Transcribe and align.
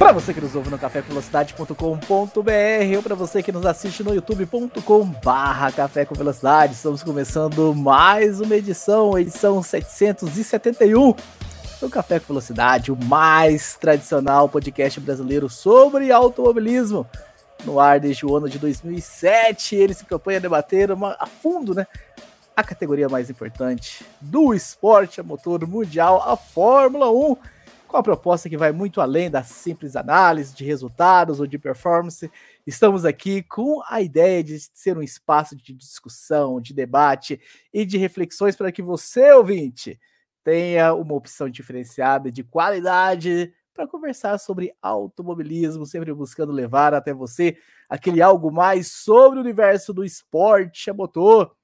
Para 0.00 0.12
você 0.12 0.32
que 0.32 0.40
nos 0.40 0.56
ouve 0.56 0.70
no 0.70 0.78
cafévelocidade.com.br 0.78 2.96
ou 2.96 3.02
para 3.02 3.14
você 3.14 3.42
que 3.42 3.52
nos 3.52 3.66
assiste 3.66 4.02
no 4.02 4.14
youtube.com 4.14 5.04
barra 5.22 5.70
Café 5.70 6.06
com 6.06 6.14
Velocidade, 6.14 6.72
estamos 6.72 7.02
começando 7.02 7.74
mais 7.74 8.40
uma 8.40 8.56
edição, 8.56 9.18
edição 9.18 9.62
771 9.62 11.14
do 11.82 11.90
Café 11.90 12.18
com 12.18 12.28
Velocidade, 12.28 12.90
o 12.90 12.96
mais 12.96 13.76
tradicional 13.76 14.48
podcast 14.48 14.98
brasileiro 15.00 15.50
sobre 15.50 16.10
automobilismo. 16.10 17.06
No 17.66 17.78
ar 17.78 18.00
desde 18.00 18.24
o 18.24 18.34
ano 18.34 18.48
de 18.48 18.58
2007, 18.58 19.76
ele 19.76 19.92
se 19.92 20.06
propõe 20.06 20.36
a 20.36 20.40
debater 20.40 20.90
uma, 20.90 21.14
a 21.20 21.26
fundo, 21.26 21.74
né? 21.74 21.86
A 22.56 22.64
categoria 22.64 23.06
mais 23.06 23.28
importante 23.28 24.02
do 24.18 24.54
esporte 24.54 25.20
a 25.20 25.22
motor 25.22 25.68
mundial, 25.68 26.26
a 26.26 26.38
Fórmula 26.38 27.10
1 27.10 27.36
com 27.90 27.96
a 27.96 28.02
proposta 28.02 28.48
que 28.48 28.56
vai 28.56 28.70
muito 28.70 29.00
além 29.00 29.28
da 29.28 29.42
simples 29.42 29.96
análise 29.96 30.54
de 30.54 30.64
resultados 30.64 31.40
ou 31.40 31.46
de 31.46 31.58
performance. 31.58 32.30
Estamos 32.64 33.04
aqui 33.04 33.42
com 33.42 33.82
a 33.88 34.00
ideia 34.00 34.44
de 34.44 34.58
ser 34.72 34.96
um 34.96 35.02
espaço 35.02 35.56
de 35.56 35.74
discussão, 35.74 36.60
de 36.60 36.72
debate 36.72 37.40
e 37.74 37.84
de 37.84 37.98
reflexões 37.98 38.54
para 38.54 38.70
que 38.70 38.80
você, 38.80 39.32
ouvinte, 39.32 39.98
tenha 40.44 40.94
uma 40.94 41.14
opção 41.14 41.50
diferenciada 41.50 42.30
de 42.30 42.44
qualidade 42.44 43.52
para 43.74 43.88
conversar 43.88 44.38
sobre 44.38 44.72
automobilismo, 44.80 45.84
sempre 45.84 46.14
buscando 46.14 46.52
levar 46.52 46.94
até 46.94 47.12
você 47.12 47.56
aquele 47.88 48.22
algo 48.22 48.52
mais 48.52 48.86
sobre 48.86 49.38
o 49.38 49.42
universo 49.42 49.92
do 49.92 50.04
esporte 50.04 50.90
a 50.90 50.94
motor. 50.94 51.56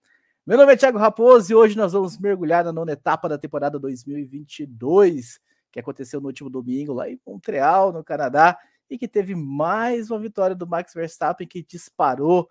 Meu 0.45 0.59
nome 0.59 0.73
é 0.73 0.77
Thiago 0.77 0.99
Raposo 0.99 1.53
e 1.53 1.55
hoje 1.55 1.77
nós 1.77 1.93
vamos 1.93 2.19
mergulhar 2.19 2.65
na 2.65 2.73
nona 2.73 2.93
etapa 2.93 3.29
da 3.29 3.39
temporada 3.39 3.79
2022 3.79 5.46
que 5.77 5.81
aconteceu 5.81 6.23
no 6.23 6.29
último 6.29 6.49
domingo 6.49 6.95
lá 6.95 7.07
em 7.07 7.21
Montreal, 7.27 7.93
no 7.93 8.03
Canadá, 8.03 8.59
e 8.89 8.97
que 8.97 9.07
teve 9.07 9.35
mais 9.35 10.11
uma 10.11 10.19
vitória 10.19 10.57
do 10.57 10.67
Max 10.67 10.95
Verstappen 10.95 11.47
que 11.47 11.63
disparou 11.63 12.49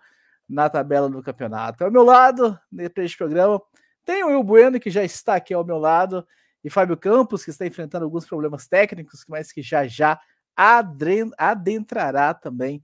na 0.47 0.69
tabela 0.69 1.09
do 1.09 1.23
campeonato. 1.23 1.83
Ao 1.83 1.89
meu 1.89 2.03
lado, 2.03 2.55
nesse 2.71 3.17
programa, 3.17 3.59
tem 4.03 4.23
o 4.23 4.27
Will 4.27 4.43
Bueno, 4.43 4.79
que 4.79 4.91
já 4.91 5.03
está 5.03 5.33
aqui 5.33 5.55
ao 5.55 5.65
meu 5.65 5.79
lado, 5.79 6.23
e 6.63 6.69
Fábio 6.69 6.95
Campos, 6.95 7.43
que 7.43 7.49
está 7.49 7.65
enfrentando 7.65 8.05
alguns 8.05 8.27
problemas 8.27 8.67
técnicos, 8.67 9.25
mas 9.27 9.51
que 9.51 9.63
já 9.63 9.87
já 9.87 10.19
adentrará 10.55 12.31
também 12.31 12.83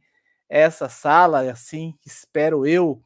essa 0.50 0.90
sala, 0.90 1.52
assim 1.52 1.94
espero 2.04 2.66
eu. 2.66 3.00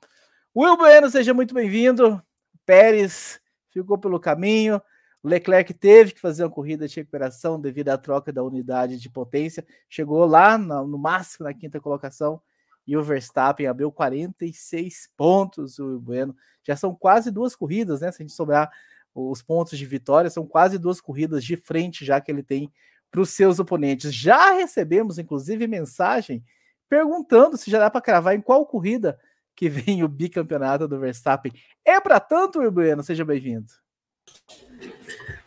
Will 0.56 0.78
Bueno, 0.78 1.10
seja 1.10 1.34
muito 1.34 1.54
bem-vindo. 1.54 2.24
Pérez 2.66 3.42
ficou 3.72 3.98
pelo 3.98 4.22
caminho. 4.22 4.82
Leclerc 5.28 5.74
teve 5.74 6.14
que 6.14 6.20
fazer 6.20 6.44
uma 6.44 6.50
corrida 6.50 6.88
de 6.88 6.96
recuperação 6.96 7.60
devido 7.60 7.90
à 7.90 7.98
troca 7.98 8.32
da 8.32 8.44
unidade 8.44 9.00
de 9.00 9.10
potência, 9.10 9.66
chegou 9.90 10.26
lá 10.26 10.58
no, 10.58 10.88
no 10.88 10.98
máximo 10.98 11.46
na 11.46 11.54
quinta 11.54 11.80
colocação 11.80 12.42
e 12.86 12.96
o 12.96 13.04
Verstappen 13.04 13.68
abriu 13.68 13.92
46 13.92 15.10
pontos. 15.18 15.80
O 15.80 16.00
Bueno 16.00 16.36
já 16.64 16.76
são 16.76 16.94
quase 16.94 17.32
duas 17.32 17.56
corridas, 17.56 18.02
né? 18.02 18.12
Se 18.12 18.22
a 18.22 18.24
gente 18.24 18.36
sobrar 18.36 18.70
os 19.14 19.42
pontos 19.42 19.78
de 19.78 19.86
vitória, 19.86 20.30
são 20.30 20.46
quase 20.46 20.78
duas 20.78 21.00
corridas 21.00 21.44
de 21.44 21.56
frente 21.56 22.06
já 22.06 22.20
que 22.20 22.32
ele 22.32 22.44
tem 22.44 22.72
para 23.10 23.22
os 23.22 23.30
seus 23.30 23.60
oponentes. 23.60 24.14
Já 24.14 24.52
recebemos, 24.52 25.18
inclusive, 25.18 25.68
mensagem 25.68 26.44
perguntando 26.90 27.58
se 27.58 27.72
já 27.72 27.80
dá 27.80 27.90
para 27.90 28.02
cravar 28.02 28.36
em 28.36 28.42
qual 28.42 28.66
corrida 28.66 29.18
que 29.56 29.70
vem 29.70 30.04
o 30.04 30.08
bicampeonato 30.08 30.88
do 30.88 31.00
Verstappen. 31.00 31.52
É 31.84 32.00
para 32.00 32.20
tanto, 32.20 32.70
Bueno? 32.72 33.02
Seja 33.02 33.24
bem-vindo. 33.24 33.85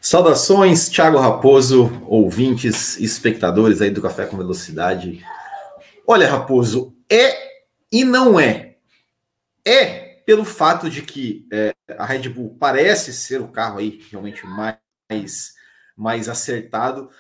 Saudações, 0.01 0.89
Thiago 0.89 1.19
Raposo, 1.19 1.91
ouvintes, 2.07 2.99
espectadores 2.99 3.83
aí 3.83 3.91
do 3.91 4.01
Café 4.01 4.27
com 4.27 4.37
Velocidade. 4.37 5.23
Olha, 6.07 6.31
Raposo, 6.31 6.97
é 7.11 7.37
e 7.93 8.05
não 8.05 8.39
é. 8.39 8.77
É 9.65 10.09
pelo 10.25 10.45
fato 10.45 10.89
de 10.91 11.03
que 11.03 11.47
é, 11.53 11.75
a 11.97 12.05
Red 12.05 12.29
Bull 12.29 12.57
parece 12.59 13.13
ser 13.13 13.41
o 13.41 13.49
carro 13.49 13.79
aí 13.79 14.03
realmente 14.11 14.47
mais, 14.47 15.55
mais 15.97 16.29
acertado. 16.29 17.11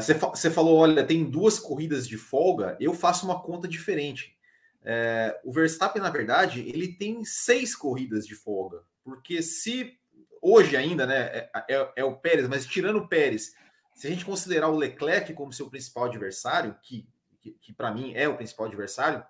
Você 0.00 0.48
é, 0.48 0.50
falou, 0.50 0.78
olha, 0.78 1.04
tem 1.04 1.24
duas 1.24 1.58
corridas 1.58 2.06
de 2.06 2.16
folga, 2.16 2.76
eu 2.80 2.94
faço 2.94 3.24
uma 3.26 3.42
conta 3.42 3.66
diferente. 3.68 4.36
É, 4.82 5.38
o 5.44 5.52
Verstappen, 5.52 6.00
na 6.00 6.10
verdade, 6.10 6.60
ele 6.60 6.88
tem 6.88 7.24
seis 7.24 7.74
corridas 7.74 8.26
de 8.26 8.34
folga, 8.34 8.82
porque 9.04 9.42
se 9.42 9.98
hoje 10.46 10.76
ainda, 10.76 11.04
né, 11.06 11.16
é, 11.16 11.50
é, 11.68 11.92
é, 11.96 12.04
o 12.04 12.16
Pérez, 12.16 12.48
mas 12.48 12.64
tirando 12.64 12.98
o 12.98 13.08
Pérez, 13.08 13.54
se 13.94 14.06
a 14.06 14.10
gente 14.10 14.24
considerar 14.24 14.68
o 14.68 14.76
Leclerc 14.76 15.32
como 15.34 15.52
seu 15.52 15.68
principal 15.68 16.04
adversário, 16.04 16.76
que, 16.82 17.08
que, 17.40 17.50
que 17.52 17.72
para 17.72 17.90
mim 17.90 18.12
é 18.14 18.28
o 18.28 18.36
principal 18.36 18.66
adversário, 18.66 19.24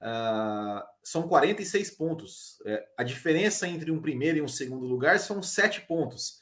uh, 0.00 0.82
são 1.02 1.26
46 1.26 1.90
pontos. 1.92 2.62
É, 2.64 2.86
a 2.96 3.02
diferença 3.02 3.66
entre 3.66 3.90
um 3.90 4.00
primeiro 4.00 4.38
e 4.38 4.42
um 4.42 4.48
segundo 4.48 4.86
lugar 4.86 5.18
são 5.18 5.42
sete 5.42 5.80
pontos. 5.80 6.40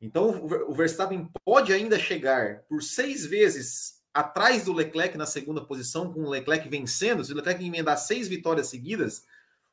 Então 0.00 0.44
o 0.68 0.74
Verstappen 0.74 1.30
pode 1.44 1.72
ainda 1.72 1.98
chegar 1.98 2.64
por 2.68 2.82
seis 2.82 3.24
vezes 3.24 4.02
atrás 4.12 4.64
do 4.64 4.72
Leclerc 4.72 5.16
na 5.16 5.24
segunda 5.24 5.64
posição, 5.64 6.12
com 6.12 6.24
o 6.24 6.28
Leclerc 6.28 6.68
vencendo. 6.68 7.24
Se 7.24 7.32
o 7.32 7.36
Leclerc 7.36 7.64
emendar 7.64 7.96
seis 7.96 8.28
vitórias 8.28 8.66
seguidas, 8.66 9.24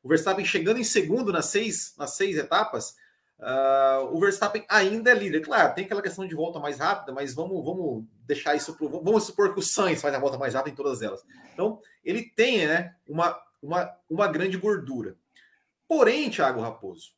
o 0.02 0.08
Verstappen 0.08 0.44
chegando 0.44 0.78
em 0.78 0.84
segundo 0.84 1.32
nas 1.32 1.46
seis, 1.46 1.94
nas 1.98 2.16
seis 2.16 2.36
etapas, 2.38 2.96
Uh, 3.38 4.14
o 4.14 4.20
Verstappen 4.20 4.64
ainda 4.68 5.10
é 5.10 5.14
líder. 5.14 5.40
Claro, 5.40 5.74
tem 5.74 5.84
aquela 5.84 6.00
questão 6.00 6.26
de 6.26 6.34
volta 6.34 6.60
mais 6.60 6.78
rápida, 6.78 7.12
mas 7.12 7.34
vamos, 7.34 7.64
vamos 7.64 8.04
deixar 8.24 8.54
isso 8.54 8.76
pro. 8.76 8.88
Vamos 8.88 9.24
supor 9.24 9.52
que 9.52 9.58
o 9.58 9.62
Sainz 9.62 10.00
faz 10.00 10.14
a 10.14 10.18
volta 10.18 10.38
mais 10.38 10.54
rápida 10.54 10.72
em 10.72 10.76
todas 10.76 11.02
elas. 11.02 11.24
Então, 11.52 11.80
ele 12.04 12.22
tem 12.22 12.66
né, 12.66 12.94
uma, 13.06 13.36
uma, 13.60 13.92
uma 14.08 14.28
grande 14.28 14.56
gordura. 14.56 15.16
Porém, 15.88 16.30
Thiago 16.30 16.60
Raposo, 16.60 17.12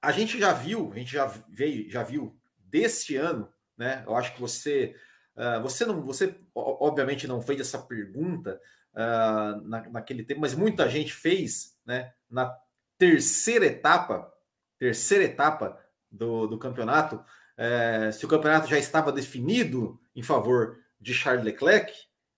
a 0.00 0.10
gente 0.10 0.38
já 0.38 0.52
viu, 0.52 0.90
a 0.92 0.98
gente 0.98 1.12
já 1.12 1.26
veio, 1.48 1.90
já 1.90 2.02
viu 2.02 2.34
deste 2.58 3.16
ano, 3.16 3.52
né? 3.76 4.02
Eu 4.06 4.16
acho 4.16 4.34
que 4.34 4.40
você. 4.40 4.96
Uh, 5.36 5.60
você 5.60 5.84
não, 5.84 6.00
você 6.00 6.34
obviamente 6.54 7.26
não 7.26 7.42
fez 7.42 7.60
essa 7.60 7.78
pergunta 7.78 8.58
uh, 8.94 9.60
na, 9.68 9.86
naquele 9.90 10.24
tempo, 10.24 10.40
mas 10.40 10.54
muita 10.54 10.88
gente 10.88 11.12
fez, 11.12 11.76
né? 11.84 12.14
Na 12.30 12.56
terceira 12.96 13.66
etapa 13.66 14.32
terceira 14.78 15.24
etapa 15.24 15.78
do, 16.10 16.46
do 16.46 16.58
campeonato, 16.58 17.22
é, 17.56 18.10
se 18.12 18.24
o 18.24 18.28
campeonato 18.28 18.68
já 18.68 18.78
estava 18.78 19.10
definido 19.10 19.98
em 20.14 20.22
favor 20.22 20.78
de 21.00 21.14
Charles 21.14 21.44
Leclerc, 21.44 21.92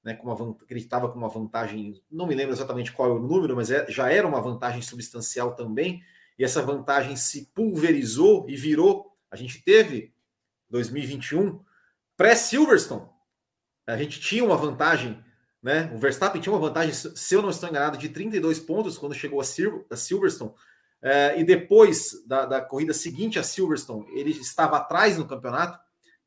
né, 0.04 0.14
com 0.14 0.32
uma, 0.32 0.56
ele 0.70 0.80
estava 0.80 1.08
com 1.10 1.18
uma 1.18 1.28
vantagem, 1.28 2.00
não 2.10 2.26
me 2.26 2.34
lembro 2.34 2.54
exatamente 2.54 2.92
qual 2.92 3.10
é 3.10 3.12
o 3.12 3.18
número, 3.18 3.56
mas 3.56 3.70
é, 3.70 3.90
já 3.90 4.10
era 4.10 4.26
uma 4.26 4.40
vantagem 4.40 4.80
substancial 4.80 5.54
também, 5.54 6.02
e 6.38 6.44
essa 6.44 6.62
vantagem 6.62 7.16
se 7.16 7.46
pulverizou 7.52 8.48
e 8.48 8.56
virou. 8.56 9.12
A 9.30 9.36
gente 9.36 9.60
teve 9.62 10.14
2021 10.70 11.60
pré-Silverstone, 12.16 13.08
a 13.86 13.96
gente 13.96 14.20
tinha 14.20 14.44
uma 14.44 14.56
vantagem, 14.56 15.22
né? 15.62 15.90
O 15.94 15.98
Verstappen 15.98 16.40
tinha 16.40 16.52
uma 16.52 16.60
vantagem, 16.60 16.92
se 16.92 17.34
eu 17.34 17.42
não 17.42 17.50
estou 17.50 17.68
enganado, 17.68 17.98
de 17.98 18.08
32 18.08 18.60
pontos 18.60 18.98
quando 18.98 19.14
chegou 19.14 19.40
a 19.40 19.96
Silverstone. 19.96 20.52
É, 21.02 21.38
e 21.38 21.44
depois 21.44 22.24
da, 22.26 22.44
da, 22.44 22.60
corrida 22.60 22.92
seguinte 22.92 23.38
a 23.38 23.42
Silverstone, 23.42 24.06
ele 24.12 24.30
estava 24.30 24.78
atrás 24.78 25.16
no 25.16 25.26
campeonato. 25.26 25.78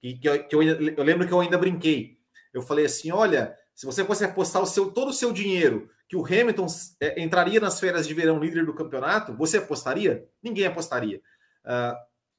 Que, 0.02 0.20
eu, 0.24 0.48
que 0.48 0.56
eu, 0.56 0.64
eu, 0.64 1.04
lembro 1.04 1.28
que 1.28 1.34
eu 1.34 1.40
ainda 1.40 1.58
brinquei. 1.58 2.18
Eu 2.54 2.62
falei 2.62 2.86
assim: 2.86 3.12
olha, 3.12 3.56
se 3.76 3.86
você 3.86 4.04
fosse 4.04 4.24
apostar 4.24 4.62
o 4.62 4.66
seu, 4.66 4.92
todo 4.92 5.10
o 5.10 5.14
seu 5.14 5.32
dinheiro 5.32 5.90
que 6.08 6.16
o 6.16 6.26
Hamilton 6.26 6.68
é, 7.00 7.22
entraria 7.22 7.60
nas 7.60 7.80
férias 7.80 8.08
de 8.08 8.14
verão 8.14 8.40
líder 8.40 8.66
do 8.66 8.74
campeonato, 8.74 9.36
você 9.36 9.58
apostaria? 9.58 10.28
Ninguém 10.44 10.66
apostaria. 10.66 11.22
Uh, 11.64 11.96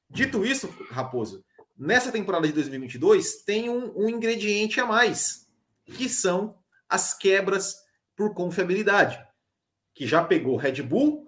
dito 0.09 0.45
isso, 0.45 0.67
Raposo, 0.91 1.43
nessa 1.75 2.11
temporada 2.11 2.45
de 2.45 2.53
2022 2.53 3.43
tem 3.43 3.69
um, 3.69 3.91
um 3.95 4.07
ingrediente 4.07 4.79
a 4.79 4.85
mais, 4.85 5.47
que 5.85 6.07
são 6.07 6.55
as 6.87 7.17
quebras 7.17 7.75
por 8.15 8.35
confiabilidade, 8.35 9.19
que 9.95 10.05
já 10.05 10.23
pegou 10.23 10.55
Red 10.55 10.83
Bull, 10.83 11.25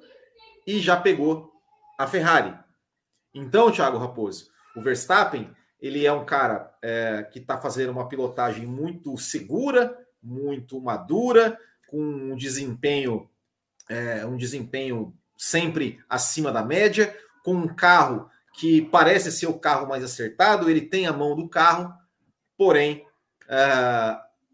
e 0.66 0.80
já 0.80 0.98
pegou 0.98 1.52
a 1.98 2.08
Ferrari. 2.08 2.58
Então, 3.34 3.72
Thiago 3.72 3.98
Raposo, 3.98 4.50
o 4.76 4.82
Verstappen 4.82 5.54
ele 5.80 6.06
é 6.06 6.12
um 6.12 6.26
cara 6.26 6.74
é, 6.82 7.24
que 7.32 7.40
está 7.40 7.58
fazendo 7.58 7.92
uma 7.92 8.08
pilotagem 8.08 8.66
muito 8.66 9.18
segura, 9.18 9.98
muito 10.22 10.82
madura, 10.82 11.60
com 11.88 12.02
um 12.02 12.36
desempenho 12.36 13.30
é, 13.88 14.26
um 14.26 14.36
desempenho 14.36 15.16
sempre 15.38 16.00
acima 16.10 16.52
da 16.52 16.64
média, 16.64 17.16
com 17.44 17.54
um 17.54 17.68
carro 17.68 18.30
que 18.58 18.82
parece 18.84 19.32
ser 19.32 19.48
o 19.48 19.60
carro 19.60 19.88
mais 19.88 20.04
acertado, 20.04 20.70
ele 20.70 20.82
tem 20.82 21.06
a 21.06 21.14
mão 21.14 21.36
do 21.36 21.48
carro, 21.48 21.94
porém 22.58 23.06
é, 23.48 23.56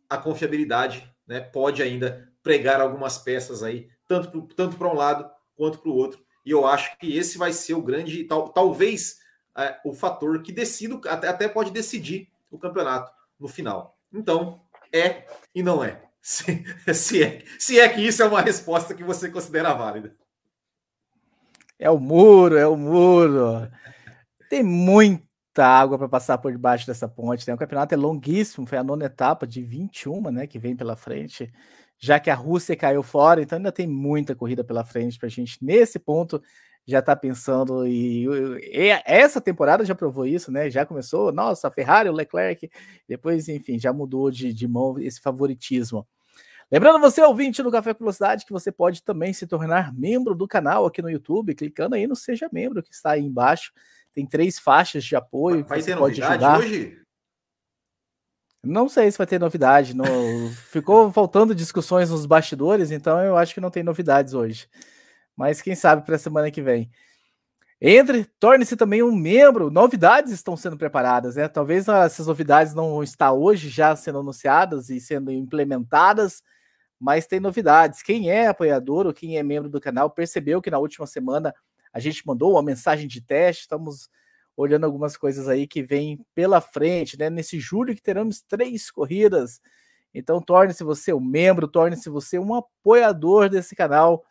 a 0.10 0.18
confiabilidade 0.18 1.10
né, 1.26 1.40
pode 1.40 1.82
ainda 1.82 2.30
pregar 2.44 2.82
algumas 2.82 3.18
peças 3.18 3.64
aí, 3.64 3.88
tanto, 4.08 4.42
tanto 4.56 4.76
para 4.76 4.90
um 4.90 4.96
lado 4.96 5.30
quanto 5.62 5.78
para 5.78 5.92
o 5.92 5.96
outro. 5.96 6.20
E 6.44 6.50
eu 6.50 6.66
acho 6.66 6.98
que 6.98 7.16
esse 7.16 7.38
vai 7.38 7.54
ser 7.54 7.76
o 7.76 7.84
grande, 7.84 8.24
tal, 8.24 8.50
talvez 8.50 9.20
é, 9.56 9.80
o 9.86 9.94
fator 9.94 10.42
que 10.42 10.52
decida, 10.52 11.00
até, 11.08 11.28
até 11.28 11.48
pode 11.48 11.70
decidir 11.70 12.32
o 12.50 12.58
campeonato 12.58 13.12
no 13.40 13.48
final. 13.48 13.96
Então, 14.12 14.60
é 14.92 15.28
e 15.54 15.62
não 15.62 15.84
é. 15.84 16.02
Se, 16.24 16.64
se, 16.94 17.24
é. 17.24 17.44
se 17.58 17.80
é 17.80 17.90
que 17.90 18.00
isso 18.00 18.22
é 18.22 18.28
uma 18.28 18.42
resposta 18.42 18.94
que 18.94 19.04
você 19.04 19.28
considera 19.28 19.74
válida. 19.74 20.16
É 21.80 21.90
o 21.90 22.00
muro, 22.00 22.56
é 22.56 22.68
o 22.68 22.78
muro. 22.78 23.68
Tem 24.48 24.62
muita 24.62 25.66
água 25.66 25.98
para 25.98 26.08
passar 26.08 26.38
por 26.38 26.52
debaixo 26.52 26.86
dessa 26.86 27.08
ponte. 27.08 27.48
Né? 27.48 27.56
O 27.56 27.58
campeonato 27.58 27.96
é 27.96 27.98
longuíssimo, 27.98 28.68
foi 28.68 28.78
a 28.78 28.84
nona 28.84 29.06
etapa 29.06 29.48
de 29.48 29.64
21, 29.64 30.30
né, 30.30 30.46
que 30.46 30.60
vem 30.60 30.76
pela 30.76 30.96
frente. 30.96 31.52
Já 32.04 32.20
que 32.20 32.32
a 32.32 32.36
Rússia 32.36 32.76
caiu 32.76 33.04
fora, 33.04 33.44
então 33.44 33.58
ainda 33.58 33.72
tem 33.72 33.86
muita 33.86 34.36
corrida 34.36 34.64
pela 34.64 34.84
frente 34.84 35.20
para 35.20 35.28
a 35.28 35.30
gente, 35.30 35.64
nesse 35.64 36.00
ponto, 36.00 36.42
já 36.86 36.98
está 36.98 37.16
pensando 37.16 37.88
e, 37.88 38.26
e, 38.26 38.90
essa 39.06 39.40
temporada 39.40 39.86
já 39.86 39.94
provou 39.94 40.26
isso, 40.26 40.52
né? 40.52 40.68
Já 40.70 40.84
começou, 40.84 41.32
nossa, 41.32 41.68
a 41.68 41.72
Ferrari, 41.72 42.10
o 42.10 42.14
Leclerc, 42.14 42.70
depois, 43.08 43.48
enfim, 43.48 43.78
já 43.78 43.94
mudou 43.94 44.32
de, 44.32 44.52
de 44.52 44.68
mão 44.68 44.98
esse 44.98 45.22
favoritismo. 45.22 46.08
Lembrando 46.72 47.00
você, 47.00 47.22
ouvinte 47.22 47.62
do 47.62 47.70
Café 47.70 47.94
com 47.94 48.00
Velocidade, 48.00 48.46
que 48.46 48.52
você 48.52 48.72
pode 48.72 49.04
também 49.04 49.32
se 49.32 49.46
tornar 49.46 49.94
membro 49.94 50.34
do 50.34 50.48
canal 50.48 50.86
aqui 50.86 51.02
no 51.02 51.10
YouTube, 51.10 51.54
clicando 51.54 51.96
aí 51.96 52.08
no 52.08 52.16
Seja 52.16 52.50
Membro, 52.52 52.82
que 52.82 52.94
está 52.94 53.12
aí 53.12 53.22
embaixo. 53.22 53.72
Tem 54.14 54.26
três 54.26 54.58
faixas 54.58 55.04
de 55.04 55.16
apoio. 55.16 55.66
Vai 55.66 55.84
ter 55.84 55.96
novidade 55.96 56.44
ajudar. 56.46 56.60
hoje? 56.60 56.98
Não 58.64 58.88
sei 58.88 59.12
se 59.12 59.18
vai 59.18 59.28
ter 59.28 59.40
novidade. 59.40 59.96
No... 59.96 60.06
Ficou 60.70 61.12
faltando 61.12 61.56
discussões 61.56 62.10
nos 62.10 62.26
bastidores, 62.26 62.92
então 62.92 63.20
eu 63.20 63.36
acho 63.36 63.54
que 63.54 63.62
não 63.62 63.72
tem 63.72 63.84
novidades 63.84 64.34
hoje 64.34 64.68
mas 65.36 65.62
quem 65.62 65.76
sabe 65.76 66.06
para 66.06 66.16
a 66.16 66.20
semana 66.20 66.52
que 66.52 66.62
vem. 66.62 66.92
Entre, 67.82 68.26
torne-se 68.40 68.76
também 68.76 69.02
um 69.02 69.16
membro. 69.16 69.72
Novidades 69.72 70.32
estão 70.32 70.56
sendo 70.56 70.78
preparadas, 70.78 71.36
né? 71.36 71.48
Talvez 71.48 71.88
essas 71.88 72.28
novidades 72.28 72.76
não 72.76 73.02
estão 73.02 73.40
hoje 73.40 73.70
já 73.70 73.96
sendo 73.96 74.20
anunciadas 74.20 74.90
e 74.90 75.00
sendo 75.00 75.32
implementadas, 75.32 76.44
mas 77.00 77.26
tem 77.26 77.40
novidades. 77.40 78.04
Quem 78.04 78.30
é 78.30 78.48
apoiador 78.48 79.08
ou 79.08 79.14
quem 79.14 79.38
é 79.38 79.42
membro 79.42 79.68
do 79.68 79.82
canal 79.82 80.12
percebeu 80.12 80.62
que 80.62 80.70
na 80.70 80.78
última 80.78 81.08
semana 81.08 81.54
a 81.92 82.00
gente 82.00 82.26
mandou 82.26 82.52
uma 82.52 82.62
mensagem 82.62 83.08
de 83.08 83.20
teste. 83.20 83.64
Estamos 83.64 84.10
olhando 84.58 84.86
algumas 84.86 85.18
coisas 85.18 85.48
aí 85.50 85.68
que 85.68 85.84
vêm 85.84 86.20
pela 86.36 86.62
frente, 86.62 87.18
né? 87.18 87.30
Nesse 87.30 87.60
julho 87.60 87.96
que 87.96 88.02
teremos 88.02 88.42
três 88.42 88.92
corridas. 88.92 89.62
Então 90.14 90.42
torne-se 90.42 90.84
você 90.84 91.14
um 91.14 91.22
membro, 91.22 91.68
torne-se 91.68 92.10
você 92.10 92.38
um 92.40 92.54
apoiador 92.56 93.50
desse 93.50 93.76
canal 93.76 94.24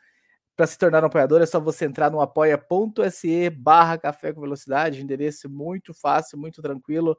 para 0.57 0.67
se 0.67 0.77
tornar 0.77 1.03
um 1.03 1.07
apoiador 1.07 1.41
é 1.41 1.47
só 1.47 1.59
você 1.59 1.87
entrar 1.87 2.11
no 2.11 2.21
apoia.se 2.21 3.49
barra 3.51 3.97
café 3.97 4.33
com 4.33 4.43
velocidade, 4.43 5.03
endereço 5.03 5.49
muito 5.49 5.95
fácil, 5.95 6.39
muito 6.39 6.61
tranquilo, 6.61 7.17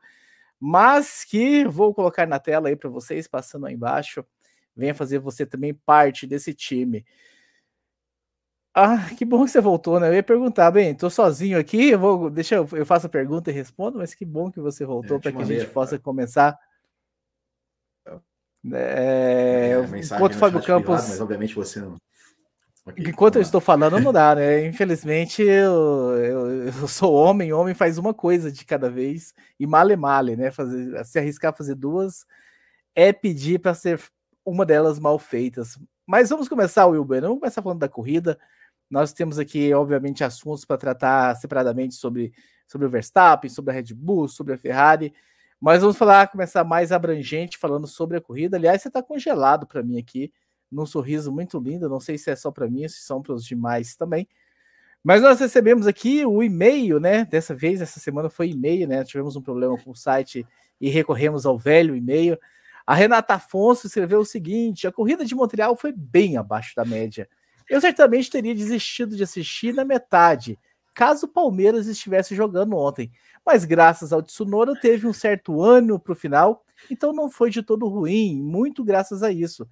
mas 0.59 1.25
que 1.25 1.65
vou 1.68 1.94
colocar 1.94 2.27
na 2.27 2.39
tela 2.39 2.69
aí 2.69 2.75
para 2.75 2.89
vocês, 2.89 3.27
passando 3.27 3.65
aí 3.65 3.74
embaixo. 3.74 4.25
Venha 4.75 4.94
fazer 4.95 5.19
você 5.19 5.45
também 5.45 5.74
parte 5.74 6.27
desse 6.27 6.53
time. 6.53 7.06
Ah, 8.73 9.09
que 9.18 9.25
bom 9.25 9.44
que 9.44 9.51
você 9.51 9.59
voltou, 9.59 10.00
né? 10.00 10.07
Eu 10.07 10.13
ia 10.13 10.23
perguntar, 10.23 10.71
bem, 10.71 10.95
tô 10.95 11.09
sozinho 11.09 11.59
aqui, 11.59 11.89
eu 11.89 12.00
vou, 12.00 12.29
deixa 12.29 12.56
eu, 12.56 12.68
eu 12.71 12.85
faço 12.85 13.07
a 13.07 13.09
pergunta 13.09 13.51
e 13.51 13.53
respondo, 13.53 13.97
mas 13.97 14.13
que 14.13 14.23
bom 14.23 14.50
que 14.50 14.62
você 14.62 14.85
voltou 14.85 15.19
para 15.19 15.31
que 15.31 15.41
a 15.41 15.45
gente 15.45 15.68
possa 15.68 16.00
começar. 16.00 16.57
É, 18.73 19.71
é, 19.71 19.97
enquanto 19.97 20.38
Fábio 20.38 20.62
Campos, 20.62 20.85
privado, 20.85 21.09
mas 21.09 21.21
obviamente 21.21 21.56
você 21.56 21.79
não. 21.81 21.95
Okay, 22.85 23.06
Enquanto 23.07 23.35
eu 23.35 23.41
estou 23.41 23.59
falando, 23.59 24.00
não 24.00 24.13
dá, 24.13 24.35
né? 24.35 24.65
Infelizmente, 24.65 25.41
eu, 25.41 26.17
eu, 26.17 26.65
eu, 26.67 26.88
sou 26.88 27.13
homem, 27.13 27.51
homem 27.51 27.74
faz 27.74 27.97
uma 27.97 28.13
coisa 28.13 28.51
de 28.51 28.65
cada 28.65 28.89
vez, 28.89 29.33
e 29.59 29.67
male 29.67 29.95
male, 29.95 30.35
né? 30.35 30.50
Fazer, 30.50 31.03
se 31.06 31.19
arriscar 31.19 31.51
a 31.51 31.56
fazer 31.56 31.75
duas 31.75 32.25
é 32.95 33.12
pedir 33.12 33.59
para 33.59 33.74
ser 33.74 34.00
uma 34.45 34.65
delas 34.65 34.97
mal 34.97 35.19
feitas. 35.19 35.77
Mas 36.06 36.29
vamos 36.29 36.47
começar, 36.47 36.85
Wilber. 36.88 37.21
Vamos 37.21 37.39
começar 37.39 37.62
falando 37.62 37.79
da 37.79 37.89
corrida. 37.89 38.39
Nós 38.91 39.13
temos 39.13 39.39
aqui, 39.39 39.73
obviamente, 39.73 40.21
assuntos 40.21 40.65
para 40.65 40.77
tratar 40.77 41.33
separadamente 41.35 41.95
sobre, 41.95 42.33
sobre 42.67 42.85
o 42.85 42.89
Verstappen, 42.89 43.49
sobre 43.49 43.71
a 43.71 43.75
Red 43.75 43.93
Bull, 43.95 44.27
sobre 44.27 44.53
a 44.53 44.57
Ferrari. 44.57 45.13
Mas 45.61 45.79
vamos 45.79 45.95
falar, 45.95 46.27
começar 46.27 46.65
mais 46.65 46.91
abrangente, 46.91 47.57
falando 47.57 47.88
sobre 47.88 48.17
a 48.17 48.21
corrida. 48.21 48.57
Aliás, 48.57 48.81
você 48.81 48.89
está 48.89 49.01
congelado 49.01 49.65
para 49.65 49.81
mim 49.81 49.97
aqui 49.97 50.33
num 50.69 50.85
sorriso 50.85 51.31
muito 51.31 51.57
lindo. 51.57 51.88
Não 51.88 52.01
sei 52.01 52.17
se 52.17 52.29
é 52.29 52.35
só 52.35 52.51
para 52.51 52.67
mim, 52.67 52.85
se 52.89 52.99
são 53.01 53.21
para 53.21 53.33
os 53.33 53.45
demais 53.45 53.95
também. 53.95 54.27
Mas 55.01 55.21
nós 55.21 55.39
recebemos 55.39 55.88
aqui 55.88 56.25
o 56.25 56.43
e-mail, 56.43 56.99
né? 56.99 57.23
Dessa 57.23 57.55
vez, 57.55 57.81
essa 57.81 57.99
semana 57.99 58.29
foi 58.29 58.49
e-mail, 58.49 58.88
né? 58.89 59.05
Tivemos 59.05 59.38
um 59.38 59.41
problema 59.41 59.77
com 59.77 59.91
o 59.91 59.95
site 59.95 60.45
e 60.81 60.89
recorremos 60.89 61.45
ao 61.45 61.57
velho 61.57 61.95
e-mail. 61.95 62.38
A 62.85 62.93
Renata 62.93 63.35
Afonso 63.35 63.88
escreveu 63.88 64.19
o 64.19 64.25
seguinte: 64.25 64.85
a 64.85 64.91
corrida 64.91 65.23
de 65.23 65.33
Montreal 65.33 65.77
foi 65.77 65.93
bem 65.93 66.35
abaixo 66.35 66.75
da 66.75 66.83
média. 66.83 67.27
Eu 67.69 67.81
certamente 67.81 68.30
teria 68.30 68.56
desistido 68.56 69.16
de 69.16 69.24
assistir 69.24 69.74
na 69.74 69.86
metade, 69.86 70.58
caso 70.96 71.25
o 71.25 71.30
Palmeiras 71.30 71.88
estivesse 71.88 72.36
jogando 72.36 72.75
ontem. 72.75 73.12
Mas 73.46 73.66
graças 73.66 74.13
ao 74.13 74.22
Tsunoda 74.22 74.80
teve 74.80 75.08
um 75.08 75.13
certo 75.13 75.62
ano 75.62 76.00
para 76.00 76.13
o 76.13 76.16
final, 76.16 76.63
então 76.90 77.13
não 77.13 77.30
foi 77.30 77.50
de 77.50 77.63
todo 77.63 77.88
ruim, 77.88 78.42
muito 78.42 78.84
graças 78.84 79.24
a 79.24 79.31
isso. 79.31 79.68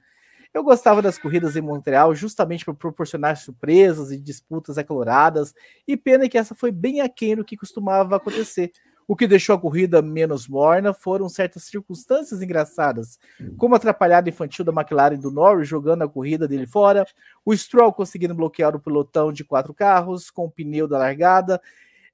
Eu 0.53 0.63
gostava 0.63 1.01
das 1.01 1.17
corridas 1.19 1.55
em 1.55 1.61
Montreal 1.61 2.15
justamente 2.15 2.65
por 2.65 2.75
proporcionar 2.75 3.37
surpresas 3.37 4.11
e 4.11 4.19
disputas 4.19 4.77
acaloradas, 4.77 5.53
e 5.87 5.97
pena 5.97 6.29
que 6.29 6.37
essa 6.37 6.55
foi 6.55 6.71
bem 6.71 7.01
aquém 7.01 7.35
do 7.35 7.45
que 7.45 7.57
costumava 7.57 8.15
acontecer. 8.17 8.71
O 9.09 9.15
que 9.15 9.25
deixou 9.25 9.55
a 9.55 9.59
corrida 9.59 10.03
menos 10.03 10.47
morna 10.47 10.93
foram 10.93 11.27
certas 11.27 11.63
circunstâncias 11.63 12.43
engraçadas, 12.43 13.17
como 13.57 13.73
a 13.73 13.77
atrapalhada 13.77 14.29
infantil 14.29 14.63
da 14.63 14.71
McLaren 14.71 15.17
do 15.17 15.31
Norris 15.31 15.67
jogando 15.67 16.03
a 16.03 16.07
corrida 16.07 16.47
dele 16.47 16.67
fora, 16.67 17.07
o 17.43 17.51
Stroll 17.57 17.91
conseguindo 17.91 18.35
bloquear 18.35 18.75
o 18.75 18.79
pelotão 18.79 19.33
de 19.33 19.43
quatro 19.43 19.73
carros 19.73 20.29
com 20.29 20.45
o 20.45 20.51
pneu 20.51 20.87
da 20.87 20.99
largada, 20.99 21.59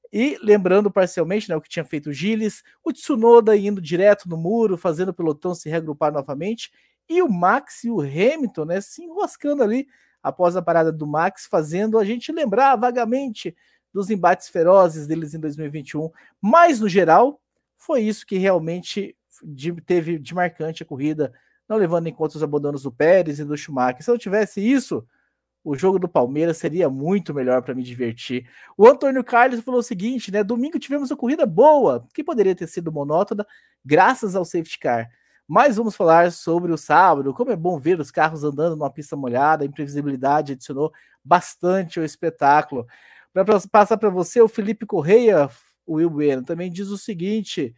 e 0.10 0.38
lembrando 0.41 0.89
parcialmente 0.89 1.50
né, 1.50 1.58
o 1.58 1.60
que 1.60 1.67
tinha 1.67 1.84
feito 1.84 2.12
o 2.12 2.13
Gilles, 2.13 2.63
o 2.81 2.93
Tsunoda 2.93 3.58
indo 3.58 3.81
direto 3.81 4.29
no 4.29 4.38
muro, 4.38 4.77
fazendo 4.77 5.10
o 5.10 5.13
pelotão 5.13 5.53
se 5.53 5.67
reagrupar 5.69 6.13
novamente, 6.13 6.72
e 7.10 7.22
o 7.22 7.27
Max 7.27 7.84
e 7.84 7.89
o 7.89 8.00
Hamilton, 8.00 8.63
né, 8.63 8.79
se 8.79 9.03
enroscando 9.03 9.62
ali 9.62 9.86
após 10.24 10.55
a 10.55 10.62
parada 10.62 10.93
do 10.93 11.05
Max, 11.05 11.46
fazendo 11.46 12.00
a 12.00 12.05
gente 12.05 12.31
lembrar 12.31 12.77
vagamente 12.77 13.53
dos 13.95 14.09
embates 14.09 14.49
ferozes 14.49 15.07
deles 15.07 15.33
em 15.33 15.39
2021. 15.39 16.11
Mas, 16.41 16.81
no 16.81 16.89
geral, 16.89 17.39
foi 17.77 18.01
isso 18.01 18.25
que 18.25 18.37
realmente 18.37 19.15
de, 19.41 19.71
teve 19.71 20.19
de 20.19 20.35
marcante 20.35 20.83
a 20.83 20.85
corrida, 20.85 21.31
não 21.65 21.77
levando 21.77 22.07
em 22.07 22.13
conta 22.13 22.35
os 22.35 22.43
abandonos 22.43 22.83
do 22.83 22.91
Pérez 22.91 23.39
e 23.39 23.45
do 23.45 23.55
Schumacher. 23.55 24.03
Se 24.03 24.11
eu 24.11 24.17
tivesse 24.17 24.59
isso, 24.59 25.07
o 25.63 25.77
jogo 25.77 25.97
do 25.97 26.09
Palmeiras 26.09 26.57
seria 26.57 26.89
muito 26.89 27.33
melhor 27.33 27.61
para 27.61 27.73
me 27.73 27.81
divertir. 27.83 28.49
O 28.77 28.85
Antônio 28.85 29.23
Carlos 29.23 29.61
falou 29.61 29.79
o 29.79 29.83
seguinte, 29.83 30.29
né? 30.29 30.43
Domingo 30.43 30.77
tivemos 30.77 31.09
uma 31.09 31.15
corrida 31.15 31.45
boa, 31.45 32.05
que 32.13 32.21
poderia 32.21 32.53
ter 32.53 32.67
sido 32.67 32.91
monótona, 32.91 33.47
graças 33.83 34.35
ao 34.35 34.43
safety 34.43 34.77
car. 34.77 35.09
Mas 35.47 35.77
vamos 35.77 35.95
falar 35.95 36.33
sobre 36.33 36.73
o 36.73 36.77
sábado. 36.77 37.33
Como 37.33 37.49
é 37.49 37.55
bom 37.55 37.79
ver 37.79 37.97
os 37.97 38.11
carros 38.11 38.43
andando 38.43 38.75
numa 38.75 38.91
pista 38.91 39.15
molhada, 39.15 39.63
a 39.63 39.67
imprevisibilidade 39.67 40.51
adicionou 40.51 40.91
bastante 41.23 41.97
ao 41.97 42.03
espetáculo. 42.03 42.85
Para 43.36 43.60
passar 43.70 43.98
para 43.98 44.10
você, 44.10 44.39
o 44.39 44.48
Felipe 44.48 44.86
Correia, 44.86 45.50
o 45.86 45.96
Will 45.96 46.10
Bueno, 46.10 46.42
também 46.42 46.72
diz 46.72 46.88
o 46.88 46.98
seguinte: 46.98 47.75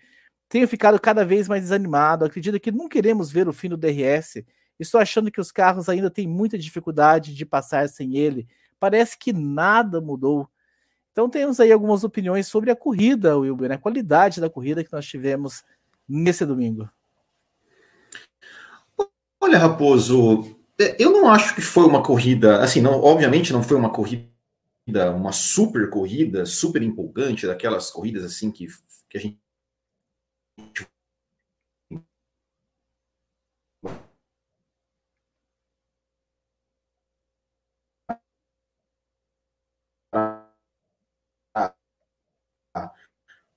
tenho 0.47 0.67
ficado 0.67 0.99
cada 1.01 1.25
vez 1.25 1.47
mais 1.47 1.63
desanimado. 1.63 2.23
Acredito 2.23 2.59
que 2.59 2.71
não 2.71 2.87
queremos 2.87 3.31
ver 3.31 3.47
o 3.47 3.53
fim 3.53 3.67
do 3.67 3.75
DRS. 3.75 4.45
Estou 4.79 5.01
achando 5.01 5.31
que 5.31 5.41
os 5.41 5.51
carros 5.51 5.89
ainda 5.89 6.11
têm 6.11 6.27
muita 6.27 6.59
dificuldade 6.59 7.33
de 7.33 7.43
passar 7.43 7.89
sem 7.89 8.17
ele. 8.17 8.47
Parece 8.79 9.17
que 9.17 9.33
nada 9.33 9.99
mudou. 9.99 10.47
Então 11.11 11.27
temos 11.27 11.59
aí 11.59 11.71
algumas 11.71 12.03
opiniões 12.03 12.45
sobre 12.45 12.69
a 12.69 12.75
corrida, 12.75 13.35
Wilber, 13.35 13.71
a 13.71 13.79
qualidade 13.79 14.39
da 14.39 14.51
corrida 14.51 14.83
que 14.83 14.93
nós 14.93 15.07
tivemos 15.07 15.63
nesse 16.07 16.45
domingo. 16.45 16.87
Olha, 19.41 19.57
Raposo, 19.57 20.55
é, 20.79 20.95
eu 21.03 21.09
não 21.09 21.27
acho 21.27 21.55
que 21.55 21.61
foi 21.61 21.85
uma 21.85 22.03
corrida, 22.03 22.61
assim, 22.61 22.79
não, 22.79 23.01
obviamente 23.01 23.51
não 23.51 23.63
foi 23.63 23.75
uma 23.75 23.89
corrida, 23.89 24.29
uma 25.15 25.31
super 25.31 25.89
corrida, 25.89 26.45
super 26.45 26.81
empolgante, 26.81 27.45
daquelas 27.45 27.91
corridas 27.91 28.23
assim 28.23 28.51
que, 28.51 28.67
que 29.09 29.17
a 29.17 29.21
gente 29.21 29.39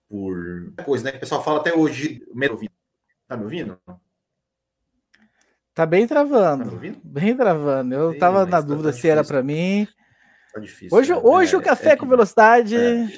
por 0.08 0.75
coisa, 0.84 1.04
né? 1.04 1.12
Que 1.12 1.18
o 1.18 1.20
pessoal 1.20 1.44
fala 1.44 1.60
até 1.60 1.72
hoje. 1.72 2.26
me 2.34 2.49
ouvindo 2.49 2.72
Tá 3.28 3.37
me 3.37 3.44
ouvindo? 3.44 3.78
Tá 5.72 5.87
bem 5.87 6.06
travando. 6.06 6.70
Tá 6.70 6.76
bem 7.04 7.37
travando. 7.37 7.94
Eu 7.94 8.12
Sim, 8.12 8.18
tava 8.18 8.44
na 8.44 8.50
tá 8.50 8.60
dúvida 8.60 8.88
tá 8.88 8.92
se 8.92 8.96
difícil. 8.96 9.10
era 9.12 9.25
para 9.25 9.42
mim. 9.42 9.87
Tá 10.52 10.61
difícil. 10.61 10.97
Hoje, 10.97 11.12
né? 11.12 11.21
hoje 11.23 11.54
é, 11.54 11.59
o 11.59 11.62
café 11.62 11.90
é 11.90 11.97
com 11.97 12.07
velocidade. 12.07 12.76
É. 12.76 13.09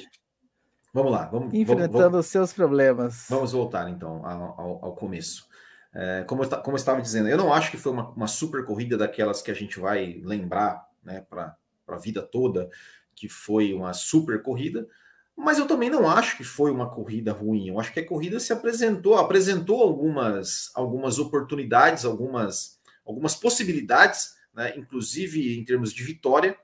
Vamos 0.93 1.11
lá, 1.11 1.25
vamos 1.25 1.53
enfrentando 1.53 2.17
os 2.17 2.27
seus 2.27 2.53
problemas. 2.53 3.25
Vamos 3.27 3.51
voltar 3.51 3.89
então 3.89 4.23
ao, 4.25 4.85
ao 4.85 4.95
começo. 4.95 5.47
É, 5.93 6.23
como, 6.23 6.43
eu, 6.43 6.49
como 6.49 6.75
eu 6.75 6.79
estava 6.79 7.01
dizendo, 7.01 7.29
eu 7.29 7.37
não 7.37 7.53
acho 7.53 7.69
que 7.69 7.77
foi 7.77 7.91
uma, 7.91 8.09
uma 8.09 8.27
super 8.27 8.65
corrida 8.65 8.97
daquelas 8.97 9.41
que 9.41 9.51
a 9.51 9.53
gente 9.53 9.79
vai 9.79 10.21
lembrar 10.23 10.87
né, 11.03 11.25
para 11.29 11.55
a 11.87 11.97
vida 11.97 12.21
toda, 12.21 12.69
que 13.15 13.29
foi 13.29 13.73
uma 13.73 13.93
super 13.93 14.41
corrida, 14.41 14.87
mas 15.35 15.57
eu 15.57 15.67
também 15.67 15.89
não 15.89 16.09
acho 16.09 16.37
que 16.37 16.43
foi 16.43 16.71
uma 16.71 16.89
corrida 16.89 17.31
ruim. 17.31 17.69
Eu 17.69 17.79
acho 17.79 17.93
que 17.93 17.99
a 17.99 18.07
corrida 18.07 18.39
se 18.39 18.53
apresentou, 18.53 19.17
apresentou 19.17 19.81
algumas, 19.81 20.71
algumas 20.73 21.19
oportunidades, 21.19 22.05
algumas, 22.05 22.79
algumas 23.05 23.35
possibilidades, 23.35 24.35
né, 24.53 24.73
inclusive 24.77 25.57
em 25.57 25.63
termos 25.63 25.93
de 25.93 26.03
vitória. 26.03 26.57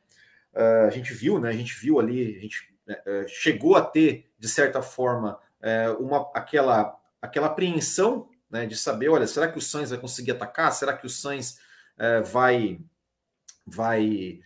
Uh, 0.53 0.87
a 0.87 0.89
gente 0.89 1.13
viu, 1.13 1.39
né? 1.39 1.49
A 1.49 1.53
gente 1.53 1.73
viu 1.79 1.99
ali, 1.99 2.37
a 2.37 2.39
gente 2.41 2.57
uh, 2.89 3.27
chegou 3.27 3.75
a 3.75 3.81
ter, 3.81 4.31
de 4.37 4.47
certa 4.47 4.81
forma, 4.81 5.39
uma, 5.99 6.31
aquela, 6.33 6.97
aquela 7.21 7.47
apreensão 7.47 8.29
né, 8.49 8.65
de 8.65 8.77
saber, 8.77 9.09
olha, 9.09 9.27
será 9.27 9.51
que 9.51 9.57
o 9.57 9.61
Sainz 9.61 9.89
vai 9.89 9.99
conseguir 9.99 10.31
atacar? 10.31 10.71
Será 10.71 10.93
que 10.93 11.05
o 11.05 11.09
Sainz 11.09 11.59
vai 12.31 12.79
vai 13.67 14.39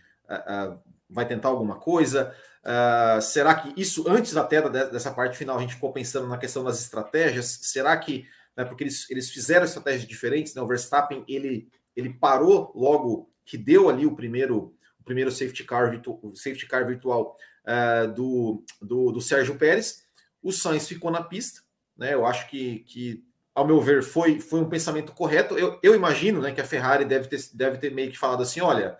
vai 1.08 1.24
tentar 1.24 1.50
alguma 1.50 1.76
coisa? 1.76 2.34
Uh, 2.64 3.20
será 3.20 3.54
que 3.54 3.78
isso, 3.78 4.08
antes 4.08 4.36
até 4.36 4.66
dessa 4.68 5.12
parte 5.12 5.36
final, 5.36 5.58
a 5.58 5.60
gente 5.60 5.74
ficou 5.74 5.92
pensando 5.92 6.26
na 6.26 6.38
questão 6.38 6.64
das 6.64 6.80
estratégias? 6.80 7.58
Será 7.62 7.94
que, 7.96 8.26
né, 8.56 8.64
porque 8.64 8.84
eles, 8.84 9.08
eles 9.10 9.30
fizeram 9.30 9.66
estratégias 9.66 10.08
diferentes, 10.08 10.54
né, 10.54 10.62
o 10.62 10.66
Verstappen 10.66 11.24
ele, 11.28 11.68
ele 11.94 12.08
parou 12.08 12.72
logo 12.74 13.28
que 13.44 13.58
deu 13.58 13.90
ali 13.90 14.06
o 14.06 14.16
primeiro, 14.16 14.74
primeiro 15.04 15.30
safety 15.30 15.64
car, 15.64 15.90
virtu, 15.90 16.32
safety 16.34 16.66
car 16.66 16.86
virtual 16.86 17.36
uh, 17.66 18.12
do, 18.12 18.64
do, 18.80 19.12
do 19.12 19.20
Sérgio 19.20 19.56
Pérez, 19.56 20.04
o 20.42 20.52
Sainz 20.52 20.86
ficou 20.86 21.10
na 21.10 21.22
pista, 21.22 21.62
né, 21.96 22.14
eu 22.14 22.26
acho 22.26 22.48
que, 22.48 22.80
que 22.80 23.24
ao 23.54 23.66
meu 23.66 23.80
ver, 23.80 24.02
foi, 24.02 24.40
foi 24.40 24.60
um 24.60 24.68
pensamento 24.68 25.12
correto. 25.12 25.56
Eu, 25.56 25.78
eu 25.82 25.94
imagino 25.94 26.40
né, 26.40 26.52
que 26.52 26.60
a 26.60 26.66
Ferrari 26.66 27.04
deve 27.04 27.28
ter, 27.28 27.40
deve 27.54 27.78
ter 27.78 27.90
meio 27.90 28.10
que 28.10 28.18
falado 28.18 28.42
assim: 28.42 28.60
olha, 28.60 28.98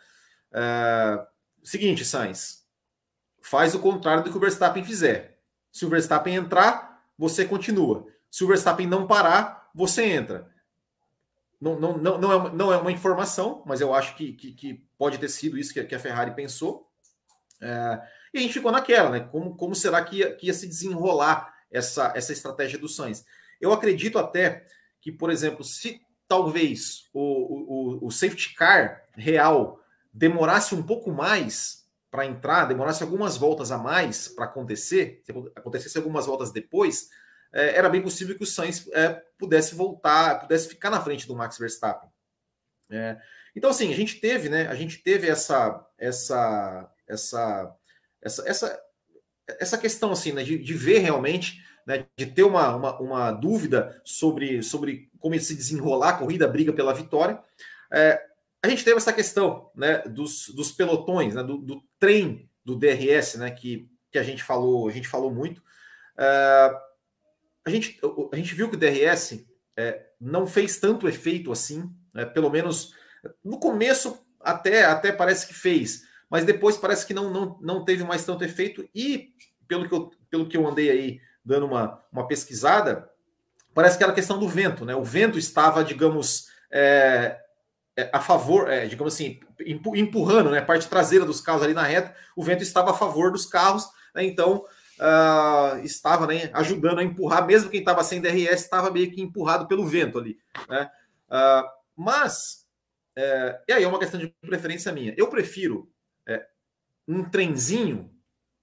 uh, 0.52 1.26
seguinte, 1.62 2.04
Sainz, 2.04 2.64
faz 3.42 3.75
o 3.75 3.80
contrário 3.80 4.23
do 4.23 4.30
que 4.30 4.37
o 4.37 4.40
Verstappen 4.40 4.84
fizer. 4.84 5.40
Se 5.73 5.84
o 5.84 5.88
Verstappen 5.88 6.37
entrar, 6.37 7.02
você 7.18 7.44
continua. 7.44 8.06
Se 8.30 8.44
o 8.44 8.46
Verstappen 8.46 8.87
não 8.87 9.06
parar, 9.06 9.70
você 9.75 10.04
entra. 10.04 10.49
Não, 11.73 11.97
não, 11.97 12.33
é, 12.33 12.37
uma, 12.37 12.50
não 12.50 12.73
é 12.73 12.76
uma 12.76 12.92
informação, 12.92 13.62
mas 13.64 13.80
eu 13.80 13.94
acho 13.94 14.14
que, 14.16 14.35
que, 14.35 14.52
que 14.52 14.75
pode 14.99 15.16
ter 15.16 15.28
sido 15.28 15.56
isso 15.56 15.73
que, 15.73 15.83
que 15.83 15.94
a 15.94 15.99
Ferrari 15.99 16.35
pensou. 16.35 16.90
É, 17.61 18.00
e 18.35 18.38
a 18.38 18.40
gente 18.42 18.52
ficou 18.52 18.71
naquela, 18.71 19.09
né? 19.09 19.21
Como, 19.21 19.56
como 19.56 19.75
será 19.75 20.04
que 20.04 20.18
ia, 20.18 20.35
que 20.35 20.47
ia 20.47 20.52
se 20.52 20.66
desenrolar 20.66 21.54
essa, 21.71 22.12
essa 22.14 22.33
estratégia 22.33 22.78
do 22.78 22.88
Sainz? 22.88 23.25
Eu 23.59 23.73
acredito 23.73 24.18
até 24.18 24.66
que, 25.00 25.11
por 25.11 25.30
exemplo, 25.30 25.64
se 25.64 26.02
talvez 26.28 27.04
o, 27.14 28.00
o, 28.02 28.06
o 28.06 28.11
safety 28.11 28.54
car 28.54 29.04
real 29.14 29.80
demorasse 30.12 30.75
um 30.75 30.83
pouco 30.83 31.11
mais 31.11 31.85
para 32.11 32.26
entrar, 32.26 32.66
demorasse 32.66 33.02
algumas 33.02 33.37
voltas 33.37 33.73
a 33.73 33.78
mais 33.78 34.28
para 34.28 34.44
acontecer, 34.44 35.23
se 35.25 35.33
acontecesse 35.56 35.97
algumas 35.97 36.26
voltas 36.26 36.52
depois, 36.52 37.09
é, 37.54 37.76
era 37.76 37.88
bem 37.88 38.02
possível 38.02 38.37
que 38.37 38.42
o 38.42 38.46
Sainz 38.46 38.88
é, 38.92 39.23
pudesse 39.38 39.76
voltar, 39.76 40.40
pudesse 40.40 40.68
ficar 40.68 40.90
na 40.90 41.00
frente 41.00 41.26
do 41.26 41.37
Max 41.37 41.56
Verstappen. 41.56 42.11
É, 42.90 43.16
então, 43.54 43.70
assim, 43.70 43.92
a 43.92 43.96
gente 43.96 44.20
teve, 44.20 44.49
né? 44.49 44.66
A 44.66 44.75
gente 44.75 44.99
teve 44.99 45.28
essa, 45.28 45.87
essa, 45.96 46.90
essa, 47.06 47.73
essa, 48.20 48.49
essa, 48.49 48.80
essa 49.61 49.78
questão, 49.78 50.11
assim, 50.11 50.32
né, 50.32 50.42
de, 50.42 50.58
de 50.58 50.75
ver 50.75 50.99
realmente, 50.99 51.64
né, 51.87 52.04
de 52.18 52.26
ter 52.26 52.42
uma, 52.42 52.75
uma, 52.75 53.00
uma, 53.00 53.30
dúvida 53.30 54.00
sobre, 54.04 54.61
sobre 54.62 55.08
como 55.20 55.38
se 55.38 55.54
desenrolar 55.54 56.11
a 56.11 56.18
corrida, 56.18 56.46
a 56.46 56.49
briga 56.49 56.73
pela 56.73 56.92
vitória. 56.92 57.40
É, 57.92 58.20
a 58.64 58.68
gente 58.68 58.84
teve 58.84 58.96
essa 58.96 59.12
questão 59.12 59.70
né, 59.76 59.99
dos, 59.99 60.49
dos 60.49 60.73
pelotões, 60.73 61.34
né, 61.34 61.42
do, 61.44 61.58
do, 61.58 61.82
trem 62.00 62.50
do 62.64 62.75
DRS, 62.75 63.37
né, 63.37 63.50
que, 63.52 63.88
que 64.11 64.18
a 64.18 64.23
gente 64.25 64.42
falou, 64.42 64.88
a 64.88 64.90
gente 64.90 65.06
falou 65.06 65.32
muito. 65.32 65.62
Uh, 66.16 66.93
a, 67.64 67.71
gente, 67.71 68.00
a 68.33 68.37
gente 68.37 68.54
viu 68.54 68.68
que 68.68 68.76
o 68.76 68.78
DRS 68.78 69.44
é, 69.76 70.06
não 70.21 70.47
fez 70.47 70.78
tanto 70.78 71.09
efeito 71.09 71.50
assim, 71.50 71.90
né, 72.12 72.25
pelo 72.25 72.50
menos 72.50 72.94
no 73.44 73.59
começo 73.59 74.25
até, 74.40 74.85
até 74.85 75.11
parece 75.11 75.47
que 75.47 75.54
fez, 75.54 76.04
mas 76.28 76.44
depois 76.44 76.76
parece 76.76 77.06
que 77.06 77.14
não, 77.14 77.30
não, 77.30 77.59
não 77.61 77.85
teve 77.85 78.04
mais 78.04 78.25
tanto 78.25 78.44
efeito, 78.44 78.88
e 78.94 79.35
pelo 79.66 79.88
que 79.88 79.94
eu, 79.94 80.11
pelo 80.30 80.49
que 80.49 80.56
eu 80.56 80.66
andei 80.66 80.90
aí 80.90 81.21
dando 81.44 81.66
uma, 81.66 82.02
uma 82.12 82.26
pesquisada, 82.26 83.09
parece 83.73 83.97
que 83.97 84.04
era 84.04 84.12
questão 84.12 84.38
do 84.38 84.49
vento, 84.49 84.85
né? 84.85 84.94
O 84.94 85.04
vento 85.04 85.38
estava, 85.38 85.85
digamos, 85.85 86.49
é, 86.71 87.38
é, 87.97 88.11
a 88.12 88.21
favor, 88.21 88.71
é, 88.71 88.87
digamos 88.87 89.14
assim, 89.14 89.40
empurrando 89.94 90.50
né, 90.50 90.59
a 90.59 90.64
parte 90.64 90.88
traseira 90.88 91.25
dos 91.25 91.40
carros 91.40 91.62
ali 91.62 91.75
na 91.75 91.83
reta, 91.83 92.14
o 92.35 92.42
vento 92.42 92.62
estava 92.62 92.90
a 92.90 92.94
favor 92.94 93.30
dos 93.30 93.47
carros, 93.47 93.88
né, 94.14 94.25
então 94.25 94.64
uh, 94.98 95.78
estava 95.84 96.26
né, 96.26 96.50
ajudando 96.52 96.98
a 96.98 97.04
empurrar, 97.04 97.46
mesmo 97.46 97.70
quem 97.70 97.80
estava 97.80 98.04
sem 98.04 98.20
DRS 98.20 98.62
estava 98.62 98.90
meio 98.90 99.10
que 99.10 99.20
empurrado 99.20 99.66
pelo 99.66 99.86
vento 99.86 100.18
ali. 100.18 100.38
Né? 100.68 100.90
Uh, 101.28 101.68
mas, 101.96 102.66
é, 103.16 103.60
e 103.68 103.72
aí 103.72 103.84
é 103.84 103.88
uma 103.88 103.98
questão 103.98 104.18
de 104.18 104.34
preferência 104.42 104.92
minha, 104.92 105.14
eu 105.16 105.28
prefiro 105.28 105.90
é, 106.26 106.44
um 107.06 107.24
trenzinho 107.24 108.10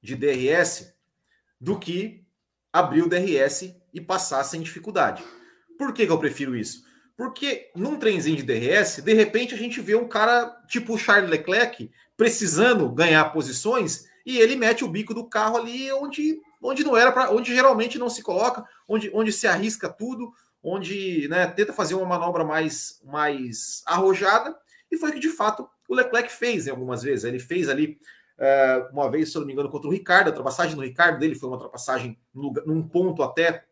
de 0.01 0.15
DRS 0.15 0.93
do 1.59 1.79
que 1.79 2.25
abrir 2.73 3.03
o 3.03 3.09
DRS 3.09 3.75
e 3.93 4.01
passar 4.01 4.43
sem 4.43 4.61
dificuldade. 4.61 5.23
Por 5.77 5.93
que, 5.93 6.05
que 6.05 6.11
eu 6.11 6.19
prefiro 6.19 6.55
isso? 6.55 6.83
Porque 7.15 7.71
num 7.75 7.97
trenzinho 7.97 8.37
de 8.37 8.43
DRS, 8.43 9.01
de 9.01 9.13
repente 9.13 9.53
a 9.53 9.57
gente 9.57 9.79
vê 9.79 9.95
um 9.95 10.07
cara 10.07 10.49
tipo 10.67 10.97
Charles 10.97 11.29
Leclerc 11.29 11.91
precisando 12.17 12.89
ganhar 12.89 13.25
posições 13.31 14.05
e 14.25 14.37
ele 14.37 14.55
mete 14.55 14.83
o 14.83 14.87
bico 14.87 15.13
do 15.13 15.27
carro 15.27 15.57
ali 15.57 15.91
onde, 15.93 16.39
onde 16.61 16.83
não 16.83 16.95
era 16.95 17.11
para, 17.11 17.31
onde 17.31 17.53
geralmente 17.53 17.97
não 17.97 18.09
se 18.09 18.21
coloca, 18.21 18.65
onde, 18.87 19.11
onde 19.13 19.31
se 19.31 19.47
arrisca 19.47 19.89
tudo, 19.89 20.31
onde 20.63 21.27
né, 21.27 21.47
tenta 21.47 21.73
fazer 21.73 21.95
uma 21.95 22.05
manobra 22.05 22.43
mais, 22.43 23.01
mais 23.03 23.81
arrojada, 23.85 24.55
e 24.91 24.97
foi 24.97 25.09
o 25.09 25.13
que 25.13 25.19
de 25.19 25.29
fato 25.29 25.67
o 25.87 25.95
Leclerc 25.95 26.31
fez 26.31 26.67
em 26.67 26.71
algumas 26.71 27.01
vezes. 27.01 27.25
Ele 27.25 27.39
fez 27.39 27.67
ali 27.69 27.97
uh, 28.37 28.93
uma 28.93 29.09
vez, 29.09 29.31
se 29.31 29.39
não 29.39 29.45
me 29.45 29.53
engano, 29.53 29.69
contra 29.69 29.87
o 29.87 29.91
Ricardo, 29.91 30.27
a 30.27 30.29
ultrapassagem 30.31 30.75
do 30.75 30.81
Ricardo 30.81 31.19
dele 31.19 31.35
foi 31.35 31.49
uma 31.49 31.55
ultrapassagem 31.55 32.17
num 32.33 32.87
ponto 32.87 33.23
até 33.23 33.65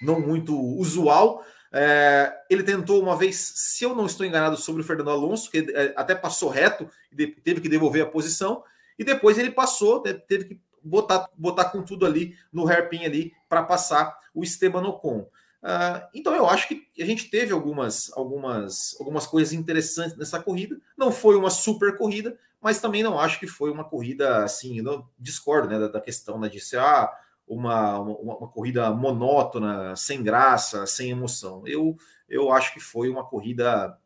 não 0.00 0.20
muito 0.20 0.56
usual, 0.56 1.44
é, 1.70 2.32
ele 2.48 2.62
tentou 2.62 3.02
uma 3.02 3.16
vez, 3.16 3.36
se 3.36 3.84
eu 3.84 3.94
não 3.94 4.06
estou 4.06 4.24
enganado, 4.24 4.56
sobre 4.56 4.82
o 4.82 4.84
Fernando 4.84 5.10
Alonso, 5.10 5.50
que 5.50 5.58
é, 5.58 5.92
até 5.96 6.14
passou 6.14 6.48
reto 6.48 6.88
e 7.12 7.26
teve 7.26 7.60
que 7.60 7.68
devolver 7.68 8.02
a 8.02 8.06
posição, 8.06 8.62
e 8.98 9.04
depois 9.04 9.38
ele 9.38 9.50
passou, 9.50 10.02
né, 10.04 10.12
teve 10.12 10.44
que 10.44 10.60
botar, 10.82 11.28
botar 11.36 11.66
com 11.66 11.82
tudo 11.82 12.04
ali 12.04 12.36
no 12.52 12.66
hairpin 12.68 13.04
ali 13.04 13.32
para 13.48 13.62
passar 13.62 14.18
o 14.34 14.42
Esteban 14.42 14.86
Ocon. 14.86 15.28
Uh, 15.60 16.06
então 16.14 16.34
eu 16.34 16.46
acho 16.46 16.68
que 16.68 16.86
a 17.00 17.04
gente 17.04 17.28
teve 17.30 17.52
algumas, 17.52 18.12
algumas, 18.16 18.96
algumas 19.00 19.26
coisas 19.26 19.52
interessantes 19.52 20.16
nessa 20.16 20.40
corrida. 20.40 20.80
Não 20.96 21.10
foi 21.10 21.36
uma 21.36 21.50
super 21.50 21.96
corrida, 21.96 22.38
mas 22.60 22.80
também 22.80 23.02
não 23.02 23.18
acho 23.18 23.40
que 23.40 23.46
foi 23.46 23.70
uma 23.70 23.84
corrida 23.84 24.44
assim. 24.44 24.78
Eu 24.78 25.06
discordo 25.18 25.68
né, 25.68 25.78
da, 25.78 25.88
da 25.88 26.00
questão 26.00 26.38
né, 26.38 26.48
de 26.48 26.60
ser 26.60 26.78
ah, 26.78 27.12
uma, 27.46 27.98
uma, 27.98 28.36
uma, 28.36 28.48
corrida 28.48 28.90
monótona, 28.90 29.96
sem 29.96 30.22
graça, 30.22 30.86
sem 30.86 31.10
emoção. 31.10 31.66
Eu, 31.66 31.96
eu 32.28 32.52
acho 32.52 32.72
que 32.72 32.80
foi 32.80 33.08
uma 33.08 33.24
corrida 33.24 33.98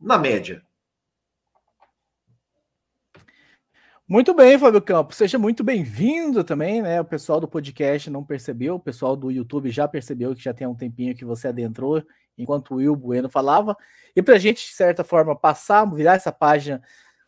na 0.00 0.18
média. 0.18 0.62
Muito 4.10 4.32
bem, 4.32 4.58
Fábio 4.58 4.80
Campos. 4.80 5.18
Seja 5.18 5.38
muito 5.38 5.62
bem-vindo 5.62 6.42
também, 6.42 6.80
né? 6.80 6.98
O 6.98 7.04
pessoal 7.04 7.38
do 7.38 7.46
podcast 7.46 8.08
não 8.08 8.24
percebeu, 8.24 8.76
o 8.76 8.80
pessoal 8.80 9.14
do 9.14 9.30
YouTube 9.30 9.70
já 9.70 9.86
percebeu 9.86 10.34
que 10.34 10.42
já 10.42 10.54
tem 10.54 10.66
um 10.66 10.74
tempinho 10.74 11.14
que 11.14 11.26
você 11.26 11.48
adentrou 11.48 12.02
enquanto 12.38 12.70
o 12.70 12.76
Will 12.76 12.96
Bueno 12.96 13.28
falava. 13.28 13.76
E 14.16 14.22
para 14.22 14.36
a 14.36 14.38
gente, 14.38 14.66
de 14.66 14.72
certa 14.72 15.04
forma, 15.04 15.36
passar, 15.36 15.84
virar 15.84 16.14
essa 16.14 16.32
página 16.32 16.82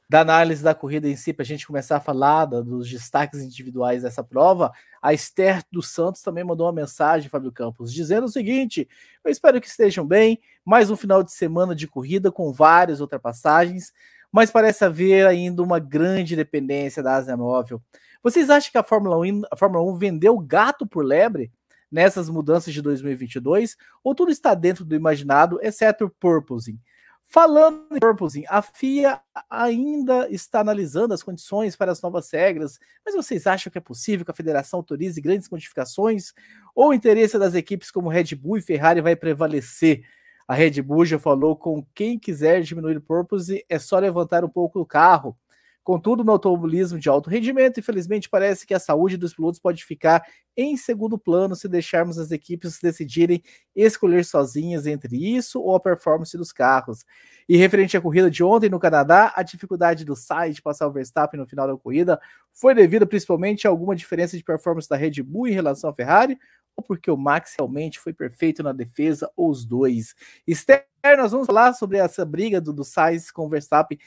da 0.09 0.23
análise 0.23 0.65
da 0.65 0.75
corrida 0.75 1.07
em 1.07 1.17
si, 1.17 1.35
para 1.35 1.43
a 1.43 1.47
gente 1.47 1.67
começar 1.67 1.99
a 1.99 2.01
falar 2.01 2.47
dos 2.47 2.89
destaques 2.89 3.41
individuais 3.41 4.03
dessa 4.03 4.25
prova, 4.25 4.73
a 5.03 5.13
Esther 5.13 5.63
dos 5.71 5.91
Santos 5.91 6.23
também 6.23 6.43
mandou 6.43 6.67
uma 6.67 6.73
mensagem, 6.73 7.29
Fábio 7.29 7.53
Campos, 7.53 7.93
dizendo 7.93 8.25
o 8.25 8.31
seguinte: 8.31 8.89
Eu 9.23 9.31
espero 9.31 9.61
que 9.61 9.69
estejam 9.69 10.07
bem. 10.07 10.41
Mais 10.65 10.91
um 10.91 10.97
final 10.97 11.23
de 11.23 11.31
semana 11.31 11.75
de 11.75 11.87
corrida 11.87 12.33
com 12.33 12.51
várias 12.53 13.01
ultrapassagens, 13.01 13.93
mas 14.33 14.51
parece 14.51 14.85
haver 14.85 15.27
ainda 15.27 15.63
uma 15.63 15.79
grande 15.79 16.37
dependência 16.37 17.03
da 17.03 17.17
Asa 17.17 17.37
Móvel. 17.37 17.83
Vocês 18.23 18.51
acham 18.51 18.71
que 18.71 18.79
a 18.79 18.83
Fórmula 18.83 19.19
1, 19.19 19.43
a 19.51 19.57
Fórmula 19.57 19.85
1 19.93 19.97
vendeu 19.97 20.39
gato 20.39 20.87
por 20.87 21.05
lebre? 21.05 21.51
nessas 21.91 22.31
mudanças 22.31 22.73
de 22.73 22.81
2022? 22.81 23.77
Ou 24.05 24.15
tudo 24.15 24.31
está 24.31 24.55
dentro 24.55 24.85
do 24.85 24.95
imaginado, 24.95 25.59
exceto 25.63 26.05
o 26.05 26.11
purposing? 26.11 26.79
Falando 27.25 27.87
em 27.93 28.01
purposing, 28.01 28.45
a 28.49 28.61
FIA 28.61 29.21
ainda 29.49 30.29
está 30.31 30.61
analisando 30.61 31.15
as 31.15 31.23
condições 31.23 31.77
para 31.77 31.93
as 31.93 32.03
novas 32.03 32.29
regras, 32.31 32.79
mas 33.07 33.15
vocês 33.15 33.47
acham 33.47 33.71
que 33.71 33.79
é 33.79 33.81
possível 33.81 34.25
que 34.25 34.33
a 34.33 34.35
federação 34.35 34.79
autorize 34.79 35.21
grandes 35.21 35.49
modificações? 35.49 36.33
Ou 36.75 36.89
o 36.89 36.95
interesse 36.95 37.39
das 37.39 37.55
equipes 37.55 37.91
como 37.91 38.09
Red 38.09 38.35
Bull 38.35 38.59
e 38.59 38.63
Ferrari 38.63 39.01
vai 39.01 39.15
prevalecer? 39.15 40.05
A 40.51 40.55
Red 40.55 40.83
Bull 40.83 41.05
já 41.05 41.17
falou 41.17 41.55
com 41.55 41.87
quem 41.95 42.19
quiser 42.19 42.61
diminuir 42.63 42.97
o 42.97 43.01
purpose, 43.01 43.65
é 43.69 43.79
só 43.79 44.01
levantar 44.01 44.45
um 44.45 44.49
pouco 44.49 44.81
o 44.81 44.85
carro. 44.85 45.39
Contudo, 45.85 46.25
no 46.25 46.33
automobilismo 46.33 46.99
de 46.99 47.09
alto 47.09 47.31
rendimento, 47.31 47.79
infelizmente 47.79 48.29
parece 48.29 48.67
que 48.67 48.75
a 48.75 48.81
saúde 48.81 49.17
dos 49.17 49.33
pilotos 49.33 49.61
pode 49.61 49.85
ficar 49.85 50.25
em 50.57 50.77
segundo 50.77 51.17
plano 51.17 51.55
se 51.55 51.69
deixarmos 51.69 52.19
as 52.19 52.33
equipes 52.33 52.81
decidirem 52.83 53.41
escolher 53.77 54.25
sozinhas 54.25 54.89
entre 54.89 55.17
isso 55.17 55.61
ou 55.61 55.77
a 55.77 55.79
performance 55.79 56.37
dos 56.37 56.51
carros. 56.51 57.05
E 57.49 57.57
referente 57.57 57.97
à 57.97 58.01
corrida 58.01 58.29
de 58.29 58.43
ontem 58.43 58.69
no 58.69 58.81
Canadá, 58.81 59.33
a 59.37 59.45
dificuldade 59.45 60.05
do 60.05 60.15
de 60.53 60.63
passar 60.63 60.89
o 60.89 60.93
Verstappen 60.93 61.39
no 61.39 61.47
final 61.47 61.69
da 61.69 61.77
corrida 61.77 62.21
foi 62.53 62.75
devida 62.75 63.07
principalmente 63.07 63.69
a 63.69 63.71
alguma 63.71 63.95
diferença 63.95 64.37
de 64.37 64.43
performance 64.43 64.89
da 64.89 64.97
Red 64.97 65.23
Bull 65.23 65.47
em 65.47 65.53
relação 65.53 65.91
à 65.91 65.95
Ferrari 65.95 66.37
ou 66.81 66.83
porque 66.83 67.11
o 67.11 67.17
Max 67.17 67.55
realmente 67.59 68.01
foi 68.01 68.13
perfeito 68.13 68.63
na 68.63 68.73
defesa, 68.73 69.31
ou 69.37 69.51
os 69.51 69.65
dois. 69.65 70.15
Esther, 70.47 70.87
nós 71.17 71.31
vamos 71.31 71.47
falar 71.47 71.75
sobre 71.75 71.99
essa 71.99 72.25
briga 72.25 72.61
do, 72.61 72.73
do 72.73 72.83
Sainz 72.83 73.31
com 73.31 73.47
o 73.47 73.49
Verstappen 73.49 73.99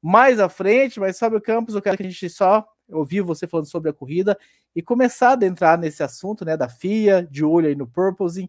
mais 0.00 0.40
à 0.40 0.48
frente, 0.48 0.98
mas 0.98 1.16
sobre 1.16 1.38
o 1.38 1.42
Campos, 1.42 1.74
eu 1.74 1.82
quero 1.82 1.96
que 1.96 2.02
a 2.02 2.08
gente 2.08 2.28
só 2.28 2.66
ouvir 2.88 3.20
você 3.20 3.46
falando 3.46 3.66
sobre 3.66 3.90
a 3.90 3.92
corrida 3.92 4.36
e 4.74 4.82
começar 4.82 5.28
a 5.28 5.32
adentrar 5.32 5.78
nesse 5.78 6.02
assunto, 6.02 6.44
né, 6.44 6.56
da 6.56 6.68
FIA, 6.68 7.28
de 7.30 7.44
olho 7.44 7.68
aí 7.68 7.76
no 7.76 7.86
purposing, 7.86 8.48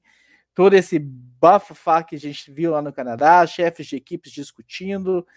todo 0.55 0.73
esse 0.73 0.97
bafafá 0.97 2.01
que 2.01 2.15
a 2.15 2.19
gente 2.19 2.51
viu 2.51 2.71
lá 2.71 2.81
no 2.81 2.91
Canadá, 2.91 3.45
chefes 3.45 3.85
de 3.85 3.97
equipes 3.97 4.31
discutindo. 4.31 5.27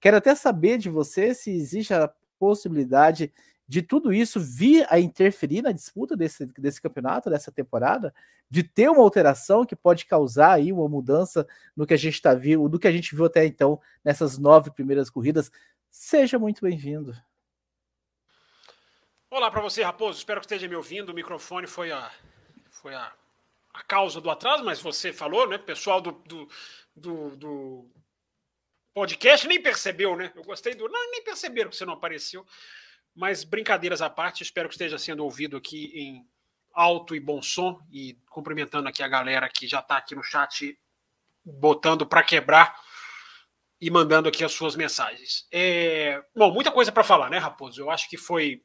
Quero 0.00 0.16
até 0.16 0.34
saber 0.34 0.78
de 0.78 0.88
você 0.88 1.34
se 1.34 1.50
existe 1.50 1.92
a 1.92 2.10
possibilidade 2.38 3.32
de 3.68 3.82
tudo 3.82 4.12
isso 4.12 4.40
vir 4.40 4.86
a 4.88 4.98
interferir 4.98 5.60
na 5.60 5.72
disputa 5.72 6.16
desse, 6.16 6.46
desse 6.46 6.80
campeonato, 6.80 7.28
dessa 7.28 7.52
temporada, 7.52 8.14
de 8.48 8.62
ter 8.62 8.88
uma 8.88 9.02
alteração 9.02 9.66
que 9.66 9.76
pode 9.76 10.06
causar 10.06 10.52
aí 10.52 10.72
uma 10.72 10.88
mudança 10.88 11.46
no 11.76 11.86
que 11.86 11.92
a 11.92 11.98
gente 11.98 12.14
está 12.14 12.32
vindo, 12.32 12.66
do 12.66 12.78
que 12.78 12.88
a 12.88 12.92
gente 12.92 13.14
viu 13.14 13.26
até 13.26 13.44
então 13.44 13.78
nessas 14.02 14.38
nove 14.38 14.70
primeiras 14.70 15.10
corridas. 15.10 15.52
Seja 15.90 16.38
muito 16.38 16.62
bem-vindo. 16.62 17.14
Olá 19.30 19.50
para 19.50 19.60
você, 19.60 19.82
Raposo. 19.82 20.18
Espero 20.18 20.40
que 20.40 20.46
esteja 20.46 20.66
me 20.66 20.74
ouvindo. 20.74 21.10
O 21.10 21.14
microfone 21.14 21.66
foi 21.66 21.92
a, 21.92 22.10
foi 22.70 22.94
a, 22.94 23.12
a 23.74 23.82
causa 23.82 24.18
do 24.18 24.30
atraso, 24.30 24.64
mas 24.64 24.80
você 24.80 25.12
falou, 25.12 25.46
né? 25.46 25.58
Pessoal 25.58 26.00
do, 26.00 26.12
do, 26.12 26.48
do, 26.96 27.36
do 27.36 27.86
podcast 28.94 29.46
nem 29.46 29.62
percebeu, 29.62 30.16
né? 30.16 30.32
Eu 30.34 30.42
gostei 30.42 30.74
do. 30.74 30.88
Não, 30.88 31.10
nem 31.10 31.22
perceberam 31.22 31.68
que 31.68 31.76
você 31.76 31.84
não 31.84 31.92
apareceu. 31.92 32.46
Mas 33.18 33.42
brincadeiras 33.42 34.00
à 34.00 34.08
parte, 34.08 34.44
espero 34.44 34.68
que 34.68 34.76
esteja 34.76 34.96
sendo 34.96 35.24
ouvido 35.24 35.56
aqui 35.56 35.90
em 35.92 36.24
alto 36.72 37.16
e 37.16 37.20
bom 37.20 37.42
som 37.42 37.80
e 37.90 38.16
cumprimentando 38.30 38.88
aqui 38.88 39.02
a 39.02 39.08
galera 39.08 39.48
que 39.48 39.66
já 39.66 39.80
está 39.80 39.96
aqui 39.96 40.14
no 40.14 40.22
chat 40.22 40.78
botando 41.44 42.06
para 42.06 42.22
quebrar 42.22 42.80
e 43.80 43.90
mandando 43.90 44.28
aqui 44.28 44.44
as 44.44 44.52
suas 44.52 44.76
mensagens. 44.76 45.48
É... 45.50 46.22
Bom, 46.32 46.52
muita 46.52 46.70
coisa 46.70 46.92
para 46.92 47.02
falar, 47.02 47.28
né, 47.28 47.38
Raposo? 47.38 47.80
Eu 47.80 47.90
acho 47.90 48.08
que 48.08 48.16
foi 48.16 48.62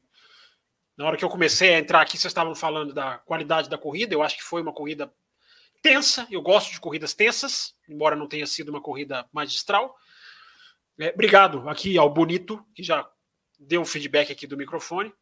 na 0.96 1.04
hora 1.04 1.16
que 1.16 1.24
eu 1.24 1.28
comecei 1.28 1.74
a 1.74 1.78
entrar 1.80 2.00
aqui, 2.00 2.16
vocês 2.16 2.30
estavam 2.30 2.54
falando 2.54 2.94
da 2.94 3.18
qualidade 3.18 3.68
da 3.68 3.76
corrida. 3.76 4.14
Eu 4.14 4.22
acho 4.22 4.36
que 4.36 4.44
foi 4.44 4.62
uma 4.62 4.72
corrida 4.72 5.12
tensa. 5.82 6.28
Eu 6.30 6.40
gosto 6.40 6.70
de 6.70 6.78
corridas 6.78 7.12
tensas, 7.12 7.74
embora 7.88 8.14
não 8.14 8.28
tenha 8.28 8.46
sido 8.46 8.68
uma 8.68 8.80
corrida 8.80 9.28
magistral. 9.32 9.96
É, 11.00 11.08
obrigado 11.08 11.68
aqui 11.68 11.98
ao 11.98 12.08
Bonito, 12.08 12.64
que 12.72 12.84
já 12.84 13.04
deu 13.58 13.80
um 13.80 13.84
feedback 13.84 14.32
aqui 14.32 14.46
do 14.46 14.56
microfone. 14.56 15.12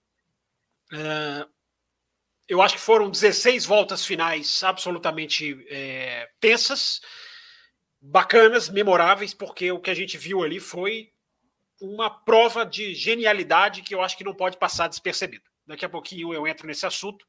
É, 0.93 1.47
eu 2.49 2.61
acho 2.61 2.75
que 2.75 2.81
foram 2.81 3.11
16 3.11 3.65
voltas 3.65 4.05
finais 4.05 4.63
absolutamente 4.63 5.65
é, 5.71 6.29
tensas, 6.41 7.01
bacanas, 8.01 8.69
memoráveis, 8.69 9.33
porque 9.33 9.71
o 9.73 9.81
que 9.81 9.91
a 9.91 9.95
gente 9.95 10.19
viu 10.19 10.43
ali 10.43 10.61
foi 10.61 11.13
uma 11.81 12.11
prova 12.11 12.65
de 12.65 12.95
genialidade 12.95 13.83
que 13.83 13.95
eu 13.95 14.03
acho 14.03 14.17
que 14.17 14.25
não 14.25 14.35
pode 14.35 14.57
passar 14.57 14.89
despercebido. 14.89 15.45
Daqui 15.67 15.85
a 15.85 15.89
pouquinho 15.89 16.33
eu 16.33 16.47
entro 16.47 16.67
nesse 16.67 16.87
assunto 16.87 17.27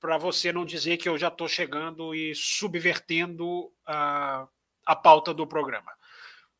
para 0.00 0.18
você 0.18 0.52
não 0.52 0.66
dizer 0.66 0.98
que 0.98 1.08
eu 1.08 1.16
já 1.16 1.28
estou 1.28 1.48
chegando 1.48 2.14
e 2.14 2.34
subvertendo 2.34 3.72
a, 3.86 4.46
a 4.84 4.94
pauta 4.94 5.32
do 5.32 5.46
programa. 5.46 5.90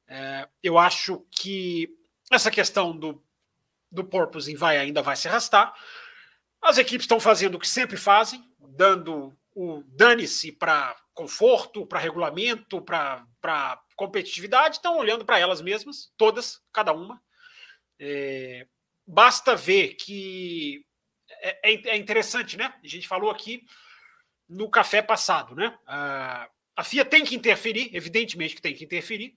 É, 0.08 0.48
eu 0.62 0.78
acho 0.78 1.26
que 1.30 1.88
essa 2.30 2.50
questão 2.50 2.96
do 2.96 3.22
do 3.94 4.04
porpoising 4.04 4.56
vai 4.56 4.76
ainda 4.76 5.00
vai 5.00 5.16
se 5.16 5.28
arrastar. 5.28 5.72
As 6.60 6.78
equipes 6.78 7.04
estão 7.04 7.20
fazendo 7.20 7.54
o 7.54 7.58
que 7.58 7.68
sempre 7.68 7.96
fazem, 7.96 8.44
dando 8.58 9.36
o 9.54 9.84
dane-se 9.86 10.50
para 10.50 10.96
conforto, 11.14 11.86
para 11.86 12.00
regulamento, 12.00 12.82
para 12.82 13.80
competitividade, 13.94 14.76
estão 14.76 14.98
olhando 14.98 15.24
para 15.24 15.38
elas 15.38 15.62
mesmas, 15.62 16.12
todas, 16.16 16.60
cada 16.72 16.92
uma. 16.92 17.22
É, 18.00 18.66
basta 19.06 19.54
ver 19.54 19.94
que 19.94 20.84
é, 21.28 21.72
é, 21.72 21.88
é, 21.90 21.96
interessante, 21.96 22.56
né? 22.56 22.74
A 22.82 22.88
gente 22.88 23.06
falou 23.06 23.30
aqui 23.30 23.64
no 24.48 24.68
café 24.68 25.00
passado, 25.00 25.54
né? 25.54 25.78
A, 25.86 26.48
a 26.74 26.82
FIA 26.82 27.04
tem 27.04 27.24
que 27.24 27.36
interferir, 27.36 27.94
evidentemente 27.94 28.56
que 28.56 28.62
tem 28.62 28.74
que 28.74 28.84
interferir, 28.84 29.36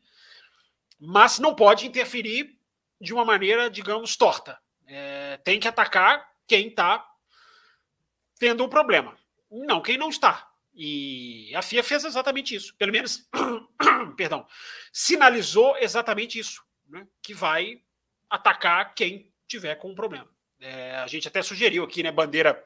mas 1.00 1.38
não 1.38 1.54
pode 1.54 1.86
interferir 1.86 2.57
de 2.99 3.13
uma 3.13 3.25
maneira, 3.25 3.69
digamos, 3.69 4.15
torta. 4.15 4.60
É, 4.88 5.38
tem 5.43 5.60
que 5.60 5.67
atacar 5.67 6.27
quem 6.47 6.67
está 6.67 7.05
tendo 8.39 8.63
um 8.63 8.69
problema, 8.69 9.17
não 9.49 9.81
quem 9.81 9.97
não 9.97 10.10
está. 10.10 10.49
E 10.73 11.53
a 11.55 11.62
FIA 11.62 11.83
fez 11.83 12.05
exatamente 12.05 12.53
isso, 12.53 12.75
pelo 12.77 12.91
menos, 12.91 13.27
perdão, 14.15 14.47
sinalizou 14.93 15.75
exatamente 15.77 16.38
isso, 16.38 16.63
né, 16.88 17.07
que 17.21 17.33
vai 17.33 17.81
atacar 18.29 18.93
quem 18.93 19.33
tiver 19.47 19.75
com 19.75 19.89
um 19.89 19.95
problema. 19.95 20.29
É, 20.60 20.97
a 20.97 21.07
gente 21.07 21.27
até 21.27 21.41
sugeriu 21.41 21.83
aqui, 21.83 22.03
né, 22.03 22.12
bandeira 22.12 22.63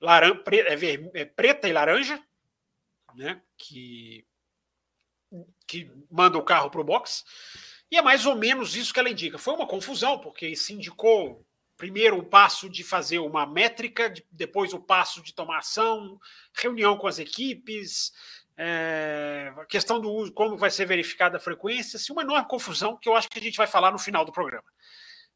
laran 0.00 0.36
pre 0.42 0.60
é, 0.60 1.20
é, 1.20 1.24
preta 1.24 1.68
e 1.68 1.72
laranja, 1.72 2.20
né, 3.14 3.40
que, 3.56 4.26
que 5.66 5.90
manda 6.10 6.36
o 6.36 6.44
carro 6.44 6.68
para 6.68 6.80
o 6.80 6.84
box. 6.84 7.24
E 7.90 7.96
é 7.96 8.02
mais 8.02 8.26
ou 8.26 8.36
menos 8.36 8.76
isso 8.76 8.92
que 8.92 9.00
ela 9.00 9.10
indica. 9.10 9.38
Foi 9.38 9.54
uma 9.54 9.66
confusão, 9.66 10.18
porque 10.18 10.54
se 10.54 10.74
indicou 10.74 11.44
primeiro 11.76 12.18
o 12.18 12.24
passo 12.24 12.68
de 12.68 12.82
fazer 12.82 13.20
uma 13.20 13.46
métrica, 13.46 14.12
depois 14.30 14.74
o 14.74 14.80
passo 14.80 15.22
de 15.22 15.32
tomar 15.32 15.58
ação, 15.58 16.18
reunião 16.52 16.98
com 16.98 17.06
as 17.06 17.18
equipes, 17.18 18.12
é, 18.56 19.52
a 19.56 19.64
questão 19.64 20.00
do 20.00 20.10
uso, 20.10 20.32
como 20.32 20.58
vai 20.58 20.70
ser 20.70 20.84
verificada 20.84 21.36
a 21.36 21.40
frequência, 21.40 21.96
assim, 21.96 22.12
uma 22.12 22.22
enorme 22.22 22.48
confusão 22.48 22.96
que 22.96 23.08
eu 23.08 23.14
acho 23.14 23.28
que 23.28 23.38
a 23.38 23.42
gente 23.42 23.56
vai 23.56 23.68
falar 23.68 23.92
no 23.92 23.98
final 23.98 24.24
do 24.24 24.32
programa. 24.32 24.66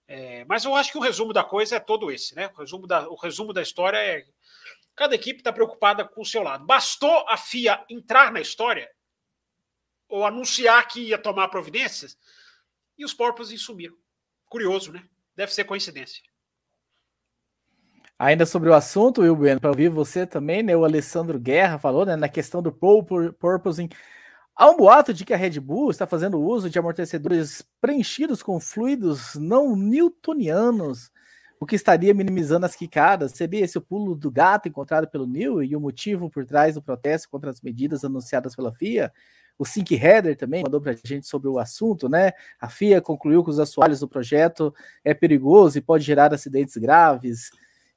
É, 0.09 0.45
mas 0.47 0.65
eu 0.65 0.75
acho 0.75 0.91
que 0.91 0.99
o 0.99 1.01
resumo 1.01 1.33
da 1.33 1.45
coisa 1.45 1.77
é 1.77 1.81
todo 1.81 2.11
esse, 2.11 2.35
né? 2.35 2.51
O 2.55 2.59
resumo 2.59 2.87
da, 2.87 3.09
o 3.09 3.15
resumo 3.15 3.53
da 3.53 3.63
história 3.63 3.97
é 3.97 4.27
cada 4.97 5.15
equipe 5.15 5.39
está 5.39 5.53
preocupada 5.53 6.05
com 6.05 6.21
o 6.21 6.27
seu 6.27 6.43
lado. 6.43 6.67
Bastou 6.67 7.25
a 7.29 7.37
FIA 7.37 7.85
entrar 7.89 8.33
na 8.33 8.41
história 8.41 8.91
ou 10.09 10.27
anunciar 10.27 10.87
que 10.89 11.01
ia 11.01 11.17
tomar 11.17 11.49
providências 11.49 12.19
e 13.03 13.05
os 13.05 13.13
porpoises 13.13 13.61
sumiram. 13.61 13.97
Curioso, 14.49 14.93
né? 14.93 15.03
Deve 15.37 15.53
ser 15.53 15.65
coincidência. 15.65 16.23
Ainda 18.19 18.47
sobre 18.47 18.71
o 18.71 18.75
assunto, 18.75 19.23
Will 19.23 19.35
Bueno, 19.35 19.61
para 19.61 19.71
ouvir 19.71 19.89
você 19.89 20.25
também, 20.25 20.63
né? 20.63 20.77
O 20.77 20.85
Alessandro 20.85 21.41
Guerra 21.41 21.79
falou, 21.79 22.07
né? 22.07 22.15
Na 22.15 22.29
questão 22.29 22.63
do 22.63 22.73
porpoising. 22.73 23.89
Há 24.55 24.71
um 24.71 24.77
boato 24.77 25.13
de 25.13 25.25
que 25.25 25.35
a 25.35 25.37
Red 25.37 25.59
Bull 25.59 25.91
está 25.91 26.07
fazendo 26.07 26.41
uso 26.41 26.71
de 26.71 26.79
amortecedores 26.79 27.67
preenchidos 27.81 28.43
com 28.43 28.61
fluidos 28.61 29.35
não 29.35 29.75
newtonianos, 29.75 31.11
o 31.59 31.67
que 31.67 31.75
estaria 31.75 32.15
minimizando 32.15 32.67
as 32.67 32.77
quicadas. 32.77 33.33
Seria 33.33 33.65
esse 33.65 33.79
o 33.79 33.83
pulo 33.83 34.15
do 34.15 34.31
gato 34.31 34.69
encontrado 34.69 35.09
pelo 35.09 35.27
New 35.27 35.61
e 35.63 35.75
o 35.75 35.81
motivo 35.81 36.31
por 36.31 36.45
trás 36.47 36.75
do 36.75 36.83
protesto 36.83 37.29
contra 37.29 37.51
as 37.51 37.61
medidas 37.61 38.05
anunciadas 38.05 38.55
pela 38.55 38.73
FIA? 38.73 39.13
O 39.59 39.65
Sync 39.65 39.95
Header 39.95 40.37
também 40.37 40.63
mandou 40.63 40.81
para 40.81 40.93
a 40.93 40.97
gente 41.05 41.27
sobre 41.27 41.49
o 41.49 41.59
assunto, 41.59 42.09
né? 42.09 42.33
A 42.61 42.69
FIA 42.69 43.01
concluiu 43.01 43.45
que 43.45 43.51
os 43.51 43.59
assoalhos 43.59 44.01
do 44.01 44.09
projeto 44.09 44.75
é 45.05 45.15
perigoso 45.15 45.79
e 45.79 45.81
pode 45.81 46.05
gerar 46.05 46.33
acidentes 46.33 46.77
graves. 46.77 47.51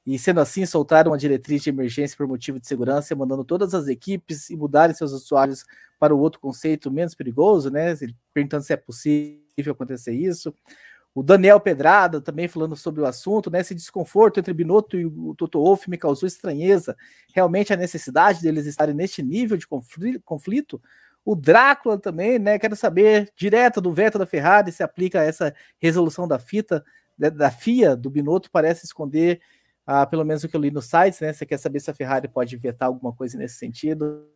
E 0.06 0.18
sendo 0.18 0.40
assim, 0.40 0.64
soltaram 0.64 1.10
uma 1.10 1.18
diretriz 1.18 1.62
de 1.62 1.70
emergência 1.70 2.16
por 2.16 2.28
motivo 2.28 2.60
de 2.60 2.68
segurança, 2.68 3.16
mandando 3.16 3.44
todas 3.44 3.74
as 3.74 3.88
equipes 3.88 4.48
e 4.50 4.56
mudarem 4.56 4.94
seus 4.94 5.12
assoalhos 5.12 5.64
para 5.98 6.14
o 6.14 6.18
outro 6.18 6.38
conceito 6.40 6.90
menos 6.90 7.14
perigoso, 7.14 7.70
né? 7.70 7.96
Perguntando 8.32 8.62
se 8.62 8.72
é 8.72 8.76
possível 8.76 9.72
acontecer 9.72 10.12
isso. 10.12 10.54
O 11.12 11.22
Daniel 11.22 11.58
Pedrada 11.58 12.20
também 12.20 12.46
falando 12.46 12.76
sobre 12.76 13.00
o 13.00 13.06
assunto, 13.06 13.50
né? 13.50 13.60
Esse 13.60 13.74
desconforto 13.74 14.38
entre 14.38 14.52
Binotto 14.52 14.96
e 14.96 15.06
o 15.06 15.34
Toto 15.34 15.58
Wolff 15.58 15.88
me 15.88 15.96
causou 15.96 16.26
estranheza. 16.26 16.94
Realmente 17.34 17.72
a 17.72 17.76
necessidade 17.76 18.42
deles 18.42 18.66
estarem 18.66 18.94
neste 18.94 19.22
nível 19.22 19.56
de 19.56 19.66
conflito. 19.66 20.80
O 21.26 21.34
Drácula 21.34 21.98
também, 21.98 22.38
né? 22.38 22.56
Quero 22.56 22.76
saber 22.76 23.28
direto 23.36 23.80
do 23.80 23.92
veto 23.92 24.16
da 24.16 24.24
Ferrari 24.24 24.70
se 24.70 24.80
aplica 24.84 25.20
essa 25.20 25.52
resolução 25.80 26.28
da 26.28 26.38
fita 26.38 26.84
da 27.18 27.50
FIA 27.50 27.96
do 27.96 28.10
Binotto 28.10 28.50
parece 28.50 28.84
esconder, 28.84 29.40
ah, 29.86 30.06
pelo 30.06 30.24
menos 30.24 30.44
o 30.44 30.48
que 30.48 30.54
eu 30.56 30.60
li 30.60 30.70
nos 30.70 30.84
sites, 30.84 31.18
né? 31.20 31.32
Você 31.32 31.44
quer 31.46 31.58
saber 31.58 31.80
se 31.80 31.90
a 31.90 31.94
Ferrari 31.94 32.28
pode 32.28 32.56
vetar 32.56 32.86
alguma 32.88 33.12
coisa 33.12 33.36
nesse 33.38 33.56
sentido? 33.56 34.28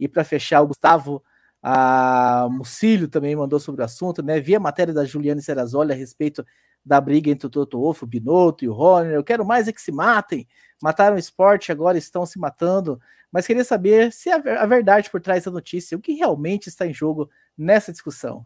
E 0.00 0.08
para 0.08 0.24
fechar, 0.24 0.62
o 0.62 0.68
Gustavo 0.68 1.22
a 1.62 2.48
Mucílio 2.50 3.08
também 3.08 3.34
mandou 3.36 3.60
sobre 3.60 3.82
o 3.82 3.84
assunto, 3.84 4.22
né? 4.22 4.40
Vi 4.40 4.54
a 4.54 4.60
matéria 4.60 4.94
da 4.94 5.04
Juliane 5.04 5.42
Serrazoli 5.42 5.92
a 5.92 5.96
respeito 5.96 6.44
da 6.84 7.00
briga 7.00 7.30
entre 7.30 7.46
o 7.46 7.50
Toto 7.50 7.80
Wolff, 7.80 8.04
o 8.04 8.06
Binotto 8.06 8.64
e 8.64 8.68
o 8.68 8.74
Horner. 8.74 9.14
Eu 9.14 9.24
quero 9.24 9.44
mais 9.44 9.68
é 9.68 9.72
que 9.72 9.82
se 9.82 9.92
matem. 9.92 10.46
Mataram 10.80 11.16
o 11.16 11.18
esporte, 11.18 11.72
agora 11.72 11.98
estão 11.98 12.24
se 12.24 12.38
matando. 12.38 13.00
Mas 13.30 13.46
queria 13.46 13.64
saber 13.64 14.12
se 14.12 14.30
a, 14.30 14.36
a 14.36 14.66
verdade 14.66 15.10
por 15.10 15.20
trás 15.20 15.44
da 15.44 15.50
notícia, 15.50 15.96
o 15.96 16.00
que 16.00 16.12
realmente 16.12 16.68
está 16.68 16.86
em 16.86 16.94
jogo 16.94 17.28
nessa 17.56 17.92
discussão. 17.92 18.42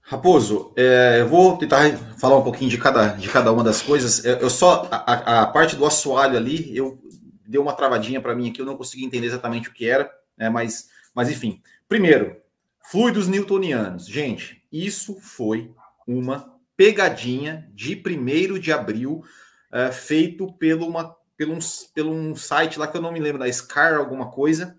Raposo, 0.00 0.72
é, 0.76 1.20
eu 1.20 1.28
vou 1.28 1.56
tentar 1.56 1.96
falar 2.18 2.36
um 2.36 2.42
pouquinho 2.42 2.70
de 2.70 2.76
cada, 2.76 3.08
de 3.08 3.28
cada 3.28 3.50
uma 3.52 3.64
das 3.64 3.80
coisas. 3.80 4.24
Eu, 4.24 4.36
eu 4.36 4.50
só 4.50 4.86
a, 4.90 5.42
a, 5.42 5.46
parte 5.46 5.76
do 5.76 5.86
assoalho 5.86 6.36
ali, 6.36 6.76
eu 6.76 6.98
deu 7.46 7.62
uma 7.62 7.72
travadinha 7.72 8.20
para 8.20 8.34
mim 8.34 8.50
aqui, 8.50 8.60
eu 8.60 8.66
não 8.66 8.76
consegui 8.76 9.04
entender 9.04 9.28
exatamente 9.28 9.68
o 9.68 9.72
que 9.72 9.88
era, 9.88 10.10
né, 10.36 10.50
mas 10.50 10.90
mas 11.14 11.30
enfim, 11.30 11.62
primeiro, 11.88 12.36
fluidos 12.90 13.28
newtonianos. 13.28 14.06
Gente, 14.06 14.62
isso 14.70 15.18
foi 15.20 15.72
uma 16.06 16.54
pegadinha 16.76 17.70
de 17.72 17.94
1 17.94 18.58
de 18.58 18.72
abril, 18.72 19.24
uh, 19.72 19.92
feito 19.92 20.52
pelo, 20.54 20.86
uma, 20.86 21.16
pelo, 21.36 21.54
um, 21.54 21.58
pelo 21.94 22.12
um 22.12 22.34
site 22.34 22.78
lá 22.78 22.86
que 22.86 22.96
eu 22.96 23.02
não 23.02 23.12
me 23.12 23.20
lembro, 23.20 23.38
da 23.38 23.52
Scar 23.52 23.94
alguma 23.94 24.30
coisa, 24.30 24.78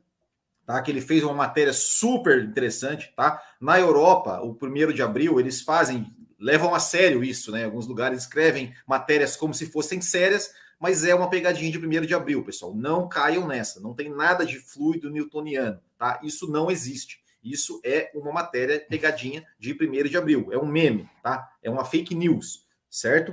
tá? 0.65 0.81
Que 0.81 0.91
ele 0.91 1.01
fez 1.01 1.23
uma 1.23 1.33
matéria 1.33 1.73
super 1.73 2.43
interessante, 2.43 3.13
tá? 3.15 3.41
Na 3.59 3.79
Europa, 3.79 4.41
o 4.41 4.57
1 4.61 4.93
de 4.93 5.01
abril, 5.01 5.39
eles 5.39 5.61
fazem, 5.61 6.13
levam 6.39 6.73
a 6.73 6.79
sério 6.79 7.23
isso, 7.23 7.51
né? 7.51 7.65
Alguns 7.65 7.87
lugares 7.87 8.21
escrevem 8.21 8.73
matérias 8.85 9.35
como 9.35 9.53
se 9.53 9.65
fossem 9.67 10.01
sérias, 10.01 10.51
mas 10.79 11.05
é 11.05 11.15
uma 11.15 11.29
pegadinha 11.29 11.71
de 11.71 11.77
1 11.77 12.01
de 12.01 12.13
abril, 12.13 12.43
pessoal. 12.43 12.75
Não 12.75 13.07
caiam 13.07 13.47
nessa. 13.47 13.79
Não 13.79 13.93
tem 13.93 14.09
nada 14.09 14.45
de 14.45 14.59
fluido 14.59 15.09
newtoniano, 15.09 15.79
tá? 15.97 16.19
Isso 16.21 16.51
não 16.51 16.69
existe. 16.69 17.23
Isso 17.45 17.79
é 17.83 18.11
uma 18.13 18.31
matéria 18.31 18.79
pegadinha 18.79 19.45
de 19.59 19.73
1 19.73 20.09
de 20.09 20.17
abril. 20.17 20.51
É 20.51 20.57
um 20.57 20.65
meme, 20.65 21.09
tá? 21.21 21.49
É 21.61 21.69
uma 21.69 21.85
fake 21.85 22.15
news, 22.15 22.65
certo? 22.89 23.31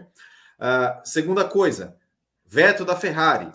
Uh, 0.58 1.00
segunda 1.04 1.44
coisa, 1.44 1.96
veto 2.44 2.84
da 2.84 2.94
Ferrari. 2.94 3.50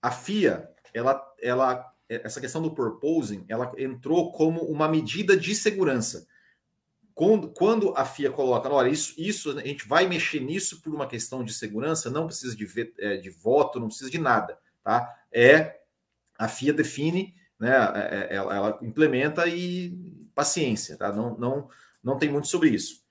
A 0.00 0.10
FIA, 0.10 0.70
ela, 0.94 1.22
ela, 1.40 1.92
essa 2.08 2.40
questão 2.40 2.62
do 2.62 2.74
proposing, 2.74 3.44
ela 3.48 3.72
entrou 3.76 4.32
como 4.32 4.62
uma 4.62 4.88
medida 4.88 5.36
de 5.36 5.54
segurança 5.54 6.26
quando, 7.14 7.48
quando 7.48 7.94
a 7.96 8.04
FIA 8.04 8.30
coloca, 8.30 8.68
olha, 8.70 8.88
isso, 8.88 9.14
isso 9.18 9.50
a 9.58 9.62
gente 9.62 9.86
vai 9.86 10.06
mexer 10.06 10.40
nisso 10.40 10.80
por 10.80 10.94
uma 10.94 11.06
questão 11.06 11.44
de 11.44 11.52
segurança, 11.52 12.10
não 12.10 12.26
precisa 12.26 12.56
de, 12.56 12.66
é, 12.98 13.16
de 13.16 13.30
voto, 13.30 13.78
não 13.78 13.88
precisa 13.88 14.10
de 14.10 14.18
nada, 14.18 14.58
tá? 14.82 15.14
É 15.30 15.80
a 16.38 16.48
FIA 16.48 16.72
define, 16.72 17.34
né? 17.62 17.70
É, 17.94 18.28
é, 18.28 18.36
ela, 18.36 18.56
ela 18.56 18.78
implementa 18.82 19.46
e 19.46 19.96
paciência, 20.34 20.96
tá? 20.96 21.12
Não, 21.12 21.38
não, 21.38 21.68
não 22.02 22.18
tem 22.18 22.28
muito 22.28 22.48
sobre 22.48 22.70
isso. 22.70 23.02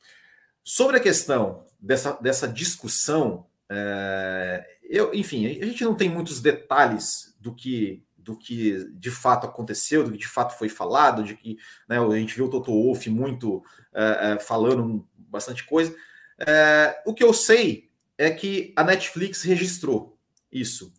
Sobre 0.62 0.98
a 0.98 1.00
questão 1.00 1.64
dessa, 1.80 2.12
dessa 2.22 2.50
discussão, 2.50 3.48
é, 3.70 4.78
eu, 4.84 5.14
enfim, 5.14 5.48
a 5.48 5.66
gente 5.66 5.86
não 5.86 5.96
tem 5.96 6.10
muitos 6.10 6.42
detalhes 6.42 7.34
do 7.40 7.56
que 7.56 8.04
do 8.18 8.38
que 8.38 8.88
de 8.94 9.10
fato 9.10 9.48
aconteceu, 9.48 10.04
do 10.04 10.12
que 10.12 10.18
de 10.20 10.28
fato 10.28 10.56
foi 10.56 10.70
falado, 10.70 11.24
de 11.24 11.36
que 11.36 11.58
né, 11.90 11.98
a 11.98 12.16
gente 12.18 12.36
viu 12.36 12.46
o 12.46 12.50
Toto 12.52 12.72
Wolff 12.72 13.10
muito 13.10 13.64
é, 13.92 14.34
é, 14.34 14.40
falando 14.40 15.08
bastante 15.18 15.66
coisa. 15.66 15.96
É, 16.38 17.02
o 17.04 17.16
que 17.16 17.24
eu 17.24 17.34
sei 17.34 17.90
é 18.20 18.30
que 18.30 18.74
a 18.76 18.84
Netflix 18.84 19.42
registrou 19.42 20.20
isso. 20.52 20.94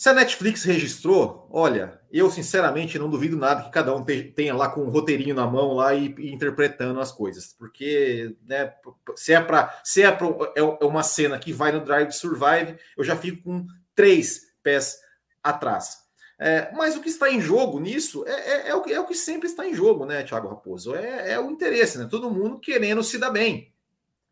Se 0.00 0.08
a 0.08 0.14
Netflix 0.14 0.64
registrou, 0.64 1.46
olha, 1.50 2.00
eu 2.10 2.30
sinceramente 2.30 2.98
não 2.98 3.10
duvido 3.10 3.36
nada 3.36 3.64
que 3.64 3.70
cada 3.70 3.94
um 3.94 4.02
tenha 4.02 4.56
lá 4.56 4.66
com 4.66 4.80
um 4.80 4.88
roteirinho 4.88 5.34
na 5.34 5.46
mão 5.46 5.74
lá 5.74 5.92
e, 5.92 6.14
e 6.16 6.32
interpretando 6.32 6.98
as 6.98 7.12
coisas, 7.12 7.52
porque 7.52 8.34
né, 8.46 8.72
se 9.14 9.34
é 9.34 9.42
para 9.42 9.78
se 9.84 10.02
é, 10.02 10.06
é, 10.06 10.60
é 10.60 10.84
uma 10.86 11.02
cena 11.02 11.38
que 11.38 11.52
vai 11.52 11.70
no 11.70 11.84
Drive 11.84 12.12
Survive, 12.12 12.78
eu 12.96 13.04
já 13.04 13.14
fico 13.14 13.42
com 13.42 13.66
três 13.94 14.54
pés 14.62 14.98
atrás. 15.42 15.98
É, 16.38 16.72
mas 16.72 16.96
o 16.96 17.02
que 17.02 17.10
está 17.10 17.30
em 17.30 17.38
jogo 17.38 17.78
nisso 17.78 18.26
é, 18.26 18.32
é, 18.32 18.68
é, 18.70 18.74
o, 18.74 18.80
que, 18.80 18.94
é 18.94 18.98
o 18.98 19.06
que 19.06 19.14
sempre 19.14 19.48
está 19.48 19.66
em 19.66 19.74
jogo, 19.74 20.06
né, 20.06 20.22
Thiago 20.22 20.48
Raposo? 20.48 20.94
É, 20.94 21.32
é 21.32 21.38
o 21.38 21.50
interesse, 21.50 21.98
né? 21.98 22.08
Todo 22.10 22.30
mundo 22.30 22.58
querendo 22.58 23.04
se 23.04 23.18
dar 23.18 23.30
bem. 23.30 23.70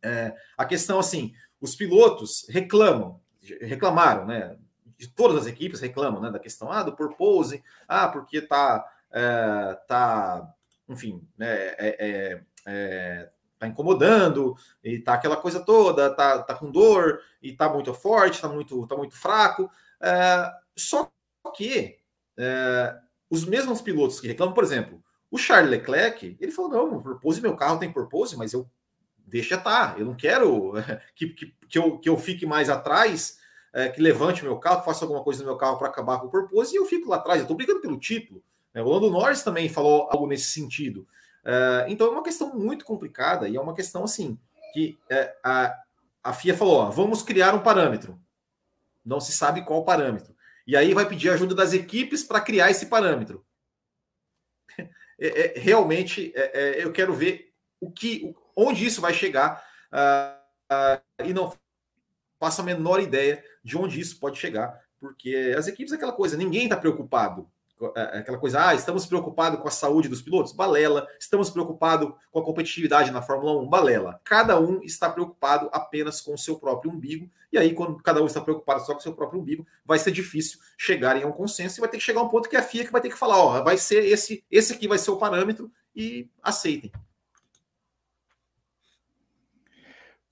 É, 0.02 0.34
a 0.56 0.64
questão, 0.64 0.98
assim, 0.98 1.34
os 1.60 1.76
pilotos 1.76 2.46
reclamam, 2.48 3.20
reclamaram, 3.60 4.24
né? 4.24 4.56
De 4.98 5.08
todas 5.08 5.42
as 5.42 5.46
equipes 5.46 5.80
reclamam, 5.80 6.20
né? 6.20 6.30
Da 6.30 6.38
questão, 6.38 6.70
ah, 6.70 6.82
do 6.82 6.94
purpose, 6.94 7.62
ah, 7.86 8.08
porque 8.08 8.42
tá, 8.42 8.84
é, 9.12 9.78
tá 9.86 10.52
enfim, 10.88 11.26
né? 11.36 11.48
É, 11.78 12.42
é, 12.66 13.30
tá 13.58 13.66
incomodando, 13.66 14.56
e 14.84 14.98
tá 14.98 15.14
aquela 15.14 15.36
coisa 15.36 15.60
toda, 15.60 16.14
tá, 16.14 16.42
tá 16.42 16.54
com 16.54 16.70
dor, 16.70 17.20
e 17.42 17.52
tá 17.52 17.68
muito 17.68 17.92
forte, 17.92 18.40
tá 18.40 18.48
muito, 18.48 18.86
tá 18.86 18.96
muito 18.96 19.16
fraco. 19.16 19.70
só 20.76 21.10
que 21.54 21.98
é, 22.36 22.96
os 23.28 23.44
mesmos 23.44 23.80
pilotos 23.80 24.20
que 24.20 24.28
reclamam, 24.28 24.54
por 24.54 24.64
exemplo, 24.64 25.02
o 25.30 25.36
Charles 25.36 25.70
Leclerc, 25.70 26.36
ele 26.40 26.52
falou: 26.52 26.70
não, 26.70 27.02
purpose, 27.02 27.40
meu 27.40 27.56
carro 27.56 27.78
tem 27.78 27.92
purpose, 27.92 28.36
mas 28.36 28.52
eu 28.52 28.68
deixa 29.26 29.56
estar, 29.56 29.98
eu 29.98 30.06
não 30.06 30.14
quero 30.14 30.72
que, 31.14 31.28
que, 31.28 31.54
que, 31.68 31.78
eu, 31.78 31.98
que 31.98 32.08
eu 32.08 32.16
fique 32.16 32.46
mais 32.46 32.70
atrás, 32.70 33.38
é, 33.72 33.88
que 33.88 34.00
levante 34.00 34.42
meu 34.42 34.58
carro, 34.58 34.84
faça 34.84 35.04
alguma 35.04 35.22
coisa 35.22 35.40
no 35.40 35.46
meu 35.46 35.56
carro 35.56 35.78
para 35.78 35.88
acabar 35.88 36.18
com 36.18 36.26
o 36.26 36.30
purpose, 36.30 36.74
e 36.74 36.76
eu 36.76 36.84
fico 36.86 37.08
lá 37.08 37.16
atrás, 37.16 37.38
eu 37.38 37.44
estou 37.44 37.56
brigando 37.56 37.80
pelo 37.80 37.98
título. 37.98 38.42
Né? 38.72 38.82
O 38.82 38.88
Lando 38.88 39.10
Norris 39.10 39.42
também 39.42 39.68
falou 39.68 40.08
algo 40.10 40.26
nesse 40.26 40.50
sentido. 40.50 41.06
É, 41.44 41.86
então 41.88 42.06
é 42.06 42.10
uma 42.10 42.22
questão 42.22 42.54
muito 42.54 42.84
complicada 42.84 43.48
e 43.48 43.56
é 43.56 43.60
uma 43.60 43.74
questão 43.74 44.04
assim 44.04 44.38
que 44.72 44.98
é, 45.08 45.34
a, 45.42 45.82
a 46.22 46.32
FIA 46.32 46.56
falou: 46.56 46.80
ó, 46.80 46.90
vamos 46.90 47.22
criar 47.22 47.54
um 47.54 47.62
parâmetro. 47.62 48.20
Não 49.04 49.20
se 49.20 49.32
sabe 49.32 49.64
qual 49.64 49.84
parâmetro. 49.84 50.34
E 50.66 50.76
aí 50.76 50.92
vai 50.92 51.08
pedir 51.08 51.30
ajuda 51.30 51.54
das 51.54 51.72
equipes 51.72 52.22
para 52.22 52.40
criar 52.40 52.70
esse 52.70 52.86
parâmetro. 52.86 53.44
É, 55.20 55.58
é, 55.58 55.58
realmente, 55.58 56.32
é, 56.32 56.78
é, 56.78 56.84
eu 56.84 56.92
quero 56.92 57.12
ver 57.12 57.52
o 57.80 57.90
que, 57.90 58.32
onde 58.54 58.86
isso 58.86 59.00
vai 59.00 59.12
chegar 59.12 59.64
uh, 59.92 60.72
uh, 60.72 61.24
e 61.24 61.34
não 61.34 61.52
faço 62.38 62.60
a 62.60 62.64
menor 62.64 63.00
ideia 63.00 63.44
de 63.68 63.76
onde 63.76 64.00
isso 64.00 64.18
pode 64.18 64.38
chegar, 64.38 64.80
porque 64.98 65.54
as 65.56 65.66
equipes 65.66 65.92
é 65.92 65.96
aquela 65.96 66.12
coisa, 66.12 66.36
ninguém 66.36 66.64
está 66.64 66.76
preocupado 66.76 67.48
é, 67.94 68.16
é 68.16 68.18
aquela 68.18 68.38
coisa, 68.38 68.68
ah, 68.68 68.74
estamos 68.74 69.06
preocupados 69.06 69.60
com 69.60 69.68
a 69.68 69.70
saúde 69.70 70.08
dos 70.08 70.20
pilotos? 70.20 70.52
Balela. 70.52 71.06
Estamos 71.20 71.48
preocupados 71.48 72.12
com 72.30 72.40
a 72.40 72.44
competitividade 72.44 73.10
na 73.10 73.22
Fórmula 73.22 73.60
1? 73.60 73.68
Balela. 73.68 74.20
Cada 74.24 74.58
um 74.58 74.82
está 74.82 75.08
preocupado 75.08 75.68
apenas 75.72 76.20
com 76.20 76.34
o 76.34 76.38
seu 76.38 76.58
próprio 76.58 76.90
umbigo, 76.90 77.30
e 77.52 77.56
aí, 77.56 77.72
quando 77.72 77.96
cada 78.02 78.22
um 78.22 78.26
está 78.26 78.40
preocupado 78.40 78.84
só 78.84 78.92
com 78.92 78.98
o 78.98 79.02
seu 79.02 79.14
próprio 79.14 79.40
umbigo, 79.40 79.66
vai 79.84 79.98
ser 79.98 80.10
difícil 80.10 80.58
chegarem 80.76 81.22
a 81.22 81.26
um 81.26 81.32
consenso 81.32 81.78
e 81.78 81.80
vai 81.80 81.88
ter 81.88 81.96
que 81.96 82.04
chegar 82.04 82.20
a 82.20 82.24
um 82.24 82.28
ponto 82.28 82.48
que 82.48 82.56
a 82.56 82.62
FIA 82.62 82.84
que 82.84 82.92
vai 82.92 83.00
ter 83.00 83.08
que 83.08 83.16
falar, 83.16 83.38
ó, 83.38 83.62
vai 83.62 83.78
ser 83.78 84.04
esse, 84.04 84.44
esse 84.50 84.74
aqui 84.74 84.86
vai 84.86 84.98
ser 84.98 85.12
o 85.12 85.16
parâmetro 85.16 85.70
e 85.94 86.28
aceitem. 86.42 86.92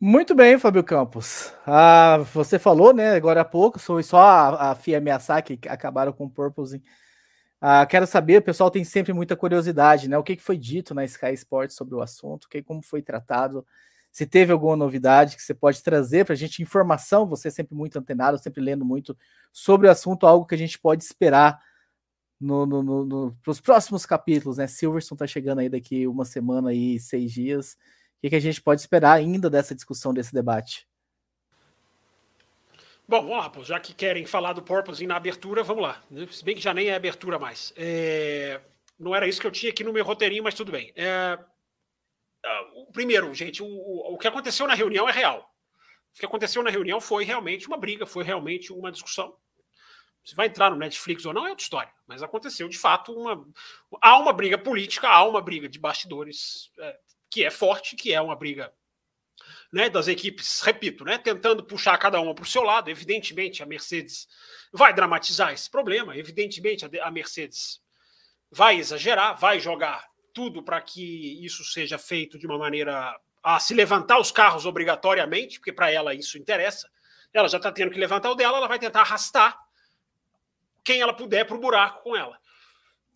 Muito 0.01 0.35
bem, 0.35 0.59
Fábio 0.59 0.85
Campos. 0.85 1.53
Ah, 1.67 2.19
você 2.35 2.59
falou, 2.59 2.93
né, 2.93 3.15
agora 3.15 3.41
há 3.41 3.45
pouco, 3.45 3.79
foi 3.79 4.03
só 4.03 4.19
a, 4.19 4.73
a 4.73 4.75
FIA 4.75 4.99
ameaçar 4.99 5.43
que 5.43 5.59
acabaram 5.69 6.13
com 6.13 6.25
o 6.27 6.31
Purpose 6.31 6.83
ah, 7.61 7.87
quero 7.87 8.07
saber, 8.07 8.39
o 8.39 8.43
pessoal 8.43 8.71
tem 8.71 8.85
sempre 8.85 9.13
muita 9.13 9.35
curiosidade, 9.37 10.09
né? 10.09 10.19
O 10.19 10.23
que, 10.23 10.37
que 10.37 10.43
foi 10.43 10.59
dito 10.59 10.95
na 10.95 11.05
Sky 11.05 11.33
Sports 11.33 11.75
sobre 11.75 11.95
o 11.95 12.03
assunto, 12.03 12.49
que, 12.49 12.63
como 12.63 12.83
foi 12.83 13.01
tratado, 13.03 13.67
se 14.13 14.27
teve 14.27 14.53
alguma 14.53 14.77
novidade 14.77 15.37
que 15.37 15.43
você 15.43 15.55
pode 15.55 15.83
trazer 15.83 16.25
para 16.25 16.35
a 16.35 16.37
gente, 16.37 16.63
informação, 16.63 17.27
você 17.27 17.49
é 17.49 17.51
sempre 17.51 17.75
muito 17.75 17.99
antenado, 17.99 18.39
sempre 18.39 18.63
lendo 18.63 18.85
muito 18.85 19.17
sobre 19.53 19.89
o 19.89 19.91
assunto, 19.91 20.27
algo 20.27 20.47
que 20.47 20.55
a 20.55 20.59
gente 20.59 20.79
pode 20.79 21.03
esperar 21.03 21.59
no, 22.41 22.67
no, 22.67 22.83
no, 22.83 23.05
no 23.05 23.37
nos 23.47 23.61
próximos 23.61 24.05
capítulos, 24.05 24.59
né? 24.59 24.67
Silverson 24.67 25.15
está 25.15 25.27
chegando 25.27 25.61
aí 25.61 25.69
daqui 25.69 26.07
uma 26.07 26.25
semana 26.25 26.75
e 26.75 27.01
seis 27.01 27.33
dias. 27.33 27.77
O 28.23 28.29
que, 28.29 28.35
a 28.35 28.41
gente 28.41 28.63
pode 28.63 28.81
esperar 28.81 29.13
ainda 29.13 29.49
dessa 29.49 29.75
discussão, 29.75 30.13
desse 30.13 30.33
debate? 30.33 30.87
Bom, 33.07 33.21
vamos 33.21 33.37
lá, 33.37 33.43
Raposo. 33.43 33.67
Já 33.67 33.79
que 33.79 33.95
querem 33.95 34.27
falar 34.27 34.53
do 34.53 34.63
Porpoise 34.63 35.07
na 35.07 35.17
abertura, 35.17 35.63
vamos 35.63 35.83
lá. 35.83 36.03
Se 36.31 36.45
bem 36.45 36.57
que 36.57 36.61
já 36.61 36.75
nem 36.75 36.89
é 36.89 36.97
abertura 36.97 37.39
mais. 37.39 37.73
É... 37.77 38.61
Não 38.99 39.15
era 39.15 39.29
isso 39.29 39.41
que 39.41 39.47
eu 39.47 39.53
tinha 39.53 39.71
aqui 39.71 39.85
no 39.85 39.93
meu 39.93 40.05
roteirinho, 40.05 40.43
mas 40.43 40.55
tudo 40.55 40.73
bem. 40.73 40.93
É... 40.97 41.39
uh, 42.45 42.93
primeiro, 42.93 43.33
gente, 43.33 43.63
o, 43.63 43.67
o 43.67 44.19
que 44.19 44.27
aconteceu 44.27 44.67
na 44.67 44.75
reunião 44.75 45.09
é 45.09 45.13
real. 45.13 45.55
O 46.15 46.19
que 46.19 46.27
aconteceu 46.27 46.63
na 46.63 46.71
reunião 46.71 47.01
foi 47.01 47.25
realmente 47.25 47.67
uma 47.69 47.77
briga, 47.77 48.07
foi 48.07 48.25
realmente 48.25 48.73
uma 48.73 48.91
discussão. 48.91 49.37
Se 50.25 50.35
vai 50.35 50.49
entrar 50.49 50.71
no 50.71 50.77
Netflix 50.77 51.25
ou 51.25 51.33
não 51.33 51.47
é 51.47 51.51
outra 51.51 51.63
história, 51.63 51.93
mas 52.05 52.21
aconteceu 52.21 52.69
de 52.69 52.77
fato 52.77 53.13
uma. 53.13 53.47
Há 54.03 54.19
uma 54.19 54.33
briga 54.33 54.59
política, 54.59 55.09
há 55.09 55.25
uma 55.25 55.41
briga 55.41 55.69
de 55.69 55.79
bastidores 55.79 56.73
é, 56.81 56.99
que 57.37 57.45
é 57.45 57.51
forte, 57.51 57.97
que 57.97 58.15
é 58.15 58.21
uma 58.21 58.35
briga 58.35 58.73
né, 59.71 59.91
das 59.91 60.09
equipes, 60.09 60.63
repito, 60.63 61.05
né, 61.05 61.19
tentando 61.19 61.63
puxar 61.63 61.99
cada 61.99 62.19
uma 62.19 62.35
para 62.35 62.45
o 62.45 62.47
seu 62.47 62.63
lado. 62.63 62.89
Evidentemente, 62.89 63.63
a 63.63 63.67
Mercedes 63.67 64.27
vai 64.73 64.95
dramatizar 64.95 65.53
esse 65.53 65.71
problema, 65.71 66.17
evidentemente, 66.17 66.87
a 66.99 67.11
Mercedes 67.11 67.83
vai 68.51 68.79
exagerar, 68.79 69.39
vai 69.39 69.61
jogar 69.61 70.09
tudo 70.33 70.63
para 70.63 70.81
que 70.81 71.45
isso 71.45 71.63
seja 71.63 71.99
feito 71.99 72.39
de 72.39 72.47
uma 72.47 72.57
maneira 72.57 73.15
a 73.43 73.61
se 73.61 73.75
levantar 73.75 74.19
os 74.19 74.31
carros 74.31 74.65
obrigatoriamente, 74.65 75.59
porque 75.59 75.75
para 75.75 75.93
ela 75.93 76.15
isso 76.15 76.39
interessa. 76.39 76.91
Ela 77.35 77.49
já 77.49 77.59
está 77.59 77.71
tendo 77.71 77.91
que 77.91 78.01
levantar 78.01 78.31
o 78.31 78.35
dela, 78.35 78.57
ela 78.57 78.67
vai 78.67 78.79
tentar 78.79 79.03
arrastar 79.03 79.59
quem 80.83 81.03
ela 81.03 81.13
puder 81.13 81.45
para 81.45 81.57
o 81.57 81.61
buraco 81.61 82.03
com 82.03 82.17
ela. 82.17 82.41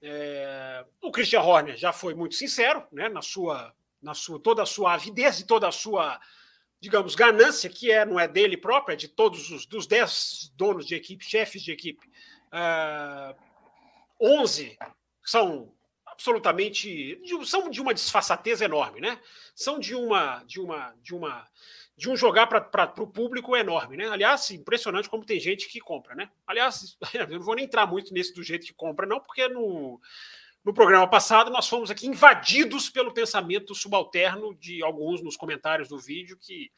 É... 0.03 0.85
O 1.01 1.11
Christian 1.11 1.41
Horner 1.41 1.77
já 1.77 1.93
foi 1.93 2.15
muito 2.15 2.35
sincero, 2.35 2.87
né, 2.91 3.09
na 3.09 3.23
sua, 3.23 3.75
na 4.03 4.15
sua 4.15 4.41
toda 4.41 4.63
a 4.63 4.67
sua 4.67 4.95
avidez 4.95 5.41
e 5.41 5.47
toda 5.47 5.69
a 5.69 5.73
sua, 5.73 6.21
digamos, 6.81 7.15
ganância 7.15 7.69
que 7.71 7.91
é 7.91 8.05
não 8.05 8.19
é 8.19 8.27
dele 8.27 8.57
próprio, 8.57 8.95
é 8.95 8.97
de 8.97 9.09
todos 9.09 9.51
os 9.51 9.67
dos 9.67 9.87
dez 9.87 10.53
donos 10.55 10.87
de 10.87 10.95
equipe, 10.95 11.25
chefes 11.25 11.63
de 11.63 11.73
equipe. 11.73 12.11
Uh, 12.53 13.35
11 14.21 14.77
são 15.25 15.73
absolutamente 16.07 17.19
são 17.45 17.71
de 17.71 17.81
uma 17.81 17.95
disfarçatez 17.95 18.61
enorme, 18.61 19.01
né? 19.01 19.19
São 19.55 19.79
de 19.79 19.95
uma 19.95 20.43
de 20.45 20.61
uma 20.61 20.95
de 21.03 21.15
uma 21.15 21.47
de 21.97 22.09
um 22.09 22.17
jogar 22.17 22.47
para 22.47 23.03
o 23.03 23.07
público 23.07 23.55
enorme, 23.55 23.95
né? 23.97 24.09
Aliás, 24.09 24.51
impressionante 24.51 25.09
como 25.09 25.25
tem 25.25 25.39
gente 25.39 25.69
que 25.69 25.81
compra, 25.81 26.15
né? 26.15 26.31
Aliás, 26.47 26.97
eu 27.13 27.29
não 27.29 27.41
vou 27.41 27.55
nem 27.55 27.67
entrar 27.67 27.87
muito 27.87 28.13
nesse 28.15 28.35
do 28.35 28.43
jeito 28.43 28.67
que 28.67 28.73
compra, 28.73 29.07
não, 29.07 29.21
porque 29.21 29.47
no, 29.49 30.01
no 30.65 30.75
programa 30.75 31.09
passado 31.09 31.51
nós 31.51 31.69
fomos 31.69 31.91
aqui 31.91 32.07
invadidos 32.07 32.91
pelo 32.91 33.13
pensamento 33.13 33.75
subalterno 33.75 34.55
de 34.55 34.83
alguns 34.83 35.23
nos 35.23 35.37
comentários 35.37 35.89
do 35.89 35.99
vídeo 35.99 36.37
que 36.39 36.71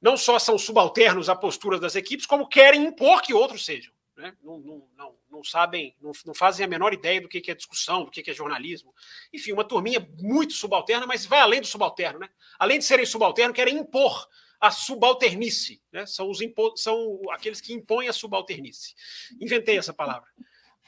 não 0.00 0.16
só 0.16 0.38
são 0.38 0.56
subalternos 0.56 1.28
à 1.28 1.36
postura 1.36 1.78
das 1.78 1.94
equipes, 1.94 2.24
como 2.24 2.48
querem 2.48 2.86
impor 2.86 3.20
que 3.20 3.34
outros 3.34 3.64
sejam. 3.64 3.92
Né? 4.16 4.34
Não, 4.42 4.58
não, 4.58 4.88
não, 4.96 5.16
não, 5.30 5.44
sabem, 5.44 5.94
não, 6.00 6.12
não, 6.24 6.34
fazem 6.34 6.64
a 6.64 6.68
menor 6.68 6.92
ideia 6.92 7.20
do 7.20 7.28
que, 7.28 7.50
é 7.50 7.54
discussão, 7.54 8.04
do 8.04 8.10
que, 8.10 8.22
que 8.22 8.30
é 8.30 8.34
jornalismo. 8.34 8.94
Enfim, 9.32 9.52
uma 9.52 9.64
turminha 9.64 10.06
muito 10.18 10.52
subalterna, 10.52 11.06
mas 11.06 11.26
vai 11.26 11.40
além 11.40 11.60
do 11.60 11.66
subalterno. 11.66 12.18
Né? 12.18 12.28
Além 12.58 12.78
de 12.78 12.84
serem 12.84 13.06
subalternos, 13.06 13.54
querem 13.54 13.78
impor 13.78 14.28
a 14.60 14.70
subalternice. 14.70 15.82
Né? 15.90 16.04
São, 16.04 16.30
os 16.30 16.40
impo 16.40 16.76
são 16.76 17.20
aqueles 17.30 17.60
que 17.60 17.72
impõem 17.72 18.08
a 18.08 18.12
subalternice. 18.12 18.94
Inventei 19.40 19.78
essa 19.78 19.92
palavra. 19.92 20.28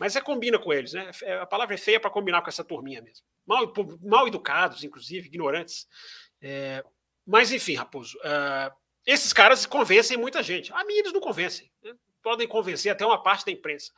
Mas 0.02 0.16
é 0.16 0.20
combina 0.20 0.58
com 0.58 0.72
eles, 0.72 0.94
né? 0.94 1.12
É, 1.22 1.38
a 1.38 1.46
palavra 1.46 1.76
é 1.76 1.78
feia 1.78 2.00
para 2.00 2.10
combinar 2.10 2.42
com 2.42 2.48
essa 2.48 2.64
turminha 2.64 3.00
mesmo. 3.00 3.24
Mal, 3.46 3.72
mal 4.02 4.26
educados, 4.26 4.82
inclusive, 4.82 5.28
ignorantes. 5.28 5.86
É, 6.40 6.84
mas, 7.24 7.52
enfim, 7.52 7.76
Raposo, 7.76 8.18
uh, 8.18 8.74
esses 9.06 9.32
caras 9.32 9.64
convencem 9.64 10.16
muita 10.16 10.42
gente. 10.42 10.72
A 10.72 10.82
mim 10.82 10.94
eles 10.94 11.12
não 11.12 11.20
convencem. 11.20 11.70
Né? 11.84 11.94
Podem 12.20 12.48
convencer 12.48 12.90
até 12.90 13.06
uma 13.06 13.22
parte 13.22 13.46
da 13.46 13.52
imprensa. 13.52 13.92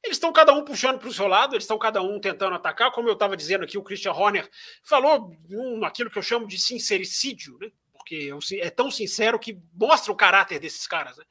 Eles 0.00 0.16
estão 0.16 0.32
cada 0.32 0.52
um 0.52 0.64
puxando 0.64 1.00
para 1.00 1.08
o 1.08 1.12
seu 1.12 1.26
lado, 1.26 1.56
eles 1.56 1.64
estão 1.64 1.76
cada 1.76 2.00
um 2.00 2.20
tentando 2.20 2.54
atacar. 2.54 2.92
Como 2.92 3.08
eu 3.08 3.14
estava 3.14 3.36
dizendo 3.36 3.64
aqui, 3.64 3.76
o 3.76 3.82
Christian 3.82 4.12
Horner 4.12 4.48
falou 4.84 5.36
um, 5.50 5.84
aquilo 5.84 6.08
que 6.08 6.18
eu 6.18 6.22
chamo 6.22 6.46
de 6.46 6.56
sincericídio, 6.56 7.58
né? 7.60 7.68
porque 7.94 8.30
é 8.60 8.70
tão 8.70 8.92
sincero 8.92 9.40
que 9.40 9.58
mostra 9.74 10.12
o 10.12 10.16
caráter 10.16 10.60
desses 10.60 10.86
caras. 10.86 11.16
Né? 11.16 11.24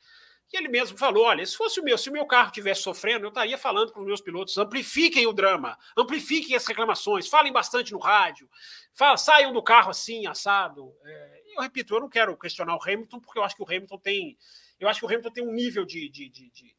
E 0.52 0.58
ele 0.58 0.70
mesmo 0.70 0.98
falou: 0.98 1.26
olha, 1.26 1.46
se 1.46 1.56
fosse 1.56 1.80
o 1.80 1.84
meu, 1.84 1.98
se 1.98 2.10
o 2.10 2.14
meu 2.14 2.26
carro 2.26 2.48
estivesse 2.48 2.82
sofrendo, 2.82 3.26
eu 3.26 3.30
estaria 3.30 3.58
falando 3.58 3.92
para 3.92 4.02
os 4.02 4.08
meus 4.08 4.22
pilotos: 4.22 4.58
amplifiquem 4.58 5.28
o 5.28 5.34
drama, 5.34 5.78
amplifiquem 5.98 6.56
as 6.56 6.66
reclamações, 6.66 7.28
falem 7.28 7.52
bastante 7.52 7.92
no 7.92 8.00
rádio, 8.00 8.50
fala, 8.94 9.18
saiam 9.18 9.52
do 9.52 9.62
carro 9.62 9.90
assim, 9.90 10.26
assado. 10.26 10.94
É, 11.04 11.42
eu 11.56 11.62
repito, 11.62 11.94
eu 11.94 12.00
não 12.00 12.10
quero 12.10 12.38
questionar 12.38 12.76
o 12.76 12.82
Hamilton, 12.82 13.20
porque 13.20 13.40
eu 13.40 13.44
acho 13.44 13.56
que 13.56 13.64
o 13.64 13.66
Hamilton 13.66 13.98
tem. 13.98 14.38
Eu 14.80 14.88
acho 14.88 15.00
que 15.00 15.06
o 15.06 15.10
Hamilton 15.10 15.32
tem 15.32 15.48
um 15.48 15.54
nível 15.54 15.84
de, 15.86 16.08
de, 16.08 16.30
de, 16.30 16.50
de, 16.52 16.76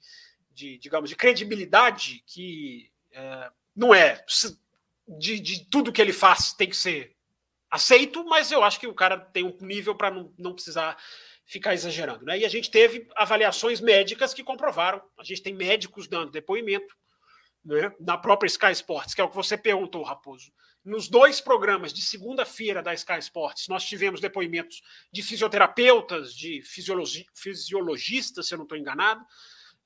de 0.51 0.79
digamos, 0.79 1.11
de 1.11 1.17
credibilidade 1.17 2.23
que 2.27 2.91
é, 3.13 3.51
não 3.75 3.95
é 3.95 4.25
de, 5.07 5.41
de 5.41 5.65
tudo 5.67 5.93
que 5.93 6.01
ele 6.01 6.13
faz 6.13 6.53
tem 6.53 6.69
que 6.69 6.77
ser 6.77 7.17
aceito, 7.71 8.25
mas 8.25 8.51
eu 8.51 8.63
acho 8.63 8.81
que 8.81 8.87
o 8.87 8.95
cara 8.95 9.19
tem 9.19 9.45
um 9.45 9.57
nível 9.61 9.95
para 9.95 10.11
não, 10.11 10.33
não 10.39 10.55
precisar 10.55 10.97
ficar 11.49 11.73
exagerando. 11.73 12.27
Né? 12.27 12.41
E 12.41 12.45
a 12.45 12.49
gente 12.49 12.71
teve 12.71 13.09
avaliações 13.17 13.81
médicas 13.81 14.35
que 14.35 14.45
comprovaram. 14.45 15.03
A 15.19 15.25
gente 15.25 15.43
tem 15.43 15.55
médicos 15.55 16.07
dando 16.07 16.31
depoimento 16.31 16.95
né, 17.65 17.91
na 17.99 18.19
própria 18.19 18.47
Sky 18.47 18.71
Sports, 18.73 19.15
que 19.15 19.21
é 19.21 19.25
o 19.25 19.31
que 19.31 19.35
você 19.35 19.57
perguntou, 19.57 20.03
Raposo. 20.03 20.53
Nos 20.85 21.09
dois 21.09 21.41
programas 21.41 21.93
de 21.93 22.03
segunda-feira 22.03 22.83
da 22.83 22.93
Sky 22.95 23.19
Sports, 23.19 23.67
nós 23.67 23.85
tivemos 23.85 24.21
depoimentos 24.21 24.83
de 25.11 25.23
fisioterapeutas, 25.23 26.35
de 26.35 26.63
fisiologi 26.63 27.27
fisiologistas, 27.35 28.47
se 28.47 28.55
eu 28.55 28.59
não 28.59 28.65
estou 28.65 28.79
enganado, 28.79 29.25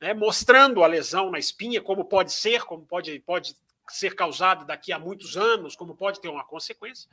né, 0.00 0.12
mostrando 0.12 0.82
a 0.82 0.86
lesão 0.86 1.30
na 1.30 1.38
espinha, 1.38 1.80
como 1.80 2.04
pode 2.04 2.32
ser, 2.32 2.64
como 2.64 2.84
pode, 2.84 3.20
pode 3.20 3.54
ser 3.88 4.14
causada 4.16 4.64
daqui 4.64 4.92
a 4.92 4.98
muitos 4.98 5.36
anos, 5.36 5.76
como 5.76 5.96
pode 5.96 6.20
ter 6.20 6.28
uma 6.28 6.44
consequência. 6.44 7.08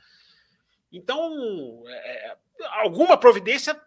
Então, 0.92 1.84
é, 1.86 2.30
é, 2.30 2.36
alguma 2.82 3.16
providência 3.16 3.80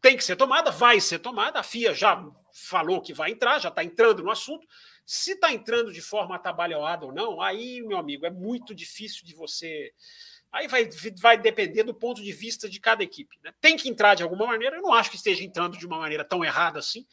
tem 0.00 0.16
que 0.16 0.24
ser 0.24 0.36
tomada, 0.36 0.70
vai 0.70 1.00
ser 1.00 1.18
tomada. 1.18 1.58
A 1.58 1.62
FIA 1.62 1.94
já 1.94 2.22
falou 2.52 3.00
que 3.00 3.12
vai 3.12 3.30
entrar, 3.30 3.58
já 3.58 3.68
está 3.68 3.82
entrando 3.82 4.22
no 4.22 4.30
assunto. 4.30 4.66
Se 5.06 5.32
está 5.32 5.52
entrando 5.52 5.92
de 5.92 6.00
forma 6.00 6.36
atabalhoada 6.36 7.06
ou 7.06 7.12
não, 7.12 7.40
aí, 7.40 7.82
meu 7.82 7.98
amigo, 7.98 8.26
é 8.26 8.30
muito 8.30 8.74
difícil 8.74 9.24
de 9.24 9.34
você. 9.34 9.92
Aí 10.52 10.68
vai, 10.68 10.88
vai 11.20 11.38
depender 11.38 11.82
do 11.82 11.94
ponto 11.94 12.22
de 12.22 12.32
vista 12.32 12.68
de 12.68 12.78
cada 12.78 13.02
equipe. 13.02 13.36
Né? 13.42 13.52
Tem 13.60 13.76
que 13.76 13.88
entrar 13.88 14.14
de 14.14 14.22
alguma 14.22 14.46
maneira. 14.46 14.76
Eu 14.76 14.82
não 14.82 14.92
acho 14.92 15.10
que 15.10 15.16
esteja 15.16 15.42
entrando 15.42 15.76
de 15.76 15.86
uma 15.86 15.98
maneira 15.98 16.24
tão 16.24 16.44
errada 16.44 16.78
assim. 16.78 17.06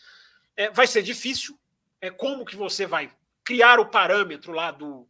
É, 0.56 0.70
vai 0.70 0.88
ser 0.88 1.02
difícil. 1.02 1.58
É 2.00 2.10
como 2.10 2.46
que 2.46 2.56
você 2.56 2.86
vai 2.86 3.12
criar 3.44 3.80
o 3.80 3.90
parâmetro 3.90 4.52
lá 4.52 4.72
do 4.72 5.08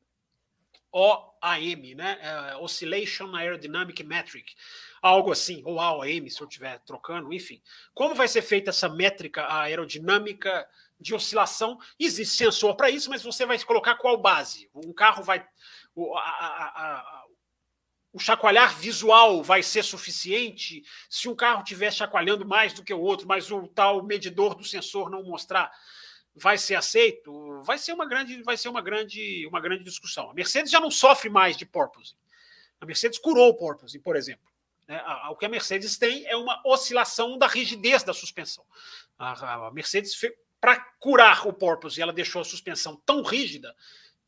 OAM, 0.91 1.95
né? 1.95 2.17
É, 2.21 2.57
Oscillation 2.57 3.33
Aerodynamic 3.35 4.03
Metric, 4.03 4.55
algo 5.01 5.31
assim, 5.31 5.61
ou 5.65 5.79
AOM, 5.79 6.29
se 6.29 6.41
eu 6.41 6.47
estiver 6.47 6.79
trocando, 6.79 7.33
enfim. 7.33 7.61
Como 7.93 8.13
vai 8.13 8.27
ser 8.27 8.41
feita 8.41 8.69
essa 8.69 8.89
métrica 8.89 9.51
aerodinâmica 9.51 10.67
de 10.99 11.15
oscilação? 11.15 11.79
Existe 11.99 12.35
sensor 12.35 12.75
para 12.75 12.89
isso, 12.89 13.09
mas 13.09 13.23
você 13.23 13.45
vai 13.45 13.57
colocar 13.59 13.95
qual 13.95 14.17
base? 14.17 14.69
Um 14.73 14.93
carro 14.93 15.23
vai. 15.23 15.45
O, 15.95 16.15
a, 16.15 16.21
a, 16.21 16.65
a, 16.85 17.25
o 18.13 18.19
chacoalhar 18.19 18.77
visual 18.77 19.41
vai 19.41 19.63
ser 19.63 19.83
suficiente 19.83 20.83
se 21.09 21.29
um 21.29 21.35
carro 21.35 21.63
estiver 21.63 21.91
chacoalhando 21.91 22.45
mais 22.45 22.73
do 22.73 22.83
que 22.83 22.93
o 22.93 22.99
outro, 22.99 23.27
mas 23.27 23.49
o 23.49 23.67
tal 23.67 24.03
medidor 24.03 24.53
do 24.53 24.63
sensor 24.65 25.09
não 25.09 25.23
mostrar 25.23 25.71
vai 26.35 26.57
ser 26.57 26.75
aceito, 26.75 27.61
vai 27.63 27.77
ser 27.77 27.93
uma 27.93 28.05
grande, 28.05 28.41
vai 28.43 28.57
ser 28.57 28.69
uma 28.69 28.81
grande, 28.81 29.45
uma 29.47 29.59
grande 29.59 29.83
discussão. 29.83 30.29
A 30.29 30.33
Mercedes 30.33 30.71
já 30.71 30.79
não 30.79 30.91
sofre 30.91 31.29
mais 31.29 31.57
de 31.57 31.65
porpoising. 31.65 32.15
A 32.79 32.85
Mercedes 32.85 33.19
curou 33.19 33.49
o 33.49 33.53
porpoising, 33.53 33.99
por 33.99 34.15
exemplo. 34.15 34.49
Né? 34.87 35.01
O 35.29 35.35
que 35.35 35.45
a 35.45 35.49
Mercedes 35.49 35.97
tem 35.97 36.25
é 36.25 36.35
uma 36.35 36.61
oscilação 36.65 37.37
da 37.37 37.47
rigidez 37.47 38.03
da 38.03 38.13
suspensão. 38.13 38.63
A, 39.19 39.69
Mercedes, 39.73 40.17
para 40.59 40.77
curar 40.99 41.47
o 41.47 41.53
porpoising, 41.53 42.01
ela 42.01 42.13
deixou 42.13 42.41
a 42.41 42.45
suspensão 42.45 42.95
tão 43.05 43.21
rígida 43.21 43.75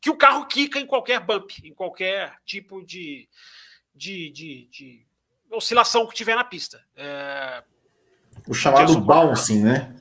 que 0.00 0.10
o 0.10 0.16
carro 0.16 0.46
quica 0.46 0.78
em 0.78 0.86
qualquer 0.86 1.20
bump, 1.20 1.50
em 1.64 1.72
qualquer 1.72 2.36
tipo 2.44 2.84
de, 2.84 3.26
de, 3.94 4.30
de, 4.30 4.68
de 4.70 5.06
oscilação 5.50 6.06
que 6.06 6.14
tiver 6.14 6.36
na 6.36 6.44
pista. 6.44 6.84
É... 6.94 7.64
O 8.46 8.52
chamado 8.52 9.00
bouncing, 9.00 9.62
né? 9.62 9.96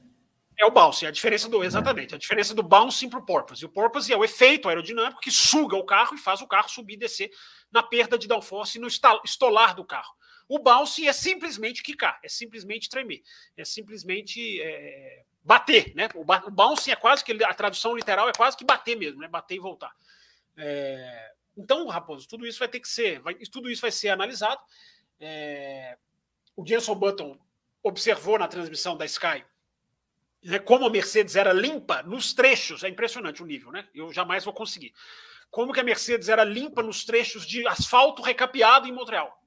É 0.57 0.65
o 0.65 0.71
bouncing, 0.71 1.05
a 1.05 1.11
diferença 1.11 1.49
do. 1.49 1.63
Exatamente, 1.63 2.13
a 2.13 2.17
diferença 2.17 2.53
do 2.53 2.61
bouncing 2.61 3.09
para 3.09 3.19
o 3.19 3.25
porpoise. 3.25 3.65
O 3.65 3.69
porpoise 3.69 4.11
é 4.11 4.17
o 4.17 4.23
efeito 4.23 4.69
aerodinâmico 4.69 5.21
que 5.21 5.31
suga 5.31 5.75
o 5.75 5.85
carro 5.85 6.15
e 6.15 6.19
faz 6.19 6.41
o 6.41 6.47
carro 6.47 6.69
subir 6.69 6.93
e 6.93 6.97
descer 6.97 7.31
na 7.71 7.81
perda 7.81 8.17
de 8.17 8.27
downforce 8.27 8.77
e 8.77 8.81
no 8.81 8.87
estolar 8.87 9.75
do 9.75 9.83
carro. 9.83 10.13
O 10.47 10.59
bounce 10.59 11.07
é 11.07 11.13
simplesmente 11.13 11.81
quicar, 11.81 12.19
é 12.23 12.29
simplesmente 12.29 12.89
tremer, 12.89 13.23
é 13.57 13.65
simplesmente 13.65 14.61
é, 14.61 15.23
bater, 15.43 15.93
né? 15.95 16.09
O, 16.13 16.23
bounce 16.51 16.91
é 16.91 16.95
quase 16.95 17.23
que 17.23 17.43
a 17.43 17.53
tradução 17.53 17.95
literal 17.95 18.29
é 18.29 18.33
quase 18.33 18.55
que 18.55 18.65
bater 18.65 18.95
mesmo, 18.95 19.21
né? 19.21 19.27
Bater 19.27 19.55
e 19.55 19.59
voltar. 19.59 19.91
É, 20.55 21.31
então, 21.57 21.87
Raposo, 21.87 22.27
tudo 22.27 22.45
isso 22.45 22.59
vai 22.59 22.67
ter 22.67 22.79
que 22.79 22.87
ser, 22.87 23.19
vai, 23.21 23.35
tudo 23.35 23.69
isso 23.69 23.81
vai 23.81 23.91
ser 23.91 24.09
analisado. 24.09 24.61
É, 25.19 25.97
o 26.55 26.65
Jenson 26.65 26.95
Button 26.95 27.37
observou 27.81 28.37
na 28.37 28.47
transmissão 28.47 28.95
da 28.95 29.05
Sky 29.05 29.43
né, 30.43 30.59
como 30.59 30.85
a 30.85 30.89
Mercedes 30.89 31.35
era 31.35 31.53
limpa 31.53 32.03
nos 32.03 32.33
trechos, 32.33 32.83
é 32.83 32.89
impressionante 32.89 33.41
o 33.41 33.45
nível, 33.45 33.71
né? 33.71 33.87
Eu 33.93 34.11
jamais 34.11 34.43
vou 34.43 34.53
conseguir. 34.53 34.93
Como 35.49 35.71
que 35.71 35.79
a 35.79 35.83
Mercedes 35.83 36.29
era 36.29 36.43
limpa 36.43 36.81
nos 36.83 37.05
trechos 37.05 37.45
de 37.45 37.65
asfalto 37.67 38.21
recapeado 38.21 38.87
em 38.87 38.91
Montreal. 38.91 39.39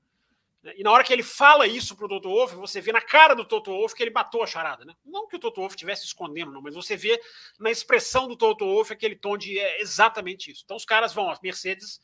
E 0.75 0.83
na 0.83 0.91
hora 0.91 1.05
que 1.05 1.13
ele 1.13 1.23
fala 1.23 1.67
isso 1.67 1.95
pro 1.95 2.09
Toto 2.09 2.29
Wolff, 2.29 2.55
você 2.57 2.81
vê 2.81 2.91
na 2.91 3.01
cara 3.01 3.35
do 3.35 3.45
Toto 3.45 3.71
Wolff 3.71 3.95
que 3.95 4.03
ele 4.03 4.11
matou 4.11 4.43
a 4.43 4.47
charada, 4.47 4.85
né? 4.85 4.95
Não 5.05 5.29
que 5.29 5.37
o 5.37 5.39
Toto 5.39 5.61
Wolff 5.61 5.75
estivesse 5.75 6.05
escondendo, 6.05 6.51
não, 6.51 6.61
mas 6.61 6.75
você 6.75 6.97
vê 6.97 7.21
na 7.59 7.71
expressão 7.71 8.27
do 8.27 8.37
Toto 8.37 8.65
Wolff 8.65 8.93
aquele 8.93 9.15
tom 9.15 9.37
de 9.37 9.59
é 9.59 9.81
exatamente 9.81 10.51
isso. 10.51 10.63
Então 10.65 10.77
os 10.77 10.85
caras 10.85 11.13
vão, 11.13 11.31
as 11.31 11.41
Mercedes, 11.41 12.01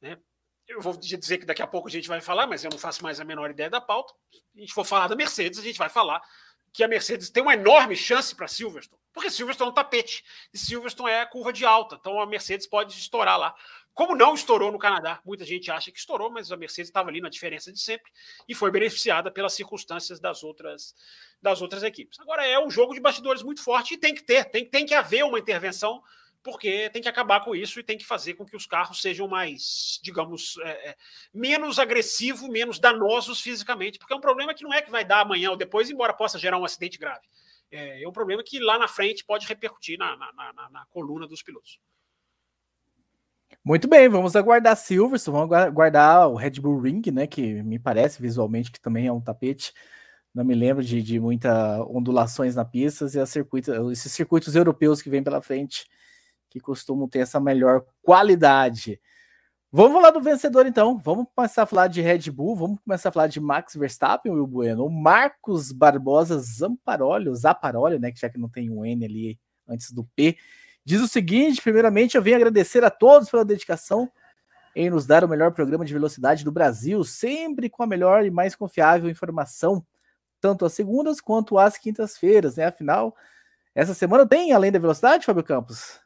né? 0.00 0.18
Eu 0.68 0.80
vou 0.80 0.96
dizer 0.96 1.38
que 1.38 1.46
daqui 1.46 1.62
a 1.62 1.66
pouco 1.66 1.88
a 1.88 1.90
gente 1.90 2.06
vai 2.06 2.20
falar, 2.20 2.46
mas 2.46 2.62
eu 2.62 2.70
não 2.70 2.78
faço 2.78 3.02
mais 3.02 3.18
a 3.18 3.24
menor 3.24 3.50
ideia 3.50 3.68
da 3.68 3.80
pauta. 3.80 4.14
A 4.54 4.60
gente 4.60 4.72
for 4.72 4.84
falar 4.84 5.08
da 5.08 5.16
Mercedes, 5.16 5.58
a 5.58 5.62
gente 5.62 5.78
vai 5.78 5.88
falar 5.88 6.22
que 6.72 6.84
a 6.84 6.88
Mercedes 6.88 7.30
tem 7.30 7.42
uma 7.42 7.54
enorme 7.54 7.96
chance 7.96 8.34
para 8.34 8.46
Silverstone, 8.46 9.00
porque 9.12 9.30
Silverstone 9.30 9.68
é 9.68 9.72
um 9.72 9.74
tapete 9.74 10.24
e 10.52 10.58
Silverstone 10.58 11.10
é 11.10 11.26
curva 11.26 11.52
de 11.52 11.64
alta, 11.64 11.96
então 11.98 12.20
a 12.20 12.26
Mercedes 12.26 12.66
pode 12.66 12.94
estourar 12.94 13.38
lá. 13.38 13.54
Como 13.92 14.14
não 14.14 14.34
estourou 14.34 14.70
no 14.70 14.78
Canadá, 14.78 15.20
muita 15.24 15.44
gente 15.44 15.70
acha 15.70 15.90
que 15.90 15.98
estourou, 15.98 16.30
mas 16.30 16.50
a 16.52 16.56
Mercedes 16.56 16.88
estava 16.88 17.10
ali 17.10 17.20
na 17.20 17.28
diferença 17.28 17.72
de 17.72 17.80
sempre 17.80 18.10
e 18.48 18.54
foi 18.54 18.70
beneficiada 18.70 19.30
pelas 19.30 19.52
circunstâncias 19.52 20.20
das 20.20 20.42
outras 20.42 20.94
das 21.42 21.60
outras 21.60 21.82
equipes. 21.82 22.18
Agora 22.20 22.46
é 22.46 22.58
um 22.58 22.70
jogo 22.70 22.94
de 22.94 23.00
bastidores 23.00 23.42
muito 23.42 23.62
forte 23.62 23.94
e 23.94 23.98
tem 23.98 24.14
que 24.14 24.22
ter, 24.22 24.44
tem, 24.44 24.64
tem 24.64 24.86
que 24.86 24.94
haver 24.94 25.24
uma 25.24 25.38
intervenção 25.38 26.02
porque 26.42 26.88
tem 26.90 27.02
que 27.02 27.08
acabar 27.08 27.44
com 27.44 27.54
isso 27.54 27.78
e 27.78 27.82
tem 27.82 27.98
que 27.98 28.04
fazer 28.04 28.34
com 28.34 28.44
que 28.44 28.56
os 28.56 28.66
carros 28.66 29.02
sejam 29.02 29.28
mais, 29.28 30.00
digamos, 30.02 30.56
é, 30.62 30.90
é, 30.90 30.96
menos 31.32 31.78
agressivos, 31.78 32.48
menos 32.48 32.78
danosos 32.78 33.40
fisicamente, 33.40 33.98
porque 33.98 34.12
é 34.12 34.16
um 34.16 34.20
problema 34.20 34.54
que 34.54 34.64
não 34.64 34.72
é 34.72 34.80
que 34.80 34.90
vai 34.90 35.04
dar 35.04 35.20
amanhã 35.20 35.50
ou 35.50 35.56
depois, 35.56 35.90
embora 35.90 36.14
possa 36.14 36.38
gerar 36.38 36.58
um 36.58 36.64
acidente 36.64 36.98
grave. 36.98 37.26
É, 37.70 38.02
é 38.02 38.08
um 38.08 38.12
problema 38.12 38.42
que 38.42 38.58
lá 38.58 38.78
na 38.78 38.88
frente 38.88 39.24
pode 39.24 39.46
repercutir 39.46 39.98
na, 39.98 40.16
na, 40.16 40.32
na, 40.32 40.70
na 40.70 40.86
coluna 40.86 41.26
dos 41.26 41.42
pilotos. 41.42 41.78
Muito 43.62 43.86
bem, 43.86 44.08
vamos 44.08 44.34
aguardar 44.34 44.76
Silverstone, 44.76 45.36
vamos 45.36 45.54
aguardar 45.54 46.28
o 46.28 46.34
Red 46.34 46.52
Bull 46.52 46.80
Ring, 46.80 47.02
né? 47.12 47.26
Que 47.26 47.62
me 47.62 47.78
parece 47.78 48.22
visualmente 48.22 48.70
que 48.70 48.80
também 48.80 49.06
é 49.06 49.12
um 49.12 49.20
tapete. 49.20 49.74
Não 50.34 50.44
me 50.44 50.54
lembro 50.54 50.82
de, 50.82 51.02
de 51.02 51.20
muitas 51.20 51.78
ondulações 51.80 52.54
na 52.54 52.64
pista 52.64 53.04
e 53.04 53.26
circuito, 53.26 53.90
esses 53.90 54.12
circuitos 54.12 54.56
europeus 54.56 55.02
que 55.02 55.10
vêm 55.10 55.22
pela 55.22 55.42
frente 55.42 55.86
que 56.50 56.60
costumam 56.60 57.08
ter 57.08 57.20
essa 57.20 57.40
melhor 57.40 57.84
qualidade. 58.02 59.00
Vamos 59.72 59.92
falar 59.92 60.10
do 60.10 60.20
vencedor 60.20 60.66
então. 60.66 60.98
Vamos 60.98 61.26
começar 61.32 61.62
a 61.62 61.66
falar 61.66 61.86
de 61.86 62.00
Red 62.00 62.28
Bull, 62.30 62.56
vamos 62.56 62.80
começar 62.84 63.08
a 63.08 63.12
falar 63.12 63.28
de 63.28 63.40
Max 63.40 63.76
Verstappen, 63.76 64.32
o 64.32 64.44
Bueno. 64.44 64.84
O 64.84 64.90
Marcos 64.90 65.70
Barbosa 65.70 66.38
Zamparoli, 66.40 67.28
o 67.28 67.36
Zaparoli, 67.36 67.98
né, 67.98 68.10
que 68.10 68.18
já 68.18 68.28
que 68.28 68.36
não 68.36 68.48
tem 68.48 68.68
um 68.68 68.84
N 68.84 69.04
ali 69.04 69.38
antes 69.68 69.92
do 69.92 70.04
P, 70.16 70.36
diz 70.84 71.00
o 71.00 71.06
seguinte: 71.06 71.62
primeiramente, 71.62 72.16
eu 72.16 72.22
venho 72.22 72.36
agradecer 72.36 72.82
a 72.82 72.90
todos 72.90 73.30
pela 73.30 73.44
dedicação 73.44 74.10
em 74.74 74.90
nos 74.90 75.06
dar 75.06 75.24
o 75.24 75.28
melhor 75.28 75.52
programa 75.52 75.84
de 75.84 75.92
velocidade 75.92 76.44
do 76.44 76.50
Brasil, 76.50 77.04
sempre 77.04 77.70
com 77.70 77.84
a 77.84 77.86
melhor 77.86 78.24
e 78.24 78.30
mais 78.30 78.56
confiável 78.56 79.08
informação, 79.08 79.84
tanto 80.40 80.64
às 80.64 80.72
segundas 80.72 81.20
quanto 81.20 81.58
às 81.58 81.78
quintas-feiras, 81.78 82.56
né? 82.56 82.66
Afinal, 82.66 83.14
essa 83.72 83.94
semana 83.94 84.26
tem 84.26 84.52
além 84.52 84.72
da 84.72 84.80
velocidade, 84.80 85.26
Fábio 85.26 85.44
Campos? 85.44 86.00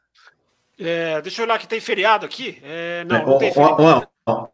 É, 0.77 1.21
deixa 1.21 1.41
eu 1.41 1.45
olhar 1.45 1.59
que 1.59 1.67
tem 1.67 1.79
feriado 1.79 2.25
aqui. 2.25 2.59
É, 2.63 3.03
não, 3.05 3.15
é, 3.15 3.25
não 3.25 3.37
tem 3.37 3.53
feriado. 3.53 4.07
Não, 4.27 4.51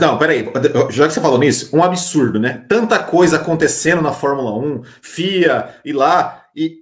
não, 0.00 0.18
peraí, 0.18 0.44
já 0.90 1.08
que 1.08 1.14
você 1.14 1.20
falou 1.20 1.38
nisso, 1.38 1.74
um 1.76 1.82
absurdo, 1.82 2.38
né? 2.38 2.64
Tanta 2.68 3.02
coisa 3.02 3.36
acontecendo 3.36 4.02
na 4.02 4.12
Fórmula 4.12 4.52
1, 4.52 4.82
FIA 5.02 5.74
e 5.84 5.92
lá, 5.92 6.46
e 6.54 6.78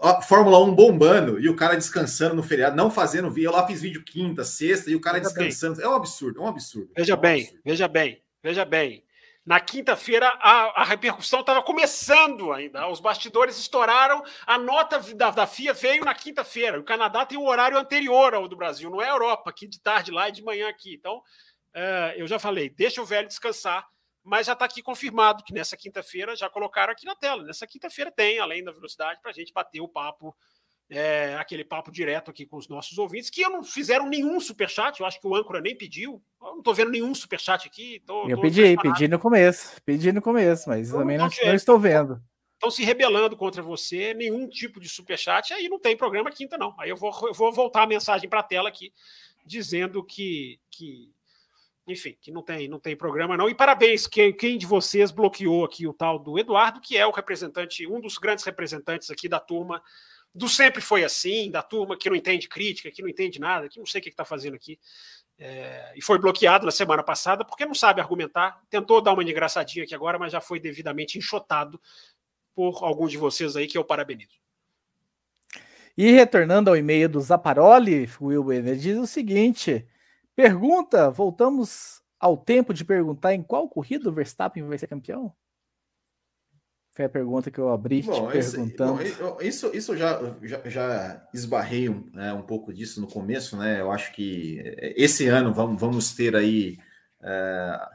a 0.00 0.22
Fórmula 0.22 0.62
1 0.64 0.74
bombando 0.74 1.40
e 1.40 1.48
o 1.48 1.56
cara 1.56 1.74
descansando 1.76 2.34
no 2.34 2.42
feriado, 2.42 2.76
não 2.76 2.90
fazendo 2.90 3.30
vídeo. 3.30 3.48
Eu 3.48 3.52
lá 3.52 3.66
fiz 3.66 3.80
vídeo 3.80 4.02
quinta, 4.04 4.44
sexta 4.44 4.90
e 4.90 4.94
o 4.94 5.00
cara 5.00 5.18
veja 5.18 5.30
descansando. 5.30 5.76
Bem. 5.76 5.84
É 5.84 5.88
um 5.88 5.94
absurdo, 5.94 6.40
é 6.40 6.42
um 6.42 6.48
absurdo. 6.48 6.90
Veja 6.96 7.12
é 7.12 7.16
um 7.16 7.20
bem, 7.20 7.40
absurdo. 7.42 7.60
veja 7.64 7.88
bem, 7.88 8.22
veja 8.42 8.64
bem. 8.64 9.05
Na 9.46 9.60
quinta-feira, 9.60 10.26
a, 10.40 10.82
a, 10.82 10.84
repercussão 10.84 11.38
estava 11.38 11.62
começando 11.62 12.52
ainda. 12.52 12.88
Os 12.88 12.98
bastidores 12.98 13.56
estouraram. 13.56 14.20
A 14.44 14.58
nota 14.58 14.98
da, 15.14 15.30
da 15.30 15.46
FIA 15.46 15.72
veio 15.72 16.04
na 16.04 16.12
quinta-feira. 16.16 16.80
O 16.80 16.84
Canadá 16.84 17.24
tem 17.24 17.38
um 17.38 17.46
horário 17.46 17.78
anterior 17.78 18.34
ao 18.34 18.48
do 18.48 18.56
Brasil, 18.56 18.90
não 18.90 19.00
é 19.00 19.06
a 19.06 19.12
Europa, 19.12 19.50
aqui 19.50 19.68
de 19.68 19.80
tarde 19.80 20.10
lá 20.10 20.28
e 20.28 20.32
de 20.32 20.42
manhã 20.42 20.68
aqui. 20.68 20.94
Então, 20.94 21.18
uh, 21.18 22.12
eu 22.16 22.26
já 22.26 22.40
falei, 22.40 22.68
deixa 22.68 23.00
o 23.00 23.06
velho 23.06 23.28
descansar, 23.28 23.86
mas 24.24 24.48
já 24.48 24.54
está 24.54 24.64
aqui 24.64 24.82
confirmado 24.82 25.44
que 25.44 25.54
nessa 25.54 25.76
quinta-feira 25.76 26.34
já 26.34 26.50
colocaram 26.50 26.92
aqui 26.92 27.06
na 27.06 27.14
tela. 27.14 27.44
Nessa 27.44 27.68
quinta-feira 27.68 28.10
tem, 28.10 28.40
além 28.40 28.64
da 28.64 28.72
velocidade, 28.72 29.20
para 29.22 29.30
a 29.30 29.34
gente 29.34 29.52
bater 29.52 29.80
o 29.80 29.86
papo 29.86 30.36
é, 30.88 31.34
aquele 31.36 31.64
papo 31.64 31.90
direto 31.90 32.30
aqui 32.30 32.46
com 32.46 32.56
os 32.56 32.68
nossos 32.68 32.96
ouvintes, 32.98 33.30
que 33.30 33.42
não 33.48 33.62
fizeram 33.64 34.08
nenhum 34.08 34.38
superchat, 34.38 35.00
eu 35.00 35.06
acho 35.06 35.20
que 35.20 35.26
o 35.26 35.34
âncora 35.34 35.60
nem 35.60 35.76
pediu. 35.76 36.22
Eu 36.40 36.52
não 36.52 36.58
estou 36.58 36.74
vendo 36.74 36.90
nenhum 36.90 37.14
superchat 37.14 37.66
aqui. 37.66 38.02
Tô, 38.06 38.28
eu 38.28 38.36
tô 38.36 38.42
pedi, 38.42 38.76
pedi 38.76 39.08
no 39.08 39.18
começo, 39.18 39.82
pedi 39.84 40.12
no 40.12 40.22
começo, 40.22 40.68
mas 40.68 40.90
eu 40.90 40.98
também 40.98 41.18
não, 41.18 41.28
não, 41.44 41.54
estou 41.54 41.78
vendo. 41.78 42.22
Estão 42.54 42.70
se 42.70 42.84
rebelando 42.84 43.36
contra 43.36 43.62
você, 43.62 44.14
nenhum 44.14 44.48
tipo 44.48 44.80
de 44.80 44.88
superchat, 44.88 45.52
aí 45.52 45.68
não 45.68 45.78
tem 45.78 45.96
programa 45.96 46.30
quinta, 46.30 46.56
não. 46.56 46.74
Aí 46.78 46.88
eu 46.88 46.96
vou, 46.96 47.12
eu 47.26 47.34
vou 47.34 47.52
voltar 47.52 47.82
a 47.82 47.86
mensagem 47.86 48.28
para 48.28 48.40
a 48.40 48.44
tela 48.44 48.68
aqui, 48.68 48.92
dizendo 49.44 50.02
que, 50.02 50.58
que 50.70 51.10
enfim, 51.86 52.16
que 52.20 52.32
não 52.32 52.42
tem, 52.42 52.66
não 52.68 52.80
tem 52.80 52.96
programa 52.96 53.36
não. 53.36 53.48
E 53.48 53.54
parabéns, 53.54 54.06
quem, 54.06 54.32
quem 54.32 54.56
de 54.56 54.66
vocês 54.66 55.10
bloqueou 55.10 55.64
aqui 55.64 55.86
o 55.86 55.92
tal 55.92 56.18
do 56.18 56.38
Eduardo, 56.38 56.80
que 56.80 56.96
é 56.96 57.06
o 57.06 57.10
representante, 57.10 57.86
um 57.86 58.00
dos 58.00 58.18
grandes 58.18 58.44
representantes 58.44 59.10
aqui 59.10 59.28
da 59.28 59.38
turma 59.38 59.82
do 60.34 60.48
sempre 60.48 60.82
foi 60.82 61.02
assim, 61.04 61.50
da 61.50 61.62
turma 61.62 61.96
que 61.96 62.08
não 62.08 62.16
entende 62.16 62.48
crítica, 62.48 62.90
que 62.90 63.02
não 63.02 63.08
entende 63.08 63.38
nada, 63.38 63.68
que 63.68 63.78
não 63.78 63.86
sei 63.86 64.00
o 64.00 64.02
que 64.02 64.10
está 64.10 64.24
fazendo 64.24 64.54
aqui. 64.54 64.78
É, 65.38 65.92
e 65.94 66.02
foi 66.02 66.18
bloqueado 66.18 66.64
na 66.64 66.72
semana 66.72 67.02
passada 67.02 67.44
porque 67.44 67.66
não 67.66 67.74
sabe 67.74 68.00
argumentar. 68.00 68.62
Tentou 68.70 69.00
dar 69.00 69.12
uma 69.12 69.22
engraçadinha 69.22 69.84
aqui 69.84 69.94
agora, 69.94 70.18
mas 70.18 70.32
já 70.32 70.40
foi 70.40 70.58
devidamente 70.58 71.18
enxotado 71.18 71.80
por 72.54 72.82
algum 72.82 73.06
de 73.06 73.18
vocês 73.18 73.56
aí 73.56 73.66
que 73.66 73.76
eu 73.76 73.84
parabenizo. 73.84 74.38
E 75.96 76.10
retornando 76.10 76.68
ao 76.68 76.76
e-mail 76.76 77.08
do 77.08 77.20
Zaparoli, 77.20 78.08
Will 78.20 78.44
Benner 78.44 78.76
diz 78.76 78.98
o 78.98 79.06
seguinte: 79.06 79.86
pergunta, 80.34 81.10
voltamos 81.10 82.02
ao 82.18 82.36
tempo 82.36 82.74
de 82.74 82.84
perguntar 82.84 83.34
em 83.34 83.42
qual 83.42 83.68
corrida 83.68 84.08
o 84.08 84.12
Verstappen 84.12 84.62
vai 84.64 84.78
ser 84.78 84.86
campeão? 84.86 85.34
Foi 86.96 87.04
a 87.04 87.10
pergunta 87.10 87.50
que 87.50 87.58
eu 87.58 87.68
abri 87.68 88.00
bom, 88.00 88.30
te 88.30 88.32
perguntando. 88.32 89.02
Esse, 89.02 89.22
bom, 89.22 89.36
isso, 89.42 89.70
isso 89.74 89.94
já, 89.94 90.18
já, 90.42 90.62
já 90.64 91.28
esbarrei 91.34 91.90
um, 91.90 92.08
né, 92.10 92.32
um 92.32 92.40
pouco 92.40 92.72
disso 92.72 93.02
no 93.02 93.06
começo, 93.06 93.54
né? 93.54 93.82
Eu 93.82 93.92
acho 93.92 94.10
que 94.14 94.62
esse 94.96 95.26
ano 95.26 95.52
vamos, 95.52 95.78
vamos 95.78 96.14
ter 96.14 96.34
aí. 96.34 96.78
É, 97.20 97.88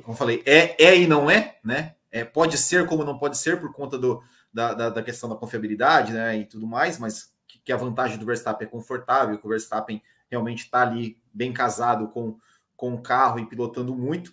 como 0.00 0.08
eu 0.08 0.14
falei, 0.14 0.42
é, 0.44 0.74
é 0.84 0.98
e 0.98 1.06
não 1.06 1.30
é, 1.30 1.56
né? 1.62 1.94
É, 2.10 2.24
pode 2.24 2.58
ser 2.58 2.84
como 2.88 3.04
não 3.04 3.16
pode 3.16 3.38
ser 3.38 3.60
por 3.60 3.72
conta 3.72 3.96
do, 3.96 4.20
da, 4.52 4.74
da, 4.74 4.90
da 4.90 5.02
questão 5.02 5.28
da 5.28 5.36
confiabilidade 5.36 6.12
né, 6.12 6.36
e 6.36 6.44
tudo 6.46 6.66
mais, 6.66 6.98
mas 6.98 7.32
que, 7.46 7.60
que, 7.60 7.72
a 7.72 7.76
vantagem 7.76 8.18
do 8.18 8.26
Verstappen 8.26 8.66
é 8.66 8.70
confortável, 8.70 9.38
que 9.38 9.46
o 9.46 9.50
Verstappen 9.50 10.02
realmente 10.28 10.64
está 10.64 10.82
ali 10.82 11.16
bem 11.32 11.52
casado 11.52 12.08
com, 12.08 12.36
com 12.76 12.92
o 12.92 13.00
carro 13.00 13.38
e 13.38 13.46
pilotando 13.46 13.94
muito. 13.94 14.32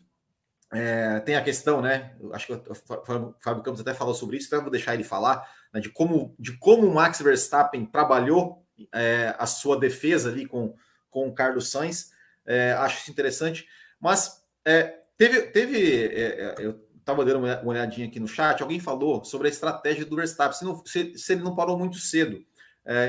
É, 0.73 1.19
tem 1.19 1.36
a 1.36 1.43
questão, 1.43 1.81
né? 1.81 2.13
Acho 2.31 2.47
que 2.47 2.53
o 2.53 2.75
Fábio 2.75 3.62
Campos 3.62 3.81
até 3.81 3.93
falou 3.93 4.13
sobre 4.13 4.38
isso, 4.38 4.47
então 4.47 4.60
eu 4.60 4.63
vou 4.63 4.71
deixar 4.71 4.93
ele 4.93 5.03
falar 5.03 5.45
né, 5.73 5.81
de 5.81 5.89
como 5.89 6.34
de 6.39 6.57
como 6.57 6.88
o 6.88 6.93
Max 6.93 7.21
Verstappen 7.21 7.86
trabalhou 7.86 8.65
é, 8.93 9.36
a 9.38 9.45
sua 9.45 9.77
defesa 9.77 10.29
ali 10.29 10.45
com, 10.45 10.73
com 11.10 11.27
o 11.27 11.34
Carlos 11.34 11.69
Sainz. 11.69 12.12
É, 12.45 12.71
acho 12.73 13.01
isso 13.01 13.12
interessante. 13.12 13.67
Mas 13.99 14.43
é, 14.63 14.99
teve, 15.17 15.41
teve 15.41 16.05
é, 16.05 16.41
é, 16.41 16.55
eu 16.60 16.79
estava 16.97 17.25
dando 17.25 17.45
uma 17.45 17.62
olhadinha 17.65 18.07
aqui 18.07 18.19
no 18.19 18.27
chat, 18.27 18.62
alguém 18.62 18.79
falou 18.79 19.25
sobre 19.25 19.47
a 19.47 19.51
estratégia 19.51 20.05
do 20.05 20.15
Verstappen, 20.15 20.57
se, 20.57 20.63
não, 20.63 20.86
se, 20.86 21.17
se 21.17 21.34
ele 21.34 21.43
não 21.43 21.55
parou 21.55 21.77
muito 21.77 21.97
cedo. 21.97 22.45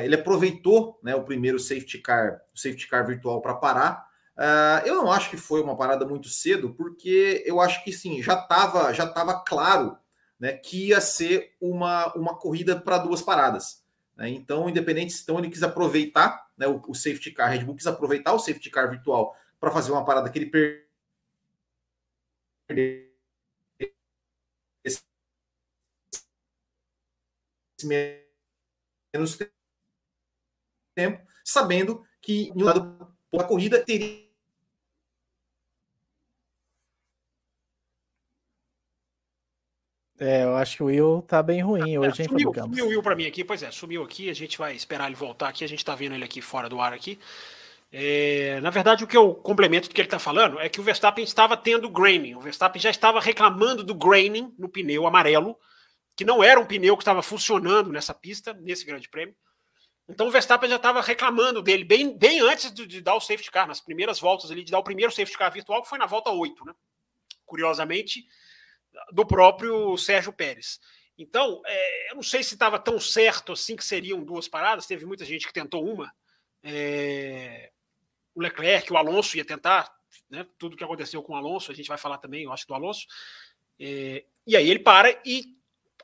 ele 0.02 0.14
aproveitou 0.14 0.98
né, 1.02 1.14
o 1.14 1.22
primeiro 1.22 1.60
safety 1.60 1.98
car, 1.98 2.40
safety 2.54 2.88
car 2.88 3.06
virtual 3.06 3.40
para 3.40 3.54
parar 3.54 4.11
Uh, 4.36 4.86
eu 4.86 4.94
não 4.96 5.12
acho 5.12 5.28
que 5.30 5.36
foi 5.36 5.60
uma 5.60 5.76
parada 5.76 6.06
muito 6.06 6.28
cedo, 6.28 6.74
porque 6.74 7.42
eu 7.46 7.60
acho 7.60 7.84
que 7.84 7.92
sim, 7.92 8.22
já 8.22 8.34
estava 8.34 8.92
já 8.92 9.06
tava 9.06 9.42
claro 9.44 9.98
né, 10.40 10.54
que 10.54 10.88
ia 10.88 11.00
ser 11.00 11.54
uma, 11.60 12.12
uma 12.14 12.36
corrida 12.36 12.78
para 12.80 12.98
duas 12.98 13.22
paradas. 13.22 13.84
Né? 14.16 14.30
Então, 14.30 14.68
independente, 14.68 15.20
então 15.22 15.38
ele 15.38 15.50
quis 15.50 15.62
aproveitar 15.62 16.50
né, 16.56 16.66
o, 16.66 16.82
o, 16.88 16.94
safety 16.94 17.30
car, 17.30 17.50
Red 17.50 17.64
Bull 17.64 17.76
quis 17.76 17.86
aproveitar 17.86 18.32
o 18.32 18.38
safety 18.38 18.70
car 18.70 18.90
virtual 18.90 19.36
para 19.60 19.70
fazer 19.70 19.92
uma 19.92 20.04
parada 20.04 20.28
que 20.28 20.38
ele 20.38 20.50
perdeu 20.50 20.82
menos 29.14 29.38
tempo, 30.94 31.26
sabendo 31.44 32.04
que 32.20 32.48
em 32.48 32.62
um 32.62 32.64
lado 32.64 33.14
a 33.34 33.44
corrida 33.44 33.84
teria 33.84 34.21
É, 40.22 40.44
eu 40.44 40.54
acho 40.54 40.76
que 40.76 40.82
o 40.84 40.86
Will 40.86 41.22
tá 41.26 41.42
bem 41.42 41.60
ruim 41.60 41.98
hoje, 41.98 42.22
é, 42.22 42.24
Sumiu, 42.26 42.52
sumiu 42.54 42.86
o 42.86 42.88
Will 42.90 43.02
para 43.02 43.16
mim 43.16 43.26
aqui, 43.26 43.42
pois 43.42 43.60
é, 43.60 43.72
sumiu 43.72 44.04
aqui, 44.04 44.30
a 44.30 44.34
gente 44.34 44.56
vai 44.56 44.72
esperar 44.72 45.06
ele 45.06 45.16
voltar 45.16 45.48
aqui, 45.48 45.64
a 45.64 45.68
gente 45.68 45.84
tá 45.84 45.96
vendo 45.96 46.14
ele 46.14 46.24
aqui 46.24 46.40
fora 46.40 46.68
do 46.68 46.80
ar 46.80 46.92
aqui. 46.92 47.18
É, 47.90 48.60
na 48.60 48.70
verdade, 48.70 49.02
o 49.02 49.06
que 49.06 49.16
eu 49.16 49.34
complemento 49.34 49.88
do 49.88 49.94
que 49.94 50.00
ele 50.00 50.06
está 50.06 50.20
falando 50.20 50.60
é 50.60 50.68
que 50.68 50.80
o 50.80 50.82
Verstappen 50.84 51.24
estava 51.24 51.56
tendo 51.56 51.90
graining. 51.90 52.36
O 52.36 52.40
Verstappen 52.40 52.80
já 52.80 52.88
estava 52.88 53.20
reclamando 53.20 53.82
do 53.82 53.94
graining 53.94 54.54
no 54.56 54.68
pneu 54.68 55.08
amarelo, 55.08 55.58
que 56.16 56.24
não 56.24 56.42
era 56.42 56.60
um 56.60 56.64
pneu 56.64 56.96
que 56.96 57.02
estava 57.02 57.22
funcionando 57.22 57.90
nessa 57.90 58.14
pista, 58.14 58.54
nesse 58.54 58.86
grande 58.86 59.08
prêmio. 59.08 59.34
Então 60.08 60.28
o 60.28 60.30
Verstappen 60.30 60.70
já 60.70 60.76
estava 60.76 61.02
reclamando 61.02 61.60
dele 61.60 61.84
bem, 61.84 62.16
bem 62.16 62.40
antes 62.40 62.72
de, 62.72 62.86
de, 62.86 63.00
dar 63.00 63.14
o 63.14 63.20
safety 63.20 63.50
car, 63.50 63.66
nas 63.66 63.80
primeiras 63.80 64.20
voltas 64.20 64.52
ali, 64.52 64.62
de 64.62 64.70
dar 64.70 64.78
o 64.78 64.84
primeiro 64.84 65.10
safety 65.10 65.36
car 65.36 65.52
virtual, 65.52 65.82
que 65.82 65.88
foi 65.88 65.98
na 65.98 66.06
volta 66.06 66.30
8, 66.30 66.64
né? 66.64 66.72
Curiosamente, 67.44 68.24
do 69.12 69.26
próprio 69.26 69.96
Sérgio 69.96 70.32
Pérez. 70.32 70.80
Então, 71.18 71.62
é, 71.66 72.10
eu 72.10 72.16
não 72.16 72.22
sei 72.22 72.42
se 72.42 72.54
estava 72.54 72.78
tão 72.78 72.98
certo 72.98 73.52
assim 73.52 73.76
que 73.76 73.84
seriam 73.84 74.24
duas 74.24 74.48
paradas, 74.48 74.86
teve 74.86 75.04
muita 75.04 75.24
gente 75.24 75.46
que 75.46 75.52
tentou 75.52 75.86
uma. 75.86 76.12
É, 76.62 77.70
o 78.34 78.40
Leclerc, 78.40 78.92
o 78.92 78.96
Alonso 78.96 79.36
ia 79.36 79.44
tentar, 79.44 79.92
né, 80.30 80.46
tudo 80.58 80.76
que 80.76 80.84
aconteceu 80.84 81.22
com 81.22 81.34
o 81.34 81.36
Alonso, 81.36 81.70
a 81.70 81.74
gente 81.74 81.88
vai 81.88 81.98
falar 81.98 82.18
também, 82.18 82.44
eu 82.44 82.52
acho, 82.52 82.66
do 82.66 82.74
Alonso. 82.74 83.06
É, 83.78 84.24
e 84.46 84.56
aí 84.56 84.70
ele 84.70 84.80
para 84.80 85.10
e 85.24 85.56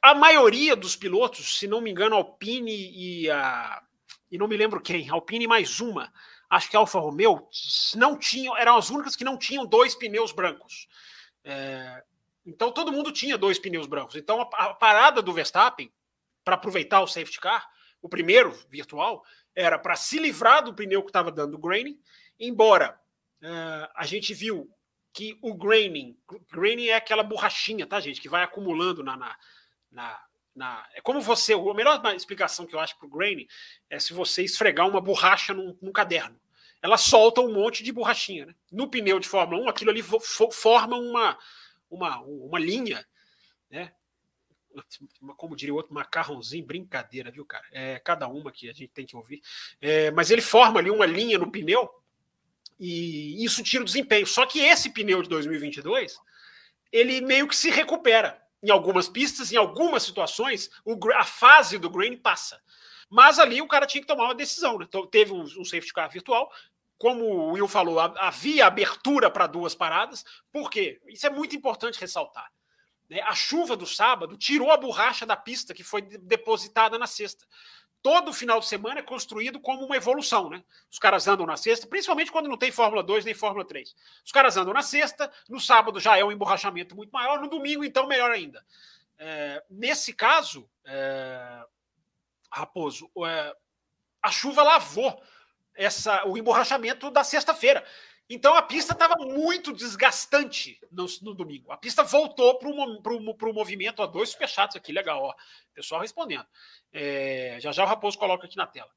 a 0.02 0.14
maioria 0.14 0.76
dos 0.76 0.94
pilotos, 0.94 1.58
se 1.58 1.66
não 1.66 1.80
me 1.80 1.90
engano, 1.90 2.16
Alpine 2.16 2.72
e 2.72 3.30
a. 3.30 3.82
E 4.30 4.36
não 4.36 4.46
me 4.46 4.56
lembro 4.56 4.80
quem, 4.80 5.08
Alpine 5.08 5.46
mais 5.46 5.80
uma, 5.80 6.12
acho 6.50 6.68
que 6.68 6.76
a 6.76 6.80
Alfa 6.80 6.98
Romeo, 6.98 7.48
não 7.96 8.16
tinham, 8.16 8.54
eram 8.56 8.76
as 8.76 8.90
únicas 8.90 9.16
que 9.16 9.24
não 9.24 9.38
tinham 9.38 9.64
dois 9.64 9.94
pneus 9.94 10.32
brancos. 10.32 10.86
É, 11.42 12.04
então 12.48 12.72
todo 12.72 12.90
mundo 12.90 13.12
tinha 13.12 13.36
dois 13.36 13.58
pneus 13.58 13.86
brancos. 13.86 14.16
Então 14.16 14.40
a, 14.40 14.74
parada 14.74 15.20
do 15.20 15.32
Verstappen, 15.32 15.92
para 16.42 16.54
aproveitar 16.54 17.02
o 17.02 17.06
safety 17.06 17.38
car, 17.38 17.68
o 18.00 18.08
primeiro 18.08 18.52
virtual, 18.70 19.22
era 19.54 19.78
para 19.78 19.96
se 19.96 20.18
livrar 20.18 20.64
do 20.64 20.72
pneu 20.72 21.02
que 21.02 21.10
estava 21.10 21.30
dando 21.30 21.58
graining, 21.58 22.00
embora 22.40 22.98
uh, 23.42 23.88
a 23.94 24.06
gente 24.06 24.32
viu 24.32 24.70
que 25.12 25.38
o 25.42 25.52
graining, 25.52 26.16
graining 26.50 26.86
é 26.86 26.94
aquela 26.94 27.22
borrachinha, 27.22 27.86
tá, 27.86 28.00
gente, 28.00 28.20
que 28.20 28.28
vai 28.28 28.42
acumulando 28.42 29.02
na, 29.02 29.16
na, 29.16 29.36
na, 29.90 30.20
na 30.54 30.88
é 30.94 31.00
como 31.00 31.20
você, 31.20 31.52
a 31.52 31.74
melhor 31.74 32.00
explicação 32.14 32.66
que 32.66 32.74
eu 32.74 32.80
acho 32.80 32.96
para 32.96 33.06
o 33.06 33.10
graining 33.10 33.46
é 33.90 33.98
se 33.98 34.14
você 34.14 34.42
esfregar 34.42 34.88
uma 34.88 35.00
borracha 35.00 35.52
num, 35.52 35.76
num, 35.82 35.92
caderno. 35.92 36.40
Ela 36.80 36.96
solta 36.96 37.40
um 37.40 37.52
monte 37.52 37.82
de 37.82 37.90
borrachinha. 37.90 38.46
Né? 38.46 38.54
No 38.70 38.88
pneu 38.88 39.18
de 39.18 39.28
Fórmula 39.28 39.64
1, 39.64 39.68
aquilo 39.68 39.90
ali 39.90 40.02
forma 40.02 40.96
uma, 40.96 41.36
uma, 41.90 42.20
uma 42.20 42.58
linha, 42.58 43.06
né? 43.70 43.92
como 45.36 45.56
diria 45.56 45.72
o 45.72 45.76
outro, 45.76 45.94
macarrãozinho, 45.94 46.64
brincadeira, 46.64 47.30
viu, 47.30 47.44
cara? 47.44 47.64
É 47.72 47.98
cada 47.98 48.28
uma 48.28 48.52
que 48.52 48.68
a 48.68 48.72
gente 48.72 48.88
tem 48.88 49.06
que 49.06 49.16
ouvir. 49.16 49.40
É, 49.80 50.10
mas 50.10 50.30
ele 50.30 50.42
forma 50.42 50.78
ali 50.78 50.90
uma 50.90 51.06
linha 51.06 51.38
no 51.38 51.50
pneu 51.50 51.90
e 52.78 53.44
isso 53.44 53.62
tira 53.62 53.82
o 53.82 53.86
desempenho. 53.86 54.26
Só 54.26 54.46
que 54.46 54.60
esse 54.60 54.90
pneu 54.90 55.22
de 55.22 55.28
2022, 55.28 56.18
ele 56.92 57.20
meio 57.20 57.48
que 57.48 57.56
se 57.56 57.70
recupera. 57.70 58.40
Em 58.62 58.70
algumas 58.70 59.08
pistas, 59.08 59.52
em 59.52 59.56
algumas 59.56 60.02
situações, 60.02 60.70
o, 60.84 60.98
a 61.14 61.24
fase 61.24 61.78
do 61.78 61.90
grain 61.90 62.16
passa. 62.16 62.60
Mas 63.08 63.38
ali 63.38 63.62
o 63.62 63.68
cara 63.68 63.86
tinha 63.86 64.00
que 64.00 64.06
tomar 64.06 64.24
uma 64.24 64.34
decisão. 64.34 64.78
Né? 64.78 64.86
Então, 64.88 65.06
teve 65.06 65.32
um, 65.32 65.42
um 65.42 65.64
safety 65.64 65.92
car 65.92 66.10
virtual, 66.10 66.52
como 66.98 67.24
o 67.24 67.52
Will 67.52 67.68
falou, 67.68 68.00
havia 68.00 68.66
abertura 68.66 69.30
para 69.30 69.46
duas 69.46 69.74
paradas. 69.74 70.24
Por 70.50 70.68
quê? 70.68 71.00
Isso 71.06 71.26
é 71.26 71.30
muito 71.30 71.54
importante 71.54 72.00
ressaltar. 72.00 72.50
Né? 73.08 73.20
A 73.22 73.34
chuva 73.34 73.76
do 73.76 73.86
sábado 73.86 74.36
tirou 74.36 74.70
a 74.70 74.76
borracha 74.76 75.24
da 75.24 75.36
pista 75.36 75.72
que 75.72 75.84
foi 75.84 76.02
depositada 76.02 76.98
na 76.98 77.06
sexta. 77.06 77.46
Todo 78.02 78.32
final 78.32 78.60
de 78.60 78.66
semana 78.66 79.00
é 79.00 79.02
construído 79.02 79.60
como 79.60 79.84
uma 79.84 79.96
evolução, 79.96 80.48
né? 80.48 80.62
Os 80.90 81.00
caras 81.00 81.26
andam 81.26 81.44
na 81.44 81.56
sexta, 81.56 81.86
principalmente 81.86 82.30
quando 82.30 82.48
não 82.48 82.56
tem 82.56 82.70
Fórmula 82.70 83.02
2 83.02 83.24
nem 83.24 83.34
Fórmula 83.34 83.66
3. 83.66 83.92
Os 84.24 84.30
caras 84.30 84.56
andam 84.56 84.72
na 84.72 84.82
sexta, 84.82 85.30
no 85.48 85.60
sábado 85.60 85.98
já 85.98 86.16
é 86.16 86.24
um 86.24 86.30
emborrachamento 86.30 86.94
muito 86.94 87.10
maior, 87.10 87.40
no 87.40 87.48
domingo, 87.48 87.84
então, 87.84 88.06
melhor 88.06 88.30
ainda. 88.30 88.64
É, 89.18 89.64
nesse 89.68 90.12
caso, 90.12 90.70
é, 90.84 91.64
Raposo, 92.52 93.10
é, 93.26 93.56
a 94.22 94.30
chuva 94.30 94.62
lavou 94.62 95.20
essa, 95.78 96.26
o 96.26 96.36
emborrachamento 96.36 97.10
da 97.10 97.24
sexta-feira. 97.24 97.84
Então 98.28 98.54
a 98.54 98.60
pista 98.60 98.92
estava 98.92 99.14
muito 99.24 99.72
desgastante 99.72 100.78
no, 100.92 101.06
no, 101.22 101.32
domingo. 101.32 101.72
A 101.72 101.78
pista 101.78 102.02
voltou 102.02 102.58
para 102.58 102.68
o 102.68 103.54
movimento. 103.54 104.00
Ó, 104.00 104.06
dois 104.06 104.30
superchats 104.30 104.76
aqui, 104.76 104.92
legal. 104.92 105.22
Ó, 105.22 105.34
pessoal 105.72 106.02
respondendo. 106.02 106.46
É, 106.92 107.56
já 107.60 107.72
já 107.72 107.84
o 107.84 107.86
Raposo 107.86 108.18
coloca 108.18 108.44
aqui 108.44 108.56
na 108.56 108.66
tela. 108.66 108.90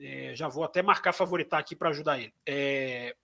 É, 0.00 0.32
já 0.34 0.48
vou 0.48 0.64
até 0.64 0.82
marcar 0.82 1.12
favoritar 1.12 1.60
aqui 1.60 1.76
para 1.76 1.90
ajudar 1.90 2.18
ele. 2.18 2.32
É, 2.46 3.14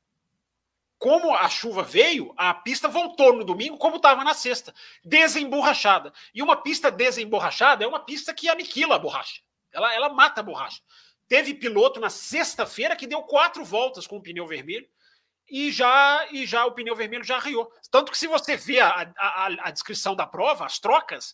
como 0.99 1.35
a 1.35 1.49
chuva 1.49 1.83
veio, 1.83 2.35
a 2.37 2.53
pista 2.53 2.87
voltou 2.87 3.35
no 3.35 3.43
domingo 3.43 3.79
como 3.79 3.97
estava 3.97 4.23
na 4.23 4.35
sexta, 4.35 4.75
desemborrachada. 5.03 6.13
E 6.35 6.43
uma 6.43 6.57
pista 6.57 6.91
desemborrachada 6.91 7.83
é 7.83 7.87
uma 7.87 8.01
pista 8.01 8.35
que 8.35 8.51
aniquila 8.51 8.97
a 8.97 8.99
borracha. 8.99 9.41
Ela, 9.73 9.95
ela 9.95 10.11
mata 10.11 10.41
a 10.41 10.45
borracha. 10.45 10.83
Teve 11.31 11.55
piloto 11.55 12.01
na 12.01 12.11
sexta-feira 12.11 12.97
que 12.97 13.07
deu 13.07 13.23
quatro 13.23 13.65
voltas 13.65 14.05
com 14.05 14.17
o 14.17 14.21
pneu 14.21 14.49
vermelho 14.49 14.85
e 15.49 15.71
já 15.71 16.27
e 16.33 16.45
já 16.45 16.67
o 16.67 16.73
pneu 16.73 16.97
vermelho 16.97 17.23
já 17.23 17.37
arriou. 17.37 17.71
Tanto 17.89 18.11
que 18.11 18.19
se 18.19 18.27
você 18.27 18.57
vê 18.57 18.81
a, 18.81 19.13
a, 19.17 19.47
a 19.61 19.71
descrição 19.71 20.17
da 20.17 20.27
prova, 20.27 20.67
as 20.67 20.81
trocas, 20.81 21.33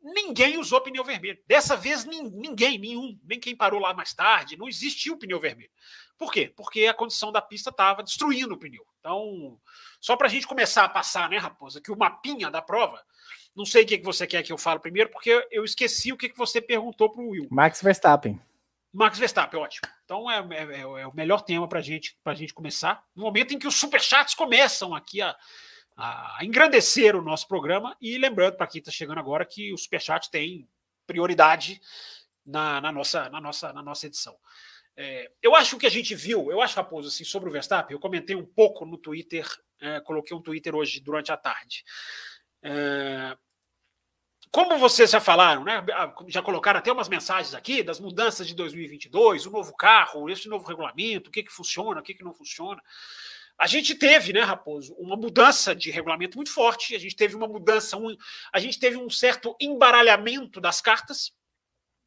ninguém 0.00 0.56
usou 0.56 0.80
pneu 0.80 1.04
vermelho. 1.04 1.38
Dessa 1.46 1.76
vez 1.76 2.06
ninguém, 2.06 2.78
nenhum, 2.78 3.20
nem 3.22 3.38
quem 3.38 3.54
parou 3.54 3.78
lá 3.78 3.92
mais 3.92 4.14
tarde, 4.14 4.56
não 4.56 4.66
existiu 4.66 5.18
pneu 5.18 5.38
vermelho. 5.38 5.70
Por 6.16 6.32
quê? 6.32 6.50
Porque 6.56 6.86
a 6.86 6.94
condição 6.94 7.30
da 7.30 7.42
pista 7.42 7.68
estava 7.68 8.02
destruindo 8.02 8.54
o 8.54 8.58
pneu. 8.58 8.86
Então, 8.98 9.60
só 10.00 10.16
para 10.16 10.26
a 10.26 10.30
gente 10.30 10.46
começar 10.46 10.84
a 10.84 10.88
passar, 10.88 11.28
né, 11.28 11.36
Raposa, 11.36 11.82
que 11.82 11.92
o 11.92 11.98
mapinha 11.98 12.50
da 12.50 12.62
prova, 12.62 12.98
não 13.54 13.66
sei 13.66 13.84
o 13.84 13.86
que 13.86 13.98
você 13.98 14.26
quer 14.26 14.42
que 14.42 14.54
eu 14.54 14.56
fale 14.56 14.80
primeiro, 14.80 15.10
porque 15.10 15.46
eu 15.50 15.66
esqueci 15.66 16.14
o 16.14 16.16
que 16.16 16.32
você 16.34 16.62
perguntou 16.62 17.12
para 17.12 17.22
o 17.22 17.28
Will. 17.28 17.48
Max 17.50 17.82
Verstappen. 17.82 18.40
Max 18.94 19.18
Verstappen, 19.18 19.58
ótimo. 19.58 19.88
Então 20.04 20.30
é, 20.30 20.38
é, 20.38 20.62
é, 20.62 20.80
é 20.80 21.06
o 21.06 21.14
melhor 21.14 21.42
tema 21.42 21.68
para 21.68 21.80
gente, 21.80 22.16
a 22.24 22.34
gente 22.34 22.54
começar. 22.54 23.04
No 23.14 23.24
momento 23.24 23.52
em 23.52 23.58
que 23.58 23.66
os 23.66 23.74
superchats 23.74 24.34
começam 24.34 24.94
aqui 24.94 25.20
a, 25.20 25.36
a 25.96 26.38
engrandecer 26.42 27.16
o 27.16 27.22
nosso 27.22 27.48
programa. 27.48 27.96
E 28.00 28.16
lembrando 28.18 28.56
para 28.56 28.68
quem 28.68 28.78
está 28.78 28.92
chegando 28.92 29.18
agora 29.18 29.44
que 29.44 29.72
o 29.72 29.76
superchat 29.78 30.30
tem 30.30 30.68
prioridade 31.06 31.80
na, 32.46 32.80
na, 32.80 32.92
nossa, 32.92 33.28
na, 33.28 33.40
nossa, 33.40 33.72
na 33.72 33.82
nossa 33.82 34.06
edição. 34.06 34.36
É, 34.96 35.28
eu 35.42 35.56
acho 35.56 35.76
que 35.76 35.86
a 35.86 35.90
gente 35.90 36.14
viu, 36.14 36.52
eu 36.52 36.60
acho, 36.60 36.76
Raposo, 36.76 37.08
assim, 37.08 37.24
sobre 37.24 37.48
o 37.48 37.52
Verstappen, 37.52 37.94
eu 37.96 38.00
comentei 38.00 38.36
um 38.36 38.46
pouco 38.46 38.86
no 38.86 38.96
Twitter, 38.96 39.44
é, 39.80 40.00
coloquei 40.00 40.36
um 40.36 40.40
Twitter 40.40 40.72
hoje 40.74 41.00
durante 41.00 41.32
a 41.32 41.36
tarde. 41.36 41.84
Como 44.54 44.78
vocês 44.78 45.10
já 45.10 45.20
falaram, 45.20 45.64
né, 45.64 45.84
já 46.28 46.40
colocaram 46.40 46.78
até 46.78 46.92
umas 46.92 47.08
mensagens 47.08 47.54
aqui 47.54 47.82
das 47.82 47.98
mudanças 47.98 48.46
de 48.46 48.54
2022, 48.54 49.46
o 49.46 49.50
novo 49.50 49.74
carro, 49.74 50.30
esse 50.30 50.48
novo 50.48 50.64
regulamento, 50.64 51.28
o 51.28 51.32
que, 51.32 51.42
que 51.42 51.50
funciona, 51.50 51.98
o 51.98 52.02
que, 52.04 52.14
que 52.14 52.22
não 52.22 52.32
funciona. 52.32 52.80
A 53.58 53.66
gente 53.66 53.96
teve, 53.96 54.32
né, 54.32 54.42
Raposo, 54.42 54.94
uma 54.94 55.16
mudança 55.16 55.74
de 55.74 55.90
regulamento 55.90 56.36
muito 56.36 56.52
forte, 56.52 56.94
a 56.94 57.00
gente 57.00 57.16
teve 57.16 57.34
uma 57.34 57.48
mudança, 57.48 57.96
um, 57.96 58.16
a 58.52 58.60
gente 58.60 58.78
teve 58.78 58.96
um 58.96 59.10
certo 59.10 59.56
embaralhamento 59.60 60.60
das 60.60 60.80
cartas, 60.80 61.32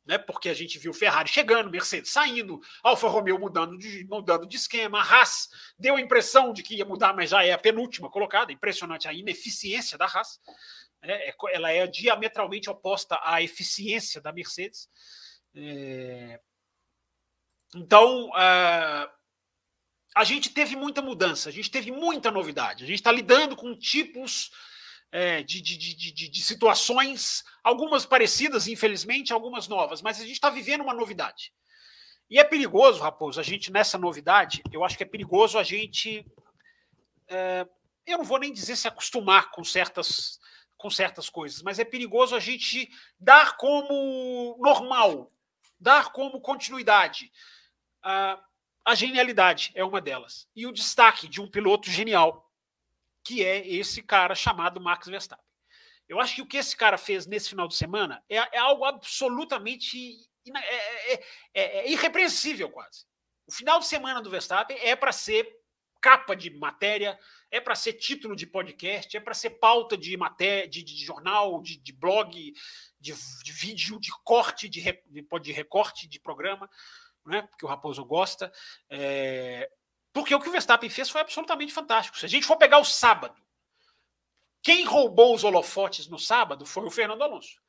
né, 0.06 0.18
porque 0.18 0.48
a 0.48 0.54
gente 0.54 0.80
viu 0.80 0.93
Ferrari 0.93 1.28
chegando, 1.28 1.70
Mercedes 1.70 2.12
saindo, 2.12 2.62
Alfa 2.82 3.10
Romeo 3.10 3.38
mudando 3.38 3.78
de, 3.78 4.08
mudando 4.10 4.48
de 4.48 4.56
esquema, 4.56 5.02
a 5.02 5.04
Haas 5.04 5.50
deu 5.78 5.98
a 5.98 6.02
impressão 6.02 6.54
de 6.54 6.64
que 6.64 6.76
ia 6.78 6.86
mudar, 6.86 7.14
mas 7.14 7.32
já 7.32 7.43
é 7.43 7.52
a 7.52 7.58
penúltima 7.58 8.10
colocada, 8.10 8.54
impressionante 8.54 9.06
a 9.06 9.12
ineficiência 9.12 9.98
da 9.98 10.06
Haas. 10.06 10.39
É, 11.02 11.30
é 11.30 11.36
ela 11.52 11.72
é 11.72 11.86
diametralmente 11.88 12.70
oposta 12.70 13.20
à 13.24 13.41
eficiência 13.41 14.22
da 14.22 14.32
Mercedes. 14.32 14.89
É... 15.56 16.39
Então, 17.76 18.30
uh, 18.30 19.18
a 20.16 20.24
gente 20.24 20.50
teve 20.50 20.76
muita 20.76 21.02
mudança, 21.02 21.50
a 21.50 21.52
gente 21.52 21.70
teve 21.70 21.91
muita 21.91 22.32
novidade, 22.32 22.84
a 22.84 22.88
gente 22.88 22.98
está 22.98 23.12
lidando 23.12 23.56
com 23.56 23.78
tipos 23.78 24.52
é, 25.12 25.43
de, 25.43 25.62
de, 25.62 25.78
de, 25.78 26.30
de, 26.30 26.41
situações, 26.41 27.43
algumas 27.64 28.06
parecidas, 28.06 28.68
infelizmente, 28.68 29.32
algumas 29.32 29.68
novas, 29.68 30.02
mas 30.02 30.20
a 30.20 30.24
gente 30.24 30.34
está 30.34 30.50
vivendo 30.50 30.82
uma 30.82 30.93
novidade. 30.93 31.54
E 32.30 32.39
é 32.39 32.43
perigoso, 32.43 33.02
Raposo, 33.02 33.39
a 33.39 33.43
gente 33.43 33.72
nessa 33.72 33.98
novidade, 33.98 34.62
eu 34.72 34.84
acho 34.84 34.98
que 34.98 35.04
é 35.04 35.08
perigoso 35.08 35.58
a 35.58 35.64
gente. 35.64 36.26
É, 37.30 37.66
eu 38.06 38.18
não 38.18 38.26
vou 38.26 38.39
nem 38.39 38.52
dizer 38.52 38.76
se 38.76 38.88
acostumar 38.88 39.52
com 39.52 39.64
certas 39.64 40.39
com 40.78 40.90
certas 40.90 41.30
coisas, 41.30 41.62
mas 41.62 41.80
é 41.80 41.86
perigoso 41.86 42.36
a 42.36 42.40
gente 42.40 42.90
dar 43.20 43.58
como 43.58 44.58
normal, 44.60 45.32
dar 45.80 46.12
como 46.12 46.40
continuidade. 46.40 47.32
A 48.02 48.96
genialidade 48.96 49.72
é 49.76 49.84
uma 49.84 50.00
delas. 50.00 50.48
E 50.56 50.66
o 50.66 50.72
destaque 50.72 51.28
de 51.28 51.42
um 51.42 51.50
piloto 51.50 51.90
genial, 51.90 52.50
que 53.24 53.44
é 53.44 53.68
esse 53.68 54.02
cara 54.02 54.36
chamado 54.36 54.80
Max 54.80 55.08
Verstappen. 55.08 55.46
Eu 56.08 56.22
acho 56.22 56.36
que 56.36 56.42
o 56.42 56.46
que 56.46 56.58
esse 56.58 56.76
cara 56.78 56.98
fez 56.98 57.26
nesse 57.26 57.50
final 57.50 57.68
de 57.68 57.76
semana 57.76 58.24
é, 58.30 58.38
é 58.38 58.58
algo 58.58 58.86
absolutamente 58.86 60.16
é, 60.56 61.14
é, 61.14 61.14
é, 61.14 61.24
é 61.80 61.92
irrepreensível, 61.92 62.70
quase. 62.70 63.06
O 63.46 63.52
final 63.52 63.80
de 63.80 63.88
semana 63.88 64.22
do 64.22 64.30
Verstappen 64.30 64.78
é 64.80 64.96
para 64.96 65.12
ser 65.12 65.54
capa 66.02 66.36
de 66.36 66.50
matéria, 66.52 67.20
é 67.50 67.60
para 67.62 67.76
ser 67.76 67.93
título 67.93 68.36
de 68.36 68.45
podcast, 68.45 69.16
é 69.16 69.20
para 69.20 69.34
ser 69.34 69.52
pauta 69.52 69.98
de 69.98 70.16
matéria, 70.18 70.68
de, 70.68 70.84
de 70.84 71.06
jornal, 71.06 71.62
de, 71.62 71.78
de 71.78 71.93
blog, 71.93 72.32
de, 73.00 73.14
de, 73.43 73.52
vídeo, 73.52 74.00
de 74.00 74.12
corte, 74.24 74.68
de, 74.68 74.82
de, 74.82 75.28
de 75.41 75.52
recorte 75.52 76.08
de 76.08 76.20
programa, 76.20 76.70
né? 77.26 77.41
porque 77.43 77.66
o 77.66 77.70
Raposo 77.70 78.04
gosta. 78.04 78.52
É, 78.89 79.70
porque 80.12 80.34
o 80.34 80.39
que 80.39 80.50
o 80.50 80.52
Verstappen 80.52 80.89
fez 80.89 81.10
foi 81.10 81.22
absolutamente 81.22 81.72
fantástico. 81.72 82.18
Se 82.18 82.26
a 82.26 82.30
gente 82.30 82.45
for 82.45 82.58
pegar 82.58 82.80
o 82.80 82.86
sábado, 82.86 83.39
quem 84.62 84.84
roubou 84.84 85.34
os 85.34 85.43
holofotes 85.43 86.08
no 86.08 86.20
sábado 86.20 86.66
foi 86.66 86.86
o 86.86 86.91
Fernando 86.91 87.22
Alonso. 87.22 87.62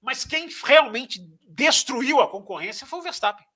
Mas 0.00 0.24
quem 0.24 0.48
realmente 0.64 1.20
destruiu 1.46 2.20
a 2.20 2.30
concorrência 2.30 2.86
foi 2.86 3.00
o 3.00 3.02
Verstappen. 3.02 3.46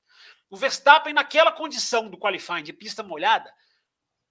O 0.51 0.57
Verstappen, 0.57 1.15
naquela 1.15 1.51
condição 1.51 2.11
do 2.11 2.19
qualifying 2.19 2.62
de 2.62 2.73
pista 2.73 3.03
molhada, 3.03 3.51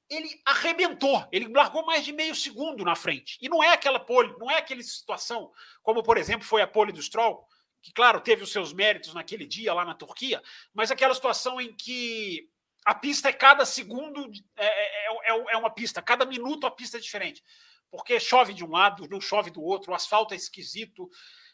ele 0.09 0.41
arrebentou, 0.45 1.27
ele 1.31 1.47
largou 1.47 1.85
mais 1.85 2.03
de 2.05 2.11
meio 2.11 2.35
segundo 2.35 2.83
na 2.83 2.95
frente. 2.95 3.37
E 3.41 3.49
não 3.49 3.63
é 3.63 3.69
aquela 3.69 3.99
pole, 3.99 4.35
não 4.37 4.49
é 4.49 4.57
aquela 4.57 4.81
situação, 4.81 5.51
como 5.81 6.03
por 6.03 6.17
exemplo 6.17 6.45
foi 6.45 6.61
a 6.61 6.67
pole 6.67 6.91
do 6.91 7.01
Stroll, 7.01 7.45
que 7.81 7.91
claro, 7.91 8.21
teve 8.21 8.43
os 8.43 8.51
seus 8.51 8.71
méritos 8.73 9.13
naquele 9.13 9.45
dia 9.45 9.73
lá 9.73 9.83
na 9.83 9.93
Turquia, 9.93 10.41
mas 10.73 10.91
aquela 10.91 11.13
situação 11.13 11.59
em 11.59 11.73
que 11.73 12.49
a 12.85 12.93
pista 12.93 13.29
é 13.29 13.33
cada 13.33 13.65
segundo, 13.65 14.29
é, 14.55 14.65
é, 14.65 15.33
é, 15.33 15.53
é 15.53 15.57
uma 15.57 15.69
pista, 15.69 16.01
cada 16.01 16.25
minuto 16.25 16.67
a 16.67 16.71
pista 16.71 16.97
é 16.97 17.01
diferente. 17.01 17.43
Porque 17.89 18.19
chove 18.19 18.53
de 18.53 18.65
um 18.65 18.71
lado, 18.71 19.07
não 19.07 19.21
chove 19.21 19.51
do 19.51 19.61
outro, 19.61 19.91
o 19.91 19.95
asfalto 19.95 20.33
é 20.33 20.37
esquisito. 20.37 21.09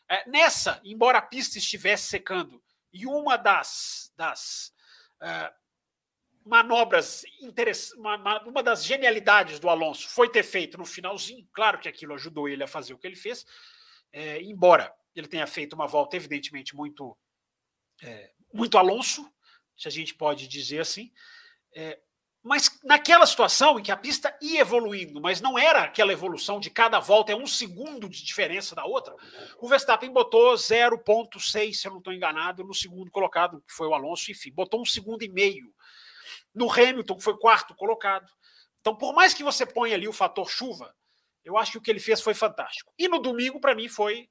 É, 0.09 0.27
nessa, 0.29 0.79
embora 0.83 1.17
a 1.17 1.21
pista 1.21 1.57
estivesse 1.57 2.07
secando, 2.07 2.63
e 2.91 3.05
uma 3.05 3.37
das, 3.37 4.11
das 4.15 4.73
uh, 5.21 5.53
manobras 6.49 7.23
uma, 7.95 8.43
uma 8.43 8.63
das 8.63 8.83
genialidades 8.83 9.59
do 9.59 9.69
Alonso 9.69 10.09
foi 10.09 10.27
ter 10.29 10.43
feito 10.43 10.77
no 10.77 10.85
finalzinho. 10.85 11.47
Claro 11.53 11.77
que 11.77 11.87
aquilo 11.87 12.15
ajudou 12.15 12.49
ele 12.49 12.63
a 12.63 12.67
fazer 12.67 12.93
o 12.93 12.97
que 12.97 13.05
ele 13.05 13.15
fez, 13.15 13.45
é, 14.11 14.41
embora 14.41 14.91
ele 15.15 15.27
tenha 15.27 15.45
feito 15.45 15.73
uma 15.73 15.87
volta, 15.87 16.15
evidentemente, 16.15 16.75
muito, 16.75 17.15
é, 18.01 18.31
muito 18.51 18.77
Alonso, 18.77 19.31
se 19.77 19.87
a 19.87 19.91
gente 19.91 20.15
pode 20.15 20.47
dizer 20.47 20.79
assim. 20.79 21.11
É, 21.75 21.99
mas 22.41 22.79
naquela 22.83 23.27
situação 23.27 23.77
em 23.77 23.83
que 23.83 23.91
a 23.91 23.97
pista 23.97 24.35
ia 24.41 24.61
evoluindo, 24.61 25.21
mas 25.21 25.41
não 25.41 25.59
era 25.59 25.83
aquela 25.83 26.13
evolução 26.13 26.59
de 26.59 26.71
cada 26.71 26.99
volta, 26.99 27.31
é 27.31 27.35
um 27.35 27.45
segundo 27.45 28.09
de 28.09 28.23
diferença 28.23 28.73
da 28.73 28.85
outra, 28.85 29.13
o 29.59 29.67
Verstappen 29.67 30.11
botou 30.11 30.53
0,6, 30.53 31.73
se 31.73 31.87
eu 31.87 31.91
não 31.91 31.99
estou 31.99 32.13
enganado, 32.13 32.63
no 32.63 32.73
segundo 32.73 33.11
colocado, 33.11 33.61
que 33.67 33.73
foi 33.73 33.87
o 33.87 33.93
Alonso, 33.93 34.31
enfim, 34.31 34.51
botou 34.51 34.81
um 34.81 34.85
segundo 34.85 35.21
e 35.23 35.29
meio 35.29 35.71
no 36.53 36.71
Hamilton, 36.71 37.15
que 37.15 37.23
foi 37.23 37.37
quarto 37.37 37.75
colocado. 37.75 38.29
Então, 38.79 38.95
por 38.95 39.13
mais 39.13 39.33
que 39.33 39.43
você 39.43 39.65
ponha 39.65 39.95
ali 39.95 40.07
o 40.07 40.13
fator 40.13 40.49
chuva, 40.49 40.95
eu 41.43 41.57
acho 41.57 41.73
que 41.73 41.77
o 41.77 41.81
que 41.81 41.91
ele 41.91 41.99
fez 41.99 42.21
foi 42.21 42.33
fantástico. 42.33 42.93
E 42.97 43.07
no 43.07 43.19
domingo, 43.19 43.59
para 43.59 43.75
mim, 43.75 43.87
foi 43.87 44.29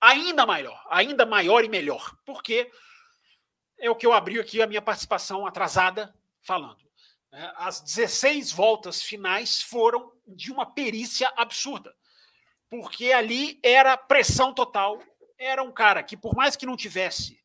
ainda 0.00 0.46
maior, 0.46 0.84
ainda 0.90 1.24
maior 1.24 1.64
e 1.64 1.68
melhor, 1.68 2.14
porque 2.24 2.70
é 3.78 3.90
o 3.90 3.96
que 3.96 4.06
eu 4.06 4.12
abri 4.12 4.38
aqui 4.38 4.62
a 4.62 4.66
minha 4.66 4.82
participação 4.82 5.46
atrasada 5.46 6.14
falando. 6.40 6.86
É, 7.32 7.52
as 7.56 7.80
16 7.80 8.52
voltas 8.52 9.02
finais 9.02 9.60
foram 9.60 10.12
de 10.26 10.52
uma 10.52 10.64
perícia 10.64 11.32
absurda, 11.36 11.94
porque 12.70 13.12
ali 13.12 13.58
era 13.62 13.96
pressão 13.96 14.52
total. 14.54 15.02
Era 15.38 15.62
um 15.62 15.72
cara 15.72 16.02
que, 16.02 16.16
por 16.16 16.34
mais 16.34 16.56
que 16.56 16.64
não 16.64 16.76
tivesse 16.76 17.38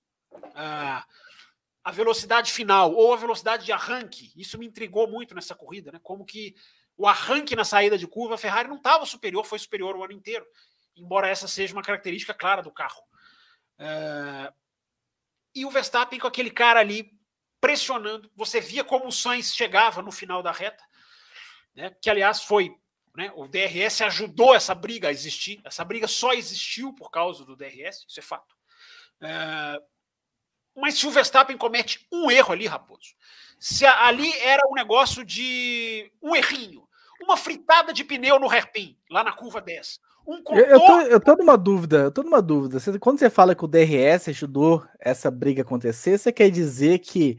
ah, 0.55 1.05
a 1.84 1.92
velocidade 1.92 2.52
final 2.52 2.94
ou 2.94 3.14
a 3.14 3.18
velocidade 3.18 3.66
de 3.66 3.72
arranque. 3.72 4.32
Isso 4.36 4.58
me 4.58 4.68
intrigou 4.68 5.08
muito 5.08 5.34
nessa 5.34 5.56
corrida, 5.56 5.92
né? 5.92 6.00
Como 6.02 6.26
que 6.26 6.56
o 6.96 7.08
arranque 7.08 7.56
na 7.56 7.66
saída 7.66 7.98
de 7.98 8.08
curva, 8.08 8.36
a 8.36 8.38
Ferrari 8.38 8.68
não 8.68 8.78
estava 8.78 9.06
superior, 9.06 9.44
foi 9.46 9.58
superior 9.58 9.96
o 9.96 10.04
ano 10.04 10.14
inteiro, 10.14 10.46
embora 10.96 11.28
essa 11.28 11.48
seja 11.48 11.74
uma 11.74 11.82
característica 11.82 12.34
clara 12.34 12.62
do 12.62 12.72
carro. 12.72 13.02
É... 13.80 14.54
E 15.56 15.66
o 15.66 15.72
Verstappen 15.72 16.20
com 16.20 16.28
aquele 16.28 16.52
cara 16.52 16.80
ali 16.80 17.12
pressionando, 17.60 18.32
você 18.36 18.62
via 18.62 18.84
como 18.84 19.08
o 19.08 19.12
Sainz 19.12 19.54
chegava 19.54 20.02
no 20.02 20.12
final 20.12 20.44
da 20.44 20.52
reta, 20.52 20.84
né? 21.74 21.96
Que 22.02 22.10
aliás 22.10 22.44
foi, 22.44 22.76
né? 23.16 23.32
O 23.36 23.48
DRS 23.48 24.02
ajudou 24.02 24.54
essa 24.54 24.76
briga 24.76 25.08
a 25.08 25.12
existir. 25.12 25.60
Essa 25.64 25.84
briga 25.84 26.08
só 26.08 26.34
existiu 26.34 26.94
por 26.94 27.10
causa 27.10 27.44
do 27.44 27.56
DRS, 27.56 28.06
isso 28.08 28.20
é 28.20 28.24
fato. 28.24 28.56
É... 29.22 29.82
Mas 30.76 30.98
se 30.98 31.08
o 31.08 31.12
Verstappen 31.12 31.58
comete 31.58 32.08
um 32.12 32.32
erro 32.32 32.54
ali, 32.54 32.68
Raposo, 32.68 33.14
se 33.60 33.86
ali 33.86 34.32
era 34.40 34.68
um 34.68 34.74
negócio 34.74 35.24
de 35.24 36.12
um 36.22 36.36
errinho, 36.36 36.88
uma 37.22 37.38
fritada 37.38 37.94
de 37.94 38.04
pneu 38.04 38.40
no 38.40 38.50
hairpin, 38.50 38.98
lá 39.10 39.24
na 39.24 39.34
curva 39.34 39.62
10. 39.62 40.00
Um 40.26 40.44
contorno... 40.44 40.62
eu, 40.62 40.80
tô, 40.80 41.02
eu 41.02 41.20
tô 41.20 41.36
numa 41.36 41.58
dúvida, 41.58 41.98
eu 41.98 42.12
tô 42.12 42.24
numa 42.24 42.42
dúvida. 42.42 42.78
Quando 43.00 43.20
você 43.20 43.30
fala 43.30 43.56
que 43.56 43.66
o 43.66 43.68
DRS 43.68 44.30
ajudou 44.30 44.86
essa 45.00 45.30
briga 45.30 45.62
acontecer, 45.62 46.18
você 46.18 46.32
quer 46.32 46.50
dizer 46.50 47.00
que 47.00 47.38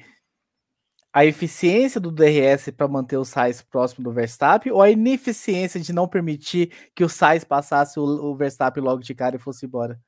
a 1.12 1.24
eficiência 1.26 2.00
do 2.00 2.10
DRS 2.10 2.70
para 2.70 2.88
manter 2.88 3.18
o 3.18 3.24
Sainz 3.24 3.60
próximo 3.60 4.02
do 4.02 4.12
Verstappen 4.12 4.72
ou 4.72 4.80
a 4.80 4.90
ineficiência 4.90 5.78
de 5.78 5.92
não 5.92 6.08
permitir 6.08 6.90
que 6.94 7.04
o 7.04 7.08
Sainz 7.08 7.44
passasse 7.44 8.00
o, 8.00 8.02
o 8.02 8.34
Verstappen 8.34 8.82
logo 8.82 9.02
de 9.02 9.14
cara 9.14 9.36
e 9.36 9.38
fosse 9.38 9.66
embora? 9.66 10.00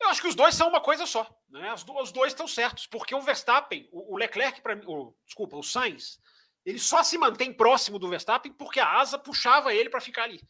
Eu 0.00 0.08
acho 0.08 0.20
que 0.20 0.28
os 0.28 0.34
dois 0.34 0.54
são 0.54 0.68
uma 0.68 0.80
coisa 0.80 1.06
só. 1.06 1.26
Né? 1.50 1.72
Os, 1.74 2.12
dois 2.12 2.32
estão 2.32 2.46
certos, 2.46 2.86
porque 2.86 3.14
o 3.14 3.20
Verstappen, 3.20 3.88
o, 3.90 4.16
Leclerc, 4.16 4.60
para 4.60 4.78
o, 4.86 5.14
desculpa, 5.26 5.56
o 5.56 5.62
Sainz, 5.62 6.20
ele 6.64 6.78
só 6.78 7.02
se 7.02 7.18
mantém 7.18 7.52
próximo 7.52 7.98
do 7.98 8.08
Verstappen 8.08 8.52
porque 8.52 8.78
a 8.78 9.00
asa 9.00 9.18
puxava 9.18 9.74
ele 9.74 9.90
para 9.90 10.00
ficar 10.00 10.24
ali. 10.24 10.40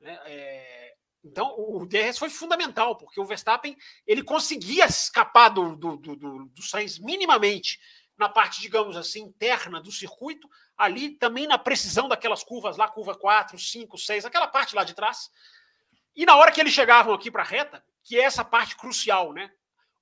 Né? 0.00 0.20
É, 0.26 0.94
então, 1.24 1.54
o 1.58 1.86
DRS 1.86 2.18
foi 2.18 2.28
fundamental, 2.28 2.96
porque 2.96 3.18
o 3.18 3.24
Verstappen 3.24 3.74
ele 4.06 4.22
conseguia 4.22 4.84
escapar 4.84 5.48
do, 5.48 5.74
do, 5.74 5.96
do, 5.96 6.16
do 6.16 6.62
Sainz 6.62 6.98
minimamente 6.98 7.80
na 8.16 8.28
parte, 8.28 8.60
digamos 8.60 8.96
assim, 8.96 9.22
interna 9.22 9.80
do 9.80 9.90
circuito, 9.90 10.48
ali 10.76 11.10
também 11.10 11.46
na 11.46 11.58
precisão 11.58 12.06
daquelas 12.06 12.44
curvas 12.44 12.76
lá, 12.76 12.86
curva 12.86 13.14
4, 13.14 13.58
5, 13.58 13.98
6, 13.98 14.24
aquela 14.24 14.46
parte 14.46 14.74
lá 14.74 14.84
de 14.84 14.94
trás. 14.94 15.30
E 16.14 16.26
na 16.26 16.36
hora 16.36 16.52
que 16.52 16.60
eles 16.60 16.72
chegavam 16.72 17.14
aqui 17.14 17.30
para 17.30 17.42
a 17.42 17.46
reta, 17.46 17.84
que 18.04 18.18
é 18.18 18.22
essa 18.22 18.44
parte 18.44 18.76
crucial, 18.76 19.32
né? 19.32 19.50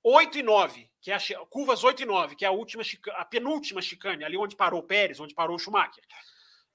8 0.03 0.39
e 0.39 0.43
9, 0.43 0.89
que 1.01 1.11
é 1.11 1.15
a, 1.15 1.19
curvas 1.49 1.83
8 1.83 2.03
e 2.03 2.05
9, 2.05 2.35
que 2.35 2.43
é 2.43 2.47
a 2.47 2.51
última 2.51 2.83
a 3.15 3.25
penúltima 3.25 3.81
chicane, 3.81 4.23
ali 4.23 4.37
onde 4.37 4.55
parou 4.55 4.81
o 4.81 4.83
Pérez, 4.83 5.19
onde 5.19 5.33
parou 5.33 5.55
o 5.55 5.59
Schumacher. 5.59 6.03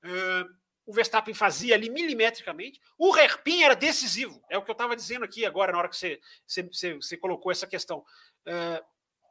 Uh, 0.05 0.49
o 0.87 0.93
Verstappen 0.93 1.35
fazia 1.35 1.75
ali 1.75 1.91
milimetricamente. 1.91 2.81
O 2.99 3.13
hairpin 3.15 3.63
era 3.63 3.77
decisivo, 3.77 4.43
é 4.49 4.57
o 4.57 4.63
que 4.63 4.71
eu 4.71 4.73
estava 4.73 4.97
dizendo 4.97 5.25
aqui 5.25 5.45
agora, 5.45 5.73
na 5.73 5.79
hora 5.79 5.89
que 5.89 5.97
você, 5.97 6.19
você, 6.47 6.95
você 6.95 7.17
colocou 7.17 7.53
essa 7.53 7.67
questão. 7.67 7.99
Uh, 8.47 8.83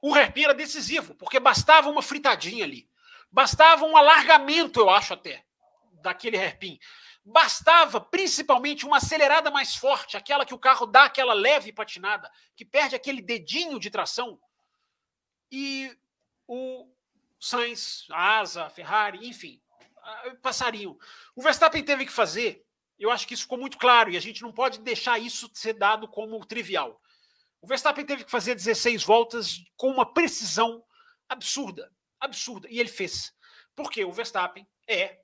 o 0.02 0.14
hairpin 0.14 0.44
era 0.44 0.54
decisivo, 0.54 1.16
porque 1.16 1.40
bastava 1.40 1.90
uma 1.90 2.04
fritadinha 2.04 2.64
ali. 2.64 2.88
Bastava 3.32 3.86
um 3.86 3.98
alargamento, 3.98 4.80
eu 4.80 4.90
acho 4.90 5.14
até, 5.14 5.44
daquele 6.02 6.38
hairpin. 6.38 6.80
Bastava 7.30 8.00
principalmente 8.00 8.86
uma 8.86 8.98
acelerada 8.98 9.52
mais 9.52 9.76
forte, 9.76 10.16
aquela 10.16 10.46
que 10.46 10.54
o 10.54 10.58
carro 10.60 10.86
dá 10.86 11.04
aquela 11.04 11.34
leve 11.34 11.74
patinada, 11.74 12.32
que 12.56 12.64
perde 12.64 12.96
aquele 12.96 13.22
dedinho 13.22 13.78
de 13.82 13.90
tração. 13.90 14.40
E 15.52 15.94
o 16.48 16.90
Sainz, 17.38 18.06
a 18.12 18.40
Asa, 18.40 18.66
a 18.66 18.70
Ferrari, 18.70 19.28
enfim, 19.28 19.62
passariam. 20.42 20.98
O 21.36 21.42
Verstappen 21.42 21.84
teve 21.84 22.06
que 22.06 22.14
fazer, 22.14 22.66
eu 22.98 23.12
acho 23.12 23.28
que 23.28 23.34
isso 23.34 23.44
ficou 23.44 23.58
muito 23.58 23.78
claro 23.78 24.10
e 24.10 24.16
a 24.16 24.22
gente 24.22 24.42
não 24.42 24.54
pode 24.54 24.80
deixar 24.80 25.20
isso 25.20 25.52
ser 25.54 25.74
dado 25.74 26.08
como 26.08 26.46
trivial. 26.46 27.02
O 27.60 27.68
Verstappen 27.68 28.06
teve 28.06 28.24
que 28.24 28.32
fazer 28.32 28.56
16 28.56 29.04
voltas 29.04 29.66
com 29.76 29.90
uma 29.90 30.14
precisão 30.14 30.82
absurda, 31.28 31.92
absurda, 32.22 32.70
e 32.72 32.80
ele 32.80 32.88
fez. 32.88 33.34
Porque 33.76 34.06
o 34.06 34.14
Verstappen 34.14 34.66
é 34.88 35.20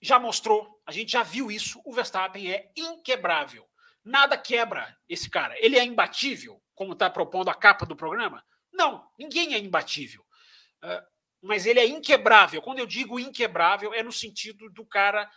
já 0.00 0.18
mostrou, 0.18 0.80
a 0.86 0.92
gente 0.92 1.12
já 1.12 1.22
viu 1.22 1.50
isso, 1.50 1.80
o 1.84 1.92
Verstappen 1.92 2.50
é 2.50 2.70
inquebrável. 2.76 3.68
Nada 4.04 4.36
quebra 4.36 4.96
esse 5.08 5.28
cara. 5.28 5.54
Ele 5.58 5.78
é 5.78 5.84
imbatível, 5.84 6.62
como 6.74 6.94
está 6.94 7.10
propondo 7.10 7.50
a 7.50 7.54
capa 7.54 7.84
do 7.84 7.94
programa? 7.94 8.44
Não, 8.72 9.06
ninguém 9.18 9.54
é 9.54 9.58
imbatível. 9.58 10.24
Uh, 10.82 11.06
mas 11.42 11.66
ele 11.66 11.80
é 11.80 11.86
inquebrável. 11.86 12.62
Quando 12.62 12.78
eu 12.78 12.86
digo 12.86 13.20
inquebrável, 13.20 13.92
é 13.92 14.02
no 14.02 14.12
sentido 14.12 14.70
do 14.70 14.86
cara 14.86 15.30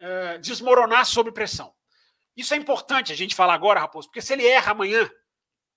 uh, 0.00 0.38
desmoronar 0.40 1.06
sob 1.06 1.30
pressão. 1.32 1.72
Isso 2.36 2.54
é 2.54 2.56
importante 2.56 3.12
a 3.12 3.16
gente 3.16 3.34
falar 3.34 3.54
agora, 3.54 3.80
Raposo, 3.80 4.08
porque 4.08 4.22
se 4.22 4.32
ele 4.32 4.46
erra 4.46 4.72
amanhã, 4.72 5.10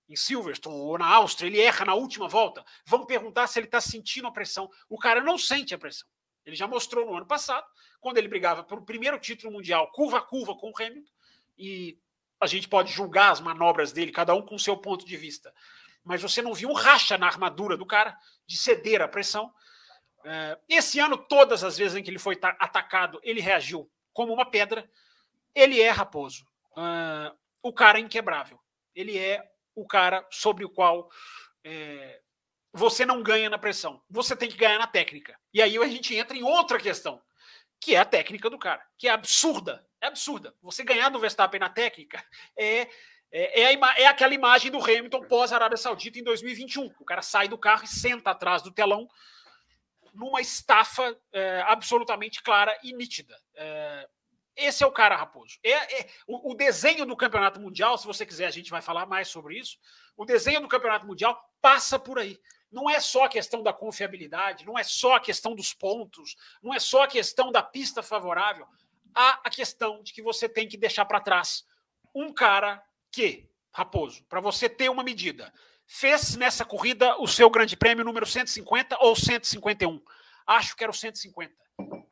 em 0.08 0.16
Silverstone 0.16 0.76
ou 0.76 0.98
na 0.98 1.06
Áustria, 1.06 1.48
ele 1.48 1.60
erra 1.60 1.84
na 1.84 1.94
última 1.94 2.28
volta, 2.28 2.64
vão 2.86 3.06
perguntar 3.06 3.46
se 3.46 3.58
ele 3.58 3.66
está 3.66 3.80
sentindo 3.80 4.28
a 4.28 4.32
pressão. 4.32 4.68
O 4.88 4.98
cara 4.98 5.20
não 5.20 5.38
sente 5.38 5.74
a 5.74 5.78
pressão. 5.78 6.08
Ele 6.44 6.56
já 6.56 6.66
mostrou 6.66 7.06
no 7.06 7.16
ano 7.16 7.26
passado, 7.26 7.66
quando 8.00 8.18
ele 8.18 8.28
brigava 8.28 8.64
pelo 8.64 8.82
primeiro 8.82 9.18
título 9.18 9.52
mundial, 9.52 9.90
curva 9.92 10.18
a 10.18 10.22
curva 10.22 10.54
com 10.54 10.70
o 10.70 10.72
Hamilton, 10.76 11.10
e 11.56 11.98
a 12.40 12.46
gente 12.46 12.68
pode 12.68 12.90
julgar 12.92 13.30
as 13.30 13.40
manobras 13.40 13.92
dele, 13.92 14.10
cada 14.10 14.34
um 14.34 14.42
com 14.42 14.58
seu 14.58 14.76
ponto 14.76 15.06
de 15.06 15.16
vista. 15.16 15.54
Mas 16.02 16.20
você 16.20 16.42
não 16.42 16.52
viu 16.52 16.70
um 16.70 16.74
racha 16.74 17.16
na 17.16 17.26
armadura 17.26 17.76
do 17.76 17.86
cara 17.86 18.18
de 18.46 18.56
ceder 18.56 19.00
à 19.00 19.06
pressão. 19.06 19.52
É, 20.24 20.58
esse 20.68 20.98
ano, 20.98 21.16
todas 21.16 21.62
as 21.62 21.78
vezes 21.78 21.96
em 21.96 22.02
que 22.02 22.10
ele 22.10 22.18
foi 22.18 22.36
atacado, 22.58 23.20
ele 23.22 23.40
reagiu 23.40 23.88
como 24.12 24.32
uma 24.32 24.44
pedra. 24.44 24.90
Ele 25.54 25.80
é 25.80 25.90
Raposo, 25.90 26.44
uh, 26.72 27.36
o 27.62 27.72
cara 27.72 28.00
inquebrável. 28.00 28.58
Ele 28.94 29.16
é 29.16 29.48
o 29.74 29.86
cara 29.86 30.26
sobre 30.30 30.64
o 30.64 30.70
qual 30.70 31.10
é, 31.64 32.21
você 32.72 33.04
não 33.04 33.22
ganha 33.22 33.50
na 33.50 33.58
pressão. 33.58 34.02
Você 34.08 34.34
tem 34.34 34.48
que 34.48 34.56
ganhar 34.56 34.78
na 34.78 34.86
técnica. 34.86 35.38
E 35.52 35.60
aí 35.60 35.76
a 35.76 35.88
gente 35.88 36.14
entra 36.14 36.36
em 36.36 36.42
outra 36.42 36.78
questão, 36.78 37.20
que 37.80 37.94
é 37.94 37.98
a 37.98 38.04
técnica 38.04 38.48
do 38.48 38.58
cara, 38.58 38.82
que 38.96 39.08
é 39.08 39.10
absurda. 39.10 39.86
É 40.00 40.06
absurda. 40.06 40.54
Você 40.62 40.82
ganhar 40.82 41.08
do 41.08 41.18
Verstappen 41.18 41.60
na 41.60 41.68
técnica 41.68 42.24
é 42.56 42.88
é, 43.34 43.62
é, 43.62 44.02
é, 44.02 44.06
aquela 44.06 44.34
imagem 44.34 44.70
do 44.70 44.78
Hamilton 44.78 45.22
pós-Arábia 45.22 45.78
Saudita 45.78 46.18
em 46.18 46.22
2021. 46.22 46.92
O 47.00 47.04
cara 47.04 47.22
sai 47.22 47.48
do 47.48 47.56
carro 47.56 47.84
e 47.84 47.88
senta 47.88 48.30
atrás 48.30 48.60
do 48.60 48.70
telão 48.70 49.08
numa 50.12 50.42
estafa 50.42 51.18
é, 51.32 51.64
absolutamente 51.66 52.42
clara 52.42 52.78
e 52.82 52.92
nítida. 52.92 53.34
É, 53.54 54.08
esse 54.54 54.84
é 54.84 54.86
o 54.86 54.92
cara, 54.92 55.16
Raposo. 55.16 55.58
É, 55.64 56.00
é 56.00 56.08
o, 56.26 56.52
o, 56.52 56.54
desenho 56.54 57.06
do 57.06 57.16
campeonato 57.16 57.58
mundial, 57.58 57.96
se 57.96 58.06
você 58.06 58.26
quiser, 58.26 58.46
a 58.46 58.50
gente 58.50 58.70
vai 58.70 58.82
falar 58.82 59.06
mais 59.06 59.28
sobre 59.28 59.58
isso. 59.58 59.78
O 60.14 60.26
desenho 60.26 60.60
do 60.60 60.68
campeonato 60.68 61.06
mundial 61.06 61.42
passa 61.62 61.98
por 61.98 62.18
aí. 62.18 62.38
Não 62.72 62.88
é 62.88 62.98
só 62.98 63.24
a 63.24 63.28
questão 63.28 63.62
da 63.62 63.72
confiabilidade, 63.72 64.64
não 64.64 64.78
é 64.78 64.82
só 64.82 65.16
a 65.16 65.20
questão 65.20 65.54
dos 65.54 65.74
pontos, 65.74 66.36
não 66.62 66.72
é 66.72 66.80
só 66.80 67.02
a 67.02 67.08
questão 67.08 67.52
da 67.52 67.62
pista 67.62 68.02
favorável. 68.02 68.66
Há 69.14 69.40
a 69.44 69.50
questão 69.50 70.02
de 70.02 70.12
que 70.12 70.22
você 70.22 70.48
tem 70.48 70.66
que 70.66 70.78
deixar 70.78 71.04
para 71.04 71.20
trás 71.20 71.66
um 72.14 72.32
cara 72.32 72.82
que, 73.10 73.46
Raposo, 73.70 74.24
para 74.24 74.40
você 74.40 74.70
ter 74.70 74.88
uma 74.88 75.04
medida, 75.04 75.52
fez 75.86 76.34
nessa 76.36 76.64
corrida 76.64 77.16
o 77.20 77.26
seu 77.26 77.50
grande 77.50 77.76
prêmio 77.76 78.04
número 78.04 78.24
150 78.24 78.96
ou 79.00 79.14
151? 79.14 80.02
Acho 80.46 80.74
que 80.74 80.82
era 80.82 80.90
o 80.90 80.94
150. 80.94 81.54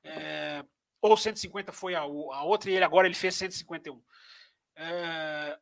É, 0.04 0.64
ou 1.00 1.16
150 1.16 1.72
foi 1.72 1.94
a, 1.94 2.00
a, 2.00 2.42
outra 2.44 2.70
e 2.70 2.74
ele 2.74 2.84
agora 2.84 3.06
ele 3.06 3.14
fez 3.14 3.34
151. 3.34 4.02
É, 4.76 5.58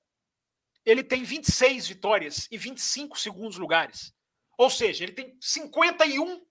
ele 0.85 1.05
tem 1.05 1.23
26 1.23 1.87
vitórias 1.87 2.49
e 2.51 2.59
25 2.59 3.19
segundos 3.19 3.59
lugares. 3.59 4.13
Ou 4.59 4.69
seja, 4.69 5.05
ele 5.05 5.13
tem 5.13 5.37
51 5.41 6.45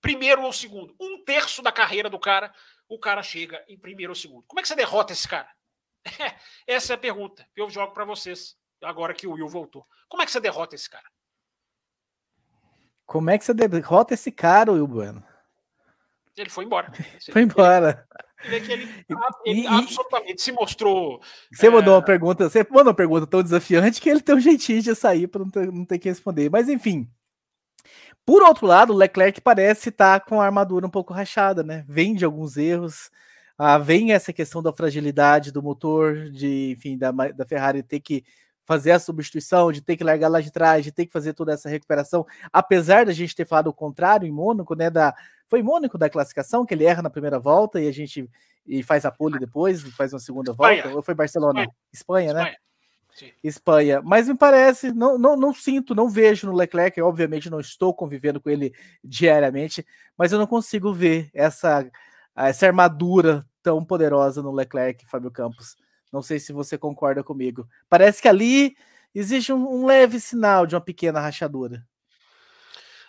primeiro 0.00 0.42
ou 0.42 0.52
segundo. 0.52 0.94
Um 0.98 1.24
terço 1.24 1.60
da 1.60 1.72
carreira 1.72 2.08
do 2.08 2.18
cara, 2.18 2.54
o 2.88 2.98
cara 2.98 3.22
chega 3.22 3.62
em 3.68 3.76
primeiro 3.76 4.12
ou 4.12 4.16
segundo. 4.16 4.44
Como 4.46 4.60
é 4.60 4.62
que 4.62 4.68
você 4.68 4.76
derrota 4.76 5.12
esse 5.12 5.26
cara? 5.26 5.48
Essa 6.66 6.92
é 6.92 6.96
a 6.96 6.98
pergunta 6.98 7.44
que 7.52 7.60
eu 7.60 7.68
jogo 7.68 7.92
para 7.92 8.04
vocês 8.04 8.56
agora 8.80 9.12
que 9.12 9.26
o 9.26 9.32
Will 9.32 9.48
voltou. 9.48 9.84
Como 10.08 10.22
é 10.22 10.26
que 10.26 10.30
você 10.30 10.40
derrota 10.40 10.76
esse 10.76 10.88
cara? 10.88 11.04
Como 13.04 13.28
é 13.28 13.36
que 13.36 13.44
você 13.44 13.52
derrota 13.52 14.14
esse 14.14 14.30
cara, 14.30 14.70
Will 14.70 14.86
Bueno? 14.86 15.26
Ele 16.36 16.50
foi 16.50 16.64
embora. 16.64 16.92
foi 17.32 17.42
embora. 17.42 18.06
Ele, 18.44 18.56
ele, 18.56 18.72
ele, 18.72 19.14
ele 19.44 19.60
e, 19.62 19.66
absolutamente 19.66 20.40
se 20.40 20.52
mostrou. 20.52 21.20
Você 21.52 21.66
é... 21.66 21.70
mandou 21.70 21.94
uma 21.94 22.04
pergunta, 22.04 22.48
você 22.48 22.62
mandou 22.70 22.88
uma 22.88 22.94
pergunta 22.94 23.26
tão 23.26 23.42
desafiante 23.42 24.00
que 24.00 24.08
ele 24.08 24.20
tem 24.20 24.36
um 24.36 24.40
jeitinho 24.40 24.80
de 24.80 24.94
sair 24.94 25.26
para 25.26 25.42
não 25.44 25.72
não 25.72 25.84
ter 25.84 25.98
que 25.98 26.08
responder. 26.08 26.48
Mas 26.48 26.68
enfim. 26.68 27.10
Por 28.28 28.42
outro 28.42 28.66
lado, 28.66 28.92
o 28.92 28.96
Leclerc 28.96 29.40
parece 29.40 29.88
estar 29.88 30.20
tá 30.20 30.26
com 30.26 30.38
a 30.38 30.44
armadura 30.44 30.86
um 30.86 30.90
pouco 30.90 31.14
rachada, 31.14 31.62
né? 31.62 31.82
Vem 31.88 32.14
de 32.14 32.26
alguns 32.26 32.58
erros. 32.58 33.10
Ah, 33.56 33.78
vem 33.78 34.12
essa 34.12 34.34
questão 34.34 34.62
da 34.62 34.70
fragilidade 34.70 35.50
do 35.50 35.62
motor, 35.62 36.28
de 36.28 36.72
enfim, 36.72 36.98
da, 36.98 37.10
da 37.10 37.46
Ferrari 37.46 37.82
ter 37.82 38.00
que 38.00 38.22
fazer 38.66 38.90
a 38.90 38.98
substituição, 38.98 39.72
de 39.72 39.80
ter 39.80 39.96
que 39.96 40.04
largar 40.04 40.28
lá 40.28 40.42
de 40.42 40.52
trás, 40.52 40.84
de 40.84 40.92
ter 40.92 41.06
que 41.06 41.12
fazer 41.12 41.32
toda 41.32 41.54
essa 41.54 41.70
recuperação, 41.70 42.26
apesar 42.52 43.06
da 43.06 43.14
gente 43.14 43.34
ter 43.34 43.46
falado 43.46 43.68
o 43.68 43.72
contrário 43.72 44.28
em 44.28 44.30
Mônaco, 44.30 44.74
né? 44.74 44.90
Da, 44.90 45.14
foi 45.46 45.60
em 45.60 45.62
Mônaco 45.62 45.96
da 45.96 46.10
classificação 46.10 46.66
que 46.66 46.74
ele 46.74 46.84
erra 46.84 47.00
na 47.00 47.08
primeira 47.08 47.38
volta 47.38 47.80
e 47.80 47.88
a 47.88 47.92
gente 47.92 48.28
e 48.66 48.82
faz 48.82 49.06
a 49.06 49.10
pole 49.10 49.38
depois, 49.38 49.80
faz 49.94 50.12
uma 50.12 50.20
segunda 50.20 50.50
Espanha. 50.50 50.82
volta, 50.82 50.96
ou 50.98 51.02
foi 51.02 51.14
Barcelona? 51.14 51.66
Espanha, 51.90 52.26
Espanha 52.26 52.34
né? 52.34 52.56
Espanha. 53.42 54.00
Mas 54.02 54.28
me 54.28 54.36
parece, 54.36 54.92
não, 54.92 55.18
não, 55.18 55.36
não 55.36 55.54
sinto, 55.54 55.94
não 55.94 56.08
vejo 56.08 56.46
no 56.46 56.54
Leclerc, 56.54 57.00
obviamente 57.00 57.50
não 57.50 57.60
estou 57.60 57.94
convivendo 57.94 58.40
com 58.40 58.50
ele 58.50 58.72
diariamente, 59.02 59.86
mas 60.16 60.32
eu 60.32 60.38
não 60.38 60.46
consigo 60.46 60.92
ver 60.92 61.30
essa 61.32 61.90
essa 62.46 62.66
armadura 62.66 63.44
tão 63.62 63.84
poderosa 63.84 64.42
no 64.42 64.52
Leclerc, 64.52 65.04
Fábio 65.06 65.30
Campos. 65.30 65.76
Não 66.12 66.22
sei 66.22 66.38
se 66.38 66.52
você 66.52 66.78
concorda 66.78 67.24
comigo. 67.24 67.68
Parece 67.88 68.22
que 68.22 68.28
ali 68.28 68.76
existe 69.14 69.52
um, 69.52 69.68
um 69.68 69.86
leve 69.86 70.20
sinal 70.20 70.66
de 70.66 70.74
uma 70.74 70.80
pequena 70.80 71.20
rachadura. 71.20 71.86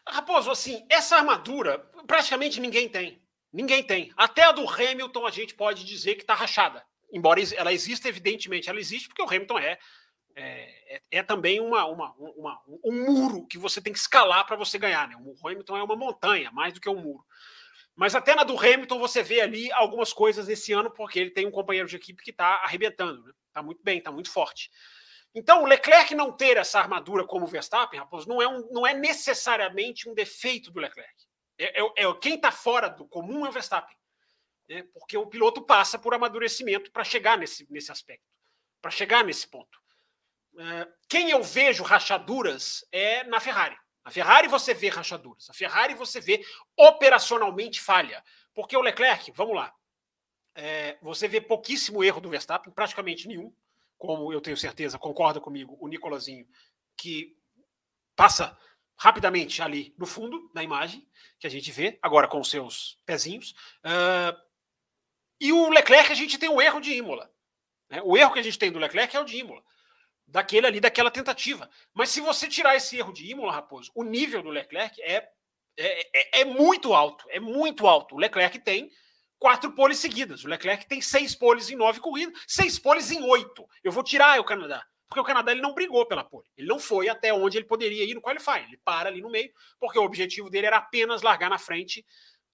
Raposo, 0.08 0.50
assim, 0.50 0.84
essa 0.90 1.18
armadura 1.18 1.80
praticamente 2.08 2.60
ninguém 2.60 2.90
tem. 2.90 3.22
Ninguém 3.54 3.84
tem. 3.84 4.12
Até 4.18 4.44
a 4.44 4.52
do 4.52 4.68
Hamilton 4.68 5.26
a 5.26 5.32
gente 5.32 5.54
pode 5.54 5.86
dizer 5.86 6.16
que 6.16 6.22
está 6.22 6.34
rachada. 6.34 6.84
Embora 7.12 7.42
ela 7.56 7.74
exista, 7.74 8.08
evidentemente, 8.08 8.70
ela 8.70 8.80
existe 8.80 9.08
porque 9.08 9.22
o 9.22 9.28
Hamilton 9.28 9.60
é, 9.60 9.80
é, 10.36 10.96
é, 10.96 11.02
é 11.12 11.24
também 11.24 11.60
uma, 11.60 11.86
uma, 11.86 12.14
uma, 12.18 12.62
um 12.84 13.06
muro 13.06 13.46
que 13.48 13.58
você 13.58 13.82
tem 13.82 13.92
que 13.92 14.00
escalar 14.00 14.46
para 14.46 14.56
você 14.56 14.78
ganhar. 14.78 15.08
Né? 15.08 15.16
O 15.18 15.48
Hamilton 15.48 15.78
é 15.78 15.84
uma 15.84 15.96
montanha, 15.96 16.52
mais 16.52 16.74
do 16.74 16.80
que 16.80 16.90
um 16.90 17.02
muro. 17.02 17.26
Mas 17.96 18.16
até 18.16 18.34
na 18.34 18.44
do 18.46 18.58
Hamilton 18.58 18.98
você 18.98 19.22
vê 19.22 19.42
ali 19.42 19.72
algumas 19.74 20.14
coisas 20.14 20.48
esse 20.48 20.72
ano, 20.72 20.90
porque 20.90 21.20
ele 21.20 21.32
tem 21.32 21.46
um 21.46 21.52
companheiro 21.52 21.88
de 21.88 21.98
equipe 21.98 22.24
que 22.24 22.32
está 22.32 22.62
arrebentando, 22.64 23.20
está 23.20 23.28
né? 23.28 23.34
Tá 23.52 23.62
muito 23.64 23.84
bem, 23.84 23.98
está 23.98 24.12
muito 24.12 24.32
forte. 24.32 24.72
Então, 25.36 25.64
o 25.64 25.66
Leclerc 25.66 26.16
não 26.16 26.32
ter 26.32 26.58
essa 26.58 26.80
armadura 26.80 27.26
como 27.26 27.46
o 27.46 27.48
Verstappen, 27.48 28.00
Raposo, 28.00 28.28
não 28.28 28.42
é, 28.42 28.48
um, 28.48 28.68
não 28.72 28.88
é 28.88 28.94
necessariamente 28.94 30.10
um 30.10 30.14
defeito 30.14 30.72
do 30.72 30.80
Leclerc. 30.80 31.14
É, 31.58 31.82
é, 31.82 31.84
é 31.98 32.14
quem 32.22 32.36
está 32.36 32.52
fora 32.52 32.88
do 32.88 33.06
comum 33.06 33.46
é 33.46 33.50
o 33.50 33.52
Verstappen. 33.52 33.96
Né? 34.70 34.84
Porque 34.94 35.18
o 35.18 35.26
piloto 35.26 35.64
passa 35.64 35.98
por 35.98 36.14
amadurecimento 36.14 36.92
para 36.92 37.04
chegar 37.04 37.38
nesse, 37.38 37.66
nesse 37.72 37.92
aspecto, 37.92 38.24
para 38.80 38.92
chegar 38.92 39.26
nesse 39.26 39.48
ponto. 39.48 39.80
É, 40.58 40.88
quem 41.10 41.32
eu 41.32 41.42
vejo 41.42 41.84
rachaduras 41.84 42.86
é 42.92 43.24
na 43.24 43.40
Ferrari. 43.40 43.76
A 44.04 44.12
Ferrari 44.12 44.48
você 44.48 44.74
vê 44.74 44.88
rachaduras, 44.88 45.50
a 45.50 45.54
Ferrari 45.54 45.94
você 45.96 46.22
vê 46.22 46.46
operacionalmente 46.78 47.82
falha. 47.82 48.24
Porque 48.54 48.78
o 48.78 48.82
Leclerc, 48.82 49.32
vamos 49.32 49.56
lá, 49.56 49.74
é, 50.56 50.98
você 51.02 51.28
vê 51.28 51.42
pouquíssimo 51.42 52.04
erro 52.04 52.22
do 52.22 52.30
Verstappen, 52.30 52.72
praticamente 52.74 53.28
nenhum, 53.28 53.54
como 53.98 54.32
eu 54.32 54.42
tenho 54.42 54.58
certeza, 54.58 55.00
concorda 55.00 55.40
comigo 55.40 55.78
o 55.80 55.88
Nicolazinho, 55.88 56.48
que 56.98 57.38
passa 58.16 58.58
rapidamente 58.98 59.62
ali 59.62 59.94
no 59.98 60.06
fundo 60.06 60.50
da 60.54 60.64
imagem, 60.64 61.08
que 61.40 61.48
a 61.48 61.50
gente 61.50 61.72
vê, 61.72 61.98
agora 62.02 62.28
com 62.28 62.40
os 62.40 62.50
seus 62.50 62.98
pezinhos. 63.06 63.52
Uh, 63.80 64.49
e 65.40 65.54
o 65.54 65.70
Leclerc, 65.70 66.12
a 66.12 66.16
gente 66.16 66.38
tem 66.38 66.50
o 66.50 66.62
erro 66.62 66.80
de 66.80 66.94
Imola. 66.94 67.32
Né? 67.90 68.02
O 68.04 68.18
erro 68.18 68.34
que 68.34 68.40
a 68.40 68.44
gente 68.44 68.60
tem 68.60 68.72
do 68.72 68.80
Leclerc 68.80 69.16
é 69.16 69.20
o 69.20 69.26
de 69.26 69.38
Imola 69.38 69.64
daquele 70.32 70.68
ali, 70.68 70.80
daquela 70.80 71.12
tentativa. 71.12 71.70
Mas 71.94 72.10
se 72.10 72.22
você 72.22 72.48
tirar 72.48 72.76
esse 72.76 72.98
erro 72.98 73.12
de 73.12 73.30
Imola, 73.30 73.52
Raposo, 73.52 73.92
o 73.96 74.04
nível 74.04 74.42
do 74.42 74.50
Leclerc 74.50 75.02
é, 75.02 75.28
é, 75.78 76.40
é, 76.40 76.42
é 76.42 76.46
muito 76.46 76.94
alto, 76.94 77.26
é 77.30 77.40
muito 77.40 77.88
alto. 77.88 78.16
O 78.16 78.20
Leclerc 78.20 78.60
tem 78.60 78.90
quatro 79.38 79.72
poles 79.72 79.98
seguidas. 79.98 80.44
O 80.44 80.48
Leclerc 80.48 80.88
tem 80.88 81.02
seis 81.02 81.36
poles 81.36 81.70
em 81.70 81.76
nove 81.76 82.00
corridas, 82.00 82.40
seis 82.48 82.78
poles 82.78 83.12
em 83.12 83.24
oito. 83.24 83.68
Eu 83.84 83.92
vou 83.92 84.04
tirar 84.04 84.40
o 84.40 84.44
Canadá, 84.44 84.86
porque 85.08 85.22
o 85.22 85.24
Canadá 85.24 85.52
ele 85.52 85.62
não 85.62 85.74
brigou 85.74 86.06
pela 86.06 86.24
pole. 86.24 86.48
Ele 86.58 86.68
não 86.68 86.80
foi 86.80 87.10
até 87.10 87.34
onde 87.34 87.58
ele 87.58 87.66
poderia 87.66 88.04
ir 88.04 88.14
no 88.14 88.22
qualifying. 88.22 88.66
Ele 88.66 88.78
para 88.84 89.10
ali 89.10 89.22
no 89.22 89.30
meio, 89.30 89.52
porque 89.80 89.98
o 89.98 90.04
objetivo 90.04 90.50
dele 90.50 90.68
era 90.68 90.78
apenas 90.78 91.22
largar 91.22 91.50
na 91.50 91.58
frente 91.58 92.06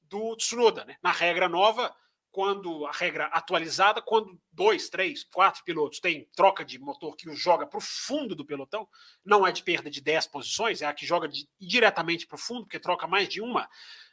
do 0.04 0.36
Tsunoda. 0.38 0.86
Né? 0.86 0.96
Na 1.02 1.12
regra 1.12 1.50
nova, 1.50 1.94
quando 2.36 2.86
a 2.86 2.92
regra 2.92 3.28
atualizada, 3.28 4.02
quando 4.02 4.38
dois, 4.52 4.90
três, 4.90 5.24
quatro 5.24 5.64
pilotos 5.64 6.02
têm 6.02 6.28
troca 6.36 6.66
de 6.66 6.78
motor 6.78 7.16
que 7.16 7.30
o 7.30 7.34
joga 7.34 7.66
para 7.66 7.78
o 7.78 7.82
fundo 7.82 8.36
do 8.36 8.44
pelotão, 8.44 8.86
não 9.24 9.48
é 9.48 9.54
de 9.54 9.64
perda 9.64 9.90
de 9.90 10.02
10 10.02 10.28
posições, 10.28 10.82
é 10.82 10.86
a 10.86 10.94
que 10.94 11.06
joga 11.06 11.30
de, 11.30 11.48
diretamente 11.58 12.28
para 12.28 12.36
o 12.36 12.38
fundo, 12.38 12.64
porque 12.64 12.78
troca 12.78 13.08
mais 13.08 13.30
de 13.30 13.40
uma, 13.40 13.70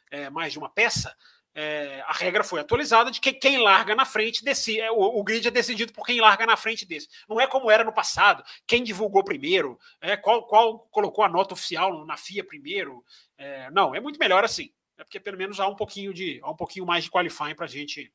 é, 0.09 0.29
mais 0.29 0.53
de 0.53 0.57
uma 0.57 0.69
peça. 0.69 1.13
É, 1.53 2.01
a 2.07 2.13
regra 2.13 2.45
foi 2.45 2.61
atualizada 2.61 3.11
de 3.11 3.19
que 3.19 3.33
quem 3.33 3.57
larga 3.57 3.93
na 3.93 4.05
frente 4.05 4.41
decide, 4.41 4.79
é, 4.79 4.89
o, 4.89 5.01
o, 5.01 5.21
grid 5.21 5.45
é 5.45 5.51
decidido 5.51 5.91
por 5.91 6.05
quem 6.05 6.21
larga 6.21 6.45
na 6.45 6.55
frente 6.55 6.85
desse. 6.85 7.09
Não 7.27 7.41
é 7.41 7.45
como 7.45 7.69
era 7.69 7.83
no 7.83 7.91
passado, 7.91 8.41
quem 8.65 8.85
divulgou 8.85 9.21
primeiro, 9.21 9.77
é, 9.99 10.15
qual, 10.15 10.47
qual 10.47 10.79
colocou 10.91 11.25
a 11.25 11.29
nota 11.29 11.55
oficial 11.55 12.05
na 12.05 12.15
FIA 12.15 12.45
primeiro. 12.45 13.03
É, 13.37 13.69
não, 13.71 13.93
é 13.93 13.99
muito 13.99 14.17
melhor 14.17 14.45
assim. 14.45 14.71
É 15.03 15.05
porque 15.05 15.19
pelo 15.19 15.37
menos 15.37 15.59
há 15.59 15.67
um 15.67 15.75
pouquinho 15.75 16.13
de 16.13 16.39
há 16.41 16.49
um 16.49 16.55
pouquinho 16.55 16.85
mais 16.85 17.03
de 17.03 17.11
qualifying 17.11 17.55
para 17.55 17.67
gente 17.67 18.11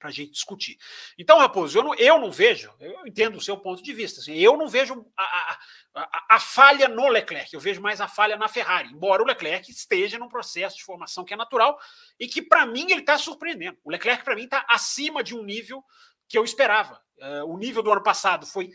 a 0.00 0.10
gente 0.10 0.32
discutir. 0.32 0.76
Então, 1.16 1.38
Raposo, 1.38 1.78
eu 1.78 1.84
não, 1.84 1.94
eu 1.94 2.18
não 2.18 2.32
vejo, 2.32 2.74
eu 2.80 3.06
entendo 3.06 3.36
o 3.36 3.40
seu 3.40 3.56
ponto 3.56 3.80
de 3.80 3.92
vista, 3.92 4.18
assim, 4.18 4.34
eu 4.34 4.56
não 4.56 4.66
vejo 4.66 5.06
a, 5.16 5.22
a, 5.22 5.58
a, 5.94 6.26
a, 6.30 6.40
falha 6.40 6.88
no 6.88 7.06
Leclerc, 7.06 7.54
eu 7.54 7.60
vejo 7.60 7.80
mais 7.80 8.00
a 8.00 8.08
falha 8.08 8.36
na 8.36 8.48
Ferrari, 8.48 8.88
embora 8.92 9.22
o 9.22 9.24
Leclerc 9.24 9.70
esteja 9.70 10.18
num 10.18 10.28
processo 10.28 10.76
de 10.76 10.82
formação 10.82 11.24
que 11.24 11.32
é 11.32 11.36
natural 11.36 11.78
e 12.18 12.26
que, 12.26 12.42
para 12.42 12.66
mim, 12.66 12.90
ele 12.90 13.02
está 13.02 13.16
surpreendendo. 13.16 13.78
O 13.84 13.92
Leclerc, 13.92 14.24
para 14.24 14.34
mim, 14.34 14.42
está 14.42 14.66
acima 14.68 15.22
de 15.22 15.36
um 15.36 15.44
nível 15.44 15.84
que 16.28 16.36
eu 16.36 16.42
esperava. 16.42 17.00
Uh, 17.18 17.54
o 17.54 17.56
nível 17.56 17.80
do 17.80 17.92
ano 17.92 18.02
passado 18.02 18.44
foi 18.44 18.72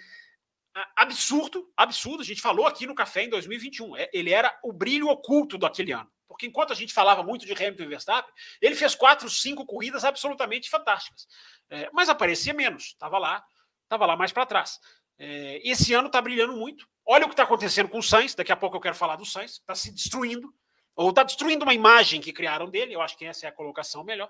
absurdo, 0.95 1.69
absurdo. 1.75 2.21
A 2.21 2.25
gente 2.25 2.39
falou 2.39 2.65
aqui 2.65 2.87
no 2.87 2.95
Café 2.95 3.23
em 3.23 3.29
2021. 3.29 3.97
É, 3.97 4.09
ele 4.13 4.31
era 4.31 4.57
o 4.63 4.71
brilho 4.71 5.09
oculto 5.09 5.57
daquele 5.57 5.91
ano 5.91 6.09
Porque 6.27 6.45
enquanto 6.45 6.73
a 6.73 6.75
gente 6.75 6.93
falava 6.93 7.23
muito 7.23 7.45
de 7.45 7.53
Hamilton 7.53 7.83
e 7.83 7.87
Verstappen, 7.87 8.33
ele 8.61 8.75
fez 8.75 8.93
quatro, 8.95 9.29
cinco 9.29 9.65
corridas 9.65 10.03
absolutamente 10.03 10.69
fantásticas. 10.69 11.27
É, 11.69 11.89
mas 11.93 12.09
aparecia 12.09 12.53
menos, 12.53 12.87
estava 12.87 13.17
lá, 13.17 13.43
estava 13.83 14.05
lá 14.05 14.15
mais 14.15 14.31
para 14.31 14.45
trás. 14.45 14.79
É, 15.17 15.61
esse 15.67 15.93
ano 15.93 16.07
está 16.07 16.21
brilhando 16.21 16.53
muito. 16.53 16.87
Olha 17.05 17.25
o 17.25 17.27
que 17.27 17.33
está 17.33 17.43
acontecendo 17.43 17.89
com 17.89 17.99
o 17.99 18.03
Sainz, 18.03 18.35
daqui 18.35 18.51
a 18.51 18.57
pouco 18.57 18.75
eu 18.75 18.81
quero 18.81 18.95
falar 18.95 19.15
do 19.15 19.25
Sainz, 19.25 19.53
está 19.53 19.73
se 19.73 19.91
destruindo, 19.91 20.53
ou 20.95 21.09
está 21.09 21.23
destruindo 21.23 21.63
uma 21.63 21.73
imagem 21.73 22.19
que 22.19 22.33
criaram 22.33 22.69
dele, 22.69 22.93
eu 22.93 23.01
acho 23.01 23.17
que 23.17 23.25
essa 23.25 23.45
é 23.45 23.49
a 23.49 23.53
colocação 23.53 24.03
melhor. 24.03 24.29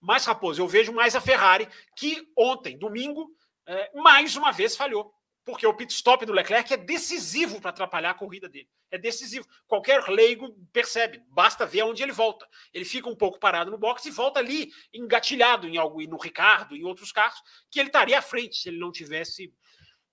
Mas, 0.00 0.24
Raposo, 0.24 0.60
eu 0.60 0.68
vejo 0.68 0.92
mais 0.92 1.14
a 1.14 1.20
Ferrari, 1.20 1.68
que 1.96 2.26
ontem, 2.36 2.78
domingo, 2.78 3.30
é, 3.66 3.90
mais 3.94 4.36
uma 4.36 4.52
vez 4.52 4.76
falhou. 4.76 5.12
Porque 5.46 5.64
o 5.64 5.72
pit 5.72 5.92
stop 5.92 6.26
do 6.26 6.32
Leclerc 6.32 6.74
é 6.74 6.76
decisivo 6.76 7.60
para 7.60 7.70
atrapalhar 7.70 8.10
a 8.10 8.14
corrida 8.14 8.48
dele. 8.48 8.68
É 8.90 8.98
decisivo. 8.98 9.46
Qualquer 9.68 10.06
leigo 10.08 10.52
percebe, 10.72 11.22
basta 11.28 11.64
ver 11.64 11.82
aonde 11.82 12.02
ele 12.02 12.10
volta. 12.10 12.48
Ele 12.74 12.84
fica 12.84 13.08
um 13.08 13.14
pouco 13.14 13.38
parado 13.38 13.70
no 13.70 13.78
box 13.78 14.04
e 14.06 14.10
volta 14.10 14.40
ali, 14.40 14.72
engatilhado 14.92 15.68
em 15.68 15.76
algo, 15.76 16.02
no 16.02 16.16
Ricardo, 16.16 16.74
em 16.74 16.82
outros 16.84 17.12
carros, 17.12 17.40
que 17.70 17.78
ele 17.78 17.88
estaria 17.88 18.18
à 18.18 18.22
frente 18.22 18.56
se 18.56 18.68
ele 18.68 18.78
não 18.78 18.90
tivesse 18.90 19.54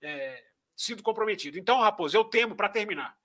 é, 0.00 0.40
sido 0.76 1.02
comprometido. 1.02 1.58
Então, 1.58 1.80
Raposo, 1.80 2.16
eu 2.16 2.24
temo, 2.24 2.54
para 2.54 2.68
terminar, 2.68 3.16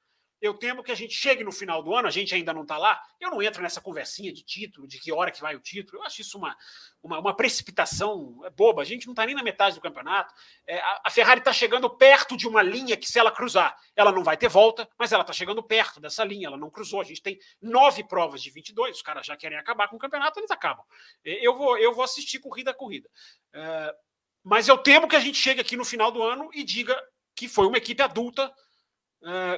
eu 0.42 0.54
temo 0.54 0.84
que 0.84 0.92
a 0.92 0.96
gente 0.96 1.14
chegue 1.14 1.44
no 1.44 1.52
final 1.52 1.84
do 1.84 1.94
ano, 1.94 2.08
a 2.08 2.12
gente 2.12 2.34
ainda 2.34 2.54
não 2.54 2.62
está 2.62 2.78
lá. 2.78 3.02
Eu 3.20 3.30
não 3.30 3.42
entro 3.42 3.62
nessa 3.62 3.82
conversinha 3.82 4.32
de 4.32 4.42
título, 4.42 4.88
de 4.88 4.98
que 4.98 5.12
hora 5.12 5.32
que 5.32 5.42
vai 5.42 5.56
o 5.56 5.60
título. 5.60 6.00
Eu 6.00 6.06
acho 6.06 6.22
isso 6.22 6.38
uma, 6.38 6.56
uma, 7.04 7.20
uma 7.20 7.36
precipitação 7.36 8.40
boba. 8.56 8.82
A 8.82 8.86
gente 8.86 9.06
não 9.06 9.12
está 9.12 9.26
nem 9.26 9.36
na 9.36 9.44
metade 9.44 9.76
do 9.76 9.82
campeonato. 9.82 10.34
É, 10.66 10.80
a, 10.80 11.02
a, 11.06 11.12
Ferrari 11.12 11.40
está 11.40 11.52
chegando 11.52 11.90
perto 11.90 12.38
de 12.38 12.48
uma 12.48 12.62
linha 12.62 12.96
que, 12.96 13.10
se 13.10 13.20
ela 13.20 13.32
cruzar, 13.32 13.78
ela 13.96 14.12
não 14.12 14.24
vai 14.24 14.38
ter 14.38 14.48
volta, 14.48 14.90
mas 14.98 15.12
ela 15.12 15.22
está 15.22 15.34
chegando 15.34 15.62
perto 15.62 16.00
dessa 16.00 16.24
linha. 16.24 16.48
Ela 16.48 16.58
não 16.58 16.70
cruzou. 16.70 17.02
A 17.02 17.06
gente 17.06 17.22
tem 17.22 17.38
nove 17.62 18.04
provas 18.06 18.42
de 18.42 18.50
22. 18.50 18.96
Os 18.96 19.02
caras 19.02 19.26
já 19.26 19.36
querem 19.36 19.58
acabar 19.58 19.90
com 19.90 19.98
o 19.98 20.00
campeonato, 20.00 20.40
eles 20.40 20.52
acabam. 20.52 20.86
É, 21.26 21.46
eu 21.46 21.54
vou, 21.56 21.78
eu 21.78 21.94
vou 21.94 22.04
assistir 22.04 22.40
corrida 22.40 22.72
a 22.72 22.74
corrida. 22.74 23.10
É, 23.54 23.94
mas 24.42 24.70
eu 24.70 24.78
temo 24.78 25.08
que 25.08 25.18
a 25.18 25.20
gente 25.20 25.38
chegue 25.38 25.60
aqui 25.60 25.76
no 25.76 25.84
final 25.84 26.12
do 26.12 26.24
ano 26.24 26.50
e 26.54 26.64
diga 26.64 26.98
que 27.36 27.48
foi 27.48 27.68
uma 27.68 27.78
equipe 27.78 28.02
adulta 28.02 28.54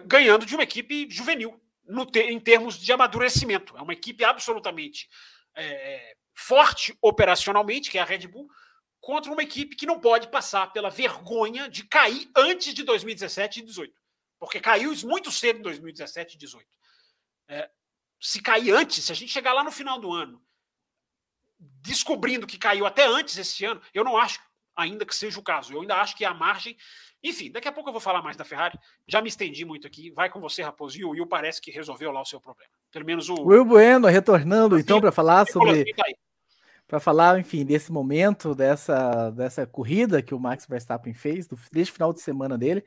ganhando 0.05 0.45
de 0.45 0.55
uma 0.55 0.63
equipe 0.63 1.09
juvenil, 1.09 1.61
te, 2.11 2.19
em 2.19 2.39
termos 2.39 2.77
de 2.77 2.91
amadurecimento. 2.91 3.75
É 3.77 3.81
uma 3.81 3.93
equipe 3.93 4.23
absolutamente 4.23 5.09
é, 5.55 6.15
forte 6.33 6.97
operacionalmente, 7.01 7.89
que 7.89 7.97
é 7.97 8.01
a 8.01 8.05
Red 8.05 8.27
Bull, 8.27 8.47
contra 8.99 9.31
uma 9.31 9.43
equipe 9.43 9.75
que 9.75 9.85
não 9.85 9.99
pode 9.99 10.29
passar 10.29 10.71
pela 10.71 10.89
vergonha 10.89 11.69
de 11.69 11.83
cair 11.83 12.29
antes 12.35 12.73
de 12.73 12.83
2017 12.83 13.59
e 13.59 13.63
2018. 13.63 14.01
Porque 14.39 14.59
caiu 14.59 14.93
muito 15.03 15.31
cedo 15.31 15.59
em 15.59 15.63
2017 15.63 16.35
e 16.35 16.39
2018. 16.39 16.67
É, 17.47 17.69
se 18.19 18.41
cair 18.41 18.71
antes, 18.71 19.03
se 19.03 19.11
a 19.11 19.15
gente 19.15 19.31
chegar 19.31 19.53
lá 19.53 19.63
no 19.63 19.71
final 19.71 19.99
do 19.99 20.13
ano, 20.13 20.43
descobrindo 21.59 22.47
que 22.47 22.57
caiu 22.57 22.85
até 22.85 23.05
antes 23.05 23.37
esse 23.37 23.65
ano, 23.65 23.81
eu 23.93 24.03
não 24.03 24.17
acho 24.17 24.39
ainda 24.75 25.05
que 25.05 25.15
seja 25.15 25.39
o 25.39 25.43
caso. 25.43 25.73
Eu 25.73 25.81
ainda 25.81 25.97
acho 25.97 26.15
que 26.15 26.25
a 26.25 26.33
margem 26.33 26.77
enfim, 27.23 27.51
daqui 27.51 27.67
a 27.67 27.71
pouco 27.71 27.89
eu 27.89 27.93
vou 27.93 28.01
falar 28.01 28.21
mais 28.21 28.35
da 28.35 28.43
Ferrari. 28.43 28.79
Já 29.07 29.21
me 29.21 29.29
estendi 29.29 29.63
muito 29.63 29.85
aqui. 29.85 30.09
Vai 30.11 30.29
com 30.29 30.39
você, 30.39 30.63
Raposo. 30.63 30.97
E 30.97 31.05
o 31.05 31.11
Will 31.11 31.27
parece 31.27 31.61
que 31.61 31.69
resolveu 31.69 32.11
lá 32.11 32.21
o 32.21 32.25
seu 32.25 32.41
problema. 32.41 32.69
Pelo 32.91 33.05
menos 33.05 33.29
o. 33.29 33.35
Will 33.43 33.65
Bueno 33.65 34.07
retornando, 34.07 34.79
então, 34.79 34.99
para 34.99 35.11
falar 35.11 35.45
sobre. 35.47 35.85
Para 36.87 36.99
falar, 36.99 37.39
enfim, 37.39 37.63
desse 37.63 37.89
momento, 37.89 38.53
dessa, 38.53 39.29
dessa 39.29 39.65
corrida 39.65 40.21
que 40.21 40.35
o 40.35 40.39
Max 40.39 40.65
Verstappen 40.67 41.13
fez, 41.13 41.47
do, 41.47 41.57
desde 41.71 41.91
o 41.91 41.93
final 41.93 42.11
de 42.11 42.19
semana 42.19 42.57
dele. 42.57 42.83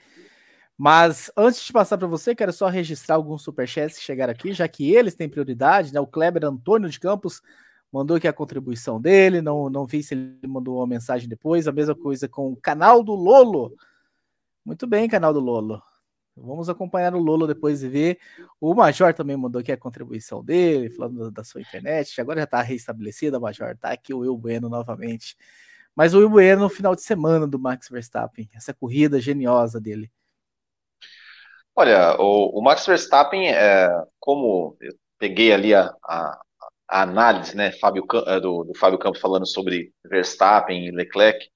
Mas 0.76 1.30
antes 1.36 1.64
de 1.64 1.72
passar 1.72 1.96
para 1.96 2.08
você, 2.08 2.34
quero 2.34 2.52
só 2.52 2.68
registrar 2.68 3.14
alguns 3.14 3.42
superchats 3.42 3.96
que 3.96 4.04
chegaram 4.04 4.32
aqui, 4.32 4.52
já 4.52 4.66
que 4.68 4.92
eles 4.92 5.14
têm 5.14 5.28
prioridade, 5.28 5.94
né? 5.94 6.00
O 6.00 6.06
Kleber 6.06 6.44
Antônio 6.44 6.90
de 6.90 7.00
Campos 7.00 7.40
mandou 7.90 8.16
aqui 8.16 8.26
a 8.26 8.32
contribuição 8.32 9.00
dele, 9.00 9.40
não, 9.40 9.70
não 9.70 9.86
vi 9.86 10.02
se 10.02 10.14
ele 10.14 10.36
mandou 10.48 10.78
uma 10.78 10.86
mensagem 10.86 11.28
depois. 11.28 11.68
A 11.68 11.72
mesma 11.72 11.94
coisa 11.94 12.28
com 12.28 12.52
o 12.52 12.56
canal 12.56 13.02
do 13.02 13.14
Lolo. 13.14 13.72
Muito 14.64 14.86
bem, 14.86 15.08
canal 15.08 15.32
do 15.32 15.40
Lolo. 15.40 15.82
Vamos 16.36 16.68
acompanhar 16.68 17.14
o 17.14 17.18
Lolo 17.18 17.46
depois 17.46 17.82
e 17.82 17.88
ver. 17.88 18.18
O 18.60 18.74
Major 18.74 19.12
também 19.14 19.36
mandou 19.36 19.60
aqui 19.60 19.70
a 19.70 19.76
contribuição 19.76 20.42
dele, 20.42 20.90
falando 20.90 21.30
da 21.30 21.44
sua 21.44 21.60
internet. 21.60 22.20
Agora 22.20 22.40
já 22.40 22.44
está 22.44 22.62
restabelecida, 22.62 23.38
Major. 23.38 23.76
Tá 23.76 23.92
aqui 23.92 24.12
o 24.12 24.20
Will 24.20 24.36
Bueno 24.36 24.68
novamente. 24.68 25.36
Mas 25.94 26.14
o 26.14 26.18
Will 26.18 26.30
Bueno 26.30 26.62
no 26.62 26.68
final 26.68 26.94
de 26.94 27.02
semana 27.02 27.46
do 27.46 27.58
Max 27.58 27.88
Verstappen, 27.88 28.48
essa 28.54 28.74
corrida 28.74 29.20
geniosa 29.20 29.80
dele. 29.80 30.10
Olha, 31.76 32.16
o, 32.18 32.58
o 32.58 32.62
Max 32.62 32.86
Verstappen, 32.86 33.48
é, 33.50 33.88
como 34.18 34.76
eu 34.80 34.92
peguei 35.18 35.52
ali 35.52 35.74
a, 35.74 35.94
a, 36.02 36.40
a 36.88 37.02
análise 37.02 37.56
né, 37.56 37.70
Fábio, 37.72 38.04
é, 38.26 38.40
do, 38.40 38.64
do 38.64 38.78
Fábio 38.78 38.98
Campos 38.98 39.20
falando 39.20 39.46
sobre 39.46 39.92
Verstappen 40.04 40.86
e 40.86 40.90
Leclerc, 40.90 41.46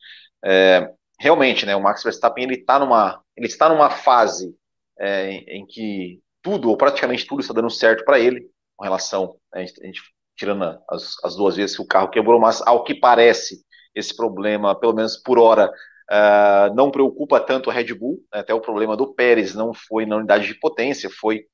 é, 0.45 0.93
realmente, 1.19 1.67
né, 1.67 1.75
o 1.75 1.83
Max 1.83 2.03
Verstappen 2.03 2.45
ele 2.45 2.55
está 2.55 2.79
numa, 2.79 3.23
ele 3.37 3.47
está 3.47 3.69
numa 3.69 3.91
fase 3.91 4.55
é, 4.99 5.31
em, 5.31 5.45
em, 5.49 5.67
que 5.67 6.21
tudo 6.43 6.71
ou 6.71 6.77
praticamente 6.77 7.27
tudo 7.27 7.41
está 7.41 7.53
dando 7.53 7.71
certo 7.71 8.05
para 8.05 8.19
ele 8.19 8.49
com 8.77 8.85
relação, 8.85 9.37
né, 9.53 9.63
a, 9.63 9.67
gente, 9.67 9.83
a 9.83 9.87
gente, 9.87 10.03
tirando 10.37 10.79
as, 10.89 11.17
as, 11.25 11.35
duas 11.35 11.57
vezes 11.57 11.77
que 11.77 11.83
o 11.83 11.87
carro 11.87 12.11
quebrou, 12.11 12.39
mas 12.41 12.63
ao 12.63 12.85
que 12.85 12.95
parece 12.95 13.65
esse 13.95 14.17
problema, 14.17 14.79
pelo 14.79 14.95
menos 14.95 15.17
por 15.17 15.39
hora, 15.39 15.69
uh, 16.11 16.75
não 16.75 16.91
preocupa 16.91 17.41
tanto 17.41 17.69
a 17.69 17.73
Red 17.73 17.93
Bull. 17.95 18.21
Né, 18.33 18.41
até 18.41 18.55
o 18.55 18.61
problema 18.61 18.97
do 18.97 19.13
Pérez 19.13 19.55
não 19.55 19.75
foi 19.75 20.07
na 20.07 20.17
unidade 20.17 20.47
de 20.47 20.55
potência, 20.55 21.11
foi 21.11 21.47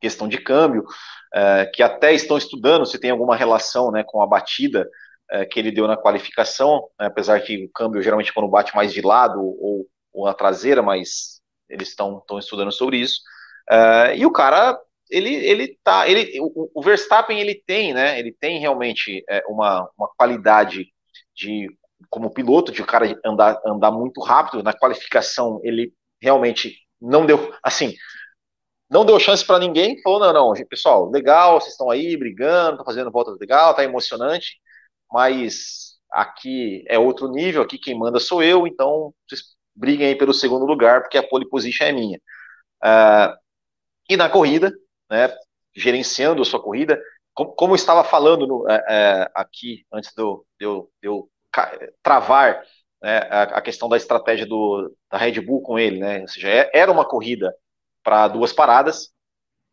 questão 0.00 0.28
de 0.28 0.38
câmbio, 0.38 0.82
uh, 0.82 1.70
que 1.72 1.82
até 1.82 2.12
estão 2.12 2.36
estudando 2.36 2.86
se 2.86 2.98
tem 2.98 3.10
alguma 3.10 3.36
relação 3.36 3.90
né, 3.90 4.04
com 4.06 4.22
a 4.22 4.26
batida 4.26 4.88
é, 5.32 5.46
que 5.46 5.58
ele 5.58 5.72
deu 5.72 5.88
na 5.88 5.96
qualificação, 5.96 6.86
né, 7.00 7.06
apesar 7.06 7.40
que 7.40 7.64
o 7.64 7.70
câmbio 7.70 8.02
geralmente 8.02 8.32
quando 8.32 8.48
bate 8.48 8.76
mais 8.76 8.92
de 8.92 9.00
lado 9.00 9.40
ou, 9.40 9.88
ou 10.12 10.26
na 10.26 10.34
traseira, 10.34 10.82
mas 10.82 11.40
eles 11.68 11.88
estão 11.88 12.22
estudando 12.38 12.70
sobre 12.70 12.98
isso. 12.98 13.20
É, 13.70 14.16
e 14.16 14.26
o 14.26 14.30
cara, 14.30 14.78
ele, 15.10 15.34
ele 15.34 15.78
tá, 15.82 16.06
ele, 16.06 16.38
o, 16.40 16.70
o, 16.74 16.82
Verstappen 16.82 17.40
ele 17.40 17.54
tem, 17.66 17.94
né, 17.94 18.18
ele 18.18 18.30
tem 18.38 18.58
realmente 18.58 19.24
é, 19.28 19.42
uma, 19.48 19.88
uma 19.96 20.08
qualidade 20.16 20.92
de 21.34 21.68
como 22.10 22.32
piloto, 22.32 22.70
de 22.70 22.82
o 22.82 22.86
cara 22.86 23.18
andar, 23.24 23.58
andar 23.64 23.90
muito 23.90 24.20
rápido. 24.20 24.62
Na 24.62 24.74
qualificação, 24.74 25.60
ele 25.62 25.94
realmente 26.20 26.76
não 27.00 27.24
deu, 27.24 27.54
assim, 27.62 27.94
não 28.90 29.06
deu 29.06 29.18
chance 29.18 29.42
para 29.44 29.58
ninguém, 29.58 30.00
falou, 30.02 30.20
não, 30.20 30.32
não, 30.32 30.66
pessoal, 30.66 31.08
legal, 31.10 31.58
vocês 31.58 31.72
estão 31.72 31.90
aí 31.90 32.14
brigando, 32.16 32.72
estão 32.72 32.84
fazendo 32.84 33.10
voltas 33.10 33.38
legal, 33.40 33.74
tá 33.74 33.82
emocionante, 33.82 34.60
mas 35.12 35.92
aqui 36.10 36.84
é 36.88 36.98
outro 36.98 37.28
nível, 37.28 37.62
aqui 37.62 37.78
quem 37.78 37.98
manda 37.98 38.18
sou 38.18 38.42
eu, 38.42 38.66
então 38.66 39.14
vocês 39.28 39.42
briguem 39.74 40.08
aí 40.08 40.14
pelo 40.14 40.34
segundo 40.34 40.64
lugar, 40.64 41.02
porque 41.02 41.18
a 41.18 41.26
pole 41.26 41.48
position 41.48 41.86
é 41.86 41.92
minha. 41.92 42.18
Uh, 42.84 43.36
e 44.08 44.16
na 44.16 44.28
corrida, 44.28 44.72
né, 45.10 45.34
gerenciando 45.74 46.42
a 46.42 46.44
sua 46.44 46.62
corrida, 46.62 47.00
como, 47.34 47.52
como 47.52 47.72
eu 47.72 47.76
estava 47.76 48.04
falando 48.04 48.46
no, 48.46 48.68
é, 48.68 48.84
é, 48.88 49.30
aqui, 49.34 49.86
antes 49.92 50.12
de 50.14 50.22
eu, 50.22 50.44
de 50.58 51.08
eu, 51.08 51.28
travar 52.02 52.62
né, 53.02 53.18
a, 53.30 53.42
a, 53.42 53.62
questão 53.62 53.88
da 53.88 53.96
estratégia 53.96 54.46
do, 54.46 54.94
da 55.10 55.18
Red 55.18 55.40
Bull 55.40 55.62
com 55.62 55.78
ele, 55.78 55.98
né, 55.98 56.20
ou 56.20 56.28
seja, 56.28 56.48
é, 56.48 56.70
era 56.74 56.90
uma 56.90 57.06
corrida 57.06 57.54
para 58.02 58.28
duas 58.28 58.52
paradas? 58.52 59.11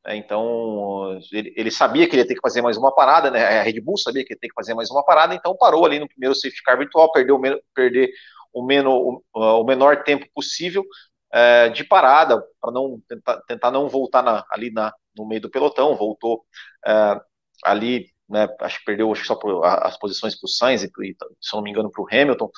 Então, 0.07 1.19
ele, 1.31 1.69
sabia 1.69 2.07
que 2.07 2.15
ele 2.15 2.21
ia 2.21 2.27
ter 2.27 2.35
que 2.35 2.41
fazer 2.41 2.61
mais 2.61 2.77
uma 2.77 2.93
parada, 2.93 3.29
né? 3.29 3.59
A 3.59 3.63
Red 3.63 3.81
Bull 3.81 3.97
sabia 3.97 4.23
que 4.23 4.33
ia 4.33 4.39
ter 4.39 4.47
que 4.47 4.53
fazer 4.53 4.73
mais 4.73 4.89
uma 4.89 5.03
parada, 5.03 5.35
então 5.35 5.57
parou 5.57 5.85
ali 5.85 5.99
no 5.99 6.07
primeiro 6.07 6.33
safety 6.33 6.63
car 6.63 6.77
virtual, 6.77 7.11
perdeu 7.11 7.39
perder 7.73 8.09
o, 8.53 8.63
menor, 8.63 9.21
o, 9.33 9.63
menor 9.63 10.03
tempo 10.03 10.25
possível 10.33 10.85
é, 11.33 11.69
de 11.69 11.83
parada, 11.83 12.41
para 12.61 12.71
não 12.71 13.01
tentar, 13.07 13.41
tentar, 13.41 13.71
não 13.71 13.89
voltar 13.89 14.23
na, 14.23 14.43
ali 14.51 14.71
na, 14.71 14.93
no 15.17 15.27
meio 15.27 15.41
do 15.41 15.49
pelotão, 15.49 15.95
voltou 15.95 16.43
é, 16.85 17.19
ali, 17.65 18.07
né, 18.27 18.47
acho 18.61 18.79
que 18.79 18.85
perdeu 18.85 19.11
acho 19.11 19.21
que 19.21 19.27
só 19.27 19.35
por, 19.35 19.65
as 19.65 19.97
posições 19.97 20.39
para 20.39 20.45
o 20.45 20.49
Sainz 20.49 20.83
e, 20.83 20.87
e, 20.87 21.15
se 21.41 21.53
não 21.53 21.61
me 21.61 21.71
engano, 21.71 21.91
para 21.91 22.01
o 22.01 22.07
Hamilton. 22.09 22.49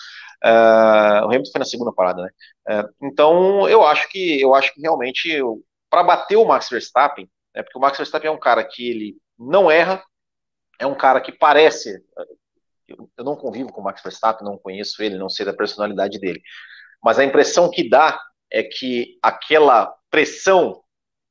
É, 0.43 0.49
o 1.23 1.25
Hamilton 1.25 1.51
foi 1.51 1.59
na 1.59 1.65
segunda 1.65 1.93
parada, 1.93 2.21
né? 2.23 2.29
É, 2.69 2.83
então, 3.03 3.67
eu 3.67 3.83
acho 3.85 4.07
que 4.09 4.39
eu 4.41 4.53
acho 4.53 4.73
que 4.73 4.81
realmente 4.81 5.41
para 5.91 6.03
bater 6.03 6.37
o 6.37 6.45
Max 6.45 6.69
Verstappen, 6.69 7.29
né, 7.53 7.61
porque 7.61 7.77
o 7.77 7.81
Max 7.81 7.97
Verstappen 7.97 8.29
é 8.29 8.31
um 8.31 8.39
cara 8.39 8.63
que 8.63 8.89
ele 8.89 9.17
não 9.37 9.69
erra, 9.69 10.03
é 10.79 10.87
um 10.87 10.95
cara 10.95 11.19
que 11.19 11.31
parece. 11.31 12.03
Eu 12.87 13.23
não 13.23 13.35
convivo 13.35 13.71
com 13.71 13.81
o 13.81 13.83
Max 13.83 14.01
Verstappen, 14.01 14.45
não 14.47 14.57
conheço 14.57 15.03
ele, 15.03 15.17
não 15.17 15.29
sei 15.29 15.45
da 15.45 15.53
personalidade 15.53 16.17
dele, 16.19 16.41
mas 17.03 17.19
a 17.19 17.23
impressão 17.23 17.69
que 17.69 17.87
dá 17.87 18.19
é 18.49 18.63
que 18.63 19.19
aquela 19.21 19.93
pressão 20.09 20.81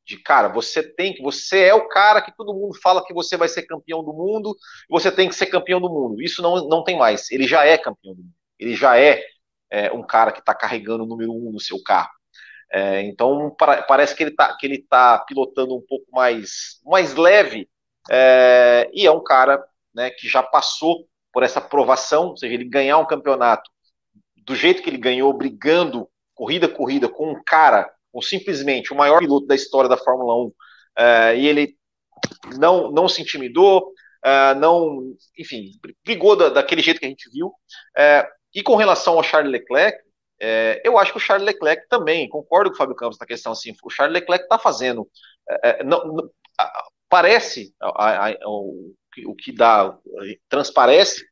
de 0.06 0.16
cara, 0.18 0.48
você 0.48 0.82
tem 0.82 1.14
que, 1.14 1.22
você 1.22 1.64
é 1.64 1.74
o 1.74 1.86
cara 1.88 2.20
que 2.20 2.34
todo 2.36 2.54
mundo 2.54 2.74
fala 2.82 3.04
que 3.04 3.14
você 3.14 3.36
vai 3.36 3.46
ser 3.46 3.62
campeão 3.62 4.02
do 4.02 4.12
mundo, 4.12 4.56
você 4.88 5.11
tem 5.11 5.28
que 5.28 5.34
ser 5.34 5.46
campeão 5.46 5.80
do 5.80 5.88
mundo. 5.88 6.20
Isso 6.20 6.42
não, 6.42 6.66
não 6.66 6.82
tem 6.82 6.98
mais. 6.98 7.30
Ele 7.30 7.46
já 7.46 7.64
é 7.64 7.78
campeão 7.78 8.14
do 8.14 8.22
mundo. 8.22 8.34
Ele 8.58 8.74
já 8.74 8.98
é, 8.98 9.22
é 9.70 9.92
um 9.92 10.02
cara 10.02 10.32
que 10.32 10.40
está 10.40 10.54
carregando 10.54 11.04
o 11.04 11.06
número 11.06 11.32
um 11.32 11.52
no 11.52 11.61
seu 11.61 11.80
carro. 11.82 12.11
É, 12.72 13.02
então 13.02 13.50
para, 13.58 13.82
parece 13.82 14.14
que 14.14 14.22
ele 14.22 14.30
está 14.30 14.56
que 14.56 14.64
ele 14.64 14.86
tá 14.88 15.18
pilotando 15.26 15.76
um 15.76 15.84
pouco 15.88 16.06
mais 16.12 16.80
mais 16.84 17.16
leve 17.16 17.68
é, 18.08 18.88
e 18.92 19.06
é 19.06 19.10
um 19.10 19.22
cara 19.22 19.60
né, 19.94 20.10
que 20.10 20.28
já 20.28 20.42
passou 20.42 21.06
por 21.32 21.42
essa 21.42 21.60
provação, 21.60 22.28
ou 22.28 22.36
seja, 22.36 22.54
ele 22.54 22.64
ganhar 22.64 22.98
um 22.98 23.06
campeonato 23.06 23.68
do 24.44 24.54
jeito 24.54 24.82
que 24.82 24.90
ele 24.90 24.98
ganhou, 24.98 25.32
brigando 25.32 26.08
corrida 26.34 26.66
a 26.66 26.74
corrida 26.74 27.08
com 27.08 27.32
um 27.32 27.42
cara, 27.44 27.90
com 28.12 28.20
simplesmente 28.22 28.92
o 28.92 28.96
maior 28.96 29.18
piloto 29.18 29.46
da 29.46 29.54
história 29.54 29.88
da 29.88 29.96
Fórmula 29.96 30.34
1, 30.34 30.52
é, 30.96 31.36
e 31.36 31.46
ele 31.46 31.76
não, 32.58 32.90
não 32.90 33.08
se 33.08 33.22
intimidou, 33.22 33.92
é, 34.24 34.54
não, 34.54 35.14
enfim, 35.38 35.72
brigou 36.04 36.34
da, 36.34 36.48
daquele 36.48 36.82
jeito 36.82 36.98
que 36.98 37.06
a 37.06 37.08
gente 37.08 37.30
viu. 37.30 37.52
É, 37.96 38.26
e 38.54 38.62
com 38.62 38.74
relação 38.74 39.14
ao 39.14 39.22
Charles 39.22 39.52
Leclerc, 39.52 39.98
é, 40.41 40.80
eu 40.84 40.99
acho 40.99 41.12
que 41.12 41.18
o 41.18 41.20
Charles 41.20 41.47
Leclerc 41.47 41.86
também, 41.88 42.28
concordo 42.28 42.70
com 42.70 42.74
o 42.74 42.78
Fábio 42.78 42.97
Campos 42.97 43.18
na 43.18 43.26
questão 43.26 43.53
assim, 43.53 43.74
o 43.82 43.91
Charles 43.91 44.14
Leclerc 44.14 44.45
está 44.45 44.59
fazendo, 44.59 45.09
é, 45.49 45.80
é, 45.80 45.84
não, 45.84 46.05
não, 46.07 46.30
parece, 47.09 47.74
a, 47.80 48.28
a, 48.28 48.36
o, 48.47 48.95
o 49.26 49.34
que 49.34 49.53
dá, 49.53 49.97
transparece, 50.49 51.26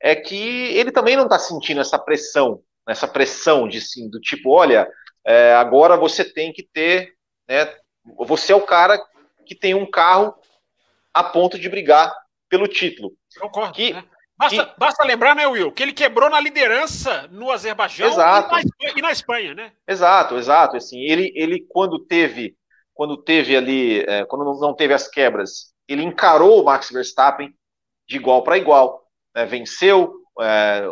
é 0.00 0.14
que 0.14 0.76
ele 0.76 0.92
também 0.92 1.16
não 1.16 1.24
está 1.24 1.38
sentindo 1.38 1.80
essa 1.80 1.98
pressão, 1.98 2.60
essa 2.86 3.08
pressão 3.08 3.66
de 3.66 3.80
sim, 3.80 4.10
do 4.10 4.20
tipo, 4.20 4.50
olha, 4.50 4.86
é, 5.24 5.54
agora 5.54 5.96
você 5.96 6.22
tem 6.22 6.52
que 6.52 6.62
ter, 6.62 7.14
né, 7.48 7.74
você 8.26 8.52
é 8.52 8.56
o 8.56 8.66
cara 8.66 9.02
que 9.46 9.54
tem 9.54 9.74
um 9.74 9.90
carro 9.90 10.34
a 11.14 11.24
ponto 11.24 11.58
de 11.58 11.68
brigar 11.68 12.14
pelo 12.48 12.68
título. 12.68 13.14
Concordo. 13.40 13.72
Que, 13.72 13.94
né? 13.94 14.04
Basta, 14.36 14.66
que... 14.66 14.78
basta 14.78 15.04
lembrar, 15.04 15.34
né, 15.34 15.46
Will, 15.46 15.70
que 15.72 15.82
ele 15.82 15.92
quebrou 15.92 16.28
na 16.28 16.40
liderança 16.40 17.28
no 17.30 17.50
Azerbaijão 17.50 18.08
exato. 18.08 18.54
E, 18.58 18.86
na, 18.86 18.92
e 18.98 19.02
na 19.02 19.12
Espanha, 19.12 19.54
né? 19.54 19.72
Exato, 19.86 20.36
exato. 20.36 20.76
Assim, 20.76 21.00
ele, 21.00 21.32
ele 21.36 21.64
quando 21.68 21.98
teve, 22.00 22.56
quando 22.92 23.16
teve 23.16 23.56
ali, 23.56 24.00
é, 24.00 24.24
quando 24.24 24.60
não 24.60 24.74
teve 24.74 24.92
as 24.92 25.08
quebras, 25.08 25.72
ele 25.88 26.02
encarou 26.02 26.60
o 26.60 26.64
Max 26.64 26.90
Verstappen 26.90 27.54
de 28.08 28.16
igual 28.16 28.42
para 28.42 28.58
igual, 28.58 29.04
né, 29.34 29.46
venceu 29.46 30.14
é, 30.40 30.84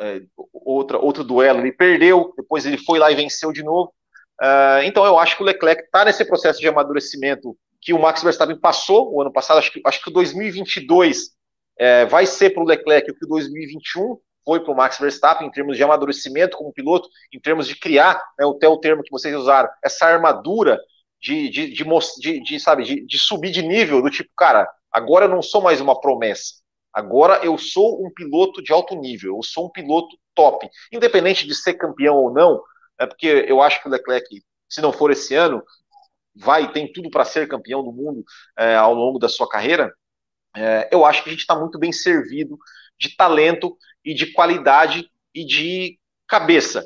é, 0.00 0.20
outra, 0.52 0.98
outro 0.98 1.22
duelo, 1.22 1.60
ele 1.60 1.72
perdeu, 1.72 2.32
depois 2.36 2.64
ele 2.64 2.78
foi 2.78 2.98
lá 2.98 3.10
e 3.10 3.14
venceu 3.14 3.52
de 3.52 3.62
novo. 3.62 3.92
Uh, 4.40 4.82
então 4.84 5.04
eu 5.04 5.18
acho 5.18 5.36
que 5.36 5.42
o 5.42 5.46
Leclerc 5.46 5.82
está 5.82 6.02
nesse 6.02 6.24
processo 6.24 6.58
de 6.58 6.66
amadurecimento 6.66 7.54
que 7.78 7.92
o 7.92 8.00
Max 8.00 8.22
Verstappen 8.22 8.58
passou 8.58 9.14
o 9.14 9.20
ano 9.20 9.30
passado. 9.30 9.58
Acho 9.58 9.70
que, 9.70 9.82
acho 9.84 10.02
que 10.02 10.08
o 10.08 10.12
2022 10.12 11.30
é, 11.80 12.04
vai 12.04 12.26
ser 12.26 12.50
para 12.50 12.62
o 12.62 12.66
Leclerc 12.66 13.10
o 13.10 13.14
que 13.14 13.24
o 13.24 13.28
2021 13.28 14.18
foi 14.44 14.60
para 14.60 14.70
o 14.70 14.76
Max 14.76 14.98
Verstappen 14.98 15.48
em 15.48 15.50
termos 15.50 15.78
de 15.78 15.82
amadurecimento 15.82 16.58
como 16.58 16.74
piloto, 16.74 17.08
em 17.32 17.40
termos 17.40 17.66
de 17.66 17.74
criar, 17.74 18.22
né, 18.38 18.46
até 18.46 18.68
o 18.68 18.76
termo 18.76 19.02
que 19.02 19.10
vocês 19.10 19.34
usaram, 19.34 19.70
essa 19.82 20.04
armadura 20.04 20.78
de, 21.18 21.48
de, 21.48 21.72
de, 21.72 21.84
de, 22.20 22.42
de 22.42 22.60
sabe, 22.60 22.84
de, 22.84 23.06
de 23.06 23.18
subir 23.18 23.50
de 23.50 23.62
nível, 23.62 24.02
do 24.02 24.10
tipo, 24.10 24.28
cara, 24.36 24.68
agora 24.92 25.24
eu 25.24 25.30
não 25.30 25.40
sou 25.40 25.62
mais 25.62 25.80
uma 25.80 25.98
promessa, 25.98 26.56
agora 26.92 27.42
eu 27.42 27.56
sou 27.56 28.04
um 28.04 28.12
piloto 28.12 28.62
de 28.62 28.72
alto 28.72 28.94
nível, 28.94 29.36
eu 29.36 29.42
sou 29.42 29.66
um 29.66 29.70
piloto 29.70 30.18
top, 30.34 30.68
independente 30.92 31.46
de 31.46 31.54
ser 31.54 31.74
campeão 31.74 32.16
ou 32.16 32.30
não, 32.30 32.60
é 32.98 33.06
porque 33.06 33.46
eu 33.48 33.62
acho 33.62 33.80
que 33.80 33.88
o 33.88 33.90
Leclerc, 33.90 34.26
se 34.68 34.82
não 34.82 34.92
for 34.92 35.10
esse 35.10 35.34
ano, 35.34 35.62
vai, 36.36 36.70
tem 36.70 36.92
tudo 36.92 37.08
para 37.08 37.24
ser 37.24 37.48
campeão 37.48 37.82
do 37.82 37.90
mundo 37.90 38.22
é, 38.58 38.76
ao 38.76 38.92
longo 38.92 39.18
da 39.18 39.30
sua 39.30 39.48
carreira, 39.48 39.90
é, 40.56 40.88
eu 40.92 41.04
acho 41.04 41.22
que 41.22 41.30
a 41.30 41.32
gente 41.32 41.40
está 41.40 41.54
muito 41.54 41.78
bem 41.78 41.92
servido 41.92 42.58
de 42.98 43.16
talento 43.16 43.76
e 44.04 44.14
de 44.14 44.32
qualidade 44.32 45.10
e 45.34 45.44
de 45.44 45.98
cabeça 46.26 46.84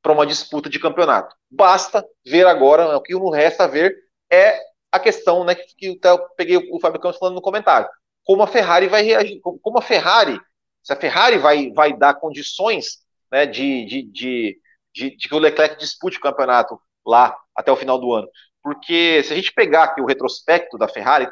para 0.00 0.12
uma 0.12 0.26
disputa 0.26 0.68
de 0.68 0.78
campeonato. 0.78 1.34
Basta 1.50 2.04
ver 2.26 2.46
agora, 2.46 2.96
o 2.96 3.02
que 3.02 3.14
não 3.14 3.30
resta 3.30 3.68
ver 3.68 3.96
é 4.30 4.58
a 4.90 4.98
questão 4.98 5.44
né, 5.44 5.54
que, 5.54 5.98
eu 6.02 6.18
peguei 6.36 6.56
o 6.56 6.80
Fábio 6.80 7.00
Campos 7.00 7.18
falando 7.18 7.36
no 7.36 7.42
comentário. 7.42 7.88
Como 8.24 8.42
a 8.42 8.46
Ferrari 8.46 8.88
vai 8.88 9.02
reagir, 9.02 9.40
como 9.40 9.78
a 9.78 9.82
Ferrari, 9.82 10.40
se 10.82 10.92
a 10.92 10.96
Ferrari 10.96 11.38
vai, 11.38 11.70
vai 11.70 11.96
dar 11.96 12.14
condições 12.14 12.98
né, 13.30 13.46
de, 13.46 13.84
de, 13.84 14.02
de, 14.02 14.60
de, 14.94 15.16
de 15.16 15.28
que 15.28 15.34
o 15.34 15.38
Leclerc 15.38 15.78
dispute 15.78 16.18
o 16.18 16.20
campeonato 16.20 16.80
lá 17.06 17.36
até 17.54 17.70
o 17.72 17.76
final 17.76 17.98
do 17.98 18.12
ano. 18.12 18.28
Porque 18.62 19.22
se 19.24 19.32
a 19.32 19.36
gente 19.36 19.52
pegar 19.52 19.84
aqui 19.84 20.00
o 20.00 20.06
retrospecto 20.06 20.76
da 20.76 20.86
Ferrari, 20.88 21.28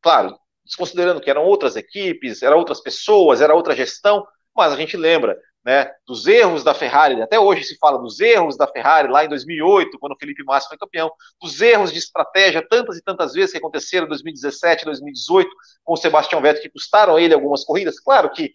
claro, 0.00 0.36
desconsiderando 0.64 1.20
que 1.20 1.30
eram 1.30 1.44
outras 1.44 1.76
equipes, 1.76 2.42
eram 2.42 2.58
outras 2.58 2.80
pessoas, 2.80 3.40
era 3.40 3.54
outra 3.54 3.74
gestão, 3.74 4.26
mas 4.54 4.72
a 4.72 4.76
gente 4.76 4.96
lembra 4.96 5.36
né, 5.64 5.92
dos 6.06 6.26
erros 6.26 6.64
da 6.64 6.74
Ferrari, 6.74 7.22
até 7.22 7.38
hoje 7.38 7.62
se 7.62 7.78
fala 7.78 7.98
dos 7.98 8.18
erros 8.18 8.56
da 8.56 8.66
Ferrari 8.66 9.08
lá 9.08 9.24
em 9.24 9.28
2008, 9.28 9.98
quando 9.98 10.12
o 10.12 10.18
Felipe 10.18 10.42
Massa 10.42 10.68
foi 10.68 10.76
campeão, 10.76 11.10
dos 11.40 11.60
erros 11.60 11.92
de 11.92 11.98
estratégia 11.98 12.66
tantas 12.68 12.96
e 12.96 13.02
tantas 13.02 13.32
vezes 13.32 13.52
que 13.52 13.58
aconteceram 13.58 14.06
em 14.06 14.08
2017, 14.08 14.84
2018, 14.84 15.50
com 15.84 15.92
o 15.92 15.96
Sebastião 15.96 16.40
Vettel, 16.40 16.62
que 16.62 16.70
custaram 16.70 17.18
ele 17.18 17.32
algumas 17.32 17.64
corridas. 17.64 18.00
Claro 18.00 18.30
que, 18.30 18.52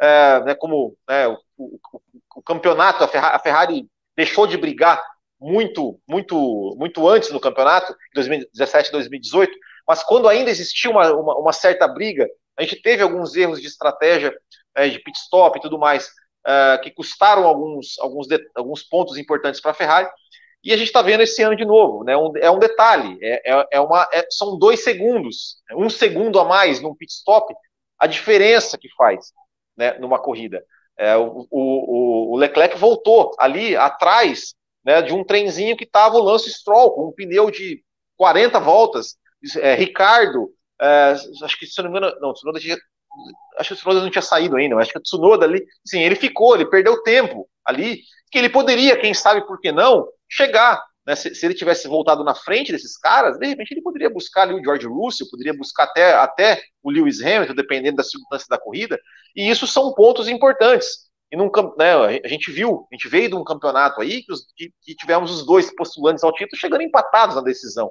é, 0.00 0.44
né, 0.44 0.54
como 0.54 0.96
né, 1.08 1.28
o, 1.28 1.38
o, 1.56 1.78
o, 2.36 2.42
campeonato, 2.42 3.04
a 3.04 3.08
Ferrari, 3.08 3.36
a 3.36 3.38
Ferrari 3.38 3.88
deixou 4.14 4.46
de 4.46 4.58
brigar 4.58 5.02
muito, 5.40 5.98
muito, 6.06 6.76
muito 6.78 7.08
antes 7.08 7.30
no 7.30 7.40
campeonato, 7.40 7.96
2017 8.14 8.92
2018, 8.92 9.50
mas 9.90 10.04
quando 10.04 10.28
ainda 10.28 10.52
existia 10.52 10.88
uma, 10.88 11.12
uma, 11.12 11.36
uma, 11.36 11.52
certa 11.52 11.88
briga, 11.88 12.24
a 12.56 12.62
gente 12.62 12.80
teve 12.80 13.02
alguns 13.02 13.34
erros 13.34 13.60
de 13.60 13.66
estratégia, 13.66 14.32
é, 14.76 14.88
de 14.88 15.00
pit 15.00 15.18
stop 15.18 15.58
e 15.58 15.60
tudo 15.60 15.80
mais, 15.80 16.08
é, 16.46 16.78
que 16.78 16.92
custaram 16.92 17.44
alguns, 17.44 17.98
alguns, 17.98 18.28
de, 18.28 18.40
alguns 18.54 18.84
pontos 18.84 19.18
importantes 19.18 19.60
para 19.60 19.72
a 19.72 19.74
Ferrari, 19.74 20.08
e 20.62 20.72
a 20.72 20.76
gente 20.76 20.86
está 20.86 21.02
vendo 21.02 21.24
esse 21.24 21.42
ano 21.42 21.56
de 21.56 21.64
novo, 21.64 22.04
né? 22.04 22.16
Um, 22.16 22.30
é 22.36 22.48
um 22.48 22.60
detalhe, 22.60 23.18
é, 23.20 23.52
é, 23.52 23.66
é 23.72 23.80
uma, 23.80 24.08
é, 24.12 24.24
são 24.30 24.56
dois 24.56 24.84
segundos, 24.84 25.56
um 25.74 25.90
segundo 25.90 26.38
a 26.38 26.44
mais 26.44 26.80
num 26.80 26.94
pit 26.94 27.12
stop, 27.12 27.52
a 27.98 28.06
diferença 28.06 28.78
que 28.78 28.88
faz 28.94 29.32
né, 29.76 29.94
numa 29.98 30.20
corrida. 30.20 30.64
É, 30.96 31.16
o, 31.16 31.48
o, 31.50 32.34
o 32.34 32.36
Leclerc 32.36 32.78
voltou 32.78 33.34
ali 33.40 33.74
atrás 33.74 34.54
né, 34.84 35.02
de 35.02 35.12
um 35.12 35.24
trenzinho 35.24 35.76
que 35.76 35.82
estava 35.82 36.14
o 36.14 36.22
Lance 36.22 36.48
Stroll, 36.48 36.92
com 36.92 37.08
um 37.08 37.12
pneu 37.12 37.50
de 37.50 37.82
40 38.16 38.60
voltas. 38.60 39.18
É, 39.58 39.74
Ricardo, 39.74 40.50
é, 40.80 41.14
acho 41.42 41.58
que 41.58 41.66
se 41.66 41.82
não 41.82 41.90
me 41.90 41.98
engano, 41.98 42.14
não, 42.20 42.32
Tsunoda 42.32 42.60
tinha, 42.60 42.76
acho 43.58 43.68
que 43.68 43.74
o 43.74 43.76
Tsunoda 43.76 44.02
não 44.02 44.10
tinha 44.10 44.22
saído 44.22 44.56
ainda, 44.56 44.76
acho 44.76 44.92
que 44.92 44.98
o 44.98 45.02
Tsunoda 45.02 45.44
ali, 45.44 45.64
sim, 45.84 46.00
ele 46.00 46.14
ficou, 46.14 46.54
ele 46.54 46.66
perdeu 46.66 47.02
tempo 47.02 47.48
ali, 47.64 48.02
que 48.30 48.38
ele 48.38 48.48
poderia, 48.48 48.98
quem 48.98 49.14
sabe 49.14 49.46
por 49.46 49.60
que 49.60 49.72
não, 49.72 50.06
chegar. 50.28 50.82
Né, 51.06 51.16
se, 51.16 51.34
se, 51.34 51.46
ele 51.46 51.54
tivesse 51.54 51.88
voltado 51.88 52.22
na 52.22 52.34
frente 52.34 52.70
desses 52.70 52.98
caras, 52.98 53.38
de 53.38 53.46
repente 53.46 53.72
ele 53.72 53.80
poderia 53.80 54.10
buscar 54.10 54.42
ali 54.42 54.54
o 54.54 54.62
George 54.62 54.86
Russell, 54.86 55.26
poderia 55.30 55.54
buscar 55.54 55.84
até, 55.84 56.12
até 56.12 56.62
o 56.82 56.90
Lewis 56.90 57.22
Hamilton, 57.22 57.54
dependendo 57.54 57.96
da 57.96 58.04
circunstância 58.04 58.46
da 58.50 58.58
corrida, 58.58 59.00
e 59.34 59.48
isso 59.48 59.66
são 59.66 59.94
pontos 59.94 60.28
importantes 60.28 61.10
e 61.32 61.36
num, 61.36 61.50
né, 61.78 61.94
a 62.24 62.28
gente 62.28 62.50
viu, 62.50 62.88
a 62.90 62.94
gente 62.94 63.08
veio 63.08 63.28
de 63.28 63.36
um 63.36 63.44
campeonato 63.44 64.00
aí 64.00 64.22
que, 64.22 64.32
os, 64.32 64.46
que, 64.56 64.72
que 64.82 64.96
tivemos 64.96 65.30
os 65.30 65.46
dois 65.46 65.72
postulantes 65.74 66.24
ao 66.24 66.32
título 66.32 66.60
chegando 66.60 66.82
empatados 66.82 67.36
na 67.36 67.42
decisão. 67.42 67.90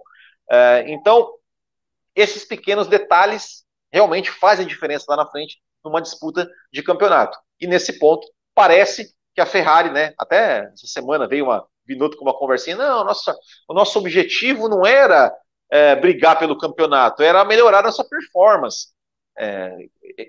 É, 0.52 0.86
então, 0.88 1.32
esses 2.16 2.45
pequenos 2.45 2.88
detalhes 2.88 3.64
realmente 3.91 4.32
fazem 4.32 4.68
diferença 4.68 5.06
lá 5.10 5.18
na 5.18 5.28
frente 5.28 5.60
numa 5.84 6.02
disputa 6.02 6.50
de 6.72 6.84
campeonato. 6.84 7.38
E 7.60 7.68
nesse 7.68 7.97
ponto, 8.00 8.28
parece 8.54 9.14
que 9.34 9.41
a 9.41 9.45
Ferrari, 9.45 9.91
né, 9.91 10.14
até 10.18 10.72
essa 10.74 10.88
semana 10.88 11.28
veio 11.28 11.45
uma 11.45 11.66
Binotto 11.86 12.18
com 12.18 12.26
uma 12.26 12.38
conversinha, 12.38 12.76
não, 12.76 13.04
nossa, 13.04 13.36
o 13.68 13.74
nosso 13.74 13.97
objetivo 13.97 14.70
não 14.70 14.86
era 14.86 15.36
é, 15.72 15.95
brigar 15.95 16.38
pelo 16.38 16.58
campeonato, 16.58 17.24
era 17.24 17.43
melhorar 17.43 17.82
nossa 17.82 18.04
performance. 18.04 18.89
É, 19.36 19.76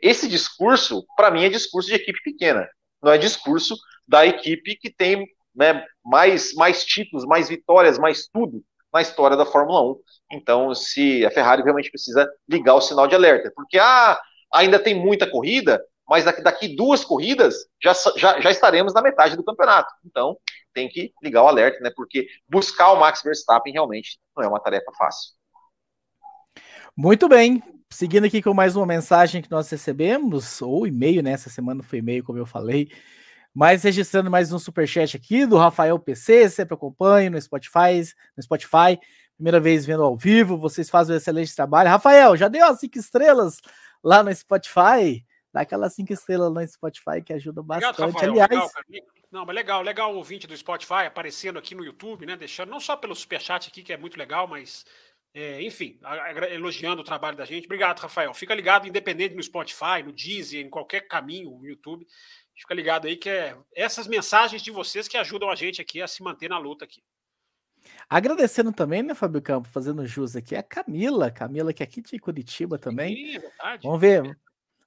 esse 0.03 0.27
discurso, 0.27 1.05
para 1.17 1.31
mim, 1.31 1.45
é 1.45 1.51
discurso 1.51 1.89
de 1.89 1.97
equipe 1.97 2.19
pequena 2.23 2.67
não 3.03 3.13
é 3.13 3.19
discurso 3.19 3.77
da 4.07 4.27
equipe 4.27 4.77
que 4.77 4.91
tem 4.91 5.27
né, 5.55 5.85
mais, 6.05 6.53
mais 6.55 6.85
títulos, 6.85 7.25
mais 7.25 7.49
vitórias, 7.49 7.99
mais 7.99 8.29
tudo 8.29 8.63
na 8.93 9.01
história 9.01 9.37
da 9.37 9.47
Fórmula 9.47 9.83
1. 9.93 9.97
Então, 10.33 10.75
se 10.75 11.25
a 11.25 11.31
Ferrari 11.31 11.63
realmente 11.63 11.91
precisa 11.91 12.29
ligar 12.49 12.75
o 12.75 12.81
sinal 12.81 13.07
de 13.07 13.15
alerta, 13.15 13.53
porque 13.55 13.79
ah, 13.79 14.21
ainda 14.53 14.79
tem 14.79 14.95
muita 14.95 15.31
corrida, 15.31 15.83
mas 16.09 16.25
daqui, 16.25 16.43
daqui 16.43 16.75
duas 16.75 17.05
corridas 17.05 17.55
já, 17.83 17.93
já, 18.17 18.41
já 18.41 18.51
estaremos 18.51 18.93
na 18.93 19.03
metade 19.03 19.37
do 19.37 19.45
campeonato. 19.45 19.93
Então, 20.05 20.37
tem 20.75 20.89
que 20.89 21.13
ligar 21.23 21.43
o 21.45 21.49
alerta, 21.49 21.79
né? 21.81 21.91
Porque 21.95 22.27
buscar 22.49 22.93
o 22.93 22.99
Max 22.99 23.23
Verstappen 23.23 23.73
realmente 23.73 24.19
não 24.37 24.45
é 24.45 24.49
uma 24.49 24.61
tarefa 24.61 24.91
fácil. 24.99 25.33
Muito 26.97 27.29
bem. 27.29 27.63
Seguindo 27.93 28.25
aqui 28.27 28.41
com 28.41 28.55
mais 28.55 28.77
uma 28.77 28.87
mensagem 28.87 29.43
que 29.43 29.51
nós 29.51 29.69
recebemos, 29.69 30.63
ou 30.63 30.87
e-mail, 30.87 31.23
né? 31.23 31.33
Essa 31.33 31.51
semana 31.51 31.83
foi 31.83 31.99
e-mail, 31.99 32.23
como 32.23 32.39
eu 32.39 32.47
falei. 32.47 32.89
Mas 33.53 33.83
registrando 33.83 34.31
mais 34.31 34.53
um 34.53 34.59
superchat 34.59 35.17
aqui 35.17 35.45
do 35.45 35.57
Rafael 35.57 35.99
PC, 35.99 36.49
sempre 36.51 36.75
acompanho 36.75 37.33
no 37.33 37.41
Spotify, 37.41 38.01
no 38.37 38.43
Spotify. 38.43 38.99
Primeira 39.35 39.59
vez 39.59 39.85
vendo 39.85 40.05
ao 40.05 40.17
vivo, 40.17 40.57
vocês 40.57 40.89
fazem 40.89 41.15
um 41.15 41.17
excelente 41.17 41.55
trabalho. 41.55 41.89
Rafael, 41.89 42.37
já 42.37 42.47
deu 42.47 42.65
as 42.67 42.79
cinco 42.79 42.99
estrelas 42.99 43.59
lá 44.05 44.23
no 44.23 44.33
Spotify? 44.35 45.27
Dá 45.53 45.63
aquelas 45.63 45.95
cinco 45.95 46.13
estrelas 46.13 46.53
no 46.53 46.67
Spotify 46.69 47.21
que 47.25 47.33
ajuda 47.33 47.63
bastante. 47.63 47.99
Legal, 47.99 48.13
Rafael, 48.13 48.33
Aliás, 48.33 48.51
legal, 48.51 48.71
não, 49.33 49.45
mas 49.45 49.55
legal, 49.57 49.83
legal 49.83 50.15
o 50.15 50.17
ouvinte 50.17 50.47
do 50.47 50.57
Spotify 50.57 51.07
aparecendo 51.07 51.59
aqui 51.59 51.75
no 51.75 51.85
YouTube, 51.85 52.27
né? 52.27 52.37
Deixando 52.37 52.71
não 52.71 52.79
só 52.79 52.97
pelo 52.97 53.17
superchat 53.17 53.69
aqui, 53.69 53.83
que 53.83 53.93
é 53.93 53.97
muito 53.97 54.17
legal, 54.17 54.47
mas 54.47 54.85
É, 55.33 55.63
enfim, 55.63 55.99
elogiando 56.51 57.03
o 57.03 57.05
trabalho 57.05 57.37
da 57.37 57.45
gente. 57.45 57.67
Obrigado, 57.67 58.01
Rafael. 58.01 58.35
Fica 58.35 58.53
ligado, 58.55 58.89
independente 58.89 59.35
no 59.35 59.43
Spotify, 59.43 60.03
no 60.05 60.13
Deezer, 60.13 60.65
em 60.65 60.69
qualquer 60.69 61.07
caminho, 61.07 61.57
no 61.57 61.65
YouTube. 61.65 62.05
Fica 62.61 62.75
ligado 62.75 63.07
aí 63.07 63.17
que 63.17 63.29
é 63.31 63.57
essas 63.75 64.07
mensagens 64.07 64.61
de 64.61 64.71
vocês 64.71 65.09
que 65.09 65.17
ajudam 65.17 65.51
a 65.51 65.55
gente 65.55 65.81
aqui 65.81 66.03
a 66.03 66.07
se 66.07 66.23
manter 66.23 66.51
na 66.51 66.59
luta 66.59 66.85
aqui. 66.85 67.03
Agradecendo 68.09 68.71
também, 68.71 69.03
né, 69.03 69.15
Fábio 69.15 69.41
Campo, 69.41 69.67
fazendo 69.69 70.07
jus 70.07 70.37
aqui, 70.37 70.55
a 70.55 70.63
Camila, 70.63 71.31
Camila 71.31 71.73
que 71.73 71.83
é 71.83 71.85
aqui 71.85 72.03
de 72.03 72.19
Curitiba 72.19 72.79
também. 72.79 73.17
Sim, 73.17 73.37
é 73.37 73.39
verdade. 73.39 73.83
Vamos 73.83 74.01
ver, 74.01 74.39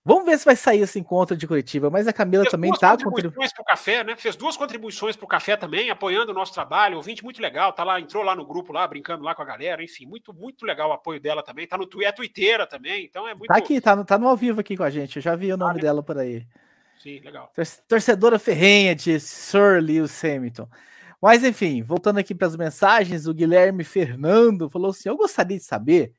Vamos 0.06 0.26
ver 0.26 0.38
se 0.38 0.44
vai 0.44 0.56
sair 0.58 0.82
esse 0.82 1.00
encontro 1.00 1.36
de 1.36 1.48
Curitiba, 1.48 1.90
mas 1.90 2.08
a 2.08 2.14
Camila 2.14 2.44
Fez 2.44 2.52
também 2.52 2.72
está 2.72 2.98
contribuições 2.98 3.54
para 3.54 3.62
o 3.62 3.66
café, 3.66 4.04
né? 4.04 4.18
Fez 4.18 4.36
duas 4.36 4.58
contribuições 4.58 5.16
para 5.16 5.24
o 5.24 5.28
café 5.28 5.56
também, 5.56 5.90
apoiando 5.90 6.34
o 6.34 6.36
nosso 6.36 6.54
trabalho. 6.54 6.98
Ouvinte 6.98 7.24
muito 7.24 7.42
legal, 7.42 7.72
tá 7.72 7.86
lá, 7.86 8.02
entrou 8.02 8.22
lá 8.22 8.36
no 8.36 8.46
grupo 8.46 8.74
lá, 8.74 8.86
brincando 8.86 9.24
lá 9.24 9.34
com 9.34 9.42
a 9.42 9.46
galera, 9.46 9.82
enfim, 9.82 10.06
muito, 10.06 10.34
muito 10.34 10.66
legal 10.66 10.90
o 10.90 10.94
apoio 10.94 11.22
dela 11.22 11.42
também. 11.42 11.66
Tá 11.66 11.78
no 11.78 11.88
Twitter, 11.88 12.10
é 12.10 12.12
twitteira 12.12 12.68
também, 12.68 13.06
então 13.06 13.26
é 13.26 13.34
muito. 13.34 13.48
Tá 13.48 13.56
aqui, 13.56 13.80
tá 13.80 13.96
no, 13.96 14.04
tá 14.04 14.18
no 14.18 14.28
ao 14.28 14.36
vivo 14.36 14.60
aqui 14.60 14.76
com 14.76 14.84
a 14.84 14.90
gente. 14.90 15.16
Eu 15.16 15.22
já 15.22 15.38
vi 15.38 15.54
o 15.54 15.58
nome 15.58 15.80
ah, 15.80 15.82
dela 15.82 16.04
por 16.04 16.18
aí. 16.18 16.46
Sim, 17.04 17.20
legal. 17.20 17.52
Torcedora 17.86 18.40
ferrenha 18.40 18.96
de 18.96 19.20
Sir 19.20 19.84
Lewis 19.84 20.24
Hamilton. 20.24 20.70
Mas 21.22 21.44
enfim, 21.44 21.84
voltando 21.84 22.20
aqui 22.20 22.34
para 22.34 22.48
as 22.48 22.56
mensagens, 22.56 23.28
o 23.28 23.34
Guilherme 23.34 23.84
Fernando 23.84 24.70
falou 24.70 24.92
assim: 24.92 25.10
Eu 25.10 25.18
gostaria 25.18 25.58
de 25.58 25.64
saber 25.66 26.14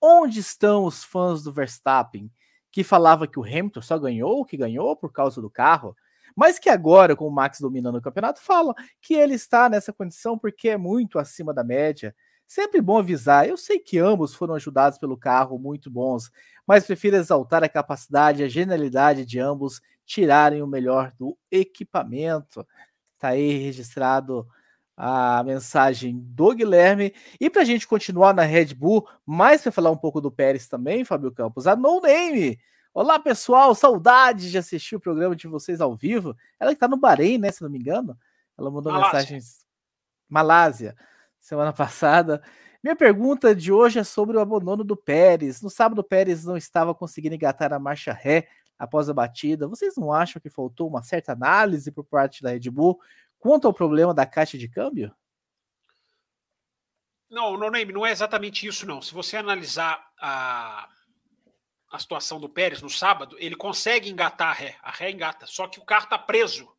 onde 0.00 0.38
estão 0.38 0.84
os 0.84 1.02
fãs 1.02 1.42
do 1.42 1.52
Verstappen 1.52 2.30
que 2.70 2.84
falava 2.84 3.26
que 3.26 3.38
o 3.38 3.44
Hamilton 3.44 3.82
só 3.82 3.98
ganhou, 3.98 4.44
que 4.44 4.56
ganhou 4.56 4.96
por 4.96 5.12
causa 5.12 5.42
do 5.42 5.50
carro, 5.50 5.94
mas 6.36 6.56
que 6.56 6.70
agora, 6.70 7.16
com 7.16 7.26
o 7.26 7.30
Max 7.30 7.58
dominando 7.60 7.96
o 7.96 8.02
campeonato, 8.02 8.40
falam 8.40 8.74
que 9.00 9.14
ele 9.14 9.34
está 9.34 9.68
nessa 9.68 9.92
condição 9.92 10.38
porque 10.38 10.68
é 10.68 10.76
muito 10.76 11.18
acima 11.18 11.52
da 11.52 11.64
média. 11.64 12.14
Sempre 12.46 12.80
bom 12.80 12.98
avisar. 12.98 13.48
Eu 13.48 13.56
sei 13.56 13.78
que 13.78 13.98
ambos 13.98 14.34
foram 14.34 14.54
ajudados 14.54 14.98
pelo 14.98 15.16
carro, 15.16 15.58
muito 15.58 15.90
bons, 15.90 16.30
mas 16.66 16.86
prefiro 16.86 17.16
exaltar 17.16 17.64
a 17.64 17.68
capacidade 17.68 18.44
a 18.44 18.48
genialidade 18.48 19.26
de 19.26 19.38
ambos 19.38 19.80
tirarem 20.12 20.60
o 20.60 20.66
melhor 20.66 21.10
do 21.18 21.38
equipamento. 21.50 22.66
Tá 23.18 23.28
aí 23.28 23.56
registrado 23.56 24.46
a 24.94 25.42
mensagem 25.42 26.20
do 26.20 26.54
Guilherme. 26.54 27.14
E 27.40 27.48
para 27.48 27.62
a 27.62 27.64
gente 27.64 27.88
continuar 27.88 28.34
na 28.34 28.42
Red 28.42 28.74
Bull, 28.74 29.08
mais 29.24 29.62
para 29.62 29.72
falar 29.72 29.90
um 29.90 29.96
pouco 29.96 30.20
do 30.20 30.30
Pérez 30.30 30.68
também, 30.68 31.02
Fábio 31.02 31.32
Campos, 31.32 31.66
a 31.66 31.74
No 31.74 32.00
Name. 32.00 32.58
Olá, 32.92 33.18
pessoal, 33.18 33.74
saudades 33.74 34.50
de 34.50 34.58
assistir 34.58 34.96
o 34.96 35.00
programa 35.00 35.34
de 35.34 35.48
vocês 35.48 35.80
ao 35.80 35.96
vivo. 35.96 36.36
Ela 36.60 36.72
que 36.72 36.76
está 36.76 36.86
no 36.86 36.98
Bahrein, 36.98 37.38
né, 37.38 37.50
se 37.50 37.62
não 37.62 37.70
me 37.70 37.78
engano. 37.78 38.14
Ela 38.58 38.70
mandou 38.70 38.92
Malásia. 38.92 39.18
mensagens. 39.18 39.66
Malásia, 40.28 40.94
semana 41.40 41.72
passada. 41.72 42.42
Minha 42.84 42.96
pergunta 42.96 43.54
de 43.54 43.72
hoje 43.72 43.98
é 43.98 44.04
sobre 44.04 44.36
o 44.36 44.40
abandono 44.40 44.84
do 44.84 44.96
Pérez. 44.96 45.62
No 45.62 45.70
sábado, 45.70 46.00
o 46.00 46.04
Pérez 46.04 46.44
não 46.44 46.56
estava 46.56 46.94
conseguindo 46.94 47.34
engatar 47.34 47.72
a 47.72 47.78
marcha 47.78 48.12
ré 48.12 48.46
após 48.82 49.08
a 49.08 49.14
batida. 49.14 49.68
Vocês 49.68 49.94
não 49.96 50.12
acham 50.12 50.42
que 50.42 50.50
faltou 50.50 50.88
uma 50.88 51.02
certa 51.02 51.32
análise 51.32 51.92
por 51.92 52.04
parte 52.04 52.42
da 52.42 52.50
Red 52.50 52.68
Bull 52.70 52.98
Quanto 53.42 53.66
ao 53.66 53.74
problema 53.74 54.14
da 54.14 54.24
caixa 54.24 54.56
de 54.56 54.68
câmbio? 54.68 55.12
Não, 57.28 57.56
não, 57.56 57.70
não 57.70 58.06
é 58.06 58.12
exatamente 58.12 58.64
isso, 58.68 58.86
não. 58.86 59.02
Se 59.02 59.12
você 59.12 59.36
analisar 59.36 60.12
a, 60.16 60.88
a 61.90 61.98
situação 61.98 62.38
do 62.38 62.48
Pérez 62.48 62.80
no 62.80 62.88
sábado, 62.88 63.36
ele 63.40 63.56
consegue 63.56 64.08
engatar 64.08 64.50
a 64.50 64.52
ré, 64.52 64.76
a 64.80 64.92
ré 64.92 65.10
engata, 65.10 65.44
só 65.44 65.66
que 65.66 65.80
o 65.80 65.84
carro 65.84 66.04
está 66.04 66.16
preso 66.16 66.72